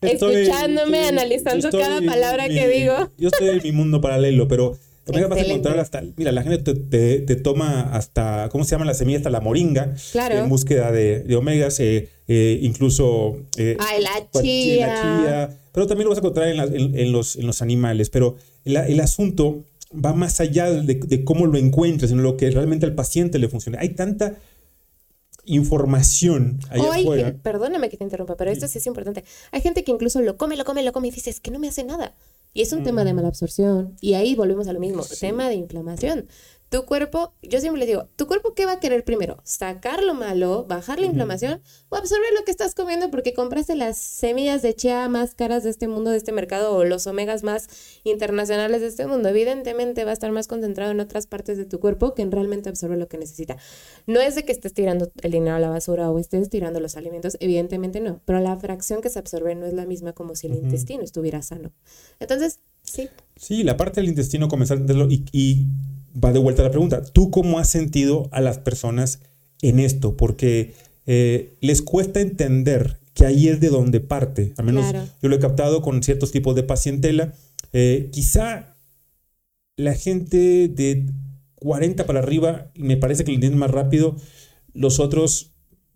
Está 0.00 0.30
escuchándome, 0.30 1.08
analizando 1.08 1.70
cada 1.70 2.00
palabra 2.02 2.48
que 2.48 2.68
digo. 2.68 3.10
Yo 3.18 3.28
estoy 3.28 3.48
en 3.48 3.60
mi 3.62 3.72
mundo 3.72 4.00
paralelo, 4.00 4.46
pero 4.48 4.76
Omega 5.06 5.26
vas 5.26 5.38
a 5.38 5.42
encontrar 5.42 5.78
hasta, 5.78 6.02
mira, 6.16 6.32
la 6.32 6.42
gente 6.42 6.74
te, 6.74 7.36
toma 7.36 7.94
hasta, 7.94 8.48
¿cómo 8.50 8.64
se 8.64 8.72
llama 8.72 8.84
la 8.84 8.94
semilla? 8.94 9.18
Hasta 9.18 9.30
la 9.30 9.40
moringa. 9.40 9.94
Claro. 10.12 10.36
En 10.36 10.48
búsqueda 10.48 10.92
de, 10.92 11.20
de 11.24 11.36
omegas, 11.36 11.78
eh, 11.80 12.08
eh, 12.28 12.58
incluso... 12.62 13.36
Eh, 13.56 13.76
ah, 13.78 13.92
la 14.00 14.40
chía. 14.40 14.86
La 14.86 15.02
chía. 15.02 15.58
Pero 15.72 15.86
también 15.86 16.04
lo 16.04 16.10
vas 16.10 16.18
a 16.18 16.20
encontrar 16.20 16.48
en, 16.48 17.12
los, 17.12 17.36
en 17.36 17.46
los 17.46 17.62
animales. 17.62 18.08
Pero 18.08 18.36
el 18.64 19.00
asunto 19.00 19.64
va 19.94 20.12
más 20.12 20.40
allá 20.40 20.70
de, 20.70 21.24
cómo 21.24 21.46
lo 21.46 21.58
encuentras, 21.58 22.10
sino 22.10 22.22
lo 22.22 22.36
que 22.36 22.50
realmente 22.50 22.86
al 22.86 22.94
paciente 22.94 23.38
le 23.38 23.48
funciona. 23.48 23.78
Hay 23.80 23.90
tanta 23.90 24.36
información 25.46 26.58
allá 26.70 26.94
afuera. 26.94 27.34
Perdóname 27.42 27.90
que 27.90 27.96
te 27.96 28.04
interrumpa, 28.04 28.36
pero 28.36 28.50
esto 28.50 28.66
sí 28.68 28.78
es 28.78 28.86
importante. 28.86 29.24
Hay 29.52 29.60
gente 29.60 29.84
que 29.84 29.92
incluso 29.92 30.20
lo 30.22 30.36
come, 30.36 30.56
lo 30.56 30.64
come, 30.64 30.82
lo 30.82 30.92
come 30.92 31.08
y 31.08 31.10
dice, 31.10 31.30
es 31.30 31.40
que 31.40 31.50
no 31.50 31.58
me 31.58 31.68
hace 31.68 31.84
nada. 31.84 32.14
Y 32.54 32.62
es 32.62 32.72
un 32.72 32.84
tema 32.84 33.04
de 33.04 33.12
mm. 33.12 33.16
mala 33.16 33.28
absorción. 33.28 33.96
Y 34.00 34.14
ahí 34.14 34.34
volvemos 34.34 34.68
a 34.68 34.72
lo 34.72 34.80
mismo, 34.80 35.02
tema 35.20 35.48
de 35.48 35.56
inflamación 35.56 36.28
tu 36.74 36.86
cuerpo, 36.86 37.32
yo 37.40 37.60
siempre 37.60 37.78
le 37.78 37.86
digo, 37.86 38.08
¿tu 38.16 38.26
cuerpo 38.26 38.52
qué 38.52 38.66
va 38.66 38.72
a 38.72 38.80
querer 38.80 39.04
primero? 39.04 39.38
¿Sacar 39.44 40.02
lo 40.02 40.12
malo, 40.12 40.64
bajar 40.68 40.98
la 40.98 41.06
inflamación 41.06 41.62
o 41.88 41.94
absorber 41.94 42.26
lo 42.36 42.44
que 42.44 42.50
estás 42.50 42.74
comiendo 42.74 43.12
porque 43.12 43.32
compraste 43.32 43.76
las 43.76 43.96
semillas 43.96 44.60
de 44.60 44.74
chía 44.74 45.08
más 45.08 45.36
caras 45.36 45.62
de 45.62 45.70
este 45.70 45.86
mundo, 45.86 46.10
de 46.10 46.16
este 46.16 46.32
mercado 46.32 46.74
o 46.74 46.84
los 46.84 47.06
omegas 47.06 47.44
más 47.44 47.68
internacionales 48.02 48.80
de 48.80 48.88
este 48.88 49.06
mundo? 49.06 49.28
Evidentemente 49.28 50.04
va 50.04 50.10
a 50.10 50.14
estar 50.14 50.32
más 50.32 50.48
concentrado 50.48 50.90
en 50.90 50.98
otras 50.98 51.28
partes 51.28 51.58
de 51.58 51.64
tu 51.64 51.78
cuerpo 51.78 52.12
que 52.12 52.22
en 52.22 52.32
realmente 52.32 52.70
absorber 52.70 52.98
lo 52.98 53.06
que 53.06 53.18
necesita. 53.18 53.56
No 54.08 54.18
es 54.18 54.34
de 54.34 54.44
que 54.44 54.50
estés 54.50 54.74
tirando 54.74 55.12
el 55.22 55.30
dinero 55.30 55.54
a 55.54 55.60
la 55.60 55.68
basura 55.68 56.10
o 56.10 56.18
estés 56.18 56.50
tirando 56.50 56.80
los 56.80 56.96
alimentos, 56.96 57.36
evidentemente 57.38 58.00
no, 58.00 58.20
pero 58.24 58.40
la 58.40 58.56
fracción 58.56 59.00
que 59.00 59.10
se 59.10 59.20
absorbe 59.20 59.54
no 59.54 59.64
es 59.64 59.74
la 59.74 59.86
misma 59.86 60.12
como 60.12 60.34
si 60.34 60.48
el 60.48 60.54
intestino 60.54 61.04
estuviera 61.04 61.40
sano. 61.40 61.70
Entonces, 62.18 62.58
sí. 62.82 63.08
Sí, 63.36 63.62
la 63.62 63.76
parte 63.76 64.00
del 64.00 64.10
intestino 64.10 64.48
comenzar 64.48 64.78
a 64.78 64.80
entenderlo 64.80 65.08
y, 65.08 65.24
y 65.30 65.66
va 66.22 66.32
de 66.32 66.38
vuelta 66.38 66.62
a 66.62 66.66
la 66.66 66.70
pregunta. 66.70 67.02
¿Tú 67.02 67.30
cómo 67.30 67.58
has 67.58 67.68
sentido 67.68 68.28
a 68.32 68.40
las 68.40 68.58
personas 68.58 69.20
en 69.62 69.80
esto? 69.80 70.16
Porque 70.16 70.74
eh, 71.06 71.56
les 71.60 71.82
cuesta 71.82 72.20
entender 72.20 72.98
que 73.14 73.26
ahí 73.26 73.48
es 73.48 73.60
de 73.60 73.68
donde 73.68 74.00
parte. 74.00 74.52
Al 74.56 74.64
menos 74.64 74.92
yo 75.22 75.28
lo 75.28 75.36
he 75.36 75.38
captado 75.38 75.82
con 75.82 76.02
ciertos 76.02 76.32
tipos 76.32 76.54
de 76.54 76.62
pacientela. 76.62 77.32
Eh, 77.72 78.10
quizá 78.12 78.76
la 79.76 79.94
gente 79.94 80.68
de 80.68 81.06
40 81.56 82.06
para 82.06 82.20
arriba 82.20 82.70
me 82.74 82.96
parece 82.96 83.24
que 83.24 83.30
lo 83.30 83.36
entienden 83.36 83.58
más 83.58 83.70
rápido. 83.70 84.16
Los 84.72 84.98
otros, 85.00 85.52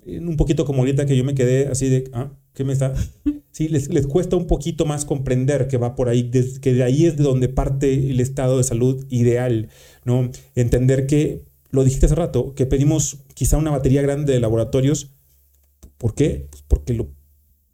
un 0.07 0.37
poquito 0.37 0.65
como 0.65 0.81
ahorita 0.81 1.07
que 1.07 1.17
yo 1.17 1.25
me 1.25 1.35
quedé 1.35 1.69
así 1.69 1.89
de, 1.89 2.11
ah, 2.13 2.31
¿qué? 2.65 2.95
Sí, 3.51 3.69
les, 3.69 3.89
les, 3.89 4.07
cuesta 4.07 4.37
un 4.37 4.47
poquito 4.47 4.87
más 4.87 5.05
comprender 5.05 5.67
que 5.67 5.79
va 5.79 5.97
por 5.97 6.09
ahí, 6.09 6.31
que 6.31 6.75
de 6.75 6.85
ahí 6.85 7.07
es 7.07 7.17
de 7.17 7.25
donde 7.25 7.49
parte 7.49 7.93
el 8.11 8.21
estado 8.21 8.59
de 8.59 8.65
salud 8.65 9.05
ideal. 9.11 9.69
¿no? 10.05 10.31
Entender 10.55 11.07
que, 11.07 11.45
lo 11.71 11.85
dijiste 11.85 12.07
hace 12.07 12.15
rato, 12.15 12.55
que 12.55 12.67
pedimos 12.67 13.19
quizá 13.35 13.57
una 13.57 13.71
batería 13.71 14.03
grande 14.03 14.33
de 14.33 14.41
laboratorios. 14.41 15.11
¿Por 15.99 16.15
qué? 16.15 16.47
Pues 16.51 16.65
porque 16.67 16.95
lo, 16.95 17.09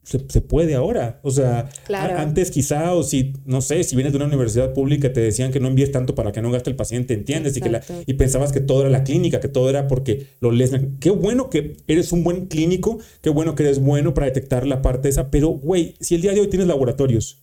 se, 0.05 0.41
puede 0.43 0.75
ahora. 0.75 1.19
O 1.23 1.31
sea, 1.31 1.69
antes 1.89 2.51
quizá, 2.51 2.95
o 2.95 3.03
si, 3.03 3.33
no 3.47 3.61
sé, 3.63 3.83
si 3.85 3.97
vienes 3.97 4.13
de 4.13 4.19
una 4.19 4.27
universidad 4.27 4.73
pública, 4.75 5.13
te 5.13 5.21
decían 5.21 5.51
que 5.51 5.61
no 5.61 5.69
envíes 5.69 5.93
tanto 5.93 6.15
para 6.15 6.31
que 6.31 6.43
no 6.43 6.51
gaste 6.51 6.71
el 6.71 6.77
paciente, 6.77 7.15
¿entiendes? 7.15 7.57
Y, 7.57 7.61
que 7.61 7.81
y 8.07 8.15
pensabas 8.15 8.53
que 8.53 8.61
todo 8.61 8.83
era 8.83 8.91
la 8.91 9.03
clínica, 9.03 9.41
que 9.41 9.49
todo 9.49 9.71
era 9.71 9.89
porque 9.89 10.27
lo 10.41 10.51
lees. 10.51 10.73
Qué 11.01 11.11
bueno 11.11 11.49
que 11.49 11.79
eres 11.87 12.13
un 12.13 12.23
buen 12.23 12.47
clínico, 12.47 12.99
qué 13.23 13.31
bueno 13.31 13.55
que 13.55 13.63
eres 13.63 13.81
bueno 13.81 14.15
para 14.15 14.27
detectar 14.27 14.67
la 14.67 14.83
parte 14.83 15.09
esa, 15.09 15.31
pero, 15.31 15.49
güey, 15.49 15.95
si 16.01 16.15
el 16.15 16.23
día 16.23 16.33
de 16.33 16.41
hoy 16.41 16.49
tienes 16.49 16.69
laboratorios 16.69 17.43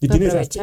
y 0.00 0.08
tienes, 0.08 0.34
hasta, 0.34 0.62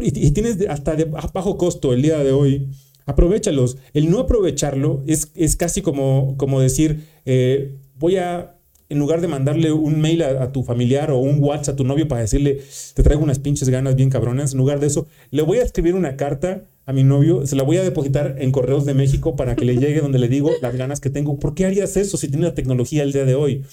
y, 0.00 0.30
tienes 0.30 0.56
hasta 0.68 0.96
de 0.96 1.04
bajo 1.04 1.58
costo 1.58 1.92
el 1.92 2.02
día 2.02 2.18
de 2.24 2.32
hoy 2.32 2.68
aprovechalos. 3.04 3.76
El 3.92 4.10
no 4.10 4.20
aprovecharlo 4.20 5.02
es, 5.06 5.32
es 5.34 5.56
casi 5.56 5.82
como, 5.82 6.36
como 6.38 6.60
decir, 6.60 7.04
eh, 7.26 7.76
voy 7.98 8.16
a, 8.16 8.56
en 8.92 8.98
lugar 8.98 9.22
de 9.22 9.28
mandarle 9.28 9.72
un 9.72 10.00
mail 10.00 10.22
a, 10.22 10.52
tu 10.52 10.62
familiar 10.62 11.10
o 11.10 11.18
un 11.18 11.42
WhatsApp 11.42 11.72
a 11.72 11.76
tu 11.76 11.84
novio 11.84 12.06
para 12.06 12.20
decirle, 12.20 12.60
te 12.94 13.02
traigo 13.02 13.22
unas 13.22 13.38
pinches 13.38 13.70
ganas 13.70 13.96
bien 13.96 14.10
cabronas, 14.10 14.52
en 14.52 14.58
lugar 14.58 14.80
de 14.80 14.86
eso, 14.86 15.06
le 15.30 15.40
voy 15.40 15.58
a 15.58 15.62
escribir 15.62 15.94
una 15.94 16.16
carta 16.16 16.64
a 16.84 16.92
mi 16.92 17.02
novio, 17.02 17.46
se 17.46 17.56
la 17.56 17.62
voy 17.62 17.78
a 17.78 17.84
depositar 17.84 18.36
en 18.38 18.52
Correos 18.52 18.84
de 18.84 18.92
México 18.92 19.34
para 19.34 19.56
que 19.56 19.64
le 19.64 19.76
llegue 19.76 20.00
donde 20.00 20.18
le 20.18 20.28
digo 20.28 20.50
las 20.60 20.76
ganas 20.76 21.00
que 21.00 21.08
tengo. 21.08 21.38
¿Por 21.38 21.54
qué 21.54 21.64
harías 21.64 21.96
eso 21.96 22.18
si 22.18 22.28
tienes 22.28 22.48
la 22.48 22.54
tecnología 22.54 23.02
el 23.02 23.12
día 23.12 23.24
de 23.24 23.34
hoy? 23.34 23.64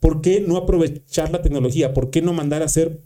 ¿por 0.00 0.20
qué 0.20 0.40
no 0.40 0.56
aprovechar 0.56 1.30
la 1.30 1.42
tecnología? 1.42 1.94
¿Por 1.94 2.10
qué 2.10 2.22
no 2.22 2.32
mandar 2.32 2.62
a 2.62 2.64
hacer 2.64 2.98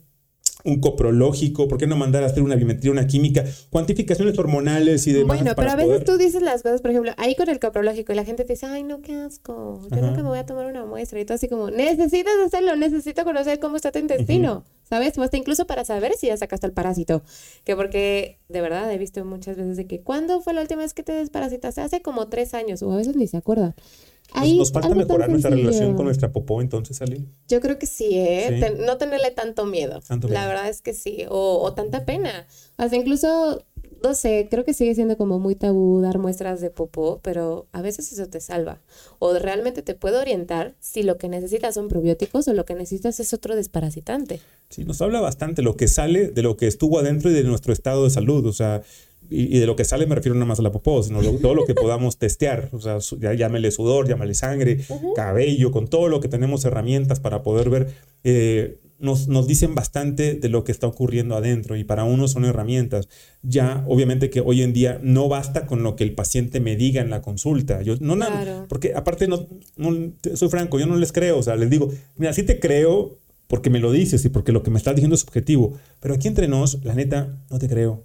un 0.64 0.80
coprológico, 0.80 1.68
¿por 1.68 1.78
qué 1.78 1.86
no 1.86 1.94
mandar 1.94 2.22
a 2.22 2.26
hacer 2.26 2.42
una 2.42 2.56
biometría, 2.56 2.90
una 2.90 3.06
química, 3.06 3.44
cuantificaciones 3.70 4.38
hormonales 4.38 5.06
y 5.06 5.12
demás? 5.12 5.38
Bueno, 5.38 5.52
pero 5.54 5.70
a 5.70 5.76
veces 5.76 6.04
tú 6.04 6.16
dices 6.16 6.42
las 6.42 6.62
cosas, 6.62 6.80
por 6.80 6.90
ejemplo, 6.90 7.12
ahí 7.18 7.34
con 7.36 7.50
el 7.50 7.60
coprológico 7.60 8.12
y 8.12 8.16
la 8.16 8.24
gente 8.24 8.44
te 8.44 8.54
dice, 8.54 8.66
ay, 8.66 8.82
no, 8.82 9.02
qué 9.02 9.14
asco, 9.14 9.86
yo 9.90 10.00
nunca 10.00 10.22
me 10.22 10.28
voy 10.28 10.38
a 10.38 10.46
tomar 10.46 10.66
una 10.66 10.86
muestra 10.86 11.20
y 11.20 11.24
todo 11.26 11.36
así 11.36 11.48
como, 11.48 11.70
necesitas 11.70 12.34
hacerlo, 12.44 12.76
necesito 12.76 13.24
conocer 13.24 13.60
cómo 13.60 13.76
está 13.76 13.92
tu 13.92 13.98
intestino, 13.98 14.64
¿sabes? 14.84 15.18
O 15.18 15.22
hasta 15.22 15.36
incluso 15.36 15.66
para 15.66 15.84
saber 15.84 16.14
si 16.16 16.28
ya 16.28 16.36
sacaste 16.36 16.66
el 16.66 16.72
parásito, 16.72 17.22
que 17.64 17.76
porque 17.76 18.38
de 18.48 18.60
verdad 18.62 18.90
he 18.90 18.96
visto 18.96 19.22
muchas 19.24 19.58
veces 19.58 19.76
de 19.76 19.86
que, 19.86 20.00
¿cuándo 20.00 20.40
fue 20.40 20.54
la 20.54 20.62
última 20.62 20.80
vez 20.80 20.94
que 20.94 21.02
te 21.02 21.12
desparasitaste? 21.12 21.82
Hace 21.82 22.00
como 22.00 22.28
tres 22.28 22.54
años, 22.54 22.82
o 22.82 22.90
a 22.90 22.96
veces 22.96 23.16
ni 23.16 23.26
se 23.26 23.36
acuerdan 23.36 23.74
nos 24.32 24.72
falta 24.72 24.94
mejorar 24.94 25.30
nuestra 25.30 25.50
relación 25.50 25.94
con 25.94 26.06
nuestra 26.06 26.32
popó, 26.32 26.60
entonces, 26.60 27.00
Ali. 27.02 27.26
Yo 27.48 27.60
creo 27.60 27.78
que 27.78 27.86
sí, 27.86 28.10
¿eh? 28.12 28.76
no 28.86 28.96
tenerle 28.96 29.30
tanto 29.30 29.66
miedo. 29.66 30.00
La 30.28 30.46
verdad 30.46 30.68
es 30.68 30.80
que 30.80 30.94
sí. 30.94 31.24
O, 31.28 31.72
tanta 31.74 32.04
pena. 32.04 32.46
Hasta 32.76 32.96
incluso, 32.96 33.64
no 34.02 34.14
sé, 34.14 34.48
creo 34.50 34.64
que 34.64 34.74
sigue 34.74 34.94
siendo 34.94 35.16
como 35.16 35.38
muy 35.38 35.54
tabú 35.54 36.00
dar 36.00 36.18
muestras 36.18 36.60
de 36.60 36.70
popó, 36.70 37.20
pero 37.22 37.66
a 37.72 37.82
veces 37.82 38.12
eso 38.12 38.28
te 38.28 38.40
salva. 38.40 38.80
O 39.18 39.32
realmente 39.38 39.82
te 39.82 39.94
puede 39.94 40.18
orientar 40.18 40.74
si 40.80 41.02
lo 41.02 41.16
que 41.16 41.28
necesitas 41.28 41.74
son 41.74 41.88
probióticos 41.88 42.48
o 42.48 42.54
lo 42.54 42.64
que 42.64 42.74
necesitas 42.74 43.20
es 43.20 43.32
otro 43.32 43.54
desparasitante. 43.54 44.40
Sí, 44.70 44.84
nos 44.84 45.00
habla 45.00 45.20
bastante 45.20 45.62
lo 45.62 45.76
que 45.76 45.86
sale 45.86 46.28
de 46.28 46.42
lo 46.42 46.56
que 46.56 46.66
estuvo 46.66 46.98
adentro 46.98 47.30
y 47.30 47.34
de 47.34 47.44
nuestro 47.44 47.72
estado 47.72 48.04
de 48.04 48.10
salud. 48.10 48.44
O 48.46 48.52
sea, 48.52 48.82
y, 49.30 49.58
de 49.58 49.66
lo 49.66 49.76
que 49.76 49.84
sale 49.84 50.06
me 50.06 50.14
refiero 50.14 50.36
no 50.38 50.46
más 50.46 50.58
a 50.58 50.62
la 50.62 50.72
popó, 50.72 51.02
sino 51.02 51.20
todo 51.38 51.54
lo 51.54 51.64
que 51.64 51.74
podamos 51.74 52.18
testear, 52.18 52.68
o 52.72 52.80
sea, 52.80 52.98
llámele 53.34 53.70
sudor, 53.70 54.08
llámele 54.08 54.34
sangre, 54.34 54.80
cabello, 55.16 55.70
con 55.70 55.88
todo 55.88 56.08
lo 56.08 56.20
que 56.20 56.28
tenemos 56.28 56.64
herramientas 56.64 57.20
para 57.20 57.42
poder 57.42 57.70
ver, 57.70 57.88
eh, 58.24 58.80
nos, 58.98 59.28
nos, 59.28 59.46
dicen 59.46 59.74
bastante 59.74 60.34
de 60.34 60.48
lo 60.48 60.64
que 60.64 60.72
está 60.72 60.86
ocurriendo 60.86 61.36
adentro 61.36 61.76
y 61.76 61.84
para 61.84 62.04
uno 62.04 62.28
son 62.28 62.44
herramientas. 62.44 63.08
Ya, 63.42 63.84
obviamente 63.88 64.30
que 64.30 64.40
hoy 64.40 64.62
en 64.62 64.72
día 64.72 65.00
no 65.02 65.28
basta 65.28 65.66
con 65.66 65.82
lo 65.82 65.96
que 65.96 66.04
el 66.04 66.14
paciente 66.14 66.60
me 66.60 66.76
diga 66.76 67.02
en 67.02 67.10
la 67.10 67.20
consulta. 67.20 67.82
Yo 67.82 67.96
no 68.00 68.16
nada, 68.16 68.66
porque 68.68 68.92
aparte 68.94 69.26
no, 69.28 69.46
no, 69.76 70.12
soy 70.34 70.48
franco, 70.48 70.78
yo 70.78 70.86
no 70.86 70.96
les 70.96 71.12
creo, 71.12 71.38
o 71.38 71.42
sea, 71.42 71.56
les 71.56 71.70
digo, 71.70 71.90
mira, 72.16 72.32
sí 72.32 72.44
te 72.44 72.60
creo 72.60 73.18
porque 73.46 73.68
me 73.68 73.78
lo 73.78 73.92
dices 73.92 74.24
y 74.24 74.28
porque 74.30 74.52
lo 74.52 74.62
que 74.62 74.70
me 74.70 74.78
estás 74.78 74.94
diciendo 74.94 75.16
es 75.16 75.24
objetivo, 75.24 75.74
pero 76.00 76.14
aquí 76.14 76.28
entre 76.28 76.48
nos, 76.48 76.82
la 76.84 76.94
neta, 76.94 77.44
no 77.50 77.58
te 77.58 77.68
creo. 77.68 78.04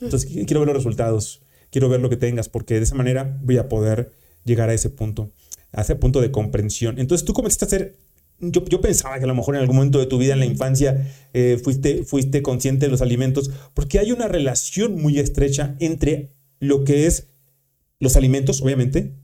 Entonces 0.00 0.30
quiero 0.46 0.60
ver 0.60 0.68
los 0.68 0.76
resultados, 0.76 1.42
quiero 1.70 1.88
ver 1.88 2.00
lo 2.00 2.10
que 2.10 2.16
tengas, 2.16 2.48
porque 2.48 2.74
de 2.74 2.82
esa 2.82 2.94
manera 2.94 3.38
voy 3.42 3.58
a 3.58 3.68
poder 3.68 4.12
llegar 4.44 4.68
a 4.70 4.74
ese 4.74 4.90
punto, 4.90 5.30
a 5.72 5.82
ese 5.82 5.96
punto 5.96 6.20
de 6.20 6.30
comprensión. 6.30 6.98
Entonces 6.98 7.24
tú 7.24 7.32
comenzaste 7.32 7.64
a 7.64 7.68
hacer, 7.68 7.96
yo, 8.40 8.64
yo 8.64 8.80
pensaba 8.80 9.18
que 9.18 9.24
a 9.24 9.28
lo 9.28 9.34
mejor 9.34 9.54
en 9.54 9.60
algún 9.60 9.76
momento 9.76 9.98
de 9.98 10.06
tu 10.06 10.18
vida 10.18 10.32
en 10.32 10.40
la 10.40 10.46
infancia 10.46 11.12
eh, 11.34 11.60
fuiste, 11.62 12.04
fuiste 12.04 12.42
consciente 12.42 12.86
de 12.86 12.92
los 12.92 13.02
alimentos, 13.02 13.50
porque 13.74 13.98
hay 13.98 14.12
una 14.12 14.28
relación 14.28 15.00
muy 15.00 15.18
estrecha 15.18 15.76
entre 15.78 16.32
lo 16.58 16.84
que 16.84 17.06
es 17.06 17.28
los 17.98 18.16
alimentos, 18.16 18.62
obviamente, 18.62 19.14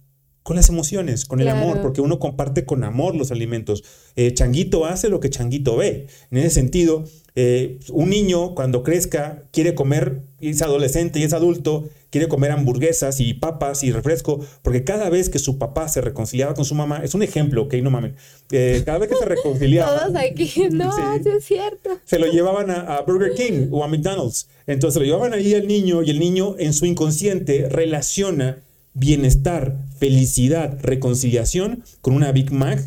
con 0.43 0.55
las 0.55 0.69
emociones, 0.69 1.25
con 1.25 1.41
el 1.41 1.49
amor, 1.49 1.81
porque 1.83 2.01
uno 2.01 2.21
comparte 2.21 2.65
con 2.65 2.85
amor 2.85 3.17
los 3.17 3.33
alimentos. 3.33 3.83
Eh, 4.15 4.33
changuito 4.33 4.87
hace 4.87 5.09
lo 5.09 5.19
que 5.19 5.29
Changuito 5.29 5.77
ve. 5.77 6.07
En 6.31 6.39
ese 6.39 6.51
sentido, 6.51 7.05
eh, 7.39 7.79
un 7.91 8.09
niño 8.09 8.55
cuando 8.55 8.83
crezca 8.83 9.43
quiere 9.53 9.75
comer, 9.75 10.23
es 10.41 10.63
adolescente 10.63 11.19
y 11.19 11.23
es 11.23 11.35
adulto, 11.35 11.87
quiere 12.09 12.29
comer 12.29 12.51
hamburguesas 12.51 13.21
y 13.21 13.35
papas 13.35 13.85
y 13.85 13.93
refresco, 13.93 14.41
porque 14.63 14.85
cada 14.85 15.11
vez 15.11 15.29
que 15.29 15.39
su 15.39 15.59
papá 15.59 15.87
se 15.89 16.01
reconciliaba 16.01 16.55
con 16.55 16.65
su 16.65 16.75
mamá, 16.75 17.03
es 17.05 17.15
un 17.15 17.23
ejemplo, 17.23 17.65
ok, 17.65 17.75
no 17.75 17.91
mames, 17.91 18.15
eh, 18.51 18.83
cada 18.87 18.97
vez 18.97 19.11
que 19.11 19.17
se 19.17 19.27
reconciliaba... 19.27 19.99
Todos 20.07 20.17
aquí, 20.17 20.51
no, 20.71 20.91
es 21.37 21.45
cierto. 21.45 21.91
Se 22.07 22.19
lo 22.19 22.27
llevaban 22.27 22.71
a, 22.71 22.97
a, 22.97 23.03
Burger 23.03 23.35
King 23.35 23.69
o 23.71 23.85
a 23.85 23.89
McDonald's, 23.89 24.49
entonces 24.67 24.99
lo 24.99 25.05
llevaban 25.05 25.35
ahí 25.35 25.55
al 25.55 25.67
niño 25.67 26.03
y 26.03 26.09
el 26.09 26.19
niño 26.19 26.55
en 26.59 26.73
su 26.73 26.87
inconsciente 26.87 27.69
relaciona 27.69 28.63
bienestar, 28.95 29.77
felicidad, 29.99 30.79
reconciliación 30.81 31.85
con 32.01 32.15
una 32.15 32.33
Big 32.33 32.51
Mac, 32.51 32.83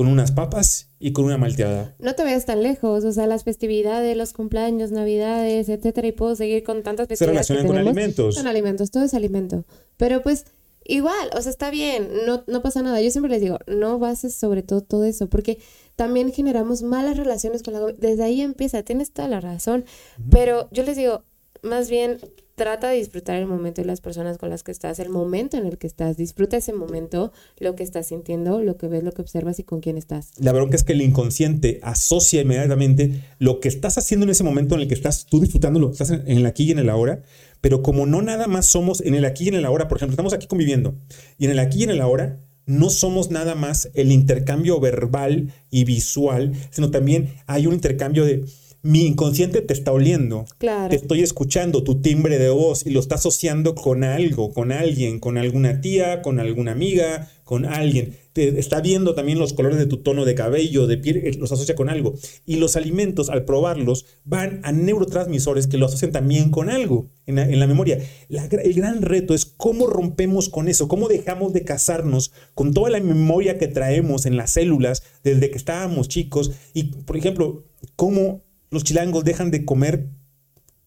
con 0.00 0.08
unas 0.08 0.32
papas 0.32 0.88
y 0.98 1.12
con 1.12 1.26
una 1.26 1.36
malteada. 1.36 1.94
No 1.98 2.14
te 2.14 2.22
vayas 2.22 2.46
tan 2.46 2.62
lejos, 2.62 3.04
o 3.04 3.12
sea, 3.12 3.26
las 3.26 3.44
festividades, 3.44 4.16
los 4.16 4.32
cumpleaños, 4.32 4.92
navidades, 4.92 5.68
etcétera, 5.68 6.08
y 6.08 6.12
puedo 6.12 6.34
seguir 6.36 6.62
con 6.62 6.82
tantas 6.82 7.06
festividades. 7.06 7.46
Se 7.46 7.52
relacionan 7.52 7.66
con 7.66 7.86
alimentos. 7.86 8.36
Con 8.38 8.46
alimentos, 8.46 8.90
todo 8.90 9.04
es 9.04 9.12
alimento. 9.12 9.66
Pero 9.98 10.22
pues 10.22 10.46
igual, 10.86 11.28
o 11.36 11.42
sea, 11.42 11.50
está 11.50 11.70
bien, 11.70 12.08
no, 12.26 12.44
no 12.46 12.62
pasa 12.62 12.80
nada. 12.80 13.02
Yo 13.02 13.10
siempre 13.10 13.30
les 13.30 13.42
digo, 13.42 13.58
no 13.66 13.98
bases 13.98 14.34
sobre 14.34 14.62
todo 14.62 14.80
todo 14.80 15.04
eso, 15.04 15.28
porque 15.28 15.58
también 15.96 16.32
generamos 16.32 16.80
malas 16.80 17.18
relaciones 17.18 17.62
con 17.62 17.74
la 17.74 17.80
Desde 17.92 18.22
ahí 18.22 18.40
empieza, 18.40 18.82
tienes 18.82 19.12
toda 19.12 19.28
la 19.28 19.40
razón. 19.42 19.84
Pero 20.30 20.70
yo 20.70 20.82
les 20.82 20.96
digo, 20.96 21.24
más 21.62 21.90
bien 21.90 22.18
trata 22.60 22.90
de 22.90 22.96
disfrutar 22.96 23.36
el 23.36 23.46
momento 23.46 23.80
y 23.80 23.84
las 23.84 24.02
personas 24.02 24.36
con 24.36 24.50
las 24.50 24.62
que 24.62 24.70
estás, 24.70 24.98
el 24.98 25.08
momento 25.08 25.56
en 25.56 25.64
el 25.64 25.78
que 25.78 25.86
estás. 25.86 26.18
Disfruta 26.18 26.58
ese 26.58 26.74
momento, 26.74 27.32
lo 27.58 27.74
que 27.74 27.82
estás 27.82 28.08
sintiendo, 28.08 28.60
lo 28.60 28.76
que 28.76 28.86
ves, 28.86 29.02
lo 29.02 29.12
que 29.12 29.22
observas 29.22 29.58
y 29.58 29.64
con 29.64 29.80
quién 29.80 29.96
estás. 29.96 30.32
La 30.38 30.52
bronca 30.52 30.76
es 30.76 30.84
que 30.84 30.92
el 30.92 31.00
inconsciente 31.00 31.80
asocia 31.82 32.42
inmediatamente 32.42 33.24
lo 33.38 33.60
que 33.60 33.68
estás 33.68 33.96
haciendo 33.96 34.24
en 34.24 34.30
ese 34.30 34.44
momento 34.44 34.74
en 34.74 34.82
el 34.82 34.88
que 34.88 34.94
estás 34.94 35.24
tú 35.24 35.40
disfrutándolo, 35.40 35.90
estás 35.90 36.10
en 36.10 36.26
el 36.26 36.44
aquí 36.44 36.64
y 36.64 36.72
en 36.72 36.80
el 36.80 36.90
ahora, 36.90 37.22
pero 37.62 37.82
como 37.82 38.04
no 38.04 38.20
nada 38.20 38.46
más 38.46 38.66
somos 38.66 39.00
en 39.00 39.14
el 39.14 39.24
aquí 39.24 39.44
y 39.44 39.48
en 39.48 39.54
el 39.54 39.64
ahora, 39.64 39.88
por 39.88 39.96
ejemplo, 39.96 40.12
estamos 40.12 40.34
aquí 40.34 40.46
conviviendo 40.46 40.96
y 41.38 41.46
en 41.46 41.52
el 41.52 41.60
aquí 41.60 41.80
y 41.80 41.84
en 41.84 41.90
el 41.90 42.02
ahora 42.02 42.40
no 42.66 42.90
somos 42.90 43.30
nada 43.30 43.54
más 43.54 43.90
el 43.94 44.12
intercambio 44.12 44.78
verbal 44.80 45.52
y 45.70 45.84
visual, 45.84 46.52
sino 46.70 46.90
también 46.90 47.34
hay 47.46 47.66
un 47.66 47.72
intercambio 47.72 48.26
de 48.26 48.44
mi 48.82 49.06
inconsciente 49.06 49.60
te 49.60 49.74
está 49.74 49.92
oliendo. 49.92 50.44
Te 50.58 50.96
estoy 50.96 51.22
escuchando 51.22 51.82
tu 51.82 52.00
timbre 52.00 52.38
de 52.38 52.50
voz 52.50 52.86
y 52.86 52.90
lo 52.90 53.00
está 53.00 53.16
asociando 53.16 53.74
con 53.74 54.04
algo, 54.04 54.52
con 54.52 54.72
alguien, 54.72 55.20
con 55.20 55.36
alguna 55.36 55.80
tía, 55.80 56.22
con 56.22 56.40
alguna 56.40 56.72
amiga, 56.72 57.28
con 57.44 57.66
alguien. 57.66 58.16
Te 58.32 58.60
está 58.60 58.80
viendo 58.80 59.14
también 59.14 59.38
los 59.38 59.52
colores 59.52 59.76
de 59.78 59.86
tu 59.86 59.98
tono 59.98 60.24
de 60.24 60.34
cabello, 60.34 60.86
de 60.86 60.96
piel, 60.96 61.16
eh, 61.18 61.32
los 61.36 61.50
asocia 61.50 61.74
con 61.74 61.88
algo. 61.88 62.14
Y 62.46 62.56
los 62.56 62.76
alimentos, 62.76 63.28
al 63.28 63.44
probarlos, 63.44 64.06
van 64.24 64.60
a 64.62 64.72
neurotransmisores 64.72 65.66
que 65.66 65.76
lo 65.76 65.86
asocian 65.86 66.12
también 66.12 66.50
con 66.50 66.70
algo 66.70 67.10
en 67.26 67.36
la, 67.36 67.66
memoria. 67.66 67.98
el 68.28 68.74
gran 68.74 69.02
reto 69.02 69.34
es 69.34 69.46
cómo 69.46 69.88
rompemos 69.88 70.48
con 70.48 70.68
eso, 70.68 70.88
cómo 70.88 71.08
dejamos 71.08 71.52
de 71.52 71.64
casarnos 71.64 72.32
con 72.54 72.72
toda 72.72 72.90
la 72.90 73.00
memoria 73.00 73.58
que 73.58 73.68
traemos 73.68 74.26
en 74.26 74.36
las 74.36 74.52
células 74.52 75.02
desde 75.22 75.50
que 75.50 75.58
estábamos 75.58 76.08
chicos. 76.08 76.52
Y, 76.72 76.84
por 76.84 77.16
ejemplo, 77.16 77.64
cómo 77.96 78.42
los 78.70 78.84
chilangos 78.84 79.24
dejan 79.24 79.50
de 79.50 79.64
comer 79.64 80.08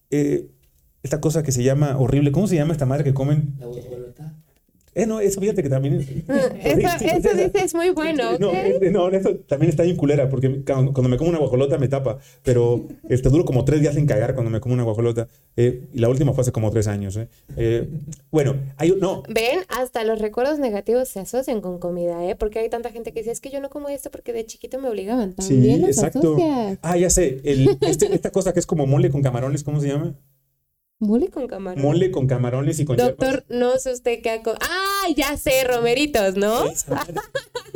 eh, 0.10 0.50
esta 1.04 1.20
cosa 1.20 1.44
que 1.44 1.52
se 1.52 1.64
llama 1.64 1.98
horrible. 1.98 2.32
¿Cómo 2.32 2.48
se 2.48 2.56
llama 2.56 2.74
esta 2.74 2.86
madre 2.86 3.04
que 3.04 3.14
comen? 3.14 3.56
La 3.60 3.68
eh, 4.96 5.06
no, 5.06 5.20
eso 5.20 5.40
fíjate 5.40 5.64
que 5.64 5.70
también. 5.70 5.96
eso, 6.64 7.06
eso 7.06 7.30
dice 7.36 7.52
es 7.56 7.74
muy 7.74 7.90
bueno. 7.90 8.38
No, 8.38 8.52
no, 8.92 9.10
eso 9.10 9.36
también 9.48 9.70
está 9.70 9.84
bien 9.84 9.96
culera, 9.96 10.30
porque 10.30 10.64
cuando, 10.64 11.10
me 11.10 11.18
como 11.18 11.30
una 11.30 11.40
guajolota 11.40 11.78
me 11.78 11.88
tapa, 11.88 12.20
pero 12.44 12.86
este, 13.10 13.30
duro 13.30 13.46
como 13.46 13.66
tres 13.66 13.82
días 13.82 13.96
en 13.96 14.06
cagar 14.06 14.34
cuando 14.34 14.52
me 14.52 14.60
como 14.60 14.74
una 14.74 14.84
guajolota. 14.84 15.28
Eh, 15.56 15.88
y 15.94 16.00
la 16.00 16.10
última 16.10 16.34
fue 16.34 16.42
hace 16.42 16.52
como 16.52 16.72
tres 16.72 16.88
años. 16.88 17.18
Eh. 17.18 17.28
eh 17.58 17.90
bueno, 18.32 18.56
hay, 18.78 18.94
no. 19.00 19.24
Ven, 19.30 19.60
hasta 19.70 20.04
los 20.04 20.20
recuerdos 20.20 20.60
negativos 20.60 21.10
se 21.10 21.20
asocian 21.20 21.62
con 21.62 21.80
comida, 21.80 22.26
¿eh? 22.26 22.36
Porque 22.36 22.60
hay 22.60 22.70
tanta 22.70 22.92
gente 22.92 23.12
que 23.12 23.20
dice, 23.22 23.32
es 23.32 23.42
que 23.42 23.50
yo 23.50 23.60
no 23.62 23.70
como 23.70 23.90
esto 23.90 24.12
porque 24.12 24.34
de 24.34 24.46
chiquito 24.46 24.80
me 24.80 24.90
obligaban. 24.90 25.34
También 25.34 25.82
sí, 25.82 25.86
exacto. 25.86 26.38
Ah, 26.82 26.98
ya 26.98 27.10
sé. 27.10 27.42
El, 27.44 27.78
este, 27.82 28.14
esta 28.14 28.32
cosa 28.32 28.54
que 28.54 28.60
es 28.60 28.66
como 28.66 28.86
mole 28.86 29.10
con 29.10 29.22
camarones, 29.22 29.64
¿cómo 29.64 29.80
se 29.80 29.88
llama? 29.88 30.14
Mole 31.04 31.30
con 31.30 31.48
camarones. 31.48 31.84
Mole 31.84 32.12
con 32.12 32.28
camarones 32.28 32.80
y 32.80 32.86
con 32.86 32.98
Doctor, 32.98 33.46
no 33.50 33.78
sé 33.78 33.94
usted 33.94 34.22
qué 34.22 34.30
ha 34.32 34.42
¡Ah! 34.62 35.08
Ya 35.16 35.38
sé, 35.38 35.64
romeritos, 35.66 36.36
¿no? 36.36 36.66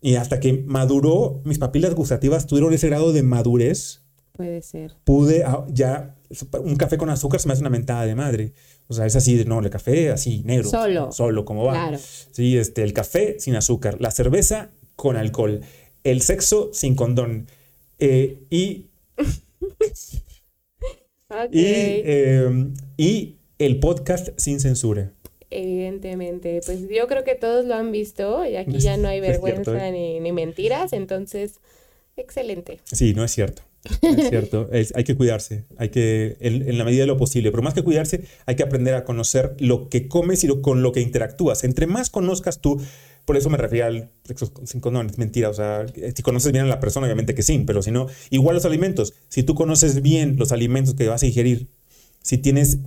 Y 0.00 0.14
hasta 0.16 0.40
que 0.40 0.64
maduró, 0.66 1.40
mis 1.44 1.58
papilas 1.58 1.94
gustativas 1.94 2.46
tuvieron 2.46 2.72
ese 2.72 2.88
grado 2.88 3.12
de 3.12 3.22
madurez. 3.22 4.02
Puede 4.32 4.62
ser. 4.62 4.94
Pude 5.04 5.44
ah, 5.44 5.64
ya, 5.68 6.16
un 6.62 6.76
café 6.76 6.98
con 6.98 7.10
azúcar 7.10 7.40
se 7.40 7.48
me 7.48 7.52
hace 7.52 7.62
una 7.62 7.70
mentada 7.70 8.06
de 8.06 8.14
madre. 8.14 8.52
O 8.88 8.94
sea, 8.94 9.06
es 9.06 9.16
así, 9.16 9.44
no, 9.46 9.60
el 9.60 9.70
café 9.70 10.10
así, 10.10 10.42
negro. 10.44 10.68
Solo. 10.68 11.12
Solo, 11.12 11.44
como 11.44 11.64
va. 11.64 11.72
Claro. 11.72 11.98
Sí, 12.32 12.56
este, 12.56 12.82
el 12.82 12.92
café 12.92 13.36
sin 13.40 13.56
azúcar, 13.56 14.00
la 14.00 14.10
cerveza 14.10 14.70
con 14.94 15.16
alcohol, 15.16 15.60
el 16.04 16.22
sexo 16.22 16.70
sin 16.72 16.94
condón. 16.94 17.46
Eh, 17.98 18.38
y. 18.50 18.86
Em, 21.28 22.74
y 22.96 23.34
el 23.58 23.80
podcast 23.80 24.28
sin 24.36 24.60
censura. 24.60 25.12
Evidentemente, 25.50 26.60
pues 26.66 26.88
yo 26.88 27.06
creo 27.06 27.22
que 27.22 27.36
todos 27.36 27.64
lo 27.66 27.74
han 27.74 27.92
visto 27.92 28.44
y 28.44 28.56
aquí 28.56 28.78
ya 28.78 28.96
no 28.96 29.08
hay 29.08 29.20
vergüenza 29.20 29.88
¿eh? 29.88 30.20
ni, 30.20 30.32
mentiras, 30.32 30.92
entonces, 30.92 31.60
excelente. 32.16 32.80
Sí, 32.84 33.14
no 33.14 33.22
es 33.22 33.30
cierto. 33.30 33.62
es 34.02 34.28
cierto, 34.28 34.68
hay 34.94 35.04
que 35.04 35.14
cuidarse, 35.14 35.64
hay 35.76 35.90
que, 35.90 36.36
en, 36.40 36.76
la 36.76 36.84
medida 36.84 37.02
de 37.02 37.06
lo 37.06 37.16
posible, 37.16 37.52
pero 37.52 37.62
más 37.62 37.74
que 37.74 37.84
cuidarse, 37.84 38.24
hay 38.46 38.56
que 38.56 38.64
aprender 38.64 38.94
a 38.94 39.04
conocer 39.04 39.54
lo 39.60 39.88
que 39.88 40.08
comes 40.08 40.42
y 40.42 40.48
lo, 40.48 40.60
con 40.62 40.82
lo 40.82 40.90
que 40.90 41.00
interactúas. 41.00 41.62
Entre 41.62 41.86
más 41.86 42.10
conozcas 42.10 42.60
tú, 42.60 42.82
por 43.24 43.36
eso 43.36 43.48
me 43.48 43.56
refería 43.56 43.86
al 43.86 44.10
sexo 44.24 44.52
sin 44.64 44.82
es 45.06 45.18
mentira, 45.18 45.48
o 45.48 45.54
sea, 45.54 45.86
si 46.12 46.22
conoces 46.22 46.50
bien 46.50 46.64
a 46.64 46.68
la 46.68 46.80
persona, 46.80 47.06
obviamente 47.06 47.36
que 47.36 47.42
sí, 47.42 47.62
pero 47.64 47.82
si 47.82 47.92
no, 47.92 48.08
igual 48.30 48.56
los 48.56 48.64
alimentos, 48.64 49.14
si 49.28 49.44
tú 49.44 49.54
conoces 49.54 50.02
bien 50.02 50.36
los 50.38 50.50
alimentos 50.50 50.94
que 50.94 51.06
vas 51.06 51.22
a 51.22 51.26
ingerir, 51.26 51.68
si 52.20 52.38
tienes 52.38 52.78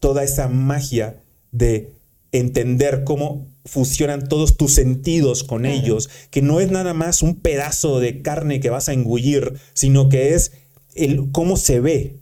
toda 0.00 0.24
esa 0.24 0.48
magia 0.48 1.23
de 1.54 1.92
entender 2.32 3.04
cómo 3.04 3.46
fusionan 3.64 4.28
todos 4.28 4.56
tus 4.56 4.74
sentidos 4.74 5.44
con 5.44 5.64
ellos, 5.64 6.10
que 6.30 6.42
no 6.42 6.60
es 6.60 6.70
nada 6.70 6.92
más 6.92 7.22
un 7.22 7.36
pedazo 7.36 8.00
de 8.00 8.20
carne 8.20 8.60
que 8.60 8.70
vas 8.70 8.88
a 8.88 8.92
engullir, 8.92 9.54
sino 9.72 10.08
que 10.08 10.34
es 10.34 10.52
el 10.94 11.30
cómo 11.30 11.56
se 11.56 11.80
ve, 11.80 12.18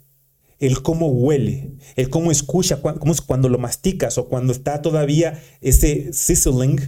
el 0.61 0.83
cómo 0.83 1.09
huele, 1.09 1.73
el 1.97 2.11
cómo 2.11 2.31
escucha, 2.31 2.81
cómo 2.81 3.13
es 3.13 3.23
cuando 3.23 3.49
lo 3.49 3.59
masticas 3.59 4.19
o 4.19 4.29
cuando 4.29 4.53
está 4.53 4.83
todavía 4.83 5.43
ese 5.63 6.13
sizzling, 6.13 6.79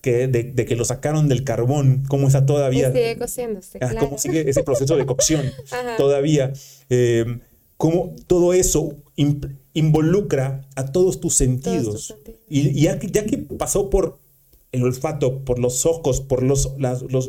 que 0.00 0.26
de, 0.28 0.54
que 0.54 0.76
lo 0.76 0.84
sacaron 0.84 1.28
del 1.28 1.44
carbón, 1.44 2.04
cómo 2.08 2.26
está 2.26 2.44
todavía... 2.44 2.92
Sigue 2.92 3.16
cociéndose, 3.16 3.78
ah, 3.80 3.94
Cómo 3.98 4.18
sigue 4.18 4.48
ese 4.48 4.62
proceso 4.64 4.96
de 4.96 5.06
cocción 5.06 5.42
todavía. 5.96 6.52
Eh, 6.90 7.38
cómo 7.76 8.14
todo 8.26 8.52
eso 8.52 8.96
involucra 9.76 10.66
a 10.74 10.86
todos 10.86 11.20
tus 11.20 11.34
sentidos. 11.34 12.14
Y, 12.48 12.80
ya, 12.80 12.98
que, 12.98 13.38
pasó 13.58 13.90
por 13.90 14.18
el 14.72 14.82
olfato, 14.82 15.44
por 15.44 15.58
los 15.58 15.84
ojos, 15.84 16.22
por 16.22 16.42
los, 16.42 16.70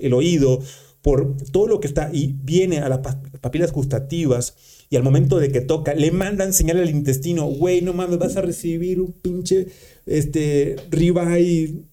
el 0.01 0.13
oído, 0.13 0.59
por 1.01 1.35
todo 1.51 1.67
lo 1.67 1.81
que 1.81 1.87
está 1.87 2.09
y 2.13 2.35
viene 2.41 2.79
a 2.79 2.89
las 2.89 2.99
papilas 3.41 3.73
gustativas 3.73 4.55
y 4.89 4.95
al 4.95 5.03
momento 5.03 5.39
de 5.39 5.51
que 5.51 5.59
toca, 5.59 5.93
le 5.93 6.11
mandan 6.11 6.53
señal 6.53 6.77
al 6.77 6.89
intestino, 6.89 7.45
güey, 7.47 7.81
no 7.81 7.91
mames, 7.93 8.17
vas 8.17 8.37
a 8.37 8.41
recibir 8.41 9.01
un 9.01 9.11
pinche 9.11 9.67
este, 10.05 10.77
ribeye 10.89 11.83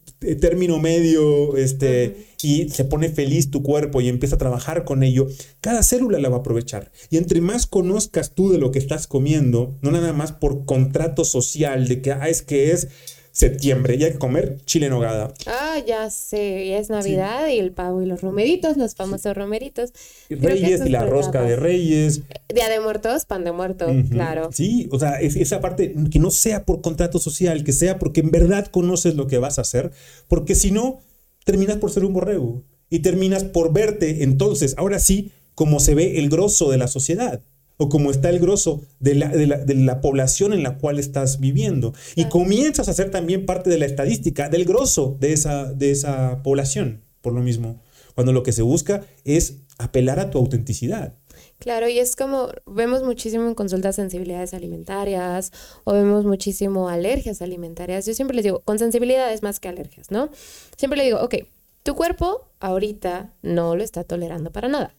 término 0.41 0.79
medio, 0.79 1.57
este, 1.57 2.29
y 2.43 2.69
se 2.71 2.85
pone 2.85 3.09
feliz 3.09 3.51
tu 3.51 3.63
cuerpo 3.63 4.01
y 4.01 4.09
empieza 4.09 4.37
a 4.37 4.39
trabajar 4.39 4.85
con 4.85 5.03
ello, 5.03 5.27
cada 5.61 5.83
célula 5.83 6.19
la 6.19 6.29
va 6.29 6.37
a 6.37 6.41
aprovechar. 6.41 6.93
Y 7.11 7.17
entre 7.17 7.41
más 7.41 7.67
conozcas 7.67 8.35
tú 8.35 8.51
de 8.51 8.59
lo 8.59 8.71
que 8.71 8.79
estás 8.79 9.07
comiendo, 9.07 9.79
no 9.83 9.91
nada 9.91 10.13
más 10.13 10.33
por 10.33 10.65
contrato 10.65 11.25
social 11.25 11.89
de 11.89 12.03
que 12.03 12.13
ah, 12.13 12.29
es 12.29 12.43
que 12.43 12.73
es 12.73 12.89
septiembre 13.35 13.97
y 13.97 14.05
hay 14.05 14.13
que 14.13 14.19
comer 14.19 14.59
chile 14.65 14.87
en 14.87 14.93
nogada. 14.93 15.35
Ah, 15.47 15.83
ya 15.85 16.09
sé, 16.09 16.69
ya 16.69 16.79
es 16.79 16.89
Navidad 16.89 17.49
y 17.49 17.59
el 17.59 17.73
pavo 17.73 18.01
y 18.01 18.07
los 18.07 18.23
romeritos, 18.23 18.77
los 18.77 18.95
famosos 18.95 19.37
romeritos. 19.37 19.93
Reyes 20.31 20.83
y 20.87 20.89
la 20.89 21.05
rosca 21.05 21.43
de 21.43 21.57
Reyes. 21.57 22.23
Día 22.55 22.69
de 22.69 22.79
muertos, 22.79 23.25
pan 23.25 23.43
de 23.43 23.51
muerto, 23.51 23.87
claro. 24.09 24.51
Sí, 24.53 24.89
o 24.93 25.01
sea, 25.01 25.21
esa 25.21 25.61
parte 25.61 25.93
que 26.13 26.21
no 26.21 26.31
sea 26.31 26.65
por 26.65 26.81
contrato 26.81 27.19
social, 27.19 27.65
que 27.65 27.73
sea 27.73 27.99
porque 27.99 28.21
en 28.21 28.31
verdad 28.31 28.69
conoces 28.69 29.17
lo 29.17 29.27
que 29.27 29.39
vas 29.39 29.59
a 29.59 29.63
hacer, 29.63 29.91
porque 30.29 30.55
si 30.55 30.71
no, 30.71 31.01
terminas 31.45 31.79
por 31.79 31.91
ser 31.91 32.05
un 32.05 32.13
borrego. 32.13 32.63
y 32.89 33.01
terminas 33.01 33.43
por 33.43 33.73
verte 33.73 34.23
entonces, 34.23 34.75
ahora 34.79 35.01
sí, 35.01 35.33
como 35.57 35.81
se 35.81 35.97
ve 35.97 36.21
el 36.21 36.29
grosso 36.29 36.71
de 36.71 36.79
la 36.79 36.87
sociedad 36.87 37.43
o 37.77 37.89
como 37.89 38.11
está 38.11 38.31
el 38.31 38.39
grosso 38.39 38.83
de 39.01 39.15
la, 39.15 39.29
de 39.29 39.75
la, 39.75 40.01
población 40.01 40.53
en 40.53 40.63
la 40.63 40.79
cual 40.79 40.99
estás 40.99 41.41
viviendo. 41.41 41.93
Y 42.15 42.27
comienzas 42.27 42.89
a 42.89 42.95
ser 42.95 43.11
también 43.11 43.47
parte 43.47 43.71
de 43.71 43.79
la 43.79 43.87
estadística, 43.87 44.49
del 44.49 44.65
grosso 44.65 45.17
de 45.21 45.33
esa, 45.33 45.73
de 45.73 45.91
esa 45.91 46.43
población, 46.43 47.03
por 47.21 47.33
lo 47.33 47.41
mismo. 47.41 47.81
Cuando 48.15 48.33
lo 48.33 48.43
que 48.43 48.53
se 48.53 48.63
busca 48.63 49.05
es 49.25 49.59
apelar 49.79 50.21
a 50.21 50.31
tu 50.31 50.39
autenticidad. 50.39 51.15
Claro, 51.59 51.89
y 51.89 51.99
es 51.99 52.15
como 52.15 52.49
vemos 52.67 53.03
muchísimo 53.03 53.47
en 53.49 53.55
consultas 53.55 53.97
sensibilidades 53.97 54.55
alimentarias 54.55 55.53
o 55.85 55.95
vemos 55.95 56.25
muchísimo 56.25 56.89
alergias 56.89 57.43
alimentarias. 57.43 58.07
Yo 58.07 58.15
siempre 58.15 58.37
les 58.37 58.45
digo, 58.45 58.61
con 58.61 58.79
sensibilidades 58.79 59.43
más 59.43 59.61
que 59.61 59.69
alergias, 59.69 60.11
¿no? 60.11 60.31
Siempre 60.77 60.99
le 60.99 61.05
digo, 61.05 61.21
ok, 61.21 61.37
tu 61.83 61.95
cuerpo 61.95 62.49
ahorita 62.61 63.33
no 63.43 63.77
lo 63.77 63.83
está 63.83 64.05
tolerando 64.05 64.51
para 64.51 64.69
nada. 64.69 64.95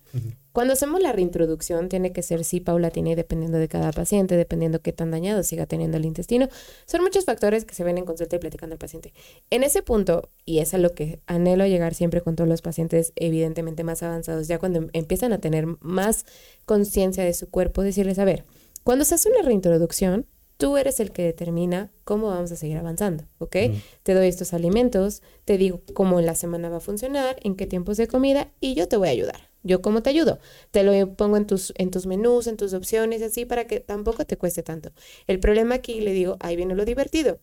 Cuando 0.56 0.72
hacemos 0.72 1.02
la 1.02 1.12
reintroducción, 1.12 1.90
tiene 1.90 2.14
que 2.14 2.24
ser 2.24 2.46
sí 2.46 2.62
paulatina 2.62 3.10
y 3.10 3.16
dependiendo 3.16 3.58
de 3.58 3.68
cada 3.68 3.92
paciente, 3.92 4.38
dependiendo 4.38 4.80
qué 4.80 4.94
tan 4.94 5.12
dañado 5.12 5.44
siga 5.44 5.66
teniendo 5.66 5.98
el 5.98 6.06
intestino. 6.06 6.48
Son 6.86 7.02
muchos 7.02 7.26
factores 7.26 7.66
que 7.66 7.76
se 7.76 7.84
ven 7.84 7.98
en 7.98 8.06
consulta 8.06 8.38
y 8.38 8.40
platicando 8.40 8.74
al 8.76 8.80
paciente. 8.80 9.12
En 9.50 9.64
ese 9.64 9.82
punto, 9.82 10.30
y 10.46 10.60
es 10.60 10.74
a 10.74 10.78
lo 10.78 10.94
que 10.94 11.20
anhelo 11.28 11.66
llegar 11.66 11.94
siempre 11.94 12.22
con 12.22 12.38
todos 12.38 12.48
los 12.48 12.62
pacientes 12.62 13.12
evidentemente 13.18 13.84
más 13.84 14.02
avanzados, 14.02 14.48
ya 14.48 14.58
cuando 14.58 14.88
empiezan 14.94 15.34
a 15.34 15.40
tener 15.40 15.66
más 15.82 16.26
conciencia 16.66 17.26
de 17.26 17.34
su 17.34 17.50
cuerpo, 17.50 17.82
decirles, 17.82 18.18
a 18.18 18.24
ver, 18.24 18.46
cuando 18.86 19.04
se 19.04 19.16
hace 19.16 19.28
una 19.28 19.42
reintroducción, 19.42 20.26
tú 20.56 20.78
eres 20.78 21.02
el 21.02 21.12
que 21.12 21.24
determina 21.24 21.92
cómo 22.06 22.28
vamos 22.28 22.54
a 22.54 22.56
seguir 22.56 22.78
avanzando, 22.78 23.26
¿ok? 23.40 23.58
Te 24.04 24.14
doy 24.14 24.28
estos 24.28 24.54
alimentos, 24.54 25.22
te 25.44 25.58
digo 25.58 25.82
cómo 25.94 26.22
la 26.22 26.34
semana 26.34 26.70
va 26.70 26.78
a 26.78 26.80
funcionar, 26.80 27.36
en 27.44 27.58
qué 27.58 27.68
tiempos 27.68 27.98
de 27.98 28.08
comida 28.08 28.54
y 28.62 28.74
yo 28.74 28.88
te 28.88 28.96
voy 28.96 29.10
a 29.10 29.12
ayudar. 29.12 29.55
¿Yo 29.66 29.82
cómo 29.82 30.04
te 30.04 30.12
ayudo? 30.12 30.38
Te 30.70 30.84
lo 30.84 31.16
pongo 31.16 31.38
en 31.38 31.48
tus, 31.48 31.74
en 31.78 31.90
tus 31.90 32.06
menús, 32.06 32.46
en 32.46 32.56
tus 32.56 32.74
opciones, 32.74 33.24
así 33.24 33.46
para 33.46 33.66
que 33.66 33.80
tampoco 33.80 34.24
te 34.24 34.38
cueste 34.38 34.62
tanto. 34.62 34.92
El 35.26 35.40
problema 35.40 35.74
aquí, 35.74 36.02
le 36.02 36.14
digo, 36.14 36.38
ahí 36.40 36.56
viene 36.56 36.76
lo 36.76 36.86
divertido. 36.86 37.40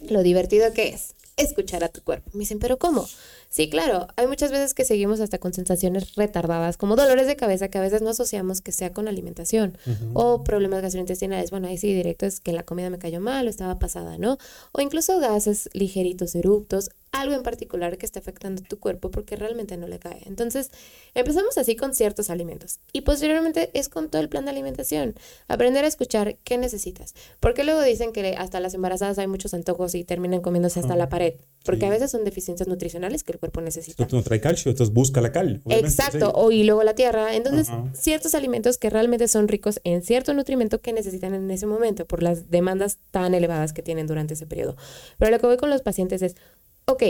¿Lo 0.00 0.24
divertido 0.24 0.72
qué 0.72 0.88
es? 0.88 1.14
Escuchar 1.36 1.84
a 1.84 1.88
tu 1.88 2.02
cuerpo. 2.02 2.28
Me 2.34 2.40
dicen, 2.40 2.58
¿pero 2.58 2.76
cómo? 2.78 3.08
Sí, 3.52 3.68
claro, 3.68 4.06
hay 4.14 4.28
muchas 4.28 4.52
veces 4.52 4.74
que 4.74 4.84
seguimos 4.84 5.18
hasta 5.18 5.38
con 5.38 5.52
sensaciones 5.52 6.14
retardadas, 6.14 6.76
como 6.76 6.94
dolores 6.94 7.26
de 7.26 7.34
cabeza 7.34 7.66
que 7.66 7.78
a 7.78 7.80
veces 7.80 8.00
no 8.00 8.10
asociamos 8.10 8.60
que 8.60 8.70
sea 8.70 8.92
con 8.92 9.08
alimentación 9.08 9.76
o 10.14 10.44
problemas 10.44 10.82
gastrointestinales. 10.82 11.50
Bueno, 11.50 11.66
ahí 11.66 11.76
sí 11.76 11.92
directo 11.92 12.26
es 12.26 12.38
que 12.38 12.52
la 12.52 12.62
comida 12.62 12.90
me 12.90 13.00
cayó 13.00 13.20
mal 13.20 13.48
o 13.48 13.50
estaba 13.50 13.80
pasada, 13.80 14.18
¿no? 14.18 14.38
O 14.70 14.80
incluso 14.80 15.18
gases 15.18 15.68
ligeritos, 15.72 16.36
eruptos, 16.36 16.90
algo 17.10 17.34
en 17.34 17.42
particular 17.42 17.98
que 17.98 18.06
está 18.06 18.20
afectando 18.20 18.62
tu 18.62 18.78
cuerpo 18.78 19.10
porque 19.10 19.34
realmente 19.34 19.76
no 19.76 19.88
le 19.88 19.98
cae. 19.98 20.22
Entonces, 20.26 20.70
empezamos 21.14 21.58
así 21.58 21.74
con 21.74 21.92
ciertos 21.92 22.30
alimentos 22.30 22.78
y 22.92 23.00
posteriormente 23.00 23.70
es 23.74 23.88
con 23.88 24.10
todo 24.10 24.22
el 24.22 24.28
plan 24.28 24.44
de 24.44 24.52
alimentación. 24.52 25.16
Aprender 25.48 25.84
a 25.84 25.88
escuchar 25.88 26.36
qué 26.44 26.56
necesitas. 26.56 27.14
Porque 27.40 27.64
luego 27.64 27.82
dicen 27.82 28.12
que 28.12 28.36
hasta 28.36 28.60
las 28.60 28.74
embarazadas 28.74 29.18
hay 29.18 29.26
muchos 29.26 29.54
antojos 29.54 29.96
y 29.96 30.04
terminan 30.04 30.40
comiéndose 30.40 30.78
hasta 30.78 30.94
la 30.94 31.08
pared. 31.08 31.34
Porque 31.64 31.86
a 31.86 31.90
veces 31.90 32.12
son 32.12 32.24
deficiencias 32.24 32.68
nutricionales 32.68 33.24
que 33.24 33.32
el 33.32 33.39
cuerpo 33.40 33.60
necesita. 33.60 34.04
Esto 34.04 34.16
no 34.16 34.22
trae 34.22 34.40
calcio, 34.40 34.70
entonces 34.70 34.94
busca 34.94 35.20
la 35.20 35.32
cal. 35.32 35.60
Exacto, 35.68 36.30
o 36.34 36.52
y 36.52 36.62
luego 36.62 36.84
la 36.84 36.94
tierra. 36.94 37.34
Entonces, 37.34 37.68
ciertos 37.94 38.34
alimentos 38.34 38.78
que 38.78 38.90
realmente 38.90 39.26
son 39.26 39.48
ricos 39.48 39.80
en 39.82 40.02
cierto 40.02 40.32
nutrimento 40.34 40.80
que 40.80 40.92
necesitan 40.92 41.34
en 41.34 41.50
ese 41.50 41.66
momento 41.66 42.06
por 42.06 42.22
las 42.22 42.50
demandas 42.50 42.98
tan 43.10 43.34
elevadas 43.34 43.72
que 43.72 43.82
tienen 43.82 44.06
durante 44.06 44.34
ese 44.34 44.46
periodo. 44.46 44.76
Pero 45.18 45.32
lo 45.32 45.40
que 45.40 45.46
voy 45.46 45.56
con 45.56 45.70
los 45.70 45.82
pacientes 45.82 46.22
es, 46.22 46.36
ok, 46.84 47.02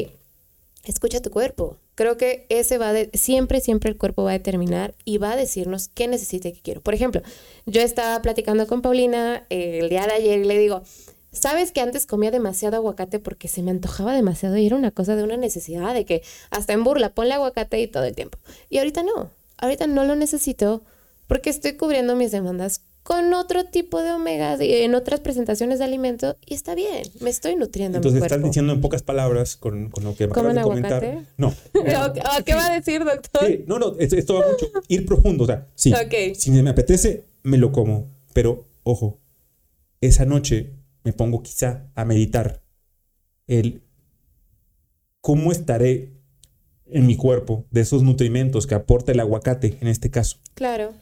escucha 0.84 1.20
tu 1.20 1.30
cuerpo. 1.30 1.76
Creo 1.94 2.16
que 2.16 2.46
ese 2.48 2.78
va 2.78 2.92
de, 2.92 3.10
siempre, 3.12 3.60
siempre 3.60 3.90
el 3.90 3.98
cuerpo 3.98 4.24
va 4.24 4.30
a 4.30 4.34
determinar 4.34 4.94
y 5.04 5.18
va 5.18 5.32
a 5.32 5.36
decirnos 5.36 5.88
qué 5.88 6.08
necesita 6.08 6.48
y 6.48 6.52
qué 6.52 6.60
quiero. 6.62 6.80
Por 6.80 6.94
ejemplo, 6.94 7.20
yo 7.66 7.82
estaba 7.82 8.22
platicando 8.22 8.66
con 8.66 8.80
Paulina 8.80 9.46
eh, 9.50 9.80
el 9.82 9.88
día 9.90 10.06
de 10.06 10.12
ayer 10.12 10.38
y 10.38 10.44
le 10.44 10.58
digo, 10.58 10.82
Sabes 11.32 11.70
que 11.70 11.80
antes 11.80 12.06
comía 12.06 12.30
demasiado 12.30 12.76
aguacate 12.76 13.18
porque 13.20 13.48
se 13.48 13.62
me 13.62 13.70
antojaba 13.70 14.14
demasiado 14.14 14.56
y 14.56 14.66
era 14.66 14.76
una 14.76 14.90
cosa 14.90 15.14
de 15.16 15.22
una 15.22 15.36
necesidad 15.36 15.94
de 15.94 16.04
que 16.04 16.22
hasta 16.50 16.72
en 16.72 16.82
burla 16.82 17.14
ponle 17.14 17.34
aguacate 17.34 17.80
y 17.80 17.86
todo 17.86 18.04
el 18.04 18.14
tiempo. 18.14 18.38
Y 18.68 18.78
ahorita 18.78 19.02
no, 19.02 19.30
ahorita 19.58 19.86
no 19.86 20.04
lo 20.04 20.16
necesito 20.16 20.82
porque 21.26 21.50
estoy 21.50 21.74
cubriendo 21.74 22.16
mis 22.16 22.32
demandas 22.32 22.82
con 23.02 23.32
otro 23.32 23.64
tipo 23.64 24.02
de 24.02 24.12
omegas 24.12 24.60
y 24.60 24.72
en 24.72 24.94
otras 24.94 25.20
presentaciones 25.20 25.78
de 25.78 25.84
alimento 25.84 26.36
y 26.44 26.54
está 26.54 26.74
bien, 26.74 27.02
me 27.20 27.30
estoy 27.30 27.56
nutriendo. 27.56 27.98
Entonces 27.98 28.22
estás 28.22 28.42
diciendo 28.42 28.72
en 28.72 28.80
pocas 28.80 29.02
palabras 29.02 29.56
con, 29.56 29.90
con 29.90 30.04
lo 30.04 30.14
que 30.14 30.26
me 30.26 30.32
acabas 30.32 30.54
de 30.54 30.62
comentar. 30.62 31.18
No. 31.36 31.54
¿Qué 32.44 32.54
va 32.54 32.66
a 32.66 32.74
decir, 32.74 33.04
doctor? 33.04 33.48
no, 33.66 33.78
no, 33.78 33.96
esto, 33.98 34.34
va 34.34 34.46
mucho. 34.50 34.70
Ir 34.88 35.06
profundo, 35.06 35.44
o 35.44 35.46
sea, 35.46 35.66
sí. 35.74 35.92
Si 36.34 36.50
me 36.50 36.68
apetece, 36.70 37.24
me 37.42 37.56
lo 37.56 37.72
como, 37.72 38.08
pero 38.32 38.66
ojo, 38.82 39.18
esa 40.00 40.24
noche 40.24 40.79
me 41.04 41.12
pongo 41.12 41.42
quizá 41.42 41.86
a 41.94 42.04
meditar 42.04 42.62
el 43.46 43.82
cómo 45.20 45.52
estaré 45.52 46.12
en 46.86 47.06
mi 47.06 47.16
cuerpo 47.16 47.66
de 47.70 47.82
esos 47.82 48.02
nutrimentos 48.02 48.66
que 48.66 48.74
aporta 48.74 49.12
el 49.12 49.20
aguacate 49.20 49.78
en 49.80 49.88
este 49.88 50.10
caso. 50.10 50.38
Claro. 50.54 50.92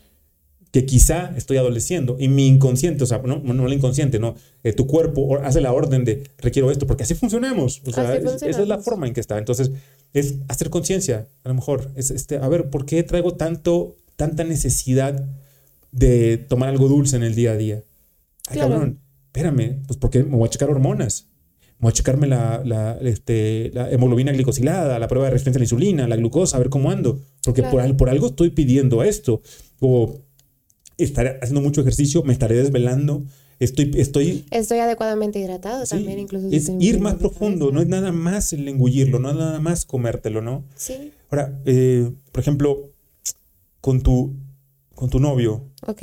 Que 0.71 0.85
quizá 0.85 1.35
estoy 1.37 1.57
adoleciendo 1.57 2.17
y 2.19 2.29
mi 2.29 2.47
inconsciente, 2.47 3.05
o 3.05 3.07
sea, 3.07 3.19
no, 3.19 3.39
no 3.39 3.67
el 3.67 3.73
inconsciente, 3.73 4.19
no, 4.19 4.35
eh, 4.63 4.75
tu 4.75 4.87
cuerpo 4.87 5.39
hace 5.43 5.63
la 5.63 5.73
orden 5.73 6.05
de 6.05 6.25
requiero 6.39 6.71
esto, 6.71 6.87
porque 6.87 7.05
así 7.05 7.15
funcionamos. 7.15 7.81
O 7.87 7.93
sea, 7.93 8.15
esa 8.15 8.49
es 8.49 8.69
la 8.69 8.79
forma 8.79 9.07
en 9.07 9.15
que 9.15 9.21
está. 9.21 9.39
Entonces, 9.39 9.71
es 10.13 10.37
hacer 10.49 10.69
conciencia, 10.69 11.27
a 11.43 11.49
lo 11.49 11.55
mejor, 11.55 11.91
es 11.97 12.11
este, 12.11 12.37
a 12.37 12.49
ver, 12.49 12.69
¿por 12.69 12.85
qué 12.85 13.03
traigo 13.03 13.35
tanto, 13.35 13.97
tanta 14.17 14.45
necesidad 14.45 15.27
de 15.91 16.37
tomar 16.37 16.69
algo 16.69 16.89
dulce 16.89 17.17
en 17.17 17.23
el 17.23 17.35
día 17.35 17.53
a 17.53 17.57
día? 17.57 17.83
Ay, 18.49 18.59
cabrón, 18.59 19.01
espérame, 19.29 19.83
pues 19.87 19.99
porque 19.99 20.24
me 20.24 20.37
voy 20.37 20.47
a 20.47 20.51
checar 20.51 20.70
hormonas. 20.70 21.29
Me 21.79 21.85
voy 21.85 21.91
a 21.91 21.93
checarme 21.93 22.26
la, 22.26 22.62
la, 22.64 22.99
este, 23.03 23.70
la 23.72 23.89
hemoglobina 23.91 24.33
glicosilada, 24.33 24.99
la 24.99 25.07
prueba 25.07 25.26
de 25.26 25.33
resistencia 25.33 25.59
a 25.59 25.61
la 25.61 25.64
insulina, 25.64 26.09
la 26.09 26.16
glucosa, 26.16 26.57
a 26.57 26.61
ver 26.61 26.70
cómo 26.70 26.91
ando. 26.91 27.20
Porque 27.45 27.62
por, 27.62 27.97
por 27.97 28.11
algo 28.11 28.26
estoy 28.26 28.51
pidiendo 28.51 29.05
esto. 29.05 29.43
O 29.79 30.18
estaré 30.97 31.39
haciendo 31.41 31.61
mucho 31.61 31.83
ejercicio, 31.83 32.24
me 32.24 32.33
estaré 32.33 32.57
desvelando. 32.57 33.24
Estoy, 33.61 33.93
estoy, 33.97 34.45
estoy 34.51 34.79
adecuadamente 34.79 35.39
hidratado 35.41 35.85
también, 35.85 36.18
incluso. 36.18 36.49
Es 36.51 36.70
ir 36.81 37.01
más 37.01 37.14
profundo, 37.14 37.72
no 37.72 37.81
es 37.81 37.89
nada 37.89 38.12
más 38.12 38.53
el 38.53 38.68
engullirlo, 38.68 39.18
no 39.18 39.31
es 39.31 39.37
nada 39.37 39.61
más 39.61 39.85
comértelo, 39.85 40.43
¿no? 40.43 40.64
Sí. 40.76 41.12
Ahora, 41.31 41.61
eh, 41.64 42.11
por 42.31 42.41
ejemplo, 42.41 42.93
con 43.81 44.01
tu, 44.03 44.35
con 44.95 45.11
tu 45.11 45.18
novio. 45.18 45.64
Ok. 45.87 46.03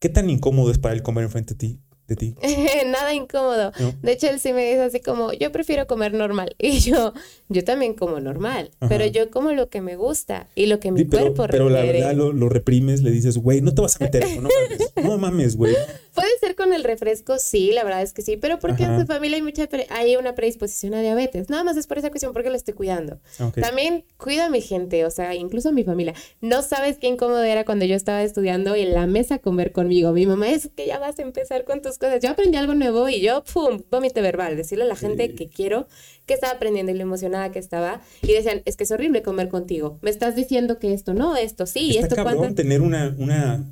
¿Qué 0.00 0.08
tan 0.08 0.30
incómodo 0.30 0.70
es 0.70 0.78
para 0.78 0.94
él 0.94 1.02
comer 1.02 1.24
enfrente 1.24 1.52
de 1.52 1.58
ti? 1.58 1.80
De 2.10 2.16
ti? 2.16 2.34
Nada 2.86 3.14
incómodo. 3.14 3.72
De 4.02 4.12
hecho, 4.12 4.28
él 4.28 4.40
sí 4.40 4.52
me 4.52 4.66
dice 4.66 4.82
así 4.82 5.00
como, 5.00 5.32
yo 5.32 5.52
prefiero 5.52 5.86
comer 5.86 6.12
normal. 6.12 6.54
Y 6.70 6.78
yo, 6.78 7.12
yo 7.48 7.64
también 7.64 7.94
como 7.94 8.20
normal, 8.20 8.70
pero 8.88 9.04
yo 9.04 9.30
como 9.30 9.52
lo 9.52 9.68
que 9.68 9.80
me 9.80 9.96
gusta 9.96 10.46
y 10.54 10.66
lo 10.66 10.78
que 10.78 10.92
mi 10.92 11.04
cuerpo 11.04 11.46
requiere. 11.46 11.64
Pero 11.64 11.68
la 11.68 11.82
verdad 11.82 12.14
lo, 12.14 12.48
reprimes, 12.48 13.02
le 13.02 13.10
dices, 13.10 13.38
güey, 13.38 13.60
no 13.60 13.74
te 13.74 13.82
vas 13.82 14.00
a 14.00 14.04
meter 14.04 14.22
eso, 14.22 14.40
no 14.40 14.48
mames, 14.48 14.92
no 15.04 15.18
mames, 15.18 15.56
güey. 15.56 15.74
Puede 16.14 16.28
ser 16.38 16.54
con 16.54 16.72
el 16.72 16.84
refresco, 16.84 17.38
sí, 17.38 17.72
la 17.72 17.82
verdad 17.82 18.02
es 18.02 18.12
que 18.12 18.22
sí, 18.22 18.36
pero 18.36 18.60
porque 18.60 18.84
en 18.84 19.00
su 19.00 19.06
familia 19.06 19.36
hay 19.36 19.42
mucha 19.42 19.68
hay 19.90 20.16
una 20.16 20.34
predisposición 20.34 20.94
a 20.94 21.00
diabetes. 21.00 21.50
Nada 21.50 21.64
más 21.64 21.76
es 21.76 21.86
por 21.86 21.98
esa 21.98 22.10
cuestión, 22.10 22.32
porque 22.32 22.50
lo 22.50 22.56
estoy 22.56 22.74
cuidando. 22.74 23.18
También 23.60 24.04
cuida 24.16 24.46
a 24.46 24.50
mi 24.50 24.60
gente, 24.60 25.04
o 25.04 25.10
sea, 25.10 25.34
incluso 25.34 25.70
a 25.70 25.72
mi 25.72 25.84
familia. 25.84 26.14
No 26.40 26.62
sabes 26.62 26.98
qué 26.98 27.08
incómodo 27.08 27.42
era 27.42 27.64
cuando 27.64 27.84
yo 27.84 27.94
estaba 27.94 28.22
estudiando 28.22 28.74
en 28.74 28.92
la 28.92 29.06
mesa 29.06 29.36
a 29.36 29.38
comer 29.38 29.72
conmigo. 29.72 30.12
Mi 30.12 30.26
mamá 30.26 30.50
es 30.50 30.70
que 30.74 30.86
ya 30.86 30.98
vas 30.98 31.18
a 31.18 31.22
empezar 31.22 31.64
con 31.64 31.82
tus 31.82 31.98
cosas. 32.00 32.20
Yo 32.20 32.30
aprendí 32.30 32.56
algo 32.56 32.74
nuevo 32.74 33.08
y 33.08 33.20
yo, 33.20 33.44
pum, 33.44 33.82
vómite 33.90 34.20
verbal, 34.20 34.56
decirle 34.56 34.84
a 34.84 34.86
la 34.88 34.96
gente 34.96 35.34
que 35.34 35.48
quiero, 35.48 35.86
que 36.26 36.34
estaba 36.34 36.54
aprendiendo 36.54 36.90
y 36.90 36.96
lo 36.96 37.02
emocionada 37.02 37.52
que 37.52 37.60
estaba. 37.60 38.00
Y 38.22 38.32
decían, 38.32 38.62
es 38.64 38.76
que 38.76 38.84
es 38.84 38.90
horrible 38.90 39.22
comer 39.22 39.48
contigo. 39.48 39.98
Me 40.02 40.10
estás 40.10 40.34
diciendo 40.34 40.78
que 40.78 40.92
esto 40.92 41.14
no, 41.14 41.36
esto 41.36 41.66
sí, 41.66 41.90
Está 41.90 42.06
esto 42.06 42.16
cabrón 42.16 42.54
tener 42.56 42.80
una, 42.80 43.14
una, 43.18 43.64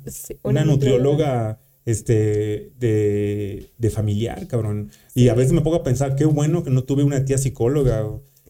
una, 0.43 0.63
nutrióloga 0.63 1.59
este, 1.85 2.71
de, 2.77 3.71
de, 3.77 3.89
familiar, 3.89 4.47
cabrón. 4.47 4.91
Y 5.15 5.29
a 5.29 5.33
veces 5.33 5.51
me 5.51 5.61
pongo 5.61 5.77
a 5.77 5.83
pensar, 5.83 6.15
qué 6.15 6.25
bueno 6.25 6.63
que 6.63 6.69
no 6.69 6.83
tuve 6.83 7.03
una 7.03 7.25
tía 7.25 7.37
psicóloga. 7.37 8.05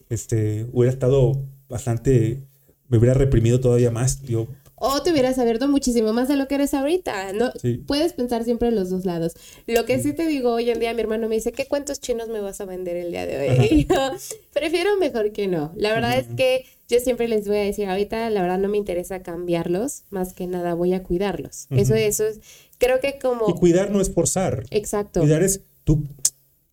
Este, 0.10 0.68
hubiera 0.74 0.92
estado 0.92 1.42
bastante, 1.70 2.44
me 2.90 2.98
hubiera 2.98 3.14
reprimido 3.14 3.60
todavía 3.60 3.92
más. 3.92 4.22
Yo 4.24 4.48
o 4.80 5.02
te 5.02 5.12
hubieras 5.12 5.38
abierto 5.38 5.68
muchísimo 5.68 6.14
más 6.14 6.28
de 6.28 6.36
lo 6.36 6.48
que 6.48 6.56
eres 6.56 6.74
ahorita. 6.74 7.34
No, 7.34 7.52
Puedes 7.86 8.14
pensar 8.14 8.44
siempre 8.44 8.70
en 8.70 8.76
los 8.76 8.90
dos 8.90 9.06
lados. 9.06 9.34
Lo 9.68 9.86
que 9.86 10.02
sí 10.02 10.14
te 10.14 10.26
digo 10.26 10.54
hoy 10.54 10.70
en 10.70 10.80
día, 10.80 10.94
mi 10.94 11.02
hermano 11.02 11.28
me 11.28 11.36
dice, 11.36 11.52
¿qué 11.52 11.66
cuentos 11.66 12.00
chinos 12.00 12.30
me 12.30 12.42
vas 12.42 12.62
a 12.62 12.66
vender 12.66 12.96
el 12.96 13.12
día 13.12 13.26
de 13.26 13.50
hoy? 13.50 13.88
yo, 13.90 14.12
prefiero 14.54 14.98
mejor 14.98 15.32
que 15.32 15.48
no. 15.48 15.72
La 15.76 15.94
verdad 15.94 16.18
es 16.18 16.28
que 16.36 16.66
yo 16.88 17.00
siempre 17.00 17.28
les 17.28 17.48
voy 17.48 17.58
a 17.58 17.62
decir, 17.62 17.88
ahorita 17.88 18.30
la 18.30 18.42
verdad 18.42 18.58
no 18.58 18.68
me 18.68 18.78
interesa 18.78 19.22
cambiarlos, 19.22 20.04
más 20.10 20.34
que 20.34 20.48
nada 20.48 20.74
voy 20.74 20.94
a 20.94 21.04
cuidarlos. 21.04 21.68
Eso, 21.70 21.94
eso 21.94 22.26
es, 22.26 22.40
creo 22.78 23.00
que 23.00 23.20
como... 23.20 23.48
Y 23.50 23.54
cuidar 23.54 23.92
no 23.92 24.02
es 24.02 24.12
forzar. 24.12 24.66
Exacto. 24.72 25.20
Cuidar 25.20 25.44
es, 25.44 25.62
tú 25.84 26.04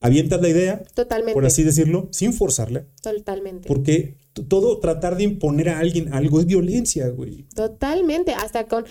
avientas 0.00 0.40
la 0.40 0.48
idea, 0.48 0.82
Totalmente. 0.94 1.34
por 1.34 1.44
así 1.44 1.62
decirlo, 1.64 2.08
sin 2.12 2.32
forzarla. 2.32 2.86
Totalmente. 3.02 3.68
Porque 3.68 4.14
todo 4.44 4.78
tratar 4.80 5.16
de 5.16 5.24
imponer 5.24 5.68
a 5.68 5.78
alguien 5.78 6.12
algo 6.12 6.40
es 6.40 6.46
violencia, 6.46 7.08
güey. 7.08 7.44
Totalmente, 7.54 8.34
hasta 8.34 8.66
con... 8.66 8.84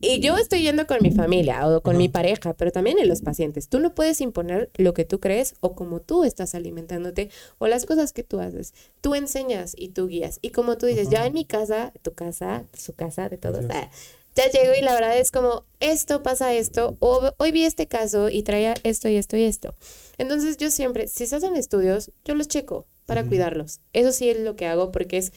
Y 0.00 0.20
yo 0.20 0.36
estoy 0.36 0.62
yendo 0.62 0.86
con 0.86 0.98
mi 1.00 1.10
familia 1.10 1.66
o 1.68 1.82
con 1.82 1.96
mi 1.96 2.08
pareja, 2.08 2.54
pero 2.54 2.70
también 2.70 2.98
en 2.98 3.08
los 3.08 3.22
pacientes. 3.22 3.68
Tú 3.68 3.80
no 3.80 3.94
puedes 3.94 4.20
imponer 4.20 4.70
lo 4.76 4.94
que 4.94 5.04
tú 5.04 5.20
crees 5.20 5.54
o 5.60 5.74
como 5.74 6.00
tú 6.00 6.24
estás 6.24 6.54
alimentándote 6.54 7.30
o 7.58 7.66
las 7.66 7.86
cosas 7.86 8.12
que 8.12 8.22
tú 8.22 8.40
haces. 8.40 8.74
Tú 9.00 9.14
enseñas 9.14 9.74
y 9.76 9.88
tú 9.88 10.08
guías. 10.08 10.38
Y 10.42 10.50
como 10.50 10.76
tú 10.76 10.86
dices, 10.86 11.08
ya 11.08 11.26
en 11.26 11.32
mi 11.32 11.44
casa, 11.44 11.92
tu 12.02 12.12
casa, 12.12 12.64
su 12.72 12.92
casa, 12.94 13.28
de 13.28 13.38
todos, 13.38 13.64
ah, 13.70 13.90
ya 14.34 14.48
llego 14.50 14.74
y 14.78 14.82
la 14.82 14.94
verdad 14.94 15.18
es 15.18 15.30
como, 15.30 15.64
esto 15.80 16.22
pasa 16.22 16.54
esto, 16.54 16.96
o 17.00 17.32
hoy 17.38 17.52
vi 17.52 17.64
este 17.64 17.88
caso 17.88 18.28
y 18.28 18.42
traía 18.42 18.74
esto 18.84 19.08
y 19.08 19.16
esto 19.16 19.36
y 19.36 19.44
esto. 19.44 19.74
Entonces 20.18 20.56
yo 20.56 20.70
siempre, 20.70 21.08
si 21.08 21.26
se 21.26 21.36
hacen 21.36 21.56
estudios, 21.56 22.12
yo 22.24 22.34
los 22.34 22.48
checo 22.48 22.86
para 23.10 23.26
cuidarlos. 23.26 23.80
Eso 23.92 24.12
sí 24.12 24.30
es 24.30 24.38
lo 24.38 24.54
que 24.54 24.66
hago 24.66 24.92
porque 24.92 25.18
es, 25.18 25.32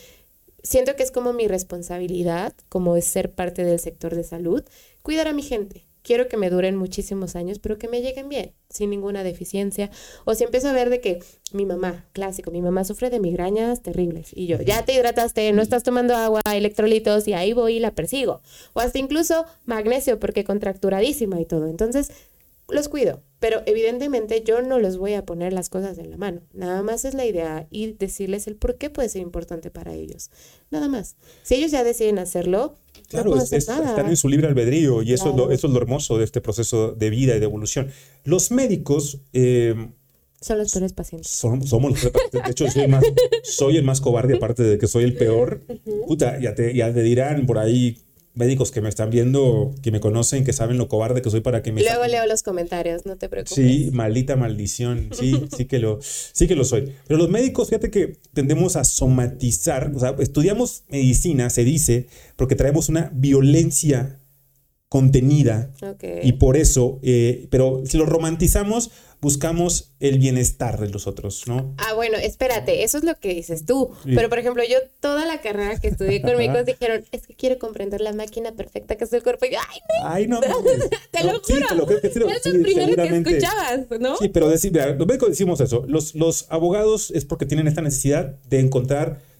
siento 0.61 0.95
que 0.95 1.01
es 1.01 1.09
como 1.09 1.33
mi 1.33 1.47
responsabilidad, 1.47 2.53
como 2.69 2.95
es 2.95 3.05
ser 3.05 3.31
parte 3.31 3.63
del 3.63 3.79
sector 3.79 4.13
de 4.13 4.23
salud, 4.23 4.63
cuidar 5.01 5.27
a 5.27 5.33
mi 5.33 5.41
gente. 5.41 5.87
Quiero 6.03 6.27
que 6.27 6.37
me 6.37 6.51
duren 6.51 6.75
muchísimos 6.75 7.35
años, 7.35 7.57
pero 7.57 7.79
que 7.79 7.87
me 7.87 8.01
lleguen 8.01 8.29
bien, 8.29 8.51
sin 8.69 8.91
ninguna 8.91 9.23
deficiencia. 9.23 9.89
O 10.23 10.35
si 10.35 10.43
empiezo 10.43 10.69
a 10.69 10.73
ver 10.73 10.91
de 10.91 11.01
que 11.01 11.17
mi 11.51 11.65
mamá, 11.65 12.05
clásico, 12.13 12.51
mi 12.51 12.61
mamá 12.61 12.83
sufre 12.83 13.09
de 13.09 13.19
migrañas 13.19 13.81
terribles 13.81 14.29
y 14.31 14.45
yo, 14.45 14.61
ya 14.61 14.85
te 14.85 14.93
hidrataste, 14.93 15.51
no 15.51 15.63
estás 15.63 15.81
tomando 15.81 16.15
agua, 16.15 16.41
electrolitos 16.53 17.27
y 17.27 17.33
ahí 17.33 17.53
voy 17.53 17.77
y 17.77 17.79
la 17.79 17.89
persigo. 17.89 18.41
O 18.73 18.81
hasta 18.81 18.99
incluso 18.99 19.45
magnesio 19.65 20.19
porque 20.19 20.43
contracturadísima 20.43 21.41
y 21.41 21.45
todo. 21.45 21.67
Entonces, 21.67 22.11
los 22.69 22.87
cuido, 22.87 23.21
pero 23.39 23.61
evidentemente 23.65 24.43
yo 24.45 24.61
no 24.61 24.79
les 24.79 24.97
voy 24.97 25.13
a 25.13 25.25
poner 25.25 25.53
las 25.53 25.69
cosas 25.69 25.97
en 25.97 26.09
la 26.09 26.17
mano. 26.17 26.41
Nada 26.53 26.81
más 26.81 27.05
es 27.05 27.13
la 27.13 27.25
idea 27.25 27.67
y 27.69 27.93
decirles 27.93 28.47
el 28.47 28.55
por 28.55 28.77
qué 28.77 28.89
puede 28.89 29.09
ser 29.09 29.21
importante 29.21 29.69
para 29.69 29.93
ellos. 29.93 30.31
Nada 30.71 30.87
más. 30.87 31.15
Si 31.43 31.55
ellos 31.55 31.71
ya 31.71 31.83
deciden 31.83 32.19
hacerlo, 32.19 32.77
Claro, 33.09 33.35
no 33.35 33.41
están 33.41 34.09
en 34.09 34.17
su 34.17 34.29
libre 34.29 34.47
albedrío 34.47 35.03
y 35.03 35.13
eso, 35.13 35.29
es 35.29 35.35
lo, 35.35 35.51
eso 35.51 35.67
es 35.67 35.73
lo 35.73 35.79
hermoso 35.79 36.17
de 36.17 36.23
este 36.23 36.41
proceso 36.41 36.93
de 36.93 37.09
vida 37.09 37.35
y 37.35 37.39
de 37.39 37.45
evolución. 37.45 37.91
Los 38.23 38.49
médicos... 38.49 39.19
Eh, 39.33 39.89
son 40.41 40.57
los 40.57 40.73
peores 40.73 40.93
pacientes. 40.93 41.31
Somos, 41.31 41.71
los 41.71 41.99
peores 41.99 42.11
pacientes. 42.11 42.43
De 42.43 42.51
hecho, 42.51 42.71
soy, 42.71 42.87
más, 42.87 43.03
soy 43.43 43.77
el 43.77 43.83
más 43.83 44.01
cobarde, 44.01 44.35
aparte 44.35 44.63
de 44.63 44.77
que 44.77 44.87
soy 44.87 45.03
el 45.03 45.15
peor. 45.15 45.61
Puta, 46.07 46.39
ya 46.39 46.55
te, 46.55 46.73
ya 46.73 46.93
te 46.93 47.01
dirán 47.01 47.45
por 47.45 47.59
ahí 47.59 47.97
médicos 48.35 48.71
que 48.71 48.81
me 48.81 48.89
están 48.89 49.09
viendo, 49.09 49.73
que 49.81 49.91
me 49.91 49.99
conocen, 49.99 50.43
que 50.43 50.53
saben 50.53 50.77
lo 50.77 50.87
cobarde 50.87 51.21
que 51.21 51.29
soy 51.29 51.41
para 51.41 51.61
que 51.61 51.71
me... 51.71 51.81
Luego 51.81 52.05
leo 52.07 52.25
los 52.25 52.43
comentarios, 52.43 53.05
no 53.05 53.17
te 53.17 53.29
preocupes. 53.29 53.55
Sí, 53.55 53.89
maldita 53.93 54.35
maldición, 54.35 55.09
sí, 55.11 55.45
sí 55.55 55.65
que 55.65 55.79
lo, 55.79 55.99
sí 56.01 56.47
que 56.47 56.55
lo 56.55 56.63
soy. 56.63 56.93
Pero 57.07 57.19
los 57.19 57.29
médicos, 57.29 57.69
fíjate 57.69 57.91
que 57.91 58.17
tendemos 58.33 58.75
a 58.75 58.83
somatizar, 58.83 59.91
o 59.95 59.99
sea, 59.99 60.15
estudiamos 60.19 60.83
medicina, 60.89 61.49
se 61.49 61.63
dice, 61.63 62.07
porque 62.35 62.55
traemos 62.55 62.89
una 62.89 63.11
violencia 63.13 64.19
contenida 64.93 65.71
y 66.21 66.33
por 66.33 66.55
eso, 66.55 66.99
eh, 67.01 67.47
pero 67.49 67.81
si 67.83 67.97
lo 67.97 68.05
romantizamos, 68.05 68.91
buscamos 69.21 69.91
el 69.99 70.19
bienestar 70.19 70.79
de 70.79 70.87
los 70.87 71.07
otros, 71.07 71.47
¿no? 71.47 71.73
Ah, 71.79 71.95
bueno, 71.95 72.15
espérate, 72.19 72.83
eso 72.83 72.99
es 72.99 73.03
lo 73.03 73.15
que 73.15 73.33
dices 73.33 73.65
tú. 73.65 73.89
Pero, 74.05 74.29
por 74.29 74.37
ejemplo, 74.37 74.61
yo 74.63 74.77
toda 74.99 75.25
la 75.25 75.41
carrera 75.41 75.79
que 75.79 75.87
estudié 75.87 76.21
con 76.21 76.37
médicos 76.37 76.67
dijeron, 76.67 77.03
es 77.11 77.25
que 77.25 77.33
quiero 77.33 77.57
comprender 77.57 78.01
la 78.01 78.13
máquina 78.13 78.51
perfecta 78.51 78.95
que 78.95 79.05
es 79.05 79.13
el 79.13 79.23
cuerpo. 79.23 79.47
Y 79.47 79.53
yo, 79.53 79.57
ay, 79.67 79.79
no. 79.89 80.07
Ay, 80.07 80.27
no. 80.27 80.39
te 81.11 81.23
lo 81.23 81.39
juro. 81.39 81.67
te 81.69 81.75
lo 81.75 81.87
creo 81.87 81.99
que 81.99 82.07
es 82.09 82.45
el 82.45 82.61
primero 82.61 82.95
que 82.95 83.17
escuchabas, 83.17 83.79
¿no? 83.99 84.17
Sí, 84.17 84.29
pero 84.29 84.47
decir, 84.47 84.71
los 84.95 85.07
médicos 85.07 85.29
decimos 85.29 85.59
eso. 85.59 85.85
Los, 85.87 86.13
los 86.13 86.45
abogados 86.49 87.09
es 87.09 87.25
porque 87.25 87.47
tienen 87.47 87.67
esta 87.67 87.81
necesidad 87.81 88.35
de 88.47 88.59
encontrar 88.59 89.32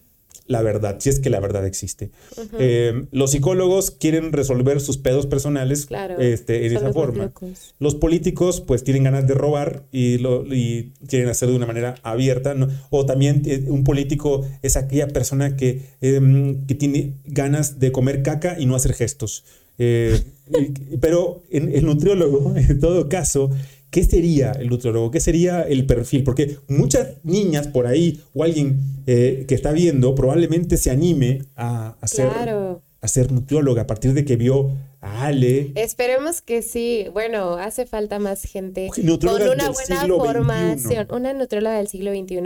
la 0.46 0.60
verdad, 0.62 0.96
si 0.98 1.08
es 1.08 1.20
que 1.20 1.30
la 1.30 1.40
verdad 1.40 1.66
existe. 1.66 2.10
Eh, 2.58 3.06
los 3.12 3.30
psicólogos 3.30 3.90
quieren 3.90 4.32
resolver 4.32 4.80
sus 4.80 4.98
pedos 4.98 5.26
personales 5.26 5.88
este, 6.18 6.66
en 6.66 6.76
esa 6.76 6.92
forma. 6.92 7.32
Los 7.78 7.94
políticos 7.94 8.60
pues 8.60 8.84
tienen 8.84 9.04
ganas 9.04 9.26
de 9.26 9.34
robar 9.34 9.84
y, 9.90 10.18
lo, 10.18 10.44
y 10.46 10.92
quieren 11.08 11.28
hacerlo 11.28 11.52
de 11.52 11.58
una 11.58 11.66
manera 11.66 11.94
abierta. 12.02 12.54
O 12.90 13.06
también 13.06 13.42
eh, 13.46 13.64
un 13.68 13.84
político 13.84 14.46
es 14.62 14.76
aquella 14.76 15.08
persona 15.08 15.56
que, 15.56 15.82
em, 16.00 16.66
que 16.66 16.74
tiene 16.74 17.14
ganas 17.24 17.78
de 17.78 17.90
comer 17.92 18.22
caca 18.22 18.56
y 18.58 18.66
no 18.66 18.76
hacer 18.76 18.92
gestos. 18.92 19.44
Eh, 19.78 20.20
pero 21.00 21.42
en, 21.50 21.74
el 21.74 21.84
nutriólogo, 21.84 22.54
en 22.56 22.80
todo 22.80 23.08
caso, 23.08 23.50
¿qué 23.94 24.02
sería 24.02 24.50
el 24.50 24.70
nutriólogo? 24.70 25.12
¿Qué 25.12 25.20
sería 25.20 25.62
el 25.62 25.86
perfil? 25.86 26.24
Porque 26.24 26.58
muchas 26.66 27.18
niñas 27.22 27.68
por 27.68 27.86
ahí 27.86 28.20
o 28.34 28.42
alguien 28.42 28.80
eh, 29.06 29.44
que 29.46 29.54
está 29.54 29.70
viendo 29.70 30.16
probablemente 30.16 30.78
se 30.78 30.90
anime 30.90 31.42
a, 31.54 31.96
ser, 32.02 32.26
a 32.26 33.08
ser 33.08 33.30
nutrióloga 33.30 33.82
a 33.82 33.86
partir 33.86 34.12
de 34.12 34.24
que 34.24 34.34
vio 34.34 34.72
a 35.00 35.26
Ale. 35.26 35.70
Esperemos 35.76 36.42
que 36.42 36.62
sí. 36.62 37.06
Bueno, 37.12 37.54
hace 37.54 37.86
falta 37.86 38.18
más 38.18 38.42
gente 38.42 38.90
con 38.90 39.30
una 39.30 39.70
buena 39.70 40.06
formación, 40.08 41.06
una 41.12 41.32
nutrióloga 41.32 41.76
del 41.76 41.86
siglo 41.86 42.10
XXI 42.10 42.40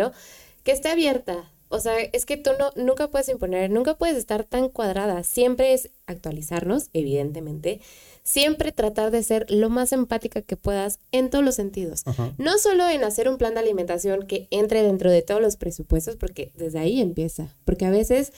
que 0.64 0.72
esté 0.72 0.90
abierta. 0.90 1.50
O 1.70 1.80
sea, 1.80 1.98
es 1.98 2.26
que 2.26 2.36
tú 2.36 2.50
no, 2.58 2.72
nunca 2.76 3.08
puedes 3.08 3.30
imponer, 3.30 3.70
nunca 3.70 3.96
puedes 3.96 4.18
estar 4.18 4.44
tan 4.44 4.68
cuadrada. 4.68 5.22
Siempre 5.22 5.72
es 5.72 5.90
actualizarnos, 6.06 6.90
evidentemente, 6.92 7.80
siempre 8.28 8.72
tratar 8.72 9.10
de 9.10 9.22
ser 9.22 9.50
lo 9.50 9.70
más 9.70 9.90
empática 9.92 10.42
que 10.42 10.58
puedas 10.58 10.98
en 11.12 11.30
todos 11.30 11.42
los 11.42 11.54
sentidos. 11.54 12.02
No 12.36 12.58
solo 12.58 12.86
en 12.86 13.02
hacer 13.02 13.26
un 13.26 13.38
plan 13.38 13.54
de 13.54 13.60
alimentación 13.60 14.26
que 14.26 14.48
entre 14.50 14.82
dentro 14.82 15.10
de 15.10 15.22
todos 15.22 15.40
los 15.40 15.56
presupuestos, 15.56 16.16
porque 16.16 16.52
desde 16.54 16.78
ahí 16.78 17.00
empieza. 17.00 17.56
Porque 17.64 17.86
a 17.86 17.90
veces 17.90 18.34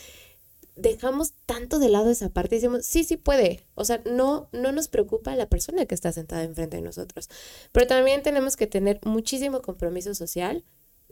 dejamos 0.76 1.32
tanto 1.44 1.80
de 1.80 1.88
lado 1.88 2.08
esa 2.08 2.28
parte 2.28 2.54
y 2.54 2.58
decimos, 2.58 2.86
sí, 2.86 3.02
sí 3.02 3.16
puede. 3.16 3.64
O 3.74 3.84
sea, 3.84 4.00
no, 4.04 4.48
no 4.52 4.70
nos 4.70 4.86
preocupa 4.86 5.34
la 5.34 5.48
persona 5.48 5.84
que 5.86 5.96
está 5.96 6.12
sentada 6.12 6.44
enfrente 6.44 6.76
de 6.76 6.82
nosotros. 6.82 7.28
Pero 7.72 7.88
también 7.88 8.22
tenemos 8.22 8.56
que 8.56 8.68
tener 8.68 9.00
muchísimo 9.04 9.60
compromiso 9.60 10.14
social 10.14 10.62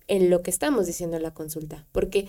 en 0.07 0.31
lo 0.31 0.43
que 0.43 0.53
estamos 0.53 0.87
diciendo 0.87 1.17
en 1.17 1.25
la 1.25 1.35
consulta. 1.35 1.85
Porque 1.91 2.29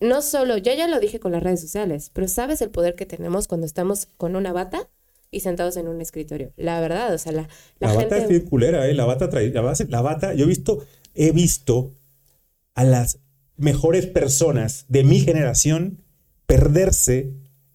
no 0.00 0.20
solo, 0.20 0.58
yo 0.58 0.74
ya 0.74 0.88
lo 0.88 1.00
dije 1.00 1.20
con 1.20 1.32
las 1.32 1.42
redes 1.42 1.62
sociales, 1.62 2.10
pero 2.12 2.28
sabes 2.28 2.60
el 2.60 2.68
poder 2.68 2.96
que 2.96 3.06
tenemos 3.06 3.48
cuando 3.48 3.66
estamos 3.66 4.08
con 4.18 4.36
una 4.36 4.52
bata 4.52 4.90
y 5.30 5.40
sentados 5.40 5.76
en 5.76 5.88
un 5.88 6.00
escritorio. 6.00 6.52
La 6.56 6.80
verdad, 6.80 7.14
o 7.14 7.18
sea, 7.18 7.32
la, 7.32 7.48
la, 7.78 7.92
bata 7.92 8.18
es 8.18 8.28
circulera, 8.28 8.88
¿eh? 8.88 8.94
La 8.94 9.04
bata 9.04 9.28
trae, 9.28 9.50
la, 9.50 9.60
base, 9.60 9.86
la 9.88 10.00
bata, 10.00 10.34
yo 10.34 10.44
he 10.44 10.48
visto, 10.48 10.84
he 11.14 11.32
visto 11.32 11.92
a 12.74 12.84
las 12.84 13.18
mejores 13.56 14.06
personas 14.06 14.84
de 14.88 15.04
mi 15.04 15.20
generación 15.20 16.02
perderse 16.46 17.32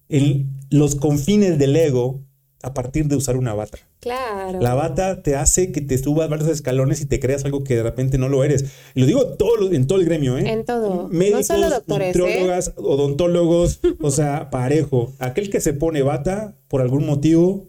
en 0.08 0.50
los 0.70 0.94
confines 0.94 1.58
del 1.58 1.76
ego 1.76 2.22
a 2.62 2.74
partir 2.74 3.06
de 3.06 3.16
usar 3.16 3.36
una 3.36 3.54
bata. 3.54 3.78
Claro. 4.02 4.60
La 4.60 4.74
bata 4.74 5.22
te 5.22 5.36
hace 5.36 5.70
que 5.70 5.80
te 5.80 5.96
subas 5.96 6.28
varios 6.28 6.48
escalones 6.48 7.00
y 7.00 7.06
te 7.06 7.20
creas 7.20 7.44
algo 7.44 7.62
que 7.62 7.76
de 7.76 7.84
repente 7.84 8.18
no 8.18 8.28
lo 8.28 8.42
eres. 8.42 8.64
Y 8.96 9.00
lo 9.00 9.06
digo 9.06 9.24
todo, 9.36 9.70
en 9.70 9.86
todo 9.86 10.00
el 10.00 10.04
gremio, 10.04 10.36
¿eh? 10.36 10.50
En 10.50 10.64
todo. 10.64 11.06
Médicos, 11.08 11.48
no 11.48 11.54
solo 11.54 11.70
doctores, 11.70 12.16
¿eh? 12.16 12.72
odontólogos, 12.78 13.78
o 14.00 14.10
sea, 14.10 14.50
parejo. 14.50 15.12
Aquel 15.20 15.50
que 15.50 15.60
se 15.60 15.72
pone 15.72 16.02
bata 16.02 16.56
por 16.66 16.80
algún 16.80 17.06
motivo, 17.06 17.68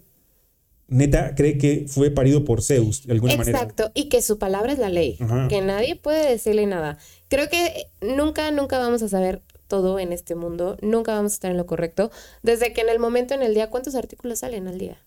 neta, 0.87 1.35
cree 1.35 1.59
que 1.59 1.85
fue 1.87 2.09
parido 2.09 2.43
por 2.45 2.63
Zeus, 2.63 3.05
de 3.05 3.13
alguna 3.13 3.37
manera. 3.37 3.59
Exacto, 3.59 3.91
y 3.93 4.09
que 4.09 4.23
su 4.23 4.39
palabra 4.39 4.73
es 4.73 4.79
la 4.79 4.89
ley, 4.89 5.19
que 5.49 5.61
nadie 5.61 5.95
puede 5.95 6.27
decirle 6.27 6.65
nada. 6.65 6.97
Creo 7.27 7.47
que 7.47 7.91
nunca, 8.01 8.49
nunca 8.49 8.79
vamos 8.79 9.03
a 9.03 9.07
saber 9.07 9.43
todo 9.67 9.99
en 9.99 10.11
este 10.11 10.33
mundo, 10.33 10.77
nunca 10.81 11.13
vamos 11.13 11.33
a 11.33 11.35
estar 11.35 11.51
en 11.51 11.57
lo 11.57 11.67
correcto, 11.67 12.09
desde 12.41 12.73
que 12.73 12.81
en 12.81 12.89
el 12.89 12.97
momento 12.97 13.35
en 13.35 13.43
el 13.43 13.53
día, 13.53 13.69
¿cuántos 13.69 13.93
artículos 13.93 14.39
salen 14.39 14.67
al 14.67 14.79
día? 14.79 14.97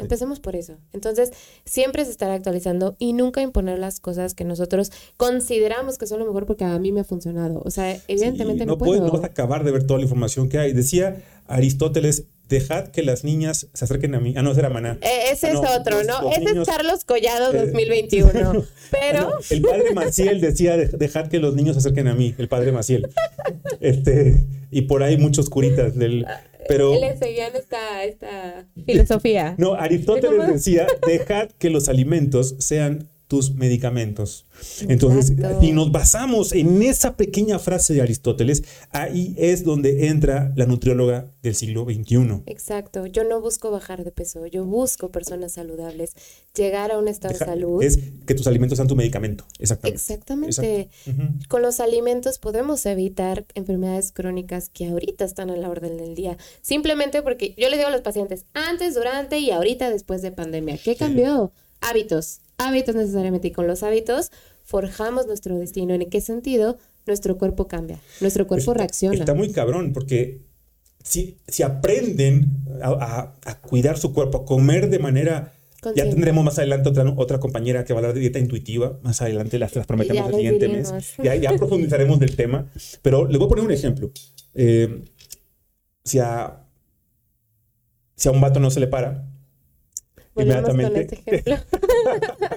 Empecemos 0.00 0.40
por 0.40 0.56
eso. 0.56 0.76
Entonces, 0.92 1.32
siempre 1.64 2.04
se 2.04 2.10
estará 2.10 2.34
actualizando 2.34 2.96
y 2.98 3.12
nunca 3.12 3.42
imponer 3.42 3.78
las 3.78 4.00
cosas 4.00 4.34
que 4.34 4.44
nosotros 4.44 4.90
consideramos 5.16 5.98
que 5.98 6.06
son 6.06 6.20
lo 6.20 6.26
mejor 6.26 6.46
porque 6.46 6.64
a 6.64 6.78
mí 6.78 6.92
me 6.92 7.00
ha 7.00 7.04
funcionado. 7.04 7.62
O 7.64 7.70
sea, 7.70 7.96
evidentemente 8.08 8.66
no, 8.66 8.78
puedo. 8.78 9.06
no 9.06 9.12
vas 9.12 9.24
a 9.24 9.26
acabar 9.26 9.64
de 9.64 9.70
ver 9.70 9.84
toda 9.84 9.98
la 9.98 10.04
información 10.04 10.48
que 10.48 10.58
hay. 10.58 10.72
Decía 10.72 11.22
Aristóteles, 11.46 12.24
dejad 12.48 12.88
que 12.88 13.02
las 13.02 13.24
niñas 13.24 13.68
se 13.72 13.84
acerquen 13.84 14.14
a 14.14 14.20
mí. 14.20 14.34
Ah, 14.36 14.42
no, 14.42 14.50
ese 14.50 14.60
era 14.60 14.68
Maná. 14.68 14.98
Eh, 15.00 15.30
ese 15.32 15.52
es 15.52 15.56
otro, 15.56 16.02
¿no? 16.04 16.30
Ese 16.30 16.60
es 16.60 16.66
Carlos 16.66 17.04
Collado 17.04 17.52
2021. 17.52 18.54
Eh, 18.54 18.64
Pero. 18.90 19.38
el 19.48 19.62
padre 19.62 19.94
Maciel 19.94 20.40
decía, 20.40 20.76
dejad 20.76 21.28
que 21.28 21.38
los 21.38 21.54
niños 21.54 21.76
se 21.76 21.80
acerquen 21.80 22.08
a 22.08 22.14
mí, 22.14 22.34
el 22.36 22.48
padre 22.48 22.72
Maciel. 22.72 23.08
este, 23.80 24.44
y 24.70 24.82
por 24.82 25.02
ahí 25.02 25.16
muchos 25.16 25.48
curitas 25.48 25.96
del 25.96 26.26
pero, 26.70 26.98
le 26.98 27.16
seguían 27.16 27.54
esta, 27.54 28.04
esta 28.04 28.66
filosofía. 28.86 29.54
No, 29.58 29.74
Aristóteles 29.74 30.46
decía, 30.46 30.86
dejad 31.06 31.48
que 31.58 31.70
los 31.70 31.88
alimentos 31.88 32.54
sean 32.58 33.08
tus 33.30 33.54
medicamentos. 33.54 34.44
Entonces, 34.88 35.36
si 35.60 35.70
nos 35.70 35.92
basamos 35.92 36.52
en 36.52 36.82
esa 36.82 37.16
pequeña 37.16 37.60
frase 37.60 37.94
de 37.94 38.02
Aristóteles, 38.02 38.64
ahí 38.90 39.36
es 39.38 39.62
donde 39.62 40.08
entra 40.08 40.52
la 40.56 40.66
nutrióloga 40.66 41.30
del 41.40 41.54
siglo 41.54 41.84
XXI. 41.84 42.42
Exacto. 42.46 43.06
Yo 43.06 43.22
no 43.22 43.40
busco 43.40 43.70
bajar 43.70 44.02
de 44.02 44.10
peso, 44.10 44.46
yo 44.46 44.64
busco 44.64 45.12
personas 45.12 45.52
saludables, 45.52 46.16
llegar 46.56 46.90
a 46.90 46.98
un 46.98 47.06
estado 47.06 47.34
de 47.34 47.38
salud. 47.38 47.80
Es 47.84 48.00
que 48.26 48.34
tus 48.34 48.48
alimentos 48.48 48.78
sean 48.78 48.88
tu 48.88 48.96
medicamento. 48.96 49.44
Exactamente. 49.60 50.00
Exactamente. 50.00 50.88
Con 51.46 51.62
los 51.62 51.78
alimentos 51.78 52.40
podemos 52.40 52.84
evitar 52.84 53.46
enfermedades 53.54 54.10
crónicas 54.10 54.70
que 54.70 54.88
ahorita 54.88 55.24
están 55.24 55.50
a 55.50 55.56
la 55.56 55.70
orden 55.70 55.98
del 55.98 56.16
día. 56.16 56.36
Simplemente 56.62 57.22
porque 57.22 57.54
yo 57.56 57.68
les 57.68 57.78
digo 57.78 57.90
a 57.90 57.92
los 57.92 58.00
pacientes, 58.00 58.44
antes, 58.54 58.96
durante 58.96 59.38
y 59.38 59.52
ahorita 59.52 59.88
después 59.88 60.20
de 60.20 60.32
pandemia, 60.32 60.78
¿qué 60.78 60.96
cambió? 60.96 61.52
Hábitos 61.80 62.39
hábitos 62.60 62.94
necesariamente 62.94 63.48
y 63.48 63.52
con 63.52 63.66
los 63.66 63.82
hábitos 63.82 64.30
forjamos 64.62 65.26
nuestro 65.26 65.58
destino. 65.58 65.94
¿En 65.94 66.08
qué 66.08 66.20
sentido? 66.20 66.78
Nuestro 67.06 67.38
cuerpo 67.38 67.66
cambia, 67.66 67.98
nuestro 68.20 68.46
cuerpo 68.46 68.74
reacciona. 68.74 69.18
Está 69.18 69.34
muy 69.34 69.50
cabrón 69.52 69.92
porque 69.92 70.42
si, 71.02 71.38
si 71.48 71.62
aprenden 71.62 72.64
a, 72.82 73.32
cuidar 73.62 73.98
su 73.98 74.12
cuerpo, 74.12 74.38
a 74.38 74.44
comer 74.44 74.88
de 74.88 74.98
manera... 74.98 75.54
Ya 75.96 76.04
tendremos 76.04 76.44
más 76.44 76.58
adelante 76.58 76.90
otra, 76.90 77.10
otra 77.16 77.40
compañera 77.40 77.86
que 77.86 77.94
va 77.94 77.98
a 77.98 78.00
hablar 78.00 78.14
de 78.14 78.20
dieta 78.20 78.38
intuitiva. 78.38 78.98
Más 79.02 79.22
adelante 79.22 79.58
las, 79.58 79.72
prometemos 79.72 80.28
el 80.28 80.34
siguiente 80.34 80.68
mes. 80.68 80.92
Ya, 81.22 81.34
ya 81.36 81.52
profundizaremos 81.56 82.20
del 82.20 82.36
tema. 82.36 82.70
Pero 83.00 83.26
les 83.26 83.38
voy 83.38 83.46
a 83.46 83.48
poner 83.48 83.64
un 83.64 83.70
ejemplo. 83.70 84.12
Eh, 84.52 85.04
si, 86.04 86.18
a, 86.18 86.66
si 88.14 88.28
a 88.28 88.32
un 88.32 88.42
vato 88.42 88.60
no 88.60 88.70
se 88.70 88.80
le 88.80 88.88
para, 88.88 89.26
inmediatamente. 90.36 91.22
Este 91.24 91.56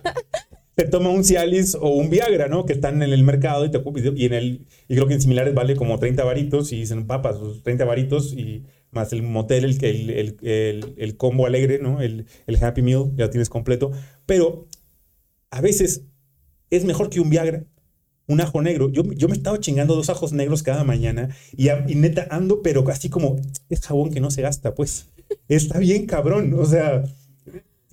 te 0.75 0.85
toma 0.85 1.09
un 1.09 1.23
Cialis 1.23 1.75
o 1.75 1.89
un 1.89 2.09
Viagra, 2.09 2.47
¿no? 2.47 2.65
Que 2.65 2.73
están 2.73 3.03
en 3.03 3.13
el 3.13 3.23
mercado 3.23 3.65
y, 3.65 3.71
te, 3.71 3.81
y 4.15 4.25
en 4.25 4.33
el 4.33 4.67
y 4.87 4.95
creo 4.95 5.07
que 5.07 5.13
en 5.13 5.21
similares 5.21 5.53
vale 5.53 5.75
como 5.75 5.99
30 5.99 6.23
varitos 6.23 6.71
y 6.71 6.77
dicen, 6.77 7.05
papas, 7.05 7.37
30 7.63 7.85
varitos 7.85 8.33
y 8.33 8.63
más 8.91 9.13
el 9.13 9.23
motel, 9.23 9.65
el, 9.65 9.83
el, 9.83 10.37
el, 10.41 10.93
el 10.97 11.17
combo 11.17 11.45
alegre, 11.45 11.79
¿no? 11.79 12.01
El, 12.01 12.25
Happy 12.61 12.81
Meal, 12.81 13.11
ya 13.15 13.29
tienes 13.29 13.49
completo. 13.49 13.91
Pero 14.25 14.67
a 15.51 15.61
veces 15.61 16.05
es 16.69 16.85
mejor 16.85 17.09
que 17.09 17.19
un 17.19 17.29
Viagra, 17.29 17.65
un 18.27 18.41
ajo 18.41 18.61
negro. 18.61 18.89
Yo, 18.89 19.03
yo 19.03 19.27
me 19.27 19.35
estaba 19.35 19.59
chingando 19.59 19.95
dos 19.95 20.09
ajos 20.09 20.33
negros 20.33 20.63
cada 20.63 20.83
mañana 20.83 21.29
y, 21.55 21.69
y 21.69 21.95
neta 21.95 22.27
ando, 22.31 22.61
pero 22.63 22.87
así 22.89 23.09
como 23.09 23.35
es 23.69 23.81
jabón 23.81 24.11
que 24.11 24.21
no 24.21 24.31
se 24.31 24.41
gasta, 24.41 24.73
pues. 24.73 25.09
Está 25.47 25.79
bien 25.79 26.05
cabrón, 26.05 26.53
o 26.53 26.65
sea 26.65 27.03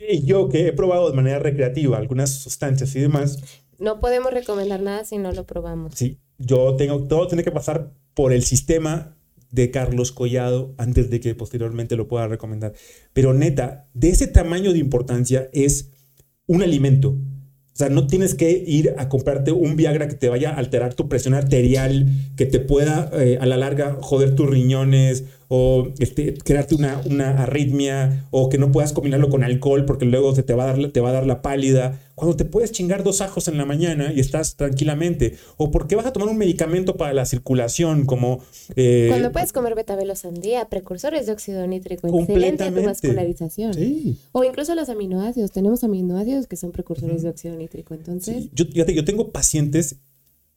y 0.09 0.25
yo 0.25 0.49
que 0.49 0.69
he 0.69 0.73
probado 0.73 1.11
de 1.11 1.17
manera 1.17 1.39
recreativa 1.39 1.99
algunas 1.99 2.31
sustancias 2.31 2.95
y 2.97 3.01
demás. 3.01 3.39
No 3.79 4.01
podemos 4.01 4.33
recomendar 4.33 4.81
nada 4.83 5.05
si 5.05 5.19
no 5.19 5.33
lo 5.33 5.47
probamos. 5.47 5.95
Sí, 5.95 6.19
yo 6.39 6.77
tengo, 6.77 7.07
todo 7.07 7.27
tiene 7.27 7.45
que 7.45 7.51
pasar 7.53 7.93
por 8.15 8.33
el 8.33 8.43
sistema 8.43 9.17
de 9.51 9.71
Carlos 9.71 10.13
Collado 10.13 10.75
antes 10.79 11.11
de 11.11 11.21
que 11.21 11.35
posteriormente 11.35 11.97
lo 11.97 12.09
pueda 12.09 12.29
recomendar. 12.29 12.75
Pero 13.13 13.35
neta, 13.35 13.89
de 13.95 14.11
ese 14.11 14.27
tamaño 14.27 14.73
de 14.73 14.79
importancia 14.79 15.49
es 15.53 15.91
un 16.47 16.63
alimento. 16.63 17.11
O 17.11 17.77
sea, 17.81 17.89
no 17.89 18.07
tienes 18.07 18.35
que 18.35 18.51
ir 18.51 18.95
a 18.99 19.09
comprarte 19.09 19.53
un 19.53 19.77
Viagra 19.77 20.09
que 20.09 20.15
te 20.15 20.29
vaya 20.29 20.51
a 20.51 20.57
alterar 20.59 20.95
tu 20.95 21.09
presión 21.09 21.35
arterial, 21.35 22.09
que 22.37 22.47
te 22.47 22.61
pueda 22.61 23.11
eh, 23.15 23.39
a 23.41 23.47
la 23.47 23.57
larga 23.57 23.97
joder 24.01 24.35
tus 24.35 24.49
riñones 24.49 25.25
o 25.53 25.89
este, 25.99 26.35
crearte 26.35 26.77
una, 26.77 27.03
una 27.07 27.43
arritmia 27.43 28.29
o 28.31 28.49
que 28.49 28.57
no 28.57 28.71
puedas 28.71 28.93
combinarlo 28.93 29.31
con 29.31 29.43
alcohol 29.43 29.85
porque 29.85 30.05
luego 30.05 30.33
se 30.33 30.45
te 30.45 30.55
va 30.55 30.63
a 30.63 30.67
dar, 30.77 30.93
te 30.93 31.01
va 31.01 31.09
a 31.09 31.13
dar 31.13 31.27
la 31.27 31.43
pálida. 31.43 31.99
Cuando 32.15 32.37
te 32.37 32.45
puedes 32.45 32.71
chingar 32.71 33.03
dos 33.03 33.21
ajos 33.21 33.49
en 33.49 33.59
la 33.59 33.65
mañana 33.65 34.13
y 34.15 34.21
estás 34.21 34.55
tranquilamente. 34.55 35.39
O 35.57 35.73
porque 35.73 35.97
vas 35.97 36.07
a 36.07 36.13
tomar 36.13 36.29
un 36.29 36.39
medicamento 36.39 36.97
para 36.97 37.13
la 37.15 37.27
circulación 37.27 38.07
como... 38.07 38.45
Eh, 38.77 39.07
Cuando 39.09 39.33
puedes 39.33 39.53
comer 39.53 39.75
betabel 39.75 40.09
o 40.13 40.15
sandía, 40.15 40.69
precursores 40.69 41.27
de 41.27 41.33
óxido 41.33 41.67
nítrico, 41.67 42.07
excelente 42.07 42.63
a 42.63 42.73
tu 42.73 42.85
vascularización. 42.85 43.73
O 44.31 44.45
incluso 44.45 44.77
los 44.77 44.89
aminoácidos. 44.89 45.51
Tenemos 45.51 45.83
aminoácidos 45.83 46.47
que 46.47 46.57
son 46.57 46.71
precursores 46.71 47.23
de 47.23 47.29
óxido 47.29 47.57
nítrico. 47.57 47.95
Entonces... 47.95 48.51
Yo, 48.53 48.67
yo 48.67 49.05
tengo 49.05 49.33
pacientes 49.33 49.97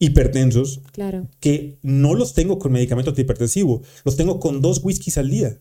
hipertensos 0.04 0.82
claro. 0.92 1.28
que 1.40 1.78
no 1.82 2.14
los 2.14 2.34
tengo 2.34 2.60
con 2.60 2.72
medicamento 2.72 3.12
antihipertensivo, 3.12 3.82
los 4.04 4.18
tengo 4.18 4.40
con 4.40 4.62
dos 4.62 4.82
whiskies 4.84 5.18
al 5.18 5.30
día. 5.30 5.60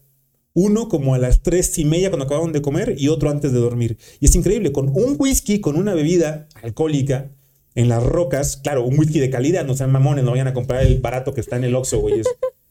Uno 0.55 0.89
como 0.89 1.15
a 1.15 1.19
las 1.19 1.43
tres 1.43 1.79
y 1.79 1.85
media 1.85 2.11
cuando 2.11 2.27
acababan 2.27 2.53
de 2.53 2.61
comer 2.61 2.97
y 2.99 3.09
otro 3.09 3.31
antes 3.31 3.53
de 3.53 3.59
dormir. 3.59 3.97
Y 4.21 4.27
es 4.27 4.35
increíble, 4.35 4.73
con 4.73 4.89
un 4.89 5.17
whisky, 5.19 5.61
con 5.61 5.77
una 5.77 5.95
bebida 5.95 6.49
alcohólica 6.63 7.31
en 7.75 7.89
las 7.89 8.03
rocas, 8.03 8.59
claro, 8.59 8.85
un 8.85 8.99
whisky 8.99 9.19
de 9.19 9.31
calidad, 9.31 9.65
no 9.65 9.75
sean 9.75 9.93
mamones, 9.93 10.25
no 10.25 10.33
vayan 10.33 10.49
a 10.49 10.55
comprar 10.55 10.85
el 10.85 11.01
barato 11.01 11.33
que 11.33 11.41
está 11.41 11.57
en 11.57 11.65
el 11.65 11.75
Oxxo, 11.75 12.01
güey. 12.01 12.23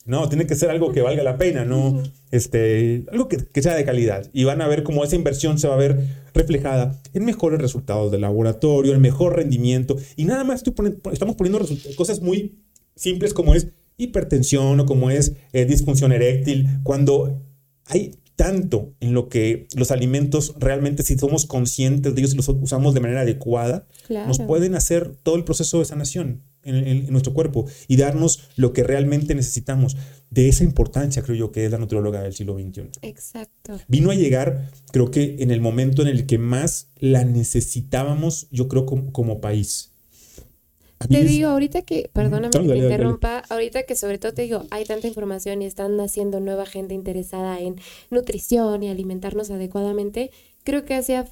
No, 0.06 0.28
tiene 0.30 0.47
que 0.47 0.56
ser 0.56 0.72
algo 0.72 0.91
que 0.91 1.02
valga 1.02 1.22
la 1.22 1.38
pena, 1.38 1.64
¿no? 1.64 2.02
Este, 2.32 3.06
algo 3.12 3.28
que, 3.28 3.62
sea 3.62 3.76
de 3.76 3.86
calidad. 3.86 4.30
Y 4.34 4.45
van 4.45 4.62
a 4.62 4.68
ver 4.68 4.84
cómo 4.84 5.04
esa 5.04 5.16
inversión 5.16 5.60
se 5.60 5.68
va 5.68 5.76
a 5.76 5.78
ver 5.78 5.99
reflejada 6.34 6.99
en 7.14 7.26
mejores 7.26 7.62
resultados 7.62 8.12
del 8.12 8.22
laboratorio, 8.22 8.93
en 8.93 9.02
mejor 9.02 9.36
rendimiento. 9.36 9.97
Y 10.16 10.26
nada 10.26 10.43
más 10.43 10.64
estamos 11.12 11.36
poniendo 11.36 11.64
cosas 11.95 12.22
muy 12.22 12.60
simples 12.95 13.34
como 13.34 13.54
es 13.54 13.68
hipertensión 13.97 14.80
o 14.80 14.86
como 14.86 15.12
es 15.12 15.34
eh, 15.54 15.66
disfunción 15.66 16.12
eréctil, 16.12 16.68
cuando 16.84 17.39
hay 17.86 18.16
tanto 18.36 18.95
en 19.02 19.14
lo 19.14 19.30
que 19.30 19.68
los 19.76 19.91
alimentos 19.91 20.56
realmente, 20.58 21.04
si 21.04 21.16
somos 21.16 21.45
conscientes 21.45 22.16
de 22.16 22.22
ellos 22.22 22.34
y 22.34 22.38
los 22.38 22.49
usamos 22.49 22.95
de 22.95 22.99
manera 22.99 23.22
adecuada, 23.22 23.86
nos 24.10 24.39
pueden 24.39 24.74
hacer 24.74 25.16
todo 25.22 25.36
el 25.36 25.43
proceso 25.43 25.78
de 25.78 25.86
sanación 25.86 26.41
en, 26.64 27.12
nuestro 27.12 27.34
cuerpo 27.34 27.66
y 27.88 27.97
darnos 27.97 28.49
lo 28.55 28.74
que 28.74 28.84
realmente 28.84 29.36
necesitamos. 29.36 29.97
De 30.30 30.47
esa 30.47 30.64
importancia, 30.64 31.22
creo 31.24 31.36
yo, 31.36 31.51
que 31.51 31.66
es 31.66 31.72
la 31.72 31.78
nutrióloga 31.78 32.22
del 32.22 32.34
siglo 32.34 32.57
XXI. 32.57 32.84
Exacto. 33.01 33.78
Vino 33.89 34.12
a 34.12 34.16
llegar, 34.16 34.70
creo 34.93 35.12
que 35.12 35.36
en 35.39 35.51
el 35.51 35.59
momento 35.59 36.01
en 36.03 36.07
el 36.07 36.26
que 36.26 36.38
más 36.38 36.88
la 36.99 37.26
necesitábamos, 37.26 38.47
yo 38.49 38.70
creo, 38.70 38.86
como, 38.86 39.41
país. 39.41 39.91
Te 41.09 41.26
digo, 41.26 41.49
ahorita 41.49 41.82
que, 41.82 42.09
perdóname 42.14 42.51
que 42.51 42.59
te 42.59 42.78
interrumpa, 42.78 43.39
ahorita 43.49 43.84
que 43.84 43.95
sobre 43.97 44.20
todo 44.20 44.34
te 44.34 44.43
digo, 44.43 44.66
hay 44.70 44.86
tanta 44.86 45.07
información 45.07 45.62
y 45.64 45.66
están 45.66 45.97
naciendo 45.97 46.39
nueva 46.39 46.66
gente 46.66 46.93
interesada 46.93 47.59
en 47.59 47.76
nutrición 48.09 48.84
y 48.84 48.89
alimentarnos 48.89 49.49
adecuadamente, 49.49 50.32
creo 50.64 50.86
que 50.86 50.93
hace, 50.93 51.24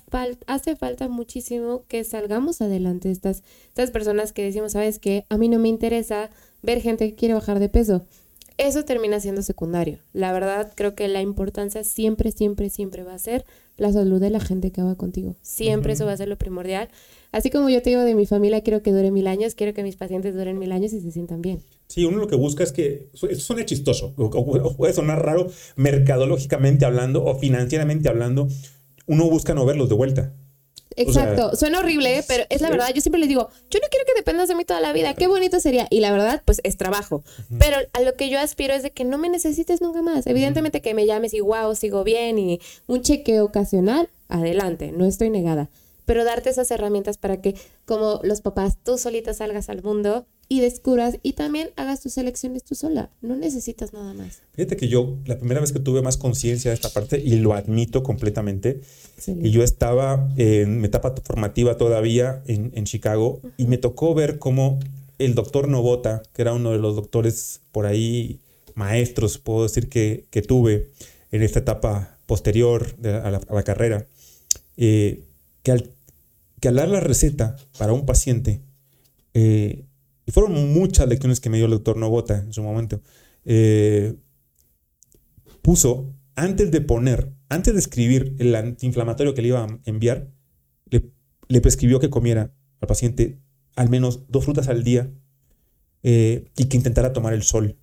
hace 0.47 0.75
falta 0.75 1.07
muchísimo 1.07 1.83
que 1.87 2.03
salgamos 2.03 2.61
adelante 2.61 3.11
estas, 3.11 3.43
estas 3.67 3.91
personas 3.91 4.33
que 4.33 4.43
decimos, 4.43 4.73
sabes 4.73 4.99
que 4.99 5.25
a 5.29 5.37
mí 5.37 5.49
no 5.49 5.59
me 5.59 5.69
interesa 5.69 6.29
ver 6.61 6.81
gente 6.81 7.09
que 7.09 7.15
quiere 7.15 7.33
bajar 7.33 7.59
de 7.59 7.69
peso. 7.69 8.05
Eso 8.57 8.83
termina 8.83 9.21
siendo 9.21 9.41
secundario. 9.41 9.99
La 10.11 10.33
verdad, 10.33 10.73
creo 10.75 10.93
que 10.93 11.07
la 11.07 11.21
importancia 11.21 11.85
siempre, 11.85 12.31
siempre, 12.31 12.69
siempre 12.69 13.03
va 13.03 13.13
a 13.13 13.19
ser 13.19 13.45
la 13.77 13.93
salud 13.93 14.19
de 14.19 14.29
la 14.29 14.41
gente 14.41 14.71
que 14.71 14.81
va 14.81 14.95
contigo. 14.95 15.37
Siempre 15.41 15.93
eso 15.93 16.05
va 16.05 16.11
a 16.11 16.17
ser 16.17 16.27
lo 16.27 16.37
primordial. 16.37 16.89
Así 17.31 17.49
como 17.51 17.69
yo 17.69 17.81
te 17.81 17.91
digo 17.91 18.01
de 18.01 18.15
mi 18.15 18.25
familia, 18.25 18.61
quiero 18.61 18.83
que 18.83 18.91
dure 18.91 19.11
mil 19.11 19.27
años, 19.27 19.55
quiero 19.55 19.73
que 19.73 19.81
mis 19.81 19.95
pacientes 19.95 20.35
duren 20.35 20.59
mil 20.59 20.73
años 20.73 20.91
y 20.91 20.99
se 20.99 21.09
sientan 21.11 21.41
bien. 21.41 21.63
Sí, 21.87 22.03
uno 22.03 22.17
lo 22.17 22.27
que 22.27 22.35
busca 22.35 22.63
es 22.63 22.73
que, 22.73 23.07
eso 23.13 23.33
suene 23.35 23.65
chistoso, 23.65 24.13
o 24.17 24.75
puede 24.75 24.93
sonar 24.93 25.23
raro 25.23 25.47
mercadológicamente 25.77 26.85
hablando 26.85 27.23
o 27.23 27.35
financieramente 27.39 28.09
hablando, 28.09 28.49
uno 29.09 29.27
busca 29.27 29.55
no 29.55 29.65
verlos 29.65 29.89
de 29.89 29.95
vuelta. 29.95 30.33
Exacto, 30.95 31.55
suena 31.55 31.79
horrible, 31.79 32.23
pero 32.27 32.43
es 32.49 32.61
la 32.61 32.69
verdad. 32.69 32.89
Yo 32.93 33.01
siempre 33.01 33.19
les 33.19 33.27
digo, 33.27 33.49
yo 33.69 33.79
no 33.79 33.87
quiero 33.89 34.05
que 34.05 34.13
dependas 34.15 34.49
de 34.49 34.55
mí 34.55 34.65
toda 34.65 34.81
la 34.81 34.93
vida. 34.93 35.13
Qué 35.15 35.27
bonito 35.27 35.59
sería. 35.59 35.87
Y 35.89 35.99
la 35.99 36.11
verdad, 36.11 36.43
pues 36.45 36.61
es 36.63 36.77
trabajo. 36.77 37.23
Pero 37.57 37.77
a 37.93 38.01
lo 38.01 38.13
que 38.13 38.29
yo 38.29 38.39
aspiro 38.39 38.73
es 38.73 38.83
de 38.83 38.91
que 38.91 39.05
no 39.05 39.17
me 39.17 39.29
necesites 39.29 39.81
nunca 39.81 40.01
más. 40.01 40.27
Evidentemente 40.27 40.81
que 40.81 40.93
me 40.93 41.05
llames 41.05 41.33
y 41.33 41.39
wow, 41.39 41.73
sigo 41.75 42.03
bien 42.03 42.37
y 42.37 42.59
un 42.85 43.01
chequeo 43.01 43.45
ocasional, 43.45 44.09
adelante, 44.27 44.91
no 44.91 45.05
estoy 45.05 45.29
negada. 45.29 45.69
Pero 46.05 46.23
darte 46.23 46.49
esas 46.49 46.69
herramientas 46.69 47.17
para 47.17 47.41
que, 47.41 47.55
como 47.85 48.19
los 48.23 48.41
papás, 48.41 48.77
tú 48.83 48.97
solita 48.97 49.33
salgas 49.33 49.69
al 49.69 49.81
mundo 49.81 50.27
y 50.51 50.61
descubras 50.61 51.19
y 51.21 51.33
también 51.33 51.69
hagas 51.75 52.01
tus 52.01 52.17
elecciones 52.17 52.63
tú 52.63 52.73
sola. 52.73 53.11
No 53.21 53.35
necesitas 53.35 53.93
nada 53.93 54.15
más. 54.15 54.41
Fíjate 54.53 54.75
que 54.75 54.87
yo, 54.87 55.15
la 55.25 55.37
primera 55.37 55.61
vez 55.61 55.71
que 55.71 55.79
tuve 55.79 56.01
más 56.01 56.17
conciencia 56.17 56.71
de 56.71 56.75
esta 56.75 56.89
parte, 56.89 57.21
y 57.23 57.35
lo 57.35 57.53
admito 57.53 58.01
completamente, 58.01 58.81
y 59.27 59.51
yo 59.51 59.63
estaba 59.63 60.27
en 60.37 60.81
mi 60.81 60.87
etapa 60.87 61.13
formativa 61.23 61.77
todavía 61.77 62.41
en, 62.47 62.71
en 62.73 62.85
Chicago, 62.85 63.41
y 63.57 63.67
me 63.67 63.77
tocó 63.77 64.15
ver 64.15 64.39
cómo 64.39 64.79
el 65.19 65.35
doctor 65.35 65.67
Novota, 65.67 66.23
que 66.33 66.41
era 66.41 66.53
uno 66.53 66.71
de 66.71 66.79
los 66.79 66.95
doctores 66.95 67.61
por 67.71 67.85
ahí, 67.85 68.39
maestros, 68.73 69.37
puedo 69.37 69.63
decir 69.63 69.87
que, 69.87 70.25
que 70.31 70.41
tuve 70.41 70.89
en 71.31 71.43
esta 71.43 71.59
etapa 71.59 72.17
posterior 72.25 72.95
a, 73.03 73.29
la, 73.29 73.63
carrera, 73.63 74.07
eh, 74.77 75.21
que, 75.61 75.71
al, 75.71 75.91
que 76.59 76.69
al 76.69 76.75
dar 76.75 76.87
la 76.87 77.01
receta 77.01 77.55
para 77.77 77.93
un 77.93 78.07
paciente, 78.07 78.61
eh, 79.35 79.83
y 80.29 80.31
fueron 80.31 80.73
muchas 80.75 81.09
lecciones 81.09 81.39
que 81.39 81.49
me 81.49 81.57
dio 81.57 81.65
el 81.65 81.71
doctor 81.71 81.97
Novota 81.97 82.37
en 82.37 82.53
su 82.53 82.61
momento. 82.61 83.01
Eh, 83.45 84.13
puso, 85.63 86.13
antes 86.35 86.69
de 86.69 86.81
poner, 86.81 87.33
antes 87.49 87.73
de 87.73 87.79
escribir 87.79 88.35
el 88.37 88.53
antiinflamatorio 88.53 89.33
que 89.33 89.41
le 89.41 89.47
iba 89.47 89.63
a 89.63 89.79
enviar, 89.85 90.29
le 90.91 91.61
prescribió 91.61 91.99
que 91.99 92.11
comiera 92.11 92.53
al 92.79 92.87
paciente 92.87 93.39
al 93.75 93.89
menos 93.89 94.27
dos 94.29 94.45
frutas 94.45 94.67
al 94.67 94.83
día 94.83 95.11
eh, 96.03 96.51
y 96.55 96.65
que 96.65 96.77
intentara 96.77 97.11
tomar 97.11 97.33
el 97.33 97.41
sol 97.41 97.79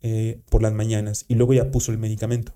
eh, 0.00 0.40
por 0.50 0.62
las 0.62 0.72
mañanas. 0.72 1.24
Y 1.26 1.34
luego 1.34 1.52
ya 1.52 1.72
puso 1.72 1.90
el 1.90 1.98
medicamento. 1.98 2.54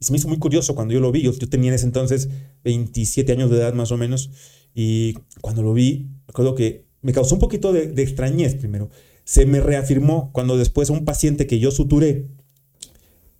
Y 0.00 0.06
se 0.06 0.10
me 0.10 0.18
hizo 0.18 0.26
muy 0.26 0.40
curioso 0.40 0.74
cuando 0.74 0.92
yo 0.92 0.98
lo 0.98 1.12
vi. 1.12 1.22
Yo, 1.22 1.32
tenía 1.38 1.68
en 1.68 1.76
ese 1.76 1.86
entonces 1.86 2.30
27 2.64 3.30
años 3.30 3.48
de 3.48 3.58
edad 3.58 3.74
más 3.74 3.92
o 3.92 3.96
menos. 3.96 4.30
Y 4.74 5.14
cuando 5.40 5.62
lo 5.62 5.72
vi, 5.72 6.10
recuerdo 6.26 6.56
que 6.56 6.85
me 7.06 7.12
causó 7.12 7.36
un 7.36 7.40
poquito 7.40 7.72
de, 7.72 7.86
de 7.86 8.02
extrañez 8.02 8.56
primero. 8.56 8.90
Se 9.22 9.46
me 9.46 9.60
reafirmó 9.60 10.32
cuando 10.32 10.58
después 10.58 10.90
un 10.90 11.04
paciente 11.04 11.46
que 11.46 11.60
yo 11.60 11.70
suturé 11.70 12.26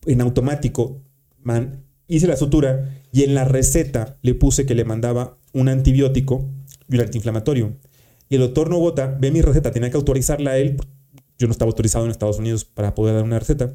en 0.07 0.21
automático, 0.21 1.03
man, 1.43 1.85
hice 2.07 2.29
la 2.29 2.37
sutura 2.37 3.03
y 3.11 3.25
en 3.25 3.35
la 3.35 3.45
receta 3.45 4.19
le 4.23 4.35
puse 4.35 4.67
que 4.67 4.77
le 4.77 4.85
mandaba 4.85 5.37
un 5.53 5.69
antibiótico 5.69 6.49
y 6.89 6.95
un 6.95 7.01
antiinflamatorio. 7.01 7.77
Y 8.29 8.37
el 8.37 8.43
doctor 8.43 8.71
Novota 8.71 9.17
ve 9.21 9.33
mi 9.33 9.43
receta, 9.43 9.73
tenía 9.73 9.91
que 9.91 9.97
autorizarla 9.97 10.53
a 10.53 10.59
él. 10.59 10.77
Yo 11.37 11.49
no 11.49 11.53
estaba 11.53 11.69
autorizado 11.69 12.05
en 12.05 12.12
Estados 12.12 12.39
Unidos 12.39 12.64
para 12.64 12.95
poder 12.95 13.17
dar 13.17 13.25
una 13.25 13.41
receta. 13.41 13.75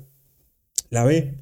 La 0.90 1.04
ve 1.04 1.42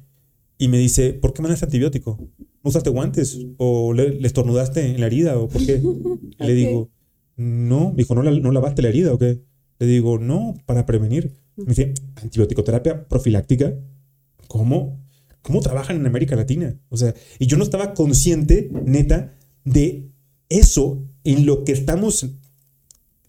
y 0.58 0.66
me 0.66 0.78
dice, 0.78 1.12
¿por 1.12 1.32
qué 1.32 1.40
mandaste 1.40 1.66
antibiótico? 1.66 2.18
¿No 2.18 2.68
usaste 2.68 2.90
guantes? 2.90 3.38
¿O 3.58 3.92
le, 3.92 4.18
estornudaste 4.26 4.86
en 4.86 5.00
la 5.00 5.06
herida? 5.06 5.38
¿O 5.38 5.48
por 5.48 5.64
qué? 5.64 5.80
Le 6.38 6.54
digo, 6.54 6.90
no. 7.40 7.90
Me 7.90 7.98
dijo, 7.98 8.14
¿no, 8.14 8.22
¿no 8.22 8.52
lavaste 8.52 8.82
la 8.82 8.88
herida 8.88 9.12
o 9.12 9.18
qué? 9.18 9.42
Le 9.78 9.86
digo, 9.86 10.18
no, 10.18 10.54
para 10.66 10.84
prevenir. 10.86 11.36
Me 11.56 11.66
dice, 11.66 11.94
antibiótico 12.16 12.64
terapia 12.64 13.08
profiláctica. 13.08 13.74
¿Cómo? 14.46 15.00
¿Cómo 15.42 15.60
trabajan 15.60 15.96
en 15.96 16.06
América 16.06 16.36
Latina? 16.36 16.78
O 16.90 16.96
sea, 16.96 17.14
y 17.38 17.46
yo 17.46 17.56
no 17.56 17.64
estaba 17.64 17.94
consciente, 17.94 18.70
neta, 18.84 19.34
de 19.64 20.10
eso 20.48 21.02
en 21.24 21.46
lo 21.46 21.64
que 21.64 21.72
estamos 21.72 22.26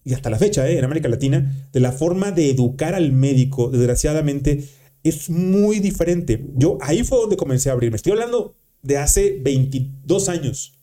y 0.04 0.14
hasta 0.14 0.30
la 0.30 0.40
fecha, 0.40 0.68
¿eh? 0.68 0.78
en 0.78 0.84
América 0.84 1.08
Latina, 1.08 1.70
de 1.72 1.80
la 1.80 1.92
forma 1.92 2.32
de 2.32 2.50
educar 2.50 2.96
al 2.96 3.12
médico, 3.12 3.70
desgraciadamente, 3.70 4.68
es 5.04 5.30
muy 5.30 5.80
diferente. 5.80 6.48
Yo 6.56 6.78
ahí 6.82 7.04
fue 7.04 7.20
donde 7.20 7.38
comencé 7.38 7.70
a 7.70 7.74
abrirme. 7.74 7.98
Estoy 7.98 8.14
hablando 8.14 8.56
de 8.82 8.98
hace 8.98 9.40
22 9.42 10.30
años, 10.30 10.80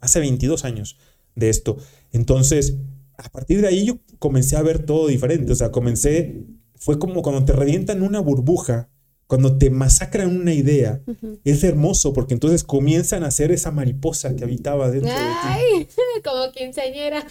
hace 0.00 0.20
22 0.20 0.64
años 0.64 0.96
de 1.34 1.50
esto. 1.50 1.76
Entonces, 2.14 2.78
a 3.18 3.28
partir 3.28 3.60
de 3.60 3.68
ahí 3.68 3.84
yo 3.84 3.98
comencé 4.18 4.56
a 4.56 4.62
ver 4.62 4.86
todo 4.86 5.08
diferente. 5.08 5.52
O 5.52 5.56
sea, 5.56 5.70
comencé, 5.70 6.46
fue 6.76 6.98
como 6.98 7.20
cuando 7.20 7.44
te 7.44 7.52
revientan 7.52 8.02
una 8.02 8.20
burbuja 8.20 8.88
cuando 9.26 9.56
te 9.56 9.70
masacran 9.70 10.36
una 10.36 10.52
idea, 10.52 11.02
es 11.44 11.64
hermoso 11.64 12.12
porque 12.12 12.34
entonces 12.34 12.62
comienzan 12.62 13.24
a 13.24 13.30
ser 13.30 13.52
esa 13.52 13.70
mariposa 13.70 14.36
que 14.36 14.44
habitaba 14.44 14.90
dentro 14.90 15.10
Ay, 15.12 15.78
de 15.78 15.84
ti. 15.86 15.92
como 16.24 16.52
quinceañera. 16.52 17.26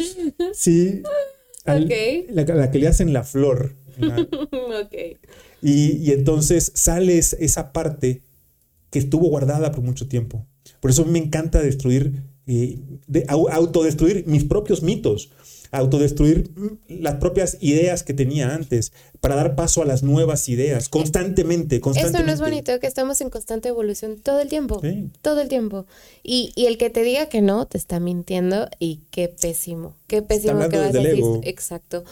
Sí. 0.53 1.03
la, 1.65 2.71
que 2.71 2.79
le 2.79 2.87
hacen 2.87 3.13
la 3.13 3.23
flor. 3.23 3.75
y, 5.61 6.11
entonces 6.11 6.71
sale 6.73 7.17
esa 7.17 7.71
parte 7.71 8.23
que 8.89 8.99
estuvo 8.99 9.27
guardada 9.29 9.71
por 9.71 9.83
mucho 9.83 10.07
tiempo. 10.07 10.47
Por 10.79 10.91
eso 10.91 11.05
me 11.05 11.19
encanta 11.19 11.61
destruir, 11.61 12.23
eh, 12.47 12.79
autodestruir 13.27 14.25
mis 14.27 14.43
propios 14.43 14.81
mitos 14.81 15.29
autodestruir 15.73 16.51
las 16.87 17.15
propias 17.15 17.57
ideas 17.59 18.03
que 18.03 18.13
tenía 18.13 18.53
antes, 18.53 18.93
para 19.19 19.35
dar 19.35 19.55
paso 19.55 19.81
a 19.81 19.85
las 19.85 20.03
nuevas 20.03 20.47
ideas, 20.47 20.87
constantemente, 20.87 21.81
constantemente. 21.81 22.17
Eso 22.19 22.25
no 22.27 22.31
es 22.31 22.51
bonito, 22.51 22.79
que 22.79 22.85
estamos 22.85 23.21
en 23.21 23.31
constante 23.31 23.69
evolución 23.69 24.17
todo 24.21 24.39
el 24.39 24.49
tiempo, 24.49 24.81
todo 25.23 25.41
el 25.41 25.49
tiempo. 25.49 25.87
Y, 26.21 26.51
y, 26.55 26.67
el 26.67 26.77
que 26.77 26.91
te 26.91 27.01
diga 27.01 27.27
que 27.27 27.41
no, 27.41 27.65
te 27.65 27.79
está 27.79 27.99
mintiendo 27.99 28.69
y 28.77 29.01
qué 29.09 29.29
pésimo, 29.29 29.95
qué 30.05 30.21
pésimo 30.21 30.69
que 30.69 30.77
vas 30.77 30.93
a 30.93 30.99
decir. 30.99 31.23
Exacto. 31.41 32.03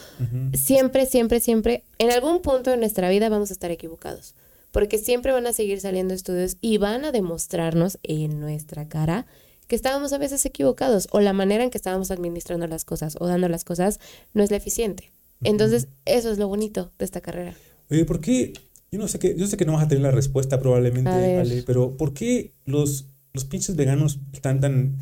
Siempre, 0.54 1.06
siempre, 1.06 1.38
siempre, 1.38 1.84
en 1.98 2.10
algún 2.10 2.42
punto 2.42 2.72
de 2.72 2.76
nuestra 2.78 3.08
vida 3.10 3.28
vamos 3.28 3.50
a 3.50 3.52
estar 3.52 3.70
equivocados 3.70 4.34
porque 4.72 4.96
siempre 4.96 5.32
van 5.32 5.46
a 5.46 5.52
seguir 5.52 5.80
saliendo 5.80 6.14
estudios 6.14 6.56
y 6.62 6.78
van 6.78 7.04
a 7.04 7.12
demostrarnos 7.12 7.98
en 8.02 8.40
nuestra 8.40 8.88
cara 8.88 9.26
que 9.72 9.76
estábamos 9.76 10.12
a 10.12 10.18
veces 10.18 10.44
equivocados 10.44 11.08
o 11.12 11.20
la 11.20 11.32
manera 11.32 11.64
en 11.64 11.70
que 11.70 11.78
estábamos 11.78 12.10
administrando 12.10 12.66
las 12.66 12.84
cosas 12.84 13.16
o 13.18 13.26
dando 13.26 13.48
las 13.48 13.64
cosas 13.64 14.00
no 14.34 14.42
es 14.42 14.50
la 14.50 14.58
eficiente. 14.58 15.12
Entonces, 15.42 15.88
eso 16.04 16.30
es 16.30 16.36
lo 16.36 16.46
bonito 16.46 16.92
de 16.98 17.06
esta 17.06 17.22
carrera. 17.22 17.54
Oye, 17.90 18.04
¿por 18.04 18.20
qué? 18.20 18.52
Yo 18.90 18.98
no 18.98 19.08
sé 19.08 19.18
que, 19.18 19.34
yo 19.34 19.46
sé 19.46 19.56
que 19.56 19.64
no 19.64 19.72
vas 19.72 19.84
a 19.84 19.88
tener 19.88 20.02
la 20.02 20.10
respuesta 20.10 20.60
probablemente, 20.60 21.08
Ale, 21.08 21.62
pero 21.62 21.96
¿por 21.96 22.12
qué 22.12 22.52
los, 22.66 23.06
los 23.32 23.46
pinches 23.46 23.74
veganos 23.74 24.20
están 24.34 24.60
tan 24.60 24.98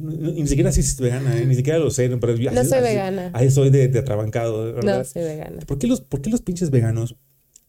ni 0.00 0.46
siquiera 0.46 0.72
si 0.72 0.80
es 0.80 0.98
vegana, 0.98 1.36
¿eh? 1.36 1.44
ni 1.44 1.54
siquiera 1.54 1.78
lo 1.78 1.90
sé. 1.90 2.08
Pero 2.08 2.38
no 2.38 2.64
soy 2.64 2.80
vegana. 2.80 3.32
Ahí 3.34 3.50
soy 3.50 3.68
de, 3.68 3.88
de 3.88 3.98
atrabancado. 3.98 4.72
¿verdad? 4.72 5.00
No 5.00 5.04
soy 5.04 5.24
vegana. 5.24 5.58
¿Por 5.66 5.78
qué 5.78 5.88
los, 5.88 6.00
por 6.00 6.22
qué 6.22 6.30
los 6.30 6.40
pinches 6.40 6.70
veganos 6.70 7.16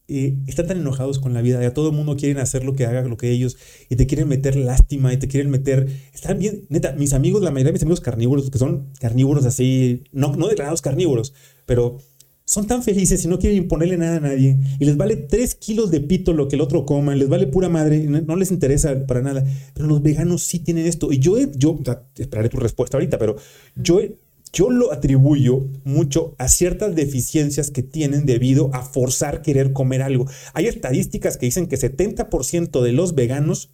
eh, 0.10 0.38
están 0.48 0.68
tan 0.68 0.78
enojados 0.80 1.20
con 1.20 1.34
la 1.34 1.42
vida, 1.42 1.62
ya 1.62 1.74
todo 1.74 1.90
el 1.90 1.96
mundo 1.96 2.18
quieren 2.18 2.40
hacer 2.40 2.64
lo 2.64 2.74
que 2.74 2.86
haga, 2.86 3.04
lo 3.04 3.16
que 3.16 3.30
ellos, 3.30 3.58
y 3.90 3.96
te 3.96 4.08
quieren 4.08 4.28
meter 4.28 4.56
lástima, 4.56 5.14
y 5.14 5.18
te 5.18 5.28
quieren 5.28 5.52
meter, 5.52 5.88
están 6.14 6.40
bien, 6.40 6.66
neta, 6.70 6.94
mis 6.94 7.14
amigos, 7.14 7.44
la 7.44 7.52
mayoría 7.52 7.70
de 7.70 7.74
mis 7.74 7.84
amigos 7.84 8.02
carnívoros, 8.02 8.50
que 8.50 8.58
son 8.58 8.88
carnívoros 9.00 9.46
así, 9.46 10.04
no, 10.12 10.36
no 10.36 10.48
declarados 10.48 10.82
carnívoros, 10.82 11.34
pero 11.66 12.00
son 12.44 12.66
tan 12.66 12.82
felices 12.82 13.24
y 13.24 13.28
no 13.28 13.38
quieren 13.38 13.60
imponerle 13.60 13.98
nada 13.98 14.18
a 14.18 14.20
nadie, 14.20 14.58
y 14.80 14.86
les 14.86 14.98
vale 14.98 15.16
tres 15.16 15.54
kilos 15.54 15.92
de 15.92 16.02
pito 16.02 16.34
lo 16.34 16.48
que 16.48 16.56
el 16.56 16.62
otro 16.62 16.84
coma, 16.84 17.14
les 17.14 17.30
vale 17.30 17.46
pura 17.46 17.70
madre, 17.70 18.00
no, 18.00 18.36
les 18.36 18.50
interesa 18.50 19.06
para 19.06 19.22
nada, 19.22 19.46
pero 19.76 19.88
los 19.88 20.02
veganos 20.02 20.42
sí 20.42 20.58
tienen 20.58 20.88
esto, 20.88 21.12
y 21.12 21.20
yo, 21.20 21.38
yo, 21.56 21.80
esperaré 22.16 22.50
tu 22.50 22.58
respuesta 22.58 22.98
ahorita, 22.98 23.20
pero 23.20 23.36
yo 23.76 24.02
yo 24.52 24.70
lo 24.70 24.92
atribuyo 24.92 25.68
mucho 25.84 26.36
a 26.38 26.48
ciertas 26.48 26.96
deficiencias 26.96 27.72
que 27.72 27.84
tienen 27.84 28.26
debido 28.26 28.74
a 28.74 28.82
forzar 28.82 29.42
querer 29.42 29.74
comer 29.74 30.02
algo. 30.02 30.26
Hay 30.54 30.68
estadísticas 30.68 31.38
que 31.38 31.46
dicen 31.48 31.68
que 31.68 31.78
70% 31.78 32.82
de 32.82 32.92
los 32.92 33.16
veganos 33.16 33.70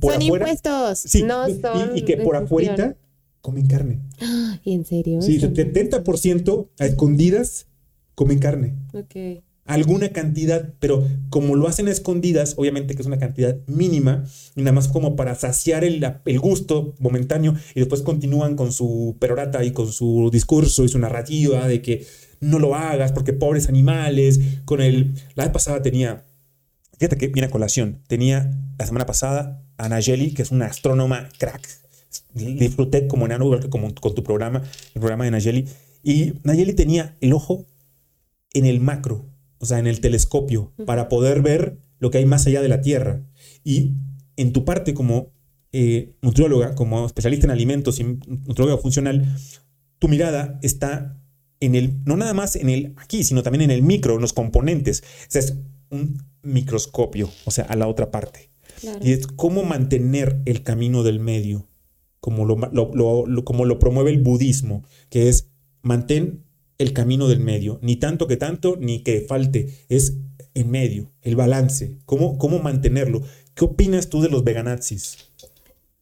por 0.00 0.14
son 0.14 0.22
impuestos, 0.22 1.14
no 1.24 1.46
son 1.48 1.96
y, 1.96 2.02
que 2.02 2.16
por 2.16 2.36
afuera 2.36 2.96
comen 3.40 3.66
carne. 3.66 4.00
¿Y 4.64 4.74
en 4.74 4.84
serio? 4.84 5.20
Sí, 5.20 5.38
70% 5.38 6.68
a 6.78 6.86
escondidas 6.86 7.66
comen 8.14 8.38
carne. 8.38 8.74
Ok 8.94 9.42
alguna 9.64 10.08
cantidad, 10.08 10.74
pero 10.80 11.06
como 11.30 11.54
lo 11.54 11.68
hacen 11.68 11.88
a 11.88 11.92
escondidas, 11.92 12.54
obviamente 12.56 12.94
que 12.94 13.02
es 13.02 13.06
una 13.06 13.18
cantidad 13.18 13.56
mínima, 13.66 14.24
y 14.56 14.60
nada 14.60 14.72
más 14.72 14.88
como 14.88 15.14
para 15.14 15.34
saciar 15.34 15.84
el, 15.84 16.04
el, 16.24 16.40
gusto 16.40 16.94
momentáneo, 16.98 17.54
y 17.74 17.80
después 17.80 18.02
continúan 18.02 18.56
con 18.56 18.72
su 18.72 19.16
perorata 19.20 19.64
y 19.64 19.72
con 19.72 19.92
su 19.92 20.30
discurso 20.32 20.84
y 20.84 20.88
su 20.88 20.98
narrativa 20.98 21.68
de 21.68 21.80
que 21.80 22.06
no 22.40 22.58
lo 22.58 22.74
hagas 22.74 23.12
porque 23.12 23.32
pobres 23.32 23.68
animales, 23.68 24.40
con 24.64 24.80
el... 24.80 25.14
La 25.36 25.44
vez 25.44 25.52
pasada 25.52 25.80
tenía, 25.80 26.24
fíjate 26.98 27.16
que 27.16 27.28
viene 27.28 27.46
a 27.46 27.50
colación, 27.50 28.02
tenía 28.08 28.50
la 28.78 28.86
semana 28.86 29.06
pasada 29.06 29.62
a 29.78 29.88
Nayeli, 29.88 30.34
que 30.34 30.42
es 30.42 30.50
una 30.50 30.66
astrónoma 30.66 31.28
crack, 31.38 31.68
disfruté 32.34 33.06
como 33.06 33.26
enano, 33.26 33.44
igual 33.44 33.60
que 33.60 33.70
como 33.70 33.94
con 33.94 34.14
tu 34.14 34.24
programa, 34.24 34.62
el 34.94 35.00
programa 35.00 35.24
de 35.24 35.30
Nayeli, 35.30 35.68
y 36.02 36.34
Nayeli 36.42 36.74
tenía 36.74 37.16
el 37.20 37.32
ojo 37.32 37.64
en 38.54 38.66
el 38.66 38.80
macro, 38.80 39.31
o 39.62 39.66
sea, 39.66 39.78
en 39.78 39.86
el 39.86 40.00
telescopio, 40.00 40.72
para 40.86 41.08
poder 41.08 41.40
ver 41.40 41.78
lo 42.00 42.10
que 42.10 42.18
hay 42.18 42.26
más 42.26 42.48
allá 42.48 42.60
de 42.62 42.68
la 42.68 42.80
Tierra. 42.80 43.22
Y 43.62 43.92
en 44.36 44.52
tu 44.52 44.64
parte 44.64 44.92
como 44.92 45.30
eh, 45.70 46.16
nutrióloga, 46.20 46.74
como 46.74 47.06
especialista 47.06 47.46
en 47.46 47.52
alimentos 47.52 48.00
y 48.00 48.04
nutrióloga 48.04 48.82
funcional, 48.82 49.24
tu 50.00 50.08
mirada 50.08 50.58
está 50.62 51.16
en 51.60 51.76
el, 51.76 52.02
no 52.04 52.16
nada 52.16 52.34
más 52.34 52.56
en 52.56 52.70
el 52.70 52.92
aquí, 52.96 53.22
sino 53.22 53.44
también 53.44 53.62
en 53.62 53.70
el 53.70 53.82
micro, 53.82 54.16
en 54.16 54.20
los 54.20 54.32
componentes. 54.32 55.04
O 55.28 55.30
sea, 55.30 55.40
es 55.42 55.56
un 55.90 56.20
microscopio, 56.42 57.30
o 57.44 57.52
sea, 57.52 57.64
a 57.66 57.76
la 57.76 57.86
otra 57.86 58.10
parte. 58.10 58.50
Y 59.00 59.12
es 59.12 59.28
cómo 59.28 59.62
mantener 59.62 60.42
el 60.44 60.64
camino 60.64 61.04
del 61.04 61.20
medio, 61.20 61.68
como 62.18 62.44
lo, 62.44 63.44
como 63.44 63.64
lo 63.64 63.78
promueve 63.78 64.10
el 64.10 64.22
budismo, 64.24 64.82
que 65.08 65.28
es 65.28 65.52
mantén 65.82 66.42
el 66.82 66.92
camino 66.92 67.28
del 67.28 67.40
medio, 67.40 67.78
ni 67.82 67.96
tanto 67.96 68.26
que 68.26 68.36
tanto, 68.36 68.76
ni 68.78 69.02
que 69.02 69.22
falte, 69.22 69.68
es 69.88 70.18
en 70.54 70.70
medio, 70.70 71.10
el 71.22 71.36
balance, 71.36 71.98
cómo, 72.04 72.38
cómo 72.38 72.58
mantenerlo. 72.58 73.22
¿Qué 73.54 73.64
opinas 73.64 74.08
tú 74.08 74.20
de 74.20 74.28
los 74.28 74.44
veganazis? 74.44 75.32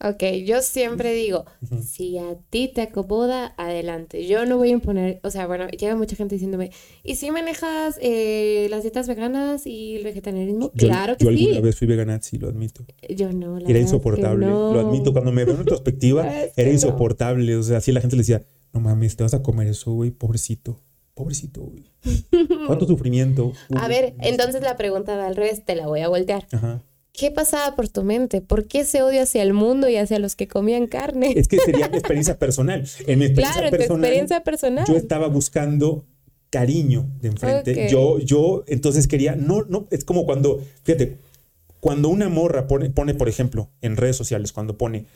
Ok, 0.03 0.22
yo 0.47 0.62
siempre 0.62 1.12
digo, 1.12 1.45
si 1.85 2.16
a 2.16 2.35
ti 2.49 2.70
te 2.74 2.81
acomoda, 2.81 3.53
adelante. 3.59 4.26
Yo 4.26 4.47
no 4.47 4.57
voy 4.57 4.70
a 4.70 4.72
imponer, 4.72 5.20
o 5.22 5.31
sea, 5.31 5.47
bueno, 5.47 5.68
llega 5.68 5.95
mucha 5.95 6.16
gente 6.16 6.37
diciéndome, 6.37 6.70
¿y 7.05 7.16
si 7.16 7.31
manejas 7.31 7.99
eh, 8.01 8.66
las 8.70 8.81
dietas 8.81 9.09
veganas 9.09 9.66
y 9.66 9.97
el 9.97 10.05
vegetarianismo? 10.05 10.72
claro 10.72 11.18
que 11.18 11.26
sí. 11.26 11.37
Yo 11.37 11.49
alguna 11.49 11.61
vez 11.61 11.76
fui 11.76 11.87
veganazi, 11.87 12.39
lo 12.39 12.49
admito. 12.49 12.87
Yo 13.14 13.31
no, 13.31 13.59
la 13.59 13.68
Era 13.68 13.78
insoportable, 13.78 14.47
lo 14.47 14.81
admito. 14.81 15.12
Cuando 15.12 15.33
me 15.33 15.45
veo 15.45 15.53
en 15.53 15.61
retrospectiva, 15.61 16.26
era 16.57 16.70
insoportable. 16.70 17.57
O 17.57 17.62
sea, 17.62 17.76
así 17.76 17.93
la 17.93 18.01
gente 18.01 18.16
le 18.16 18.20
decía, 18.20 18.43
no 18.73 18.81
mames, 18.81 19.16
te 19.16 19.23
vas 19.23 19.35
a 19.35 19.43
comer 19.43 19.68
eso, 19.68 19.93
güey, 19.93 20.11
pobrecito. 20.11 20.81
Pobrecito, 21.14 21.62
güey. 21.62 21.85
¿Cuánto 22.66 22.87
sufrimiento? 22.87 23.53
a 23.77 23.89
ver, 23.89 24.14
entonces 24.21 24.62
la 24.62 24.77
pregunta 24.77 25.16
va 25.16 25.27
al 25.27 25.37
revés, 25.37 25.64
te 25.64 25.75
la 25.75 25.87
voy 25.87 26.01
a 26.01 26.09
voltear. 26.09 26.47
Ajá. 26.53 26.83
¿qué 27.12 27.31
pasaba 27.31 27.77
por 27.77 27.89
tu 27.89 28.03
mente? 28.03 28.41
¿Por 28.41 28.66
qué 28.66 28.81
ese 28.81 29.03
odio 29.03 29.23
hacia 29.23 29.43
el 29.43 29.53
mundo 29.53 29.89
y 29.89 29.97
hacia 29.97 30.18
los 30.18 30.37
que 30.37 30.49
comían 30.49 30.87
carne? 30.87 31.35
Es 31.37 31.49
que 31.49 31.59
sería 31.59 31.89
mi 31.89 31.99
experiencia 31.99 32.39
personal. 32.39 32.89
En 33.07 33.18
mi 33.18 33.27
experiencia, 33.27 33.61
claro, 33.61 33.71
personal, 33.71 33.89
tu 33.89 33.95
experiencia 33.95 34.45
personal. 34.45 34.85
yo 34.87 34.97
estaba 34.97 35.27
buscando 35.29 36.07
cariño 36.49 37.09
de 37.21 37.29
enfrente. 37.29 37.89
Yo, 37.91 38.18
yo, 38.18 38.64
entonces 38.66 39.07
quería, 39.07 39.37
no, 39.37 39.64
no, 39.68 39.87
es 39.91 40.05
como 40.05 40.25
cuando, 40.25 40.62
fíjate, 40.83 41.18
cuando 41.81 42.09
una 42.09 42.29
morra 42.29 42.66
pone, 42.66 42.91
pone, 42.91 43.14
por 43.14 43.29
ejemplo, 43.29 43.68
en 43.83 43.97
redes 43.97 44.16
sociales, 44.16 44.53
cuando 44.53 44.77
pone, 44.77 45.07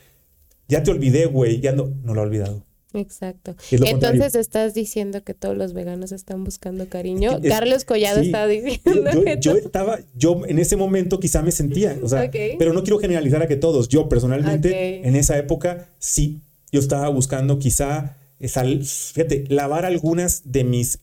ya 0.69 0.83
te 0.83 0.91
olvidé, 0.91 1.27
güey, 1.27 1.61
ya 1.61 1.73
no, 1.73 1.91
no 2.05 2.15
lo 2.15 2.21
he 2.21 2.25
olvidado. 2.25 2.65
Exacto. 2.95 3.57
Entonces 3.71 4.35
estás 4.37 4.73
diciendo 4.73 5.25
que 5.25 5.35
todos 5.35 5.57
los 5.57 5.73
veganos 5.73 6.13
están 6.13 6.45
buscando 6.45 6.89
cariño. 6.89 7.41
Carlos 7.43 7.85
Collado 7.85 8.21
estaba 8.21 8.47
diciendo. 8.47 9.11
Yo, 9.41 9.57
estaba, 9.57 9.99
yo 10.15 10.43
en 10.47 10.59
ese 10.59 10.77
momento 10.77 11.19
quizá 11.21 11.43
me 11.43 11.51
sentía, 11.51 11.99
o 12.03 12.09
sea, 12.09 12.31
pero 12.59 12.73
no 12.73 12.83
quiero 12.83 12.99
generalizar 12.99 13.43
a 13.43 13.49
que 13.49 13.57
todos. 13.57 13.89
Yo 13.89 14.09
personalmente 14.09 15.07
en 15.07 15.17
esa 15.17 15.37
época 15.37 15.89
sí, 15.99 16.41
yo 16.73 16.81
estaba 16.81 17.09
buscando 17.09 17.59
quizá, 17.59 18.17
fíjate, 18.39 19.45
lavar 19.49 19.85
algunas 19.85 20.53
de 20.53 20.65
mis, 20.65 21.01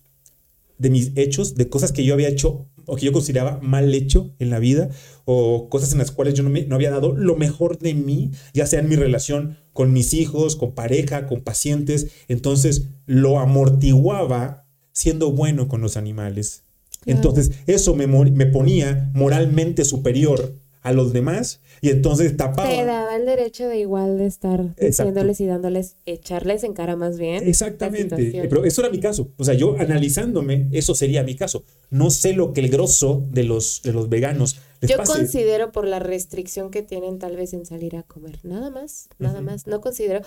de 0.77 0.89
mis 0.89 1.11
hechos, 1.15 1.55
de 1.55 1.69
cosas 1.69 1.91
que 1.91 2.03
yo 2.03 2.13
había 2.13 2.29
hecho 2.29 2.65
o 2.91 2.97
que 2.97 3.05
yo 3.05 3.13
consideraba 3.13 3.57
mal 3.61 3.95
hecho 3.95 4.35
en 4.37 4.49
la 4.49 4.59
vida 4.59 4.89
o 5.23 5.69
cosas 5.69 5.93
en 5.93 5.99
las 5.99 6.11
cuales 6.11 6.33
yo 6.33 6.43
no, 6.43 6.49
me, 6.49 6.65
no 6.65 6.75
había 6.75 6.91
dado 6.91 7.15
lo 7.15 7.37
mejor 7.37 7.79
de 7.79 7.93
mí, 7.93 8.31
ya 8.53 8.65
sea 8.65 8.81
en 8.81 8.89
mi 8.89 8.97
relación 8.97 9.57
con 9.71 9.93
mis 9.93 10.13
hijos, 10.13 10.57
con 10.57 10.73
pareja, 10.73 11.25
con 11.25 11.39
pacientes. 11.39 12.07
Entonces 12.27 12.89
lo 13.05 13.39
amortiguaba 13.39 14.67
siendo 14.91 15.31
bueno 15.31 15.69
con 15.69 15.79
los 15.79 15.95
animales. 15.95 16.63
Entonces 17.05 17.53
eso 17.65 17.95
me, 17.95 18.07
me 18.07 18.45
ponía 18.45 19.09
moralmente 19.13 19.85
superior 19.85 20.59
a 20.81 20.91
los 20.91 21.13
demás 21.13 21.61
y 21.81 21.89
entonces 21.89 22.37
tapaba. 22.37 22.69
Te 22.69 22.85
daba 22.85 23.15
el 23.15 23.25
derecho 23.25 23.67
de 23.67 23.79
igual 23.79 24.17
de 24.19 24.27
estar 24.27 24.75
diciéndoles 24.75 25.41
y 25.41 25.47
dándoles, 25.47 25.95
echarles 26.05 26.63
en 26.63 26.73
cara 26.73 26.95
más 26.95 27.17
bien. 27.17 27.47
Exactamente. 27.47 28.31
Pero 28.47 28.63
eso 28.63 28.81
era 28.81 28.91
mi 28.91 28.99
caso. 28.99 29.31
O 29.37 29.43
sea, 29.43 29.55
yo 29.55 29.75
analizándome, 29.79 30.67
eso 30.71 30.93
sería 30.93 31.23
mi 31.23 31.35
caso. 31.35 31.63
No 31.89 32.11
sé 32.11 32.33
lo 32.33 32.53
que 32.53 32.61
el 32.61 32.69
grosso 32.69 33.23
de 33.31 33.43
los, 33.43 33.81
de 33.83 33.93
los 33.93 34.09
veganos 34.09 34.59
yo 34.81 34.97
considero 35.03 35.71
por 35.71 35.85
la 35.85 35.99
restricción 35.99 36.71
que 36.71 36.81
tienen 36.81 37.19
tal 37.19 37.35
vez 37.35 37.53
en 37.53 37.65
salir 37.65 37.95
a 37.95 38.03
comer. 38.03 38.39
Nada 38.43 38.69
más, 38.69 39.09
nada 39.19 39.41
más. 39.41 39.67
No 39.67 39.79
considero. 39.79 40.21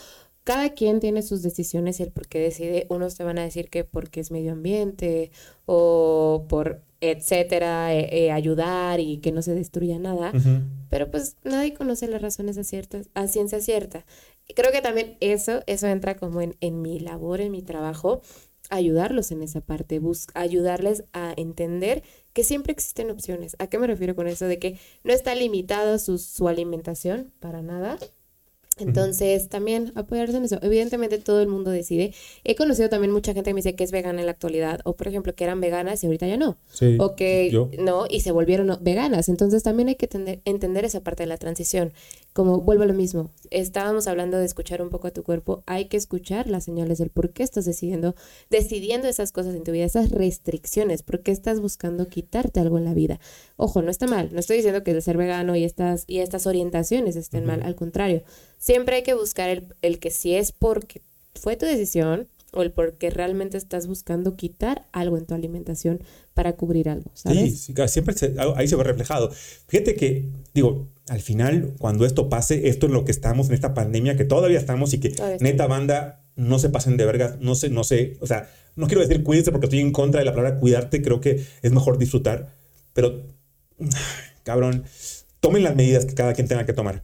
Cada 0.44 0.70
quien 0.70 1.00
tiene 1.00 1.22
sus 1.22 1.42
decisiones 1.42 2.00
y 2.00 2.02
el 2.02 2.12
por 2.12 2.28
qué 2.28 2.38
decide. 2.38 2.86
Unos 2.90 3.16
te 3.16 3.24
van 3.24 3.38
a 3.38 3.42
decir 3.42 3.70
que 3.70 3.84
porque 3.84 4.20
es 4.20 4.30
medio 4.30 4.52
ambiente 4.52 5.30
o 5.66 6.44
por 6.48 6.82
etcétera, 7.10 7.94
eh, 7.94 8.08
eh, 8.12 8.32
ayudar 8.32 9.00
y 9.00 9.18
que 9.18 9.32
no 9.32 9.42
se 9.42 9.54
destruya 9.54 9.98
nada. 9.98 10.32
Pero 10.88 11.10
pues 11.10 11.36
nadie 11.44 11.74
conoce 11.74 12.08
las 12.08 12.22
razones 12.22 12.56
a, 12.56 12.64
ciertas, 12.64 13.08
a 13.14 13.26
ciencia 13.26 13.60
cierta. 13.60 14.04
Creo 14.54 14.72
que 14.72 14.80
también 14.80 15.16
eso, 15.20 15.62
eso 15.66 15.86
entra 15.86 16.16
como 16.16 16.40
en, 16.40 16.56
en 16.60 16.80
mi 16.82 17.00
labor, 17.00 17.40
en 17.40 17.52
mi 17.52 17.62
trabajo, 17.62 18.22
ayudarlos 18.70 19.30
en 19.32 19.42
esa 19.42 19.60
parte, 19.60 20.00
ayudarles 20.34 21.04
a 21.12 21.34
entender 21.36 22.02
que 22.32 22.44
siempre 22.44 22.72
existen 22.72 23.10
opciones. 23.10 23.56
¿A 23.58 23.66
qué 23.66 23.78
me 23.78 23.86
refiero 23.86 24.14
con 24.16 24.26
eso? 24.26 24.46
De 24.46 24.58
que 24.58 24.78
no 25.02 25.12
está 25.12 25.34
limitado 25.34 25.98
su, 25.98 26.18
su 26.18 26.48
alimentación 26.48 27.32
para 27.40 27.62
nada, 27.62 27.98
entonces, 28.78 29.48
también 29.48 29.92
apoyarse 29.94 30.36
en 30.36 30.44
eso. 30.44 30.58
Evidentemente, 30.62 31.18
todo 31.18 31.40
el 31.40 31.48
mundo 31.48 31.70
decide. 31.70 32.12
He 32.42 32.54
conocido 32.56 32.88
también 32.88 33.12
mucha 33.12 33.32
gente 33.32 33.50
que 33.50 33.54
me 33.54 33.58
dice 33.58 33.74
que 33.74 33.84
es 33.84 33.92
vegana 33.92 34.20
en 34.20 34.26
la 34.26 34.32
actualidad, 34.32 34.80
o 34.84 34.94
por 34.96 35.08
ejemplo, 35.08 35.34
que 35.34 35.44
eran 35.44 35.60
veganas 35.60 36.02
y 36.02 36.06
ahorita 36.06 36.26
ya 36.26 36.36
no. 36.36 36.56
o 36.98 37.14
que 37.14 37.50
no, 37.78 38.06
y 38.08 38.20
se 38.20 38.32
volvieron 38.32 38.76
veganas. 38.80 39.28
Entonces, 39.28 39.62
también 39.62 39.88
hay 39.88 39.94
que 39.94 40.08
entender 40.44 40.84
esa 40.84 41.00
parte 41.00 41.22
de 41.22 41.28
la 41.28 41.36
transición. 41.36 41.92
Como 42.34 42.60
vuelvo 42.60 42.82
a 42.82 42.86
lo 42.86 42.92
mismo, 42.92 43.30
estábamos 43.50 44.06
hablando 44.06 44.36
de 44.36 44.44
escuchar 44.44 44.82
un 44.82 44.90
poco 44.90 45.06
a 45.06 45.12
tu 45.12 45.22
cuerpo. 45.22 45.62
Hay 45.64 45.86
que 45.86 45.96
escuchar 45.96 46.48
las 46.48 46.64
señales 46.64 46.98
del 46.98 47.08
por 47.08 47.30
qué 47.30 47.42
estás 47.42 47.64
decidiendo, 47.64 48.14
decidiendo 48.50 49.08
esas 49.08 49.32
cosas 49.32 49.54
en 49.54 49.64
tu 49.64 49.72
vida, 49.72 49.86
esas 49.86 50.10
restricciones, 50.10 51.02
por 51.02 51.22
qué 51.22 51.30
estás 51.30 51.60
buscando 51.60 52.08
quitarte 52.08 52.60
algo 52.60 52.76
en 52.76 52.84
la 52.84 52.92
vida. 52.92 53.20
Ojo, 53.56 53.80
no 53.80 53.90
está 53.90 54.06
mal. 54.06 54.28
No 54.32 54.40
estoy 54.40 54.56
diciendo 54.56 54.82
que 54.82 54.90
el 54.90 55.00
ser 55.00 55.16
vegano 55.16 55.56
y 55.56 55.64
estas, 55.64 56.04
y 56.06 56.18
estas 56.18 56.46
orientaciones 56.46 57.16
estén 57.16 57.46
mal. 57.46 57.62
Al 57.62 57.76
contrario 57.76 58.24
siempre 58.64 58.96
hay 58.96 59.02
que 59.02 59.12
buscar 59.12 59.50
el, 59.50 59.74
el 59.82 59.98
que 59.98 60.10
si 60.10 60.34
es 60.34 60.50
porque 60.52 61.02
fue 61.34 61.56
tu 61.56 61.66
decisión 61.66 62.28
o 62.54 62.62
el 62.62 62.72
porque 62.72 63.10
realmente 63.10 63.56
estás 63.56 63.86
buscando 63.86 64.36
quitar 64.36 64.86
algo 64.92 65.18
en 65.18 65.26
tu 65.26 65.34
alimentación 65.34 66.02
para 66.34 66.54
cubrir 66.54 66.88
algo. 66.88 67.10
¿sabes? 67.14 67.64
Sí, 67.64 67.74
siempre 67.88 68.14
ahí 68.56 68.68
se 68.68 68.76
ve 68.76 68.84
reflejado. 68.84 69.30
Fíjate 69.66 69.94
que, 69.94 70.28
digo, 70.54 70.88
al 71.08 71.20
final, 71.20 71.74
cuando 71.78 72.06
esto 72.06 72.28
pase, 72.28 72.68
esto 72.68 72.86
es 72.86 72.92
lo 72.92 73.04
que 73.04 73.12
estamos 73.12 73.48
en 73.48 73.54
esta 73.54 73.74
pandemia, 73.74 74.16
que 74.16 74.24
todavía 74.24 74.58
estamos 74.58 74.94
y 74.94 75.00
que 75.00 75.14
neta 75.40 75.66
banda, 75.66 76.24
no 76.36 76.58
se 76.58 76.70
pasen 76.70 76.96
de 76.96 77.04
verga, 77.04 77.36
no 77.40 77.54
sé, 77.54 77.68
no 77.70 77.84
sé, 77.84 78.16
o 78.20 78.26
sea, 78.26 78.50
no 78.76 78.86
quiero 78.86 79.02
decir 79.02 79.22
cuídense 79.22 79.52
porque 79.52 79.66
estoy 79.66 79.80
en 79.80 79.92
contra 79.92 80.20
de 80.20 80.24
la 80.24 80.32
palabra 80.32 80.58
cuidarte, 80.58 81.02
creo 81.02 81.20
que 81.20 81.44
es 81.62 81.72
mejor 81.72 81.98
disfrutar, 81.98 82.52
pero, 82.92 83.22
cabrón, 84.42 84.84
tomen 85.40 85.62
las 85.62 85.76
medidas 85.76 86.06
que 86.06 86.14
cada 86.14 86.32
quien 86.32 86.48
tenga 86.48 86.66
que 86.66 86.72
tomar 86.72 87.02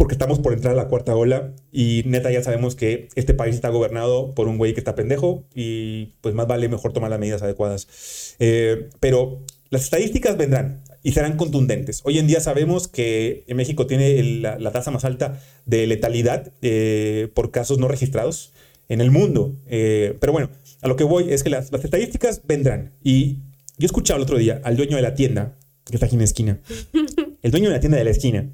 porque 0.00 0.14
estamos 0.14 0.38
por 0.38 0.54
entrar 0.54 0.72
a 0.72 0.76
la 0.76 0.88
cuarta 0.88 1.14
ola 1.14 1.52
y 1.70 2.04
neta 2.06 2.30
ya 2.30 2.42
sabemos 2.42 2.74
que 2.74 3.10
este 3.16 3.34
país 3.34 3.54
está 3.54 3.68
gobernado 3.68 4.34
por 4.34 4.48
un 4.48 4.56
güey 4.56 4.72
que 4.72 4.80
está 4.80 4.94
pendejo 4.94 5.44
y 5.54 6.14
pues 6.22 6.34
más 6.34 6.46
vale 6.46 6.70
mejor 6.70 6.94
tomar 6.94 7.10
las 7.10 7.20
medidas 7.20 7.42
adecuadas. 7.42 8.34
Eh, 8.38 8.88
pero 8.98 9.40
las 9.68 9.82
estadísticas 9.82 10.38
vendrán 10.38 10.80
y 11.02 11.12
serán 11.12 11.36
contundentes. 11.36 12.00
Hoy 12.04 12.18
en 12.18 12.26
día 12.26 12.40
sabemos 12.40 12.88
que 12.88 13.44
en 13.46 13.58
México 13.58 13.86
tiene 13.86 14.22
la, 14.40 14.72
tasa 14.72 14.90
más 14.90 15.04
alta 15.04 15.38
de 15.66 15.86
letalidad 15.86 16.50
eh, 16.62 17.28
por 17.34 17.50
casos 17.50 17.76
no 17.76 17.86
registrados 17.86 18.54
en 18.88 19.02
el 19.02 19.10
mundo. 19.10 19.54
Eh, 19.66 20.16
pero 20.18 20.32
bueno, 20.32 20.48
a 20.80 20.88
lo 20.88 20.96
que 20.96 21.04
voy 21.04 21.30
es 21.30 21.42
que 21.42 21.50
las, 21.50 21.72
las 21.72 21.84
estadísticas 21.84 22.40
vendrán. 22.46 22.94
Y 23.04 23.40
yo 23.76 23.84
escuchaba 23.84 24.16
el 24.16 24.22
otro 24.22 24.38
día 24.38 24.62
al 24.64 24.78
dueño 24.78 24.96
de 24.96 25.02
la 25.02 25.12
tienda, 25.14 25.58
que 25.84 25.96
está 25.96 26.06
aquí 26.06 26.14
en 26.14 26.20
la 26.20 26.24
esquina, 26.24 26.60
el 27.42 27.50
dueño 27.50 27.68
de 27.68 27.74
la 27.74 27.80
tienda 27.80 27.98
de 27.98 28.04
la 28.04 28.12
esquina, 28.12 28.48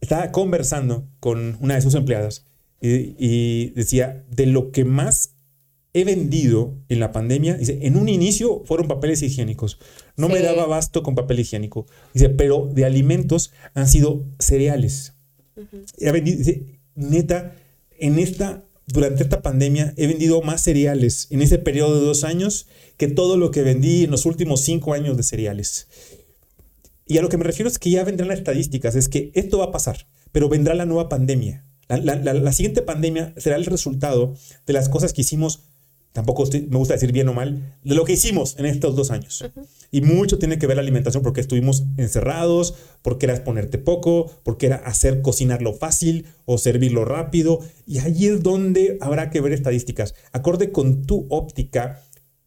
estaba 0.00 0.32
conversando 0.32 1.08
con 1.20 1.56
una 1.60 1.74
de 1.74 1.82
sus 1.82 1.94
empleadas 1.94 2.46
y, 2.80 3.70
decía, 3.70 4.24
de 4.30 4.46
lo 4.46 4.70
que 4.70 4.84
más 4.84 5.34
he 5.94 6.04
vendido 6.04 6.76
en 6.88 7.00
la 7.00 7.12
pandemia, 7.12 7.54
dice, 7.54 7.80
en 7.82 7.96
un 7.96 8.08
inicio 8.08 8.62
fueron 8.66 8.88
papeles 8.88 9.22
higiénicos. 9.22 9.78
No 10.16 10.28
me 10.28 10.40
daba 10.40 10.64
abasto 10.64 11.02
con 11.02 11.14
papel 11.14 11.40
higiénico. 11.40 11.86
Dice, 12.14 12.28
pero 12.28 12.70
de 12.72 12.84
alimentos 12.84 13.52
han 13.74 13.88
sido 13.88 14.24
cereales. 14.38 15.14
he 15.98 16.12
vendido, 16.12 16.38
dice, 16.38 16.80
neta, 16.94 17.56
en 17.98 18.18
esta, 18.18 18.64
durante 18.86 19.24
esta 19.24 19.42
pandemia 19.42 19.92
he 19.96 20.06
vendido 20.06 20.40
más 20.42 20.62
cereales 20.62 21.26
en 21.30 21.42
ese 21.42 21.58
periodo 21.58 21.98
de 21.98 22.06
dos 22.06 22.22
años 22.22 22.68
que 22.96 23.08
todo 23.08 23.36
lo 23.36 23.50
que 23.50 23.62
vendí 23.62 24.04
en 24.04 24.10
los 24.10 24.24
últimos 24.26 24.60
cinco 24.60 24.92
años 24.94 25.16
de 25.16 25.22
cereales. 25.22 25.88
Y 27.08 27.16
a 27.16 27.22
lo 27.22 27.30
que 27.30 27.38
me 27.38 27.44
refiero 27.44 27.68
es 27.68 27.78
que 27.78 27.90
ya 27.90 28.04
vendrán 28.04 28.28
las 28.28 28.38
estadísticas, 28.38 28.94
es 28.94 29.08
que 29.08 29.32
esto 29.34 29.58
va 29.58 29.66
a 29.66 29.72
pasar, 29.72 30.06
pero 30.30 30.50
vendrá 30.50 30.74
la 30.74 30.84
nueva 30.84 31.08
pandemia. 31.08 31.64
La, 31.88 32.52
siguiente 32.52 32.82
pandemia 32.82 33.32
será 33.38 33.56
el 33.56 33.64
resultado 33.64 34.34
de 34.66 34.72
las 34.74 34.90
cosas 34.90 35.14
que 35.14 35.22
hicimos, 35.22 35.62
tampoco 36.12 36.44
me 36.52 36.76
gusta 36.76 36.92
decir 36.92 37.12
bien 37.12 37.26
o 37.28 37.32
mal, 37.32 37.78
de 37.82 37.94
lo 37.94 38.04
que 38.04 38.12
hicimos 38.12 38.56
en 38.58 38.66
estos 38.66 38.94
dos 38.94 39.10
años. 39.10 39.42
Y 39.90 40.02
mucho 40.02 40.38
tiene 40.38 40.58
que 40.58 40.66
ver 40.66 40.76
la 40.76 40.82
alimentación 40.82 41.22
porque 41.22 41.40
estuvimos 41.40 41.84
encerrados, 41.96 42.74
porque 43.00 43.24
era 43.24 43.42
ponerte 43.42 43.78
poco, 43.78 44.30
porque 44.42 44.66
era 44.66 44.76
hacer 44.76 45.22
cocinarlo 45.22 45.72
fácil 45.72 46.26
o 46.44 46.58
servirlo 46.58 47.06
rápido. 47.06 47.60
Y 47.86 48.00
ahí 48.00 48.26
es 48.26 48.42
donde 48.42 48.98
habrá 49.00 49.30
que 49.30 49.40
ver 49.40 49.54
estadísticas. 49.54 50.14
Acorde 50.32 50.72
con 50.72 51.06
tu 51.06 51.26
óptica, 51.30 52.02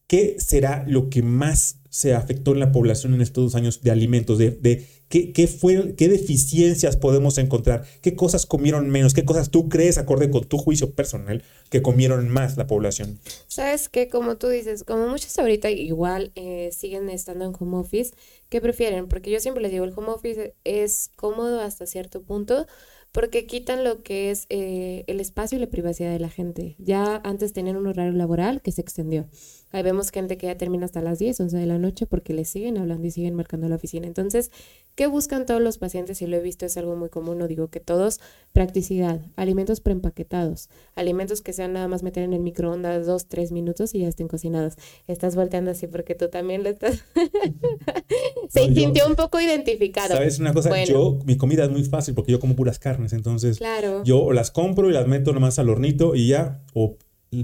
¿qué 0.06 0.36
será 0.38 0.86
lo 0.88 1.10
que 1.10 1.24
más 1.24 1.81
se 1.92 2.16
afectó 2.16 2.54
en 2.54 2.60
la 2.60 2.72
población 2.72 3.14
en 3.14 3.22
estos 3.22 3.44
dos 3.44 3.56
años 3.56 3.84
de 3.84 3.92
alimentos? 3.92 4.38
De, 4.40 4.88
¿qué, 5.10 5.48
fue, 5.48 5.94
¿Qué 5.96 6.08
deficiencias 6.08 6.96
podemos 6.96 7.38
encontrar? 7.38 7.86
¿Qué 8.02 8.16
cosas 8.16 8.46
comieron 8.46 8.90
menos? 8.90 9.14
¿Qué 9.14 9.26
cosas 9.26 9.52
tú 9.52 9.68
crees, 9.68 9.98
acorde 9.98 10.32
con 10.32 10.46
tu 10.46 10.58
juicio 10.58 10.96
personal, 10.96 11.44
que 11.70 11.82
comieron 11.82 12.30
más 12.30 12.56
la 12.56 12.66
población? 12.66 13.20
Sabes 13.48 13.90
que, 13.90 14.08
como 14.08 14.38
tú 14.38 14.48
dices, 14.48 14.86
como 14.86 15.08
muchos 15.10 15.38
ahorita 15.38 15.70
igual 15.70 16.32
eh, 16.36 16.70
siguen 16.72 17.10
estando 17.10 17.46
en 17.46 17.54
home 17.60 17.78
office, 17.78 18.14
¿qué 18.50 18.62
prefieren? 18.62 19.08
Porque 19.10 19.30
yo 19.30 19.42
siempre 19.42 19.62
les 19.62 19.72
digo, 19.72 19.84
el 19.84 19.94
home 19.94 20.10
office 20.10 20.56
es 20.64 21.12
cómodo 21.18 21.60
hasta 21.60 21.86
cierto 21.86 22.24
punto, 22.24 22.66
porque 23.12 23.46
quitan 23.46 23.84
lo 23.84 24.02
que 24.04 24.32
es 24.32 24.46
eh, 24.50 25.04
el 25.08 25.20
espacio 25.20 25.58
y 25.58 25.62
la 25.62 25.68
privacidad 25.68 26.12
de 26.12 26.20
la 26.20 26.30
gente. 26.30 26.76
Ya 26.80 27.20
antes 27.26 27.52
tenían 27.52 27.76
un 27.76 27.88
horario 27.88 28.14
laboral 28.14 28.62
que 28.62 28.72
se 28.72 28.80
extendió. 28.80 29.28
Ahí 29.72 29.84
vemos 29.84 30.12
gente 30.12 30.38
que 30.38 30.48
ya 30.48 30.58
termina 30.58 30.86
hasta 30.86 31.02
las 31.02 31.20
10, 31.20 31.40
11 31.40 31.58
de 31.58 31.66
la 31.66 31.78
noche 31.78 32.06
porque 32.06 32.34
le 32.34 32.46
siguen 32.46 32.78
hablando 32.78 33.08
y 33.08 33.12
siguen 33.12 33.36
marcando 33.36 33.70
la 33.70 33.76
oficina. 33.76 34.08
Entonces, 34.08 34.52
¿qué 34.96 35.08
buscan 35.08 35.46
todos 35.46 35.62
los 35.62 35.78
pacientes? 35.78 36.22
Y 36.22 36.28
lo 36.28 36.38
he 36.38 36.42
visto, 36.42 36.66
es 36.66 36.78
algo 36.78 36.96
muy 36.96 37.10
común, 37.10 37.38
no 37.38 37.48
digo 37.48 37.70
que 37.70 37.80
todos, 37.80 38.20
practicidad, 38.54 39.22
alimentos 39.36 39.80
preempaquetados, 39.80 40.70
alimentos 40.96 41.42
que 41.42 41.54
sean 41.54 41.74
nada 41.74 41.88
más 41.88 42.04
meter 42.04 42.24
en 42.24 42.34
el 42.34 42.42
microondas 42.42 43.06
dos, 43.06 43.28
tres 43.28 43.52
minutos 43.52 43.96
y 43.96 44.00
ya 44.00 44.08
estén 44.08 44.28
cocinados. 44.28 44.76
Estás 45.08 45.36
volteando 45.36 45.72
así 45.72 45.88
porque 45.88 46.16
tú 46.16 46.30
también 46.30 46.64
lo 46.64 46.70
estás. 46.70 47.04
Se 48.50 48.74
sintió 48.74 49.08
un 49.08 49.16
poco 49.16 49.40
identificado. 49.40 50.16
¿Sabes 50.16 50.40
una 50.40 50.54
cosa? 50.54 50.84
Yo, 50.84 51.20
mi 51.26 51.38
comida 51.38 51.64
es 51.64 51.70
muy 51.70 51.84
fácil 51.84 52.14
porque 52.14 52.32
yo 52.32 52.40
como 52.40 52.56
puras 52.56 52.80
carnes, 52.80 53.14
entonces 53.14 53.58
claro. 53.58 54.04
yo 54.04 54.34
las 54.34 54.52
compro 54.52 54.90
y 54.90 54.94
las 54.94 55.08
meto 55.08 55.32
nomás 55.34 55.60
al 55.60 55.70
hornito 55.70 56.16
y 56.16 56.28
ya, 56.28 56.62
o 56.74 56.98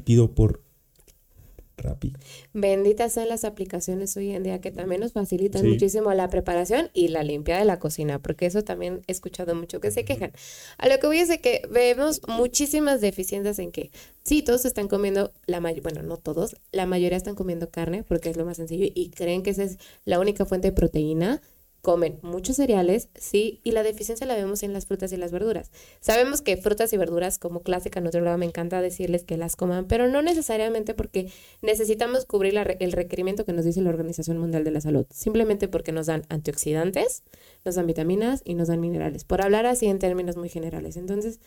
pido 0.03 0.35
por 0.35 0.66
Rappi. 1.77 2.13
Benditas 2.53 3.13
sean 3.13 3.29
las 3.29 3.43
aplicaciones 3.43 4.17
hoy 4.17 4.31
en 4.31 4.43
día 4.43 4.59
que 4.59 4.71
también 4.71 5.01
nos 5.01 5.13
facilitan 5.13 5.67
muchísimo 5.67 6.11
la 6.13 6.27
preparación 6.27 6.89
y 6.93 7.09
la 7.09 7.23
limpia 7.23 7.57
de 7.59 7.65
la 7.65 7.79
cocina, 7.79 8.19
porque 8.19 8.47
eso 8.47 8.63
también 8.63 9.01
he 9.07 9.11
escuchado 9.11 9.53
mucho 9.53 9.79
que 9.79 9.91
se 9.91 10.03
quejan. 10.03 10.31
A 10.77 10.87
lo 10.87 10.99
que 10.99 11.07
voy 11.07 11.19
es 11.19 11.27
de 11.27 11.39
que 11.39 11.61
vemos 11.69 12.21
muchísimas 12.27 12.99
deficiencias 12.99 13.59
en 13.59 13.71
que 13.71 13.91
sí, 14.23 14.41
todos 14.41 14.65
están 14.65 14.87
comiendo, 14.87 15.31
la 15.45 15.59
bueno, 15.59 16.01
no 16.01 16.17
todos, 16.17 16.55
la 16.71 16.85
mayoría 16.85 17.17
están 17.17 17.35
comiendo 17.35 17.69
carne 17.69 18.03
porque 18.03 18.29
es 18.29 18.37
lo 18.37 18.45
más 18.45 18.57
sencillo 18.57 18.87
y 18.93 19.09
creen 19.09 19.43
que 19.43 19.51
esa 19.51 19.63
es 19.63 19.77
la 20.05 20.19
única 20.19 20.45
fuente 20.45 20.69
de 20.69 20.71
proteína 20.71 21.41
comen 21.88 22.19
muchos 22.22 22.57
cereales, 22.57 23.07
sí, 23.15 23.61
y 23.64 23.72
la 23.72 23.81
deficiencia 23.81 24.27
la 24.27 24.35
vemos 24.35 24.61
en 24.61 24.73
las 24.73 24.88
frutas 24.88 25.14
y 25.14 25.15
las 25.15 25.31
verduras. 25.31 25.72
Sabemos 26.01 26.41
que 26.41 26.57
frutas 26.57 26.91
y 26.91 26.97
verduras, 26.97 27.39
como 27.39 27.61
clásica 27.61 28.01
lado 28.01 28.38
me 28.38 28.45
encanta 28.45 28.81
decirles 28.81 29.23
que 29.23 29.38
las 29.38 29.55
coman, 29.55 29.88
pero 29.88 30.09
no 30.09 30.22
necesariamente 30.22 30.93
porque 30.93 31.31
necesitamos 31.61 32.26
cubrir 32.26 32.55
el 32.80 32.91
requerimiento 32.91 33.45
que 33.45 33.53
nos 33.53 33.64
dice 33.64 33.81
la 33.81 33.89
Organización 33.89 34.38
Mundial 34.38 34.65
de 34.65 34.72
la 34.72 34.81
Salud, 34.81 35.05
simplemente 35.11 35.69
porque 35.69 35.93
nos 35.93 36.07
dan 36.07 36.23
antioxidantes, 36.27 37.23
nos 37.64 37.76
dan 37.76 37.88
vitaminas 37.88 38.41
y 38.43 38.55
nos 38.55 38.68
dan 38.68 38.81
minerales, 38.81 39.23
por 39.23 39.41
hablar 39.41 39.65
así 39.65 39.85
en 39.85 39.99
términos 39.99 40.35
muy 40.35 40.49
generales. 40.49 40.97
Entonces, 40.97 41.39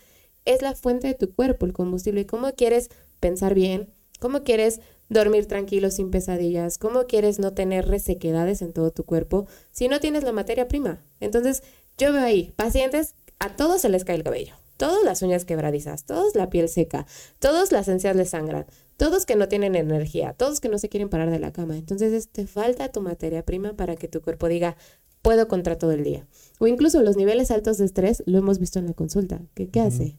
es 0.46 0.62
la 0.62 0.74
fuente 0.74 1.06
de 1.06 1.14
tu 1.16 1.34
cuerpo, 1.34 1.66
el 1.66 1.74
combustible, 1.74 2.22
y 2.22 2.24
cómo 2.24 2.50
quieres 2.54 2.88
pensar 3.20 3.52
bien, 3.52 3.90
cómo 4.20 4.42
quieres 4.42 4.80
dormir 5.10 5.44
tranquilo 5.46 5.90
sin 5.90 6.10
pesadillas? 6.10 6.78
¿Cómo 6.78 7.06
quieres 7.06 7.38
no 7.38 7.52
tener 7.52 7.86
resequedades 7.86 8.62
en 8.62 8.72
todo 8.72 8.90
tu 8.90 9.04
cuerpo 9.04 9.46
si 9.70 9.88
no 9.88 10.00
tienes 10.00 10.24
la 10.24 10.32
materia 10.32 10.68
prima? 10.68 11.02
Entonces, 11.20 11.62
yo 11.98 12.14
veo 12.14 12.22
ahí 12.22 12.54
pacientes, 12.56 13.14
a 13.38 13.54
todos 13.56 13.82
se 13.82 13.90
les 13.90 14.04
cae 14.04 14.16
el 14.16 14.22
cabello, 14.22 14.54
todas 14.78 15.04
las 15.04 15.20
uñas 15.20 15.44
quebradizas, 15.44 16.04
todos 16.04 16.34
la 16.34 16.48
piel 16.48 16.70
seca, 16.70 17.06
todos 17.38 17.72
las 17.72 17.88
encías 17.88 18.16
les 18.16 18.30
sangran, 18.30 18.64
todos 18.96 19.26
que 19.26 19.36
no 19.36 19.48
tienen 19.48 19.74
energía, 19.74 20.32
todos 20.32 20.60
que 20.60 20.68
no 20.68 20.78
se 20.78 20.88
quieren 20.88 21.10
parar 21.10 21.30
de 21.30 21.38
la 21.38 21.52
cama. 21.52 21.76
Entonces, 21.76 22.28
te 22.28 22.46
falta 22.46 22.90
tu 22.90 23.02
materia 23.02 23.44
prima 23.44 23.74
para 23.74 23.96
que 23.96 24.08
tu 24.08 24.22
cuerpo 24.22 24.48
diga, 24.48 24.76
puedo 25.22 25.48
contra 25.48 25.76
todo 25.76 25.92
el 25.92 26.04
día. 26.04 26.26
O 26.58 26.66
incluso 26.66 27.02
los 27.02 27.16
niveles 27.16 27.50
altos 27.50 27.78
de 27.78 27.84
estrés, 27.84 28.22
lo 28.26 28.38
hemos 28.38 28.58
visto 28.58 28.78
en 28.78 28.86
la 28.86 28.94
consulta. 28.94 29.40
¿Qué, 29.54 29.68
qué 29.68 29.80
hace? 29.80 30.16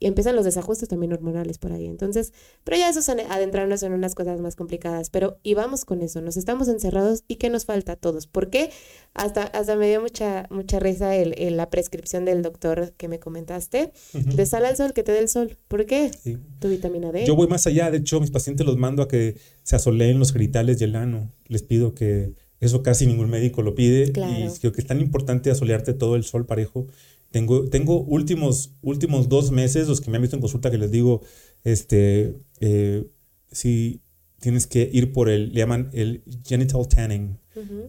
Y 0.00 0.06
empiezan 0.06 0.34
los 0.34 0.46
desajustes 0.46 0.88
también 0.88 1.12
hormonales 1.12 1.58
por 1.58 1.72
ahí. 1.72 1.86
Entonces, 1.86 2.32
pero 2.64 2.78
ya 2.78 2.88
eso 2.88 3.00
es 3.00 3.08
adentrarnos 3.08 3.82
en 3.82 3.92
unas 3.92 4.14
cosas 4.14 4.40
más 4.40 4.56
complicadas. 4.56 5.10
Pero 5.10 5.38
y 5.42 5.54
vamos 5.54 5.84
con 5.84 6.00
eso, 6.00 6.22
nos 6.22 6.38
estamos 6.38 6.68
encerrados 6.68 7.22
y 7.28 7.36
¿qué 7.36 7.50
nos 7.50 7.66
falta 7.66 7.92
a 7.92 7.96
todos? 7.96 8.26
¿Por 8.26 8.48
qué? 8.48 8.70
Hasta, 9.12 9.42
hasta 9.42 9.76
me 9.76 9.88
dio 9.88 10.00
mucha, 10.00 10.46
mucha 10.50 10.80
risa 10.80 11.14
el, 11.14 11.56
la 11.56 11.68
prescripción 11.68 12.24
del 12.24 12.42
doctor 12.42 12.94
que 12.96 13.08
me 13.08 13.20
comentaste, 13.20 13.92
de 14.14 14.46
sal 14.46 14.64
al 14.64 14.76
sol, 14.76 14.94
que 14.94 15.02
te 15.02 15.12
dé 15.12 15.18
el 15.18 15.28
sol. 15.28 15.58
¿Por 15.68 15.84
qué? 15.84 16.10
Tu 16.58 16.68
vitamina 16.68 17.12
D. 17.12 17.26
Yo 17.26 17.36
voy 17.36 17.46
más 17.46 17.66
allá, 17.66 17.90
de 17.90 17.98
hecho, 17.98 18.20
mis 18.20 18.30
pacientes 18.30 18.66
los 18.66 18.78
mando 18.78 19.02
a 19.02 19.08
que 19.08 19.36
se 19.62 19.76
asoleen 19.76 20.18
los 20.18 20.32
genitales 20.32 20.80
y 20.80 20.84
el 20.84 20.96
ano. 20.96 21.30
Les 21.46 21.62
pido 21.62 21.94
que 21.94 22.32
eso 22.60 22.82
casi 22.82 23.06
ningún 23.06 23.28
médico 23.28 23.60
lo 23.60 23.74
pide. 23.74 24.04
Y 24.04 24.58
creo 24.60 24.72
que 24.72 24.80
es 24.80 24.86
tan 24.86 25.00
importante 25.00 25.50
asolearte 25.50 25.92
todo 25.92 26.16
el 26.16 26.24
sol 26.24 26.46
parejo 26.46 26.86
tengo, 27.30 27.68
tengo 27.68 28.02
últimos, 28.02 28.74
últimos 28.82 29.28
dos 29.28 29.50
meses, 29.50 29.88
los 29.88 30.00
que 30.00 30.10
me 30.10 30.16
han 30.16 30.22
visto 30.22 30.36
en 30.36 30.40
consulta, 30.40 30.70
que 30.70 30.78
les 30.78 30.90
digo, 30.90 31.22
este, 31.64 32.36
eh, 32.60 33.06
si 33.52 34.02
tienes 34.40 34.66
que 34.66 34.88
ir 34.92 35.12
por 35.12 35.28
el, 35.28 35.52
le 35.52 35.60
llaman 35.60 35.90
el 35.92 36.22
genital 36.44 36.88
tanning, 36.88 37.38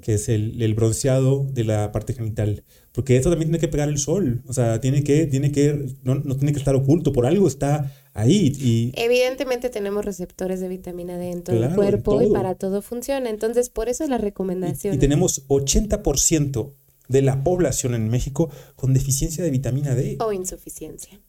que 0.01 0.15
es 0.15 0.27
el, 0.27 0.61
el, 0.61 0.73
bronceado 0.73 1.47
de 1.49 1.63
la 1.63 1.93
parte 1.93 2.13
genital. 2.13 2.63
Porque 2.91 3.15
eso 3.15 3.29
también 3.29 3.49
tiene 3.49 3.59
que 3.59 3.69
pegar 3.69 3.87
el 3.87 3.99
sol. 3.99 4.43
O 4.47 4.53
sea, 4.53 4.81
tiene 4.81 5.01
que, 5.01 5.27
tiene 5.27 5.53
que, 5.53 5.85
no, 6.03 6.15
no 6.15 6.35
tiene 6.35 6.51
que 6.51 6.59
estar 6.59 6.75
oculto, 6.75 7.13
por 7.13 7.25
algo 7.25 7.47
está 7.47 7.89
ahí. 8.13 8.51
Y, 8.59 8.91
Evidentemente 8.95 9.69
tenemos 9.69 10.03
receptores 10.03 10.59
de 10.59 10.67
vitamina 10.67 11.17
D 11.17 11.31
en 11.31 11.43
todo 11.43 11.63
el 11.63 11.73
cuerpo 11.73 12.21
y 12.21 12.29
para 12.31 12.55
todo 12.55 12.81
funciona. 12.81 13.29
Entonces, 13.29 13.69
por 13.69 13.87
eso 13.87 14.03
es 14.03 14.09
la 14.09 14.17
recomendación. 14.17 14.93
Y, 14.93 14.97
y 14.97 14.99
tenemos 14.99 15.47
80% 15.47 16.73
de 17.11 17.21
la 17.21 17.43
población 17.43 17.93
en 17.93 18.09
México 18.09 18.49
con 18.75 18.93
deficiencia 18.93 19.43
de 19.43 19.51
vitamina 19.51 19.95
D. 19.95 20.17
O 20.19 20.31
insuficiencia. 20.31 21.19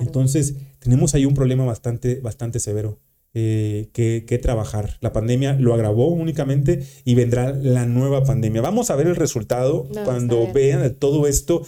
Entonces, 0.00 0.54
tenemos 0.78 1.14
ahí 1.14 1.24
un 1.24 1.34
problema 1.34 1.64
bastante, 1.64 2.20
bastante 2.20 2.60
severo 2.60 3.00
eh, 3.34 3.88
que, 3.92 4.38
trabajar. 4.38 4.96
La 5.00 5.12
pandemia 5.12 5.54
lo 5.54 5.74
agravó 5.74 6.08
únicamente 6.08 6.86
y 7.04 7.14
vendrá 7.14 7.52
la 7.52 7.86
nueva 7.86 8.24
pandemia. 8.24 8.62
Vamos 8.62 8.90
a 8.90 8.96
ver 8.96 9.06
el 9.06 9.16
resultado 9.16 9.88
cuando 10.04 10.52
vean 10.52 10.94
todo 10.94 11.26
esto. 11.26 11.62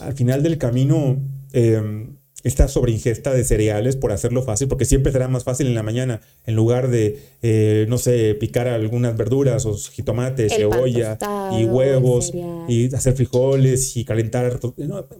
Al 0.00 0.14
final 0.14 0.42
del 0.42 0.58
camino, 0.58 1.18
eh, 1.52 2.08
esta 2.44 2.68
sobreingesta 2.68 3.32
de 3.32 3.42
cereales 3.42 3.96
por 3.96 4.12
hacerlo 4.12 4.42
fácil, 4.42 4.68
porque 4.68 4.84
siempre 4.84 5.10
será 5.10 5.28
más 5.28 5.44
fácil 5.44 5.66
en 5.66 5.74
la 5.74 5.82
mañana, 5.82 6.20
en 6.46 6.54
lugar 6.54 6.88
de, 6.88 7.18
eh, 7.42 7.86
no 7.88 7.98
sé, 7.98 8.34
picar 8.34 8.68
algunas 8.68 9.16
verduras 9.16 9.64
o 9.66 9.76
jitomates, 9.76 10.54
cebolla 10.54 11.18
y 11.58 11.64
huevos 11.64 12.32
y 12.68 12.94
hacer 12.94 13.14
frijoles 13.14 13.96
y 13.96 14.04
calentar 14.04 14.60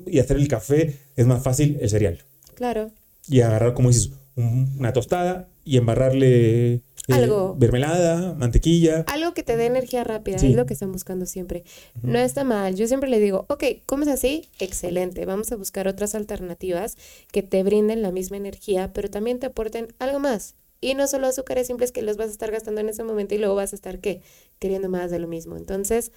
y 0.07 0.19
hacer 0.19 0.37
el 0.37 0.49
café, 0.49 0.99
es 1.17 1.27
más 1.27 1.43
fácil 1.43 1.79
el 1.81 1.89
cereal. 1.89 2.19
Claro. 2.55 2.91
Y 3.27 3.41
agarrar, 3.41 3.73
como 3.73 3.89
dices, 3.89 4.13
una 4.37 4.93
tostada 4.93 5.49
y 5.65 5.79
embarrarle 5.79 6.83
eh, 7.09 7.15
algo. 7.15 7.57
mermelada, 7.59 8.35
mantequilla. 8.35 9.05
Algo 9.09 9.35
que 9.35 9.43
te 9.43 9.57
dé 9.57 9.67
energía 9.67 10.05
rápida, 10.05 10.37
es 10.37 10.55
lo 10.55 10.67
que 10.67 10.73
están 10.73 10.93
buscando 10.93 11.27
siempre. 11.27 11.65
No 12.03 12.19
está 12.19 12.45
mal. 12.45 12.75
Yo 12.75 12.87
siempre 12.87 13.11
le 13.11 13.21
digo, 13.21 13.47
ok, 13.49 13.65
¿comes 13.87 14.09
así? 14.09 14.49
Excelente. 14.59 15.27
Vamos 15.27 15.53
a 15.53 15.57
buscar 15.57 15.89
otras 15.89 16.15
alternativas 16.15 16.97
que 17.31 17.43
te 17.43 17.63
brinden 17.63 18.03
la 18.03 18.11
misma 18.11 18.37
energía, 18.37 18.93
pero 18.93 19.11
también 19.11 19.39
te 19.39 19.47
aporten 19.47 19.89
algo 19.99 20.19
más. 20.19 20.55
Y 20.81 20.95
no 20.95 21.07
solo 21.07 21.27
azúcares 21.27 21.67
simples 21.67 21.93
que 21.93 22.03
los 22.03 22.17
vas 22.17 22.29
a 22.29 22.33
estar 22.33 22.51
gastando 22.51 22.81
en 22.81 22.89
ese 22.89 23.05
momento 23.05 23.35
y 23.35 23.39
luego 23.39 23.55
vas 23.55 23.73
a 23.73 23.77
estar, 23.77 24.01
¿qué? 24.01 24.21
Queriendo 24.59 24.89
más 24.89 25.11
de 25.11 25.19
lo 25.19 25.29
mismo. 25.29 25.57
Entonces, 25.57 26.13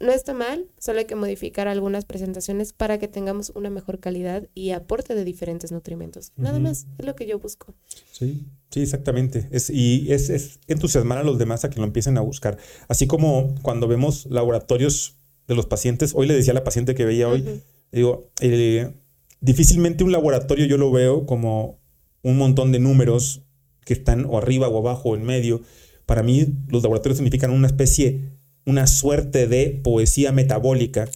no 0.00 0.12
está 0.12 0.34
mal, 0.34 0.66
solo 0.78 0.98
hay 0.98 1.06
que 1.06 1.14
modificar 1.14 1.66
algunas 1.66 2.04
presentaciones 2.04 2.72
para 2.72 2.98
que 2.98 3.08
tengamos 3.08 3.50
una 3.54 3.70
mejor 3.70 3.98
calidad 3.98 4.46
y 4.54 4.70
aporte 4.70 5.14
de 5.14 5.24
diferentes 5.24 5.72
nutrimentos. 5.72 6.32
Nada 6.36 6.58
más, 6.58 6.86
es 6.98 7.06
lo 7.06 7.16
que 7.16 7.26
yo 7.26 7.38
busco. 7.38 7.74
Sí, 8.12 8.46
sí, 8.70 8.82
exactamente. 8.82 9.48
Es, 9.50 9.70
y 9.70 10.12
es, 10.12 10.60
entusiasmar 10.66 11.18
a 11.18 11.22
los 11.22 11.38
demás 11.38 11.64
a 11.64 11.70
que 11.70 11.80
lo 11.80 11.86
empiecen 11.86 12.18
a 12.18 12.20
buscar. 12.20 12.58
Así 12.86 13.06
como 13.06 13.54
cuando 13.62 13.88
vemos 13.88 14.26
laboratorios 14.26 15.16
de 15.46 15.54
los 15.54 15.66
pacientes, 15.66 16.12
hoy 16.14 16.26
le 16.26 16.34
decía 16.34 16.52
a 16.52 16.54
la 16.54 16.64
paciente 16.64 16.94
que 16.94 17.06
veía 17.06 17.28
hoy, 17.28 17.62
digo, 17.90 18.30
eh, 18.40 18.92
difícilmente 19.40 20.04
un 20.04 20.12
laboratorio 20.12 20.66
yo 20.66 20.76
lo 20.76 20.92
veo 20.92 21.24
como 21.24 21.80
un 22.22 22.36
montón 22.36 22.72
de 22.72 22.78
números 22.78 23.42
que 23.84 23.94
están 23.94 24.26
o 24.26 24.36
arriba 24.36 24.68
o 24.68 24.78
abajo 24.78 25.10
o 25.10 25.16
en 25.16 25.24
medio. 25.24 25.62
Para 26.04 26.22
mí 26.22 26.46
los 26.68 26.82
laboratorios 26.82 27.16
significan 27.16 27.50
una 27.50 27.66
especie 27.66 28.37
una 28.68 28.86
suerte 28.86 29.46
de 29.46 29.80
poesía 29.82 30.30
metabólica 30.30 31.08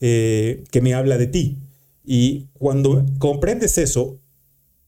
eh, 0.00 0.64
que 0.70 0.80
me 0.82 0.92
habla 0.92 1.16
de 1.16 1.26
ti. 1.26 1.56
Y 2.04 2.48
cuando 2.52 3.06
comprendes 3.18 3.78
eso, 3.78 4.18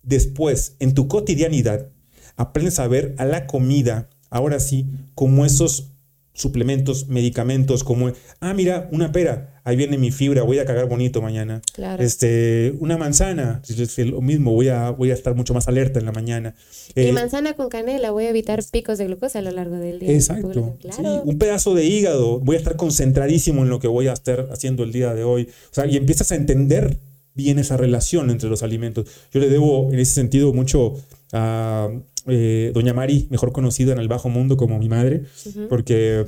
después, 0.02 0.76
en 0.80 0.92
tu 0.92 1.08
cotidianidad, 1.08 1.88
aprendes 2.36 2.78
a 2.78 2.88
ver 2.88 3.14
a 3.16 3.24
la 3.24 3.46
comida, 3.46 4.10
ahora 4.28 4.60
sí, 4.60 4.86
como 5.14 5.46
esos 5.46 5.92
suplementos, 6.34 7.08
medicamentos, 7.08 7.84
como, 7.84 8.12
ah, 8.40 8.52
mira, 8.52 8.86
una 8.92 9.10
pera, 9.10 9.53
ahí 9.64 9.76
viene 9.76 9.98
mi 9.98 10.10
fibra, 10.10 10.42
voy 10.42 10.58
a 10.58 10.64
cagar 10.66 10.86
bonito 10.86 11.20
mañana. 11.22 11.62
Este, 11.98 12.74
una 12.78 12.98
manzana, 12.98 13.62
lo 13.96 14.20
mismo, 14.20 14.52
voy 14.52 14.68
a, 14.68 14.90
voy 14.90 15.10
a 15.10 15.14
estar 15.14 15.34
mucho 15.34 15.54
más 15.54 15.66
alerta 15.68 15.98
en 15.98 16.04
la 16.04 16.12
mañana. 16.12 16.54
y 16.94 17.06
eh, 17.06 17.12
manzana 17.12 17.54
con 17.54 17.70
canela, 17.70 18.10
voy 18.10 18.26
a 18.26 18.30
evitar 18.30 18.62
picos 18.70 18.98
de 18.98 19.06
glucosa 19.06 19.38
a 19.40 19.42
lo 19.42 19.50
largo 19.50 19.76
del 19.76 19.98
día. 19.98 20.12
Exacto. 20.12 20.76
un 21.24 21.38
pedazo 21.38 21.74
de 21.74 21.84
hígado, 21.84 22.40
voy 22.40 22.56
a 22.56 22.58
estar 22.58 22.76
concentradísimo 22.76 23.62
en 23.62 23.70
lo 23.70 23.80
que 23.80 23.88
voy 23.88 24.06
a 24.08 24.12
estar 24.12 24.48
haciendo 24.52 24.84
el 24.84 24.92
día 24.92 25.14
de 25.14 25.24
hoy. 25.24 25.48
O 25.70 25.74
sea, 25.74 25.86
y 25.86 25.96
empiezas 25.96 26.30
a 26.30 26.36
entender 26.36 26.98
bien 27.34 27.58
esa 27.58 27.76
relación 27.76 28.30
entre 28.30 28.48
los 28.48 28.62
alimentos. 28.62 29.06
Yo 29.32 29.40
le 29.40 29.48
debo 29.48 29.90
en 29.90 29.98
ese 29.98 30.12
sentido 30.12 30.52
mucho 30.52 30.94
a 31.32 31.88
eh, 32.26 32.70
Doña 32.72 32.92
Mari, 32.94 33.26
mejor 33.30 33.52
conocida 33.52 33.92
en 33.92 33.98
el 33.98 34.08
bajo 34.08 34.28
mundo 34.28 34.56
como 34.56 34.78
mi 34.78 34.88
madre, 34.88 35.24
porque 35.68 36.26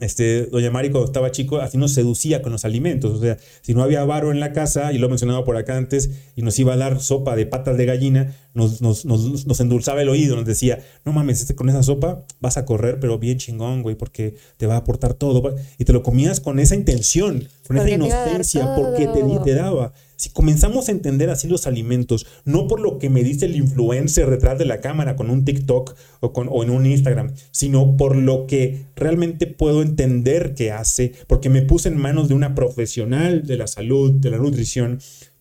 este, 0.00 0.46
Doña 0.46 0.70
Mari 0.70 0.90
cuando 0.90 1.06
estaba 1.06 1.30
chico 1.30 1.58
así 1.58 1.76
nos 1.76 1.92
seducía 1.92 2.40
con 2.40 2.52
los 2.52 2.64
alimentos. 2.64 3.12
O 3.12 3.20
sea, 3.20 3.36
si 3.60 3.74
no 3.74 3.82
había 3.82 4.04
varo 4.04 4.30
en 4.30 4.40
la 4.40 4.52
casa, 4.52 4.92
y 4.92 4.98
lo 4.98 5.06
he 5.06 5.08
mencionado 5.10 5.44
por 5.44 5.56
acá 5.56 5.76
antes, 5.76 6.10
y 6.34 6.42
nos 6.42 6.58
iba 6.58 6.72
a 6.72 6.76
dar 6.76 7.00
sopa 7.00 7.36
de 7.36 7.46
patas 7.46 7.76
de 7.76 7.84
gallina, 7.84 8.34
nos, 8.54 8.80
nos, 8.80 9.04
nos, 9.04 9.46
nos 9.46 9.60
endulzaba 9.60 10.02
el 10.02 10.08
oído, 10.08 10.36
nos 10.36 10.46
decía, 10.46 10.78
no 11.04 11.12
mames, 11.12 11.40
este, 11.42 11.54
con 11.54 11.68
esa 11.68 11.82
sopa 11.82 12.24
vas 12.40 12.56
a 12.56 12.64
correr, 12.64 13.00
pero 13.00 13.18
bien 13.18 13.38
chingón, 13.38 13.82
güey, 13.82 13.94
porque 13.94 14.34
te 14.56 14.66
va 14.66 14.74
a 14.74 14.78
aportar 14.78 15.14
todo. 15.14 15.54
Y 15.78 15.84
te 15.84 15.92
lo 15.92 16.02
comías 16.02 16.40
con 16.40 16.58
esa 16.58 16.74
intención, 16.74 17.48
con 17.66 17.76
esa 17.76 17.90
inocencia, 17.90 18.74
porque 18.74 19.06
te, 19.06 19.22
te 19.44 19.54
daba. 19.54 19.92
Si 20.22 20.30
comenzamos 20.30 20.86
a 20.88 20.92
entender 20.92 21.30
así 21.30 21.48
los 21.48 21.66
alimentos, 21.66 22.28
no 22.44 22.68
por 22.68 22.78
lo 22.78 23.00
que 23.00 23.10
me 23.10 23.24
dice 23.24 23.46
el 23.46 23.56
influencer 23.56 24.30
detrás 24.30 24.56
de 24.56 24.64
la 24.64 24.80
cámara 24.80 25.16
con 25.16 25.30
un 25.30 25.44
TikTok 25.44 25.96
o, 26.20 26.32
con, 26.32 26.46
o 26.48 26.62
en 26.62 26.70
un 26.70 26.86
Instagram, 26.86 27.34
sino 27.50 27.96
por 27.96 28.14
lo 28.14 28.46
que 28.46 28.86
realmente 28.94 29.48
puedo 29.48 29.82
entender 29.82 30.54
que 30.54 30.70
hace, 30.70 31.10
porque 31.26 31.48
me 31.48 31.62
puse 31.62 31.88
en 31.88 31.96
manos 31.96 32.28
de 32.28 32.34
una 32.34 32.54
profesional 32.54 33.44
de 33.44 33.56
la 33.56 33.66
salud, 33.66 34.12
de 34.12 34.30
la 34.30 34.36
nutrición, 34.38 35.00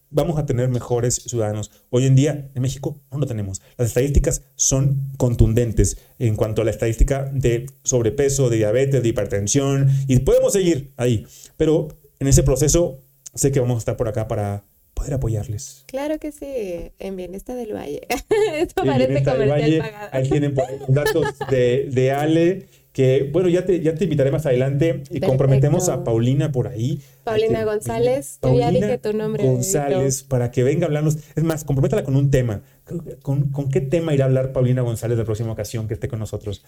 vamos 0.09 0.39
a 0.39 0.47
tener 0.47 0.67
mejores 0.69 1.13
ciudadanos. 1.27 1.69
Hoy 1.91 2.07
en 2.07 2.15
día 2.15 2.49
en 2.55 2.61
México 2.63 2.99
no 3.11 3.19
lo 3.19 3.27
tenemos. 3.27 3.61
Las 3.77 3.89
estadísticas 3.89 4.41
son 4.55 5.11
contundentes 5.17 5.99
en 6.17 6.35
cuanto 6.35 6.63
a 6.63 6.65
la 6.65 6.71
estadística 6.71 7.29
de 7.31 7.67
sobrepeso, 7.83 8.49
de 8.49 8.57
diabetes, 8.57 9.03
de 9.03 9.09
hipertensión, 9.09 9.91
y 10.07 10.17
podemos 10.21 10.53
seguir 10.53 10.91
ahí. 10.97 11.27
Pero 11.55 11.89
en 12.19 12.25
ese 12.25 12.41
proceso 12.41 13.03
sé 13.35 13.51
que 13.51 13.59
vamos 13.59 13.75
a 13.75 13.77
estar 13.77 13.95
por 13.95 14.07
acá 14.07 14.27
para 14.27 14.70
poder 15.01 15.15
apoyarles. 15.15 15.83
Claro 15.87 16.19
que 16.19 16.31
sí, 16.31 16.91
en 16.99 17.15
Bienestar 17.15 17.55
del 17.55 17.73
Valle. 17.73 18.01
Esto 18.53 18.83
parece 18.85 19.23
comercial 19.23 19.79
pagado. 19.79 20.09
Ahí 20.11 20.29
tienen 20.29 20.55
datos 20.89 21.25
de, 21.49 21.89
de 21.91 22.11
Ale 22.11 22.67
que 22.93 23.29
bueno, 23.31 23.47
ya 23.47 23.65
te, 23.65 23.81
ya 23.81 23.95
te 23.95 24.03
invitaré 24.03 24.31
más 24.31 24.45
adelante 24.45 25.03
y 25.09 25.21
comprometemos 25.21 25.89
a 25.89 26.03
Paulina 26.03 26.51
por 26.51 26.67
ahí. 26.67 26.99
Paulina 27.23 27.63
González, 27.63 28.37
Paulina 28.41 28.71
ya 28.71 28.79
dije 28.79 28.97
tu 28.97 29.13
nombre. 29.13 29.43
González, 29.43 30.23
para 30.23 30.51
que 30.51 30.63
venga 30.63 30.85
a 30.85 30.87
hablarnos. 30.87 31.17
Es 31.35 31.43
más, 31.43 31.63
comprométala 31.63 32.03
con 32.03 32.15
un 32.15 32.29
tema. 32.29 32.61
¿Con, 33.21 33.51
¿Con, 33.51 33.69
qué 33.69 33.81
tema 33.81 34.13
irá 34.13 34.25
a 34.25 34.27
hablar 34.27 34.53
Paulina 34.53 34.81
González 34.81 35.17
la 35.17 35.25
próxima 35.25 35.51
ocasión 35.51 35.87
que 35.87 35.93
esté 35.93 36.07
con 36.07 36.19
nosotros? 36.19 36.63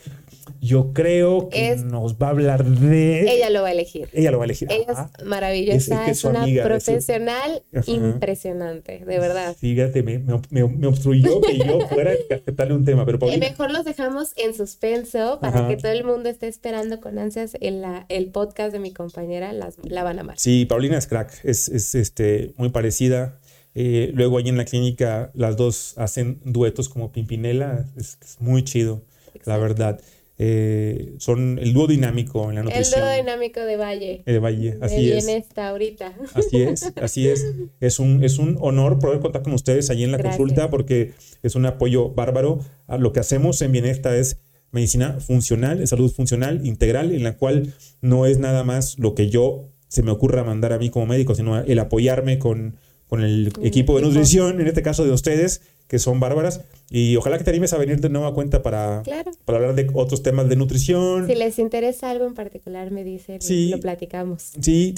Yo 0.62 0.94
creo 0.94 1.50
que 1.50 1.76
nos 1.78 2.16
va 2.16 2.28
a 2.28 2.30
hablar 2.32 2.66
de... 2.66 3.32
Ella 3.32 3.50
lo 3.50 3.62
va 3.62 3.70
a 3.70 3.72
elegir. 3.72 4.10
Ella 4.14 4.32
lo 4.32 4.38
va 4.38 4.44
a 4.44 4.46
elegir. 4.46 4.68
Ella 4.72 4.86
es 4.90 5.26
maravillosa, 5.26 6.10
es, 6.10 6.24
una 6.24 6.46
profesional 6.64 7.64
impresionante, 7.88 9.04
de 9.06 9.20
verdad. 9.20 9.56
Fíjate, 9.58 10.04
me, 10.04 10.20
me, 10.20 10.68
me, 10.68 10.88
obstruyó 10.88 11.42
que 11.42 11.58
yo 11.58 11.80
fuera 11.90 12.12
a 12.12 12.36
aceptarle 12.36 12.74
un 12.74 12.86
tema, 12.86 13.06
pero 13.06 13.20
Paulina... 13.20 13.48
Mejor 13.48 13.72
los 13.72 13.86
dejamos 13.86 14.34
en 14.38 14.54
suspenso 14.54 15.40
para 15.42 15.68
que 15.68 15.78
todo 15.78 15.92
el 15.92 16.04
mundo 16.04 16.30
esté 16.30 16.48
esperando 16.48 17.02
con 17.02 17.20
ansias 17.20 17.58
en 17.60 17.82
la, 17.82 18.06
el 18.10 18.28
podcast 18.28 18.72
de 18.72 18.80
mi 18.80 18.92
compañera, 18.92 19.54
las, 19.54 19.78
la 19.84 20.04
van 20.04 20.18
a 20.20 20.22
amar. 20.22 20.40
Sí, 20.40 20.66
Paulina 20.66 20.98
es 20.98 21.08
crack, 21.08 21.44
es, 21.44 21.70
es 21.70 21.96
este, 21.96 22.54
muy 22.58 22.70
parecida 22.70 23.40
eh, 23.76 24.12
luego 24.14 24.38
ahí 24.38 24.50
en 24.50 24.58
la 24.58 24.66
clínica 24.66 25.32
las 25.34 25.58
dos 25.58 25.94
hacen 25.98 26.40
duetos 26.44 26.90
como 26.90 27.12
Pimpinela, 27.12 27.86
es, 27.98 28.18
muy 28.40 28.64
chido, 28.64 29.02
la 29.46 29.58
verdad. 29.58 30.00
Eh, 30.40 31.14
son 31.20 31.60
el 31.60 31.74
dúo 31.74 31.88
dinámico 31.88 32.50
en 32.50 32.56
la 32.56 32.64
nutrición. 32.64 33.02
El 33.02 33.06
dúo 33.06 33.16
dinámico 33.16 33.60
de 33.62 33.78
Valle. 33.78 34.24
De 34.26 34.40
Valle, 34.40 34.78
así 34.82 35.12
es. 35.12 35.28
esta 35.28 35.70
ahorita. 35.70 36.14
Así 36.34 36.62
es, 36.62 36.92
así 37.02 37.28
es. 37.28 37.46
Es 37.80 38.00
un, 38.00 38.24
es 38.24 38.40
un 38.40 38.58
honor 38.62 39.00
poder 39.00 39.20
contar 39.20 39.44
con 39.44 39.54
ustedes 39.54 39.90
allí 39.90 40.04
en 40.04 40.12
la 40.12 40.20
consulta 40.20 40.70
porque 40.70 41.12
es 41.44 41.56
un 41.56 41.66
apoyo 41.66 42.10
bárbaro. 42.10 42.60
A 42.88 42.98
lo 42.98 43.14
que 43.14 43.20
hacemos 43.20 43.62
en 43.62 43.72
Bienesta 43.72 44.16
es 44.16 44.38
medicina 44.72 45.20
funcional, 45.20 45.86
salud 45.88 46.12
funcional, 46.12 46.66
integral, 46.66 47.12
en 47.12 47.24
la 47.24 47.38
cual 47.38 47.74
no 48.02 48.26
es 48.26 48.40
nada 48.40 48.64
más 48.64 48.98
lo 48.98 49.16
que 49.16 49.30
yo 49.30 49.70
se 49.88 50.02
me 50.02 50.12
ocurra 50.12 50.44
mandar 50.44 50.74
a 50.74 50.80
mí 50.80 50.90
como 50.90 51.06
médico, 51.06 51.36
sino 51.36 51.60
el 51.60 51.80
apoyarme 51.80 52.40
con 52.40 52.76
con 53.14 53.24
el 53.24 53.54
equipo 53.62 53.96
de 53.96 54.02
nutrición, 54.02 54.60
en 54.60 54.66
este 54.66 54.82
caso 54.82 55.06
de 55.06 55.12
ustedes, 55.12 55.62
que 55.88 56.00
son 56.00 56.20
bárbaras. 56.20 56.62
Y 56.90 57.16
ojalá 57.16 57.38
que 57.38 57.44
te 57.44 57.52
animes 57.52 57.72
a 57.72 57.78
venir 57.78 58.02
de 58.02 58.10
nueva 58.10 58.34
cuenta 58.34 58.64
para, 58.64 59.04
para 59.46 59.60
hablar 59.60 59.76
de 59.76 59.88
otros 59.94 60.24
temas 60.24 60.50
de 60.50 60.56
nutrición. 60.56 61.28
Si 61.28 61.36
les 61.36 61.60
interesa 61.60 62.10
algo 62.10 62.26
en 62.26 62.34
particular, 62.34 62.90
me 62.90 63.04
dicen 63.04 63.40
sí, 63.40 63.70
lo 63.70 63.80
platicamos. 63.80 64.54
Sí, 64.60 64.96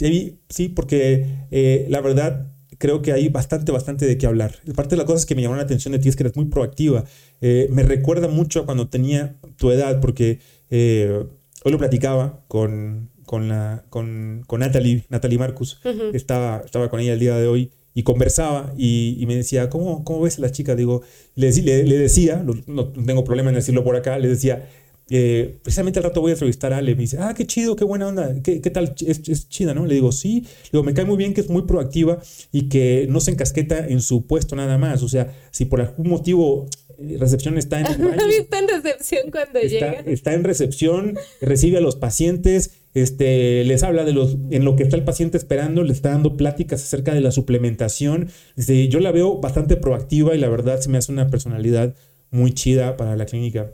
sí, 0.47 0.69
porque 0.69 1.25
eh, 1.51 1.87
la 1.89 1.99
verdad 1.99 2.53
creo 2.77 3.01
que 3.01 3.11
hay 3.11 3.27
bastante, 3.27 3.73
bastante 3.73 4.05
de 4.05 4.17
qué 4.17 4.27
hablar. 4.27 4.59
Parte 4.77 4.91
de 4.91 4.97
las 4.97 5.07
cosas 5.07 5.25
que 5.25 5.35
me 5.35 5.41
llamaron 5.41 5.57
la 5.57 5.65
atención 5.65 5.91
de 5.91 5.99
ti 5.99 6.07
es 6.07 6.15
que 6.15 6.23
eres 6.23 6.37
muy 6.37 6.45
proactiva. 6.45 7.03
Eh, 7.41 7.67
me 7.69 7.83
recuerda 7.83 8.29
mucho 8.29 8.61
a 8.61 8.65
cuando 8.65 8.87
tenía 8.87 9.35
tu 9.57 9.71
edad, 9.71 9.99
porque 9.99 10.39
eh, 10.69 11.25
hoy 11.65 11.71
lo 11.73 11.77
platicaba 11.77 12.45
con, 12.47 13.09
con, 13.25 13.49
la, 13.49 13.83
con, 13.89 14.45
con 14.47 14.61
Natalie, 14.61 15.03
Natalie 15.09 15.37
Marcus. 15.37 15.81
estaba, 16.13 16.61
estaba 16.63 16.89
con 16.89 17.01
ella 17.01 17.11
el 17.11 17.19
día 17.19 17.35
de 17.35 17.47
hoy 17.47 17.71
y 17.95 18.03
conversaba 18.03 18.73
y, 18.77 19.23
me 19.25 19.35
decía, 19.35 19.69
¿cómo, 19.69 20.03
¿cómo 20.03 20.21
ves 20.21 20.37
a 20.37 20.41
la 20.41 20.51
chica? 20.51 20.75
Digo, 20.75 21.01
le, 21.33 21.51
le, 21.51 21.97
decía, 21.97 22.45
no 22.67 22.89
tengo 22.89 23.23
problema 23.23 23.49
en 23.49 23.55
decirlo 23.55 23.83
por 23.83 23.95
acá, 23.95 24.19
le 24.19 24.27
decía, 24.27 24.67
eh, 25.09 25.59
precisamente 25.61 25.99
al 25.99 26.03
rato 26.03 26.19
voy 26.19 26.31
a 26.31 26.33
entrevistar 26.33 26.73
a 26.73 26.77
Ale. 26.77 26.95
Me 26.95 27.01
dice, 27.01 27.17
ah, 27.19 27.33
qué 27.35 27.45
chido, 27.45 27.75
qué 27.75 27.83
buena 27.83 28.07
onda, 28.07 28.41
qué, 28.41 28.61
qué 28.61 28.69
tal, 28.69 28.95
es, 29.05 29.49
chida, 29.49 29.73
¿no? 29.73 29.85
Le 29.85 29.95
digo, 29.95 30.11
sí. 30.11 30.45
digo, 30.71 30.83
me 30.83 30.93
cae 30.93 31.05
muy 31.05 31.17
bien 31.17 31.33
que 31.33 31.41
es 31.41 31.49
muy 31.49 31.63
proactiva 31.63 32.19
y 32.51 32.69
que 32.69 33.07
no 33.09 33.19
se 33.19 33.31
encasqueta 33.31 33.87
en 33.87 34.01
su 34.01 34.25
puesto 34.25 34.55
nada 34.55 34.77
más. 34.77 35.03
O 35.03 35.09
sea, 35.09 35.33
si 35.51 35.65
por 35.65 35.81
algún 35.81 36.09
motivo 36.09 36.67
eh, 36.97 37.17
recepción 37.19 37.57
está 37.57 37.79
en... 37.79 37.85
está 38.29 38.59
en 38.59 38.67
recepción 38.67 39.31
cuando 39.31 39.59
llega. 39.61 40.03
Está 40.05 40.33
en 40.33 40.43
recepción, 40.43 41.17
recibe 41.39 41.77
a 41.77 41.81
los 41.81 41.95
pacientes 41.95 42.71
este, 42.95 43.65
les 43.65 43.83
habla 43.83 44.05
de 44.05 44.13
los, 44.13 44.37
en 44.49 44.63
lo 44.63 44.75
que 44.75 44.83
está 44.83 44.95
el 44.95 45.03
paciente 45.03 45.37
esperando, 45.37 45.83
le 45.83 45.91
está 45.91 46.09
dando 46.09 46.37
pláticas 46.37 46.81
acerca 46.81 47.13
de 47.13 47.19
la 47.19 47.31
suplementación. 47.31 48.29
Este, 48.55 48.87
yo 48.87 49.01
la 49.01 49.11
veo 49.11 49.39
bastante 49.41 49.75
proactiva 49.75 50.33
y 50.33 50.39
la 50.39 50.47
verdad 50.47 50.79
se 50.79 50.89
me 50.89 50.97
hace 50.97 51.11
una 51.11 51.29
personalidad 51.29 51.93
muy 52.31 52.53
chida 52.53 52.95
para 52.95 53.17
la 53.17 53.25
clínica. 53.25 53.73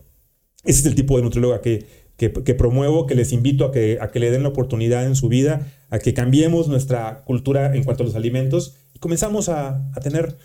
Ese 0.66 0.80
es 0.82 0.86
el 0.88 0.96
tipo 0.96 1.18
de 1.18 1.24
nutrióloga 1.24 1.62
que, 1.62 1.86
que, 2.18 2.30
promuevo, 2.30 3.06
que 3.06 3.16
les 3.16 3.32
invito 3.32 3.66
a 3.66 3.72
que, 3.72 4.00
a 4.02 4.10
que 4.10 4.20
le 4.20 4.32
den 4.32 4.44
la 4.44 4.50
oportunidad 4.50 5.06
en 5.06 5.16
su 5.16 5.30
vida, 5.30 5.68
a 5.90 6.00
que 6.00 6.14
cambiemos 6.14 6.68
nuestra 6.68 7.24
cultura 7.24 7.76
en 7.76 7.84
cuanto 7.84 8.04
a 8.04 8.08
los 8.08 8.16
alimentos 8.16 8.76
y 8.94 9.00
comenzamos 9.00 9.50
a, 9.50 9.90
a 9.96 10.00
tener, 10.02 10.36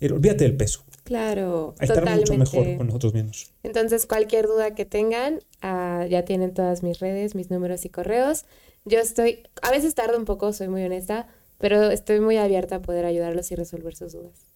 eh, 0.00 0.12
olvídate 0.12 0.44
del 0.44 0.56
peso, 0.56 0.84
Claro, 1.06 1.76
a 1.78 1.84
estar 1.84 2.04
mucho 2.16 2.34
mejor 2.34 2.76
con 2.76 2.88
nosotros 2.88 3.14
mismos. 3.14 3.52
Entonces, 3.62 4.06
cualquier 4.06 4.48
duda 4.48 4.74
que 4.74 4.84
tengan, 4.84 5.38
ah, 5.62 6.04
ya 6.10 6.24
tienen 6.24 6.52
todas 6.52 6.82
mis 6.82 6.98
redes, 6.98 7.36
mis 7.36 7.48
números 7.48 7.84
y 7.84 7.90
correos. 7.90 8.44
Yo 8.84 8.98
estoy, 8.98 9.44
a 9.62 9.70
veces 9.70 9.94
tardo 9.94 10.18
un 10.18 10.24
poco, 10.24 10.52
soy 10.52 10.66
muy 10.66 10.82
honesta, 10.82 11.28
pero 11.58 11.92
estoy 11.92 12.18
muy 12.18 12.38
abierta 12.38 12.76
a 12.76 12.82
poder 12.82 13.04
ayudarlos 13.04 13.52
y 13.52 13.54
resolver 13.54 13.94
sus 13.94 14.14
dudas 14.14 14.46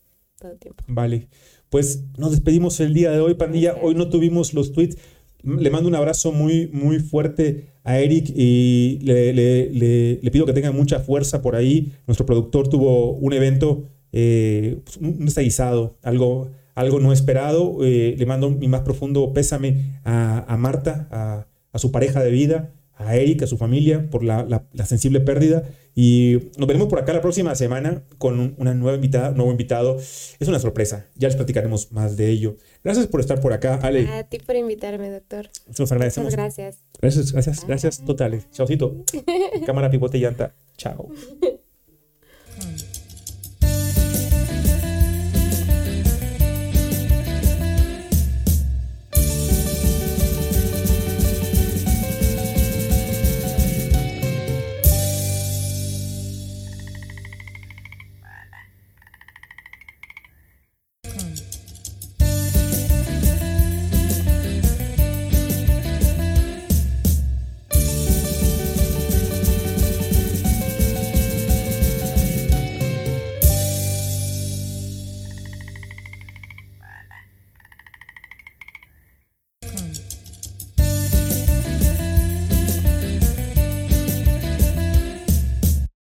todo 0.40 0.50
el 0.50 0.58
tiempo. 0.58 0.82
Vale, 0.88 1.28
pues 1.68 2.02
nos 2.18 2.32
despedimos 2.32 2.80
el 2.80 2.94
día 2.94 3.12
de 3.12 3.20
hoy, 3.20 3.34
pandilla. 3.34 3.76
Hoy 3.80 3.94
no 3.94 4.08
tuvimos 4.08 4.52
los 4.52 4.72
tweets. 4.72 4.96
Le 5.44 5.70
mando 5.70 5.88
un 5.88 5.94
abrazo 5.94 6.32
muy, 6.32 6.66
muy 6.72 6.98
fuerte 6.98 7.74
a 7.84 8.00
Eric 8.00 8.28
y 8.34 8.98
le, 9.02 9.32
le, 9.32 9.70
le, 9.70 10.18
le 10.20 10.30
pido 10.32 10.46
que 10.46 10.52
tenga 10.52 10.72
mucha 10.72 10.98
fuerza 10.98 11.42
por 11.42 11.54
ahí. 11.54 11.92
Nuestro 12.08 12.26
productor 12.26 12.68
tuvo 12.68 13.12
un 13.12 13.32
evento 13.34 13.88
eh, 14.12 14.80
pues, 14.84 14.96
un 14.96 15.24
desaguisado, 15.24 15.96
algo, 16.02 16.50
algo 16.74 17.00
no 17.00 17.12
esperado. 17.12 17.78
Eh, 17.82 18.14
le 18.18 18.26
mando 18.26 18.50
mi 18.50 18.68
más 18.68 18.82
profundo 18.82 19.32
pésame 19.32 20.00
a, 20.04 20.56
Marta, 20.58 21.46
a, 21.72 21.78
su 21.78 21.92
pareja 21.92 22.22
de 22.22 22.30
vida, 22.30 22.72
a 22.94 23.16
Eric, 23.16 23.42
a 23.42 23.46
su 23.46 23.56
familia, 23.56 24.08
por 24.10 24.22
la, 24.22 24.64
sensible 24.84 25.20
pérdida. 25.20 25.64
Y 25.94 26.38
nos 26.56 26.66
veremos 26.68 26.88
por 26.88 26.98
acá 26.98 27.12
la 27.12 27.20
próxima 27.20 27.54
semana 27.54 28.04
con 28.18 28.54
una 28.58 28.74
nueva 28.74 28.94
invitada, 28.94 29.32
nuevo 29.32 29.50
invitado. 29.50 29.96
Es 29.98 30.48
una 30.48 30.58
sorpresa, 30.58 31.06
ya 31.16 31.28
les 31.28 31.36
platicaremos 31.36 31.90
más 31.92 32.16
de 32.16 32.30
ello. 32.30 32.56
Gracias 32.84 33.06
por 33.08 33.20
estar 33.20 33.40
por 33.40 33.52
acá, 33.52 33.74
Ale. 33.82 34.06
A 34.06 34.24
ti 34.24 34.38
por 34.38 34.56
invitarme, 34.56 35.10
doctor. 35.10 35.50
Nos 35.78 35.92
agradecemos. 35.92 36.32
Muchas 36.32 36.36
gracias. 36.38 36.78
Gracias, 37.00 37.32
gracias, 37.32 37.66
gracias 37.66 38.04
totales. 38.04 38.50
Chaucito. 38.52 39.04
Cámara, 39.66 39.90
pivote 39.90 40.18
y 40.18 40.20
llanta. 40.20 40.54
Chao. 40.76 41.08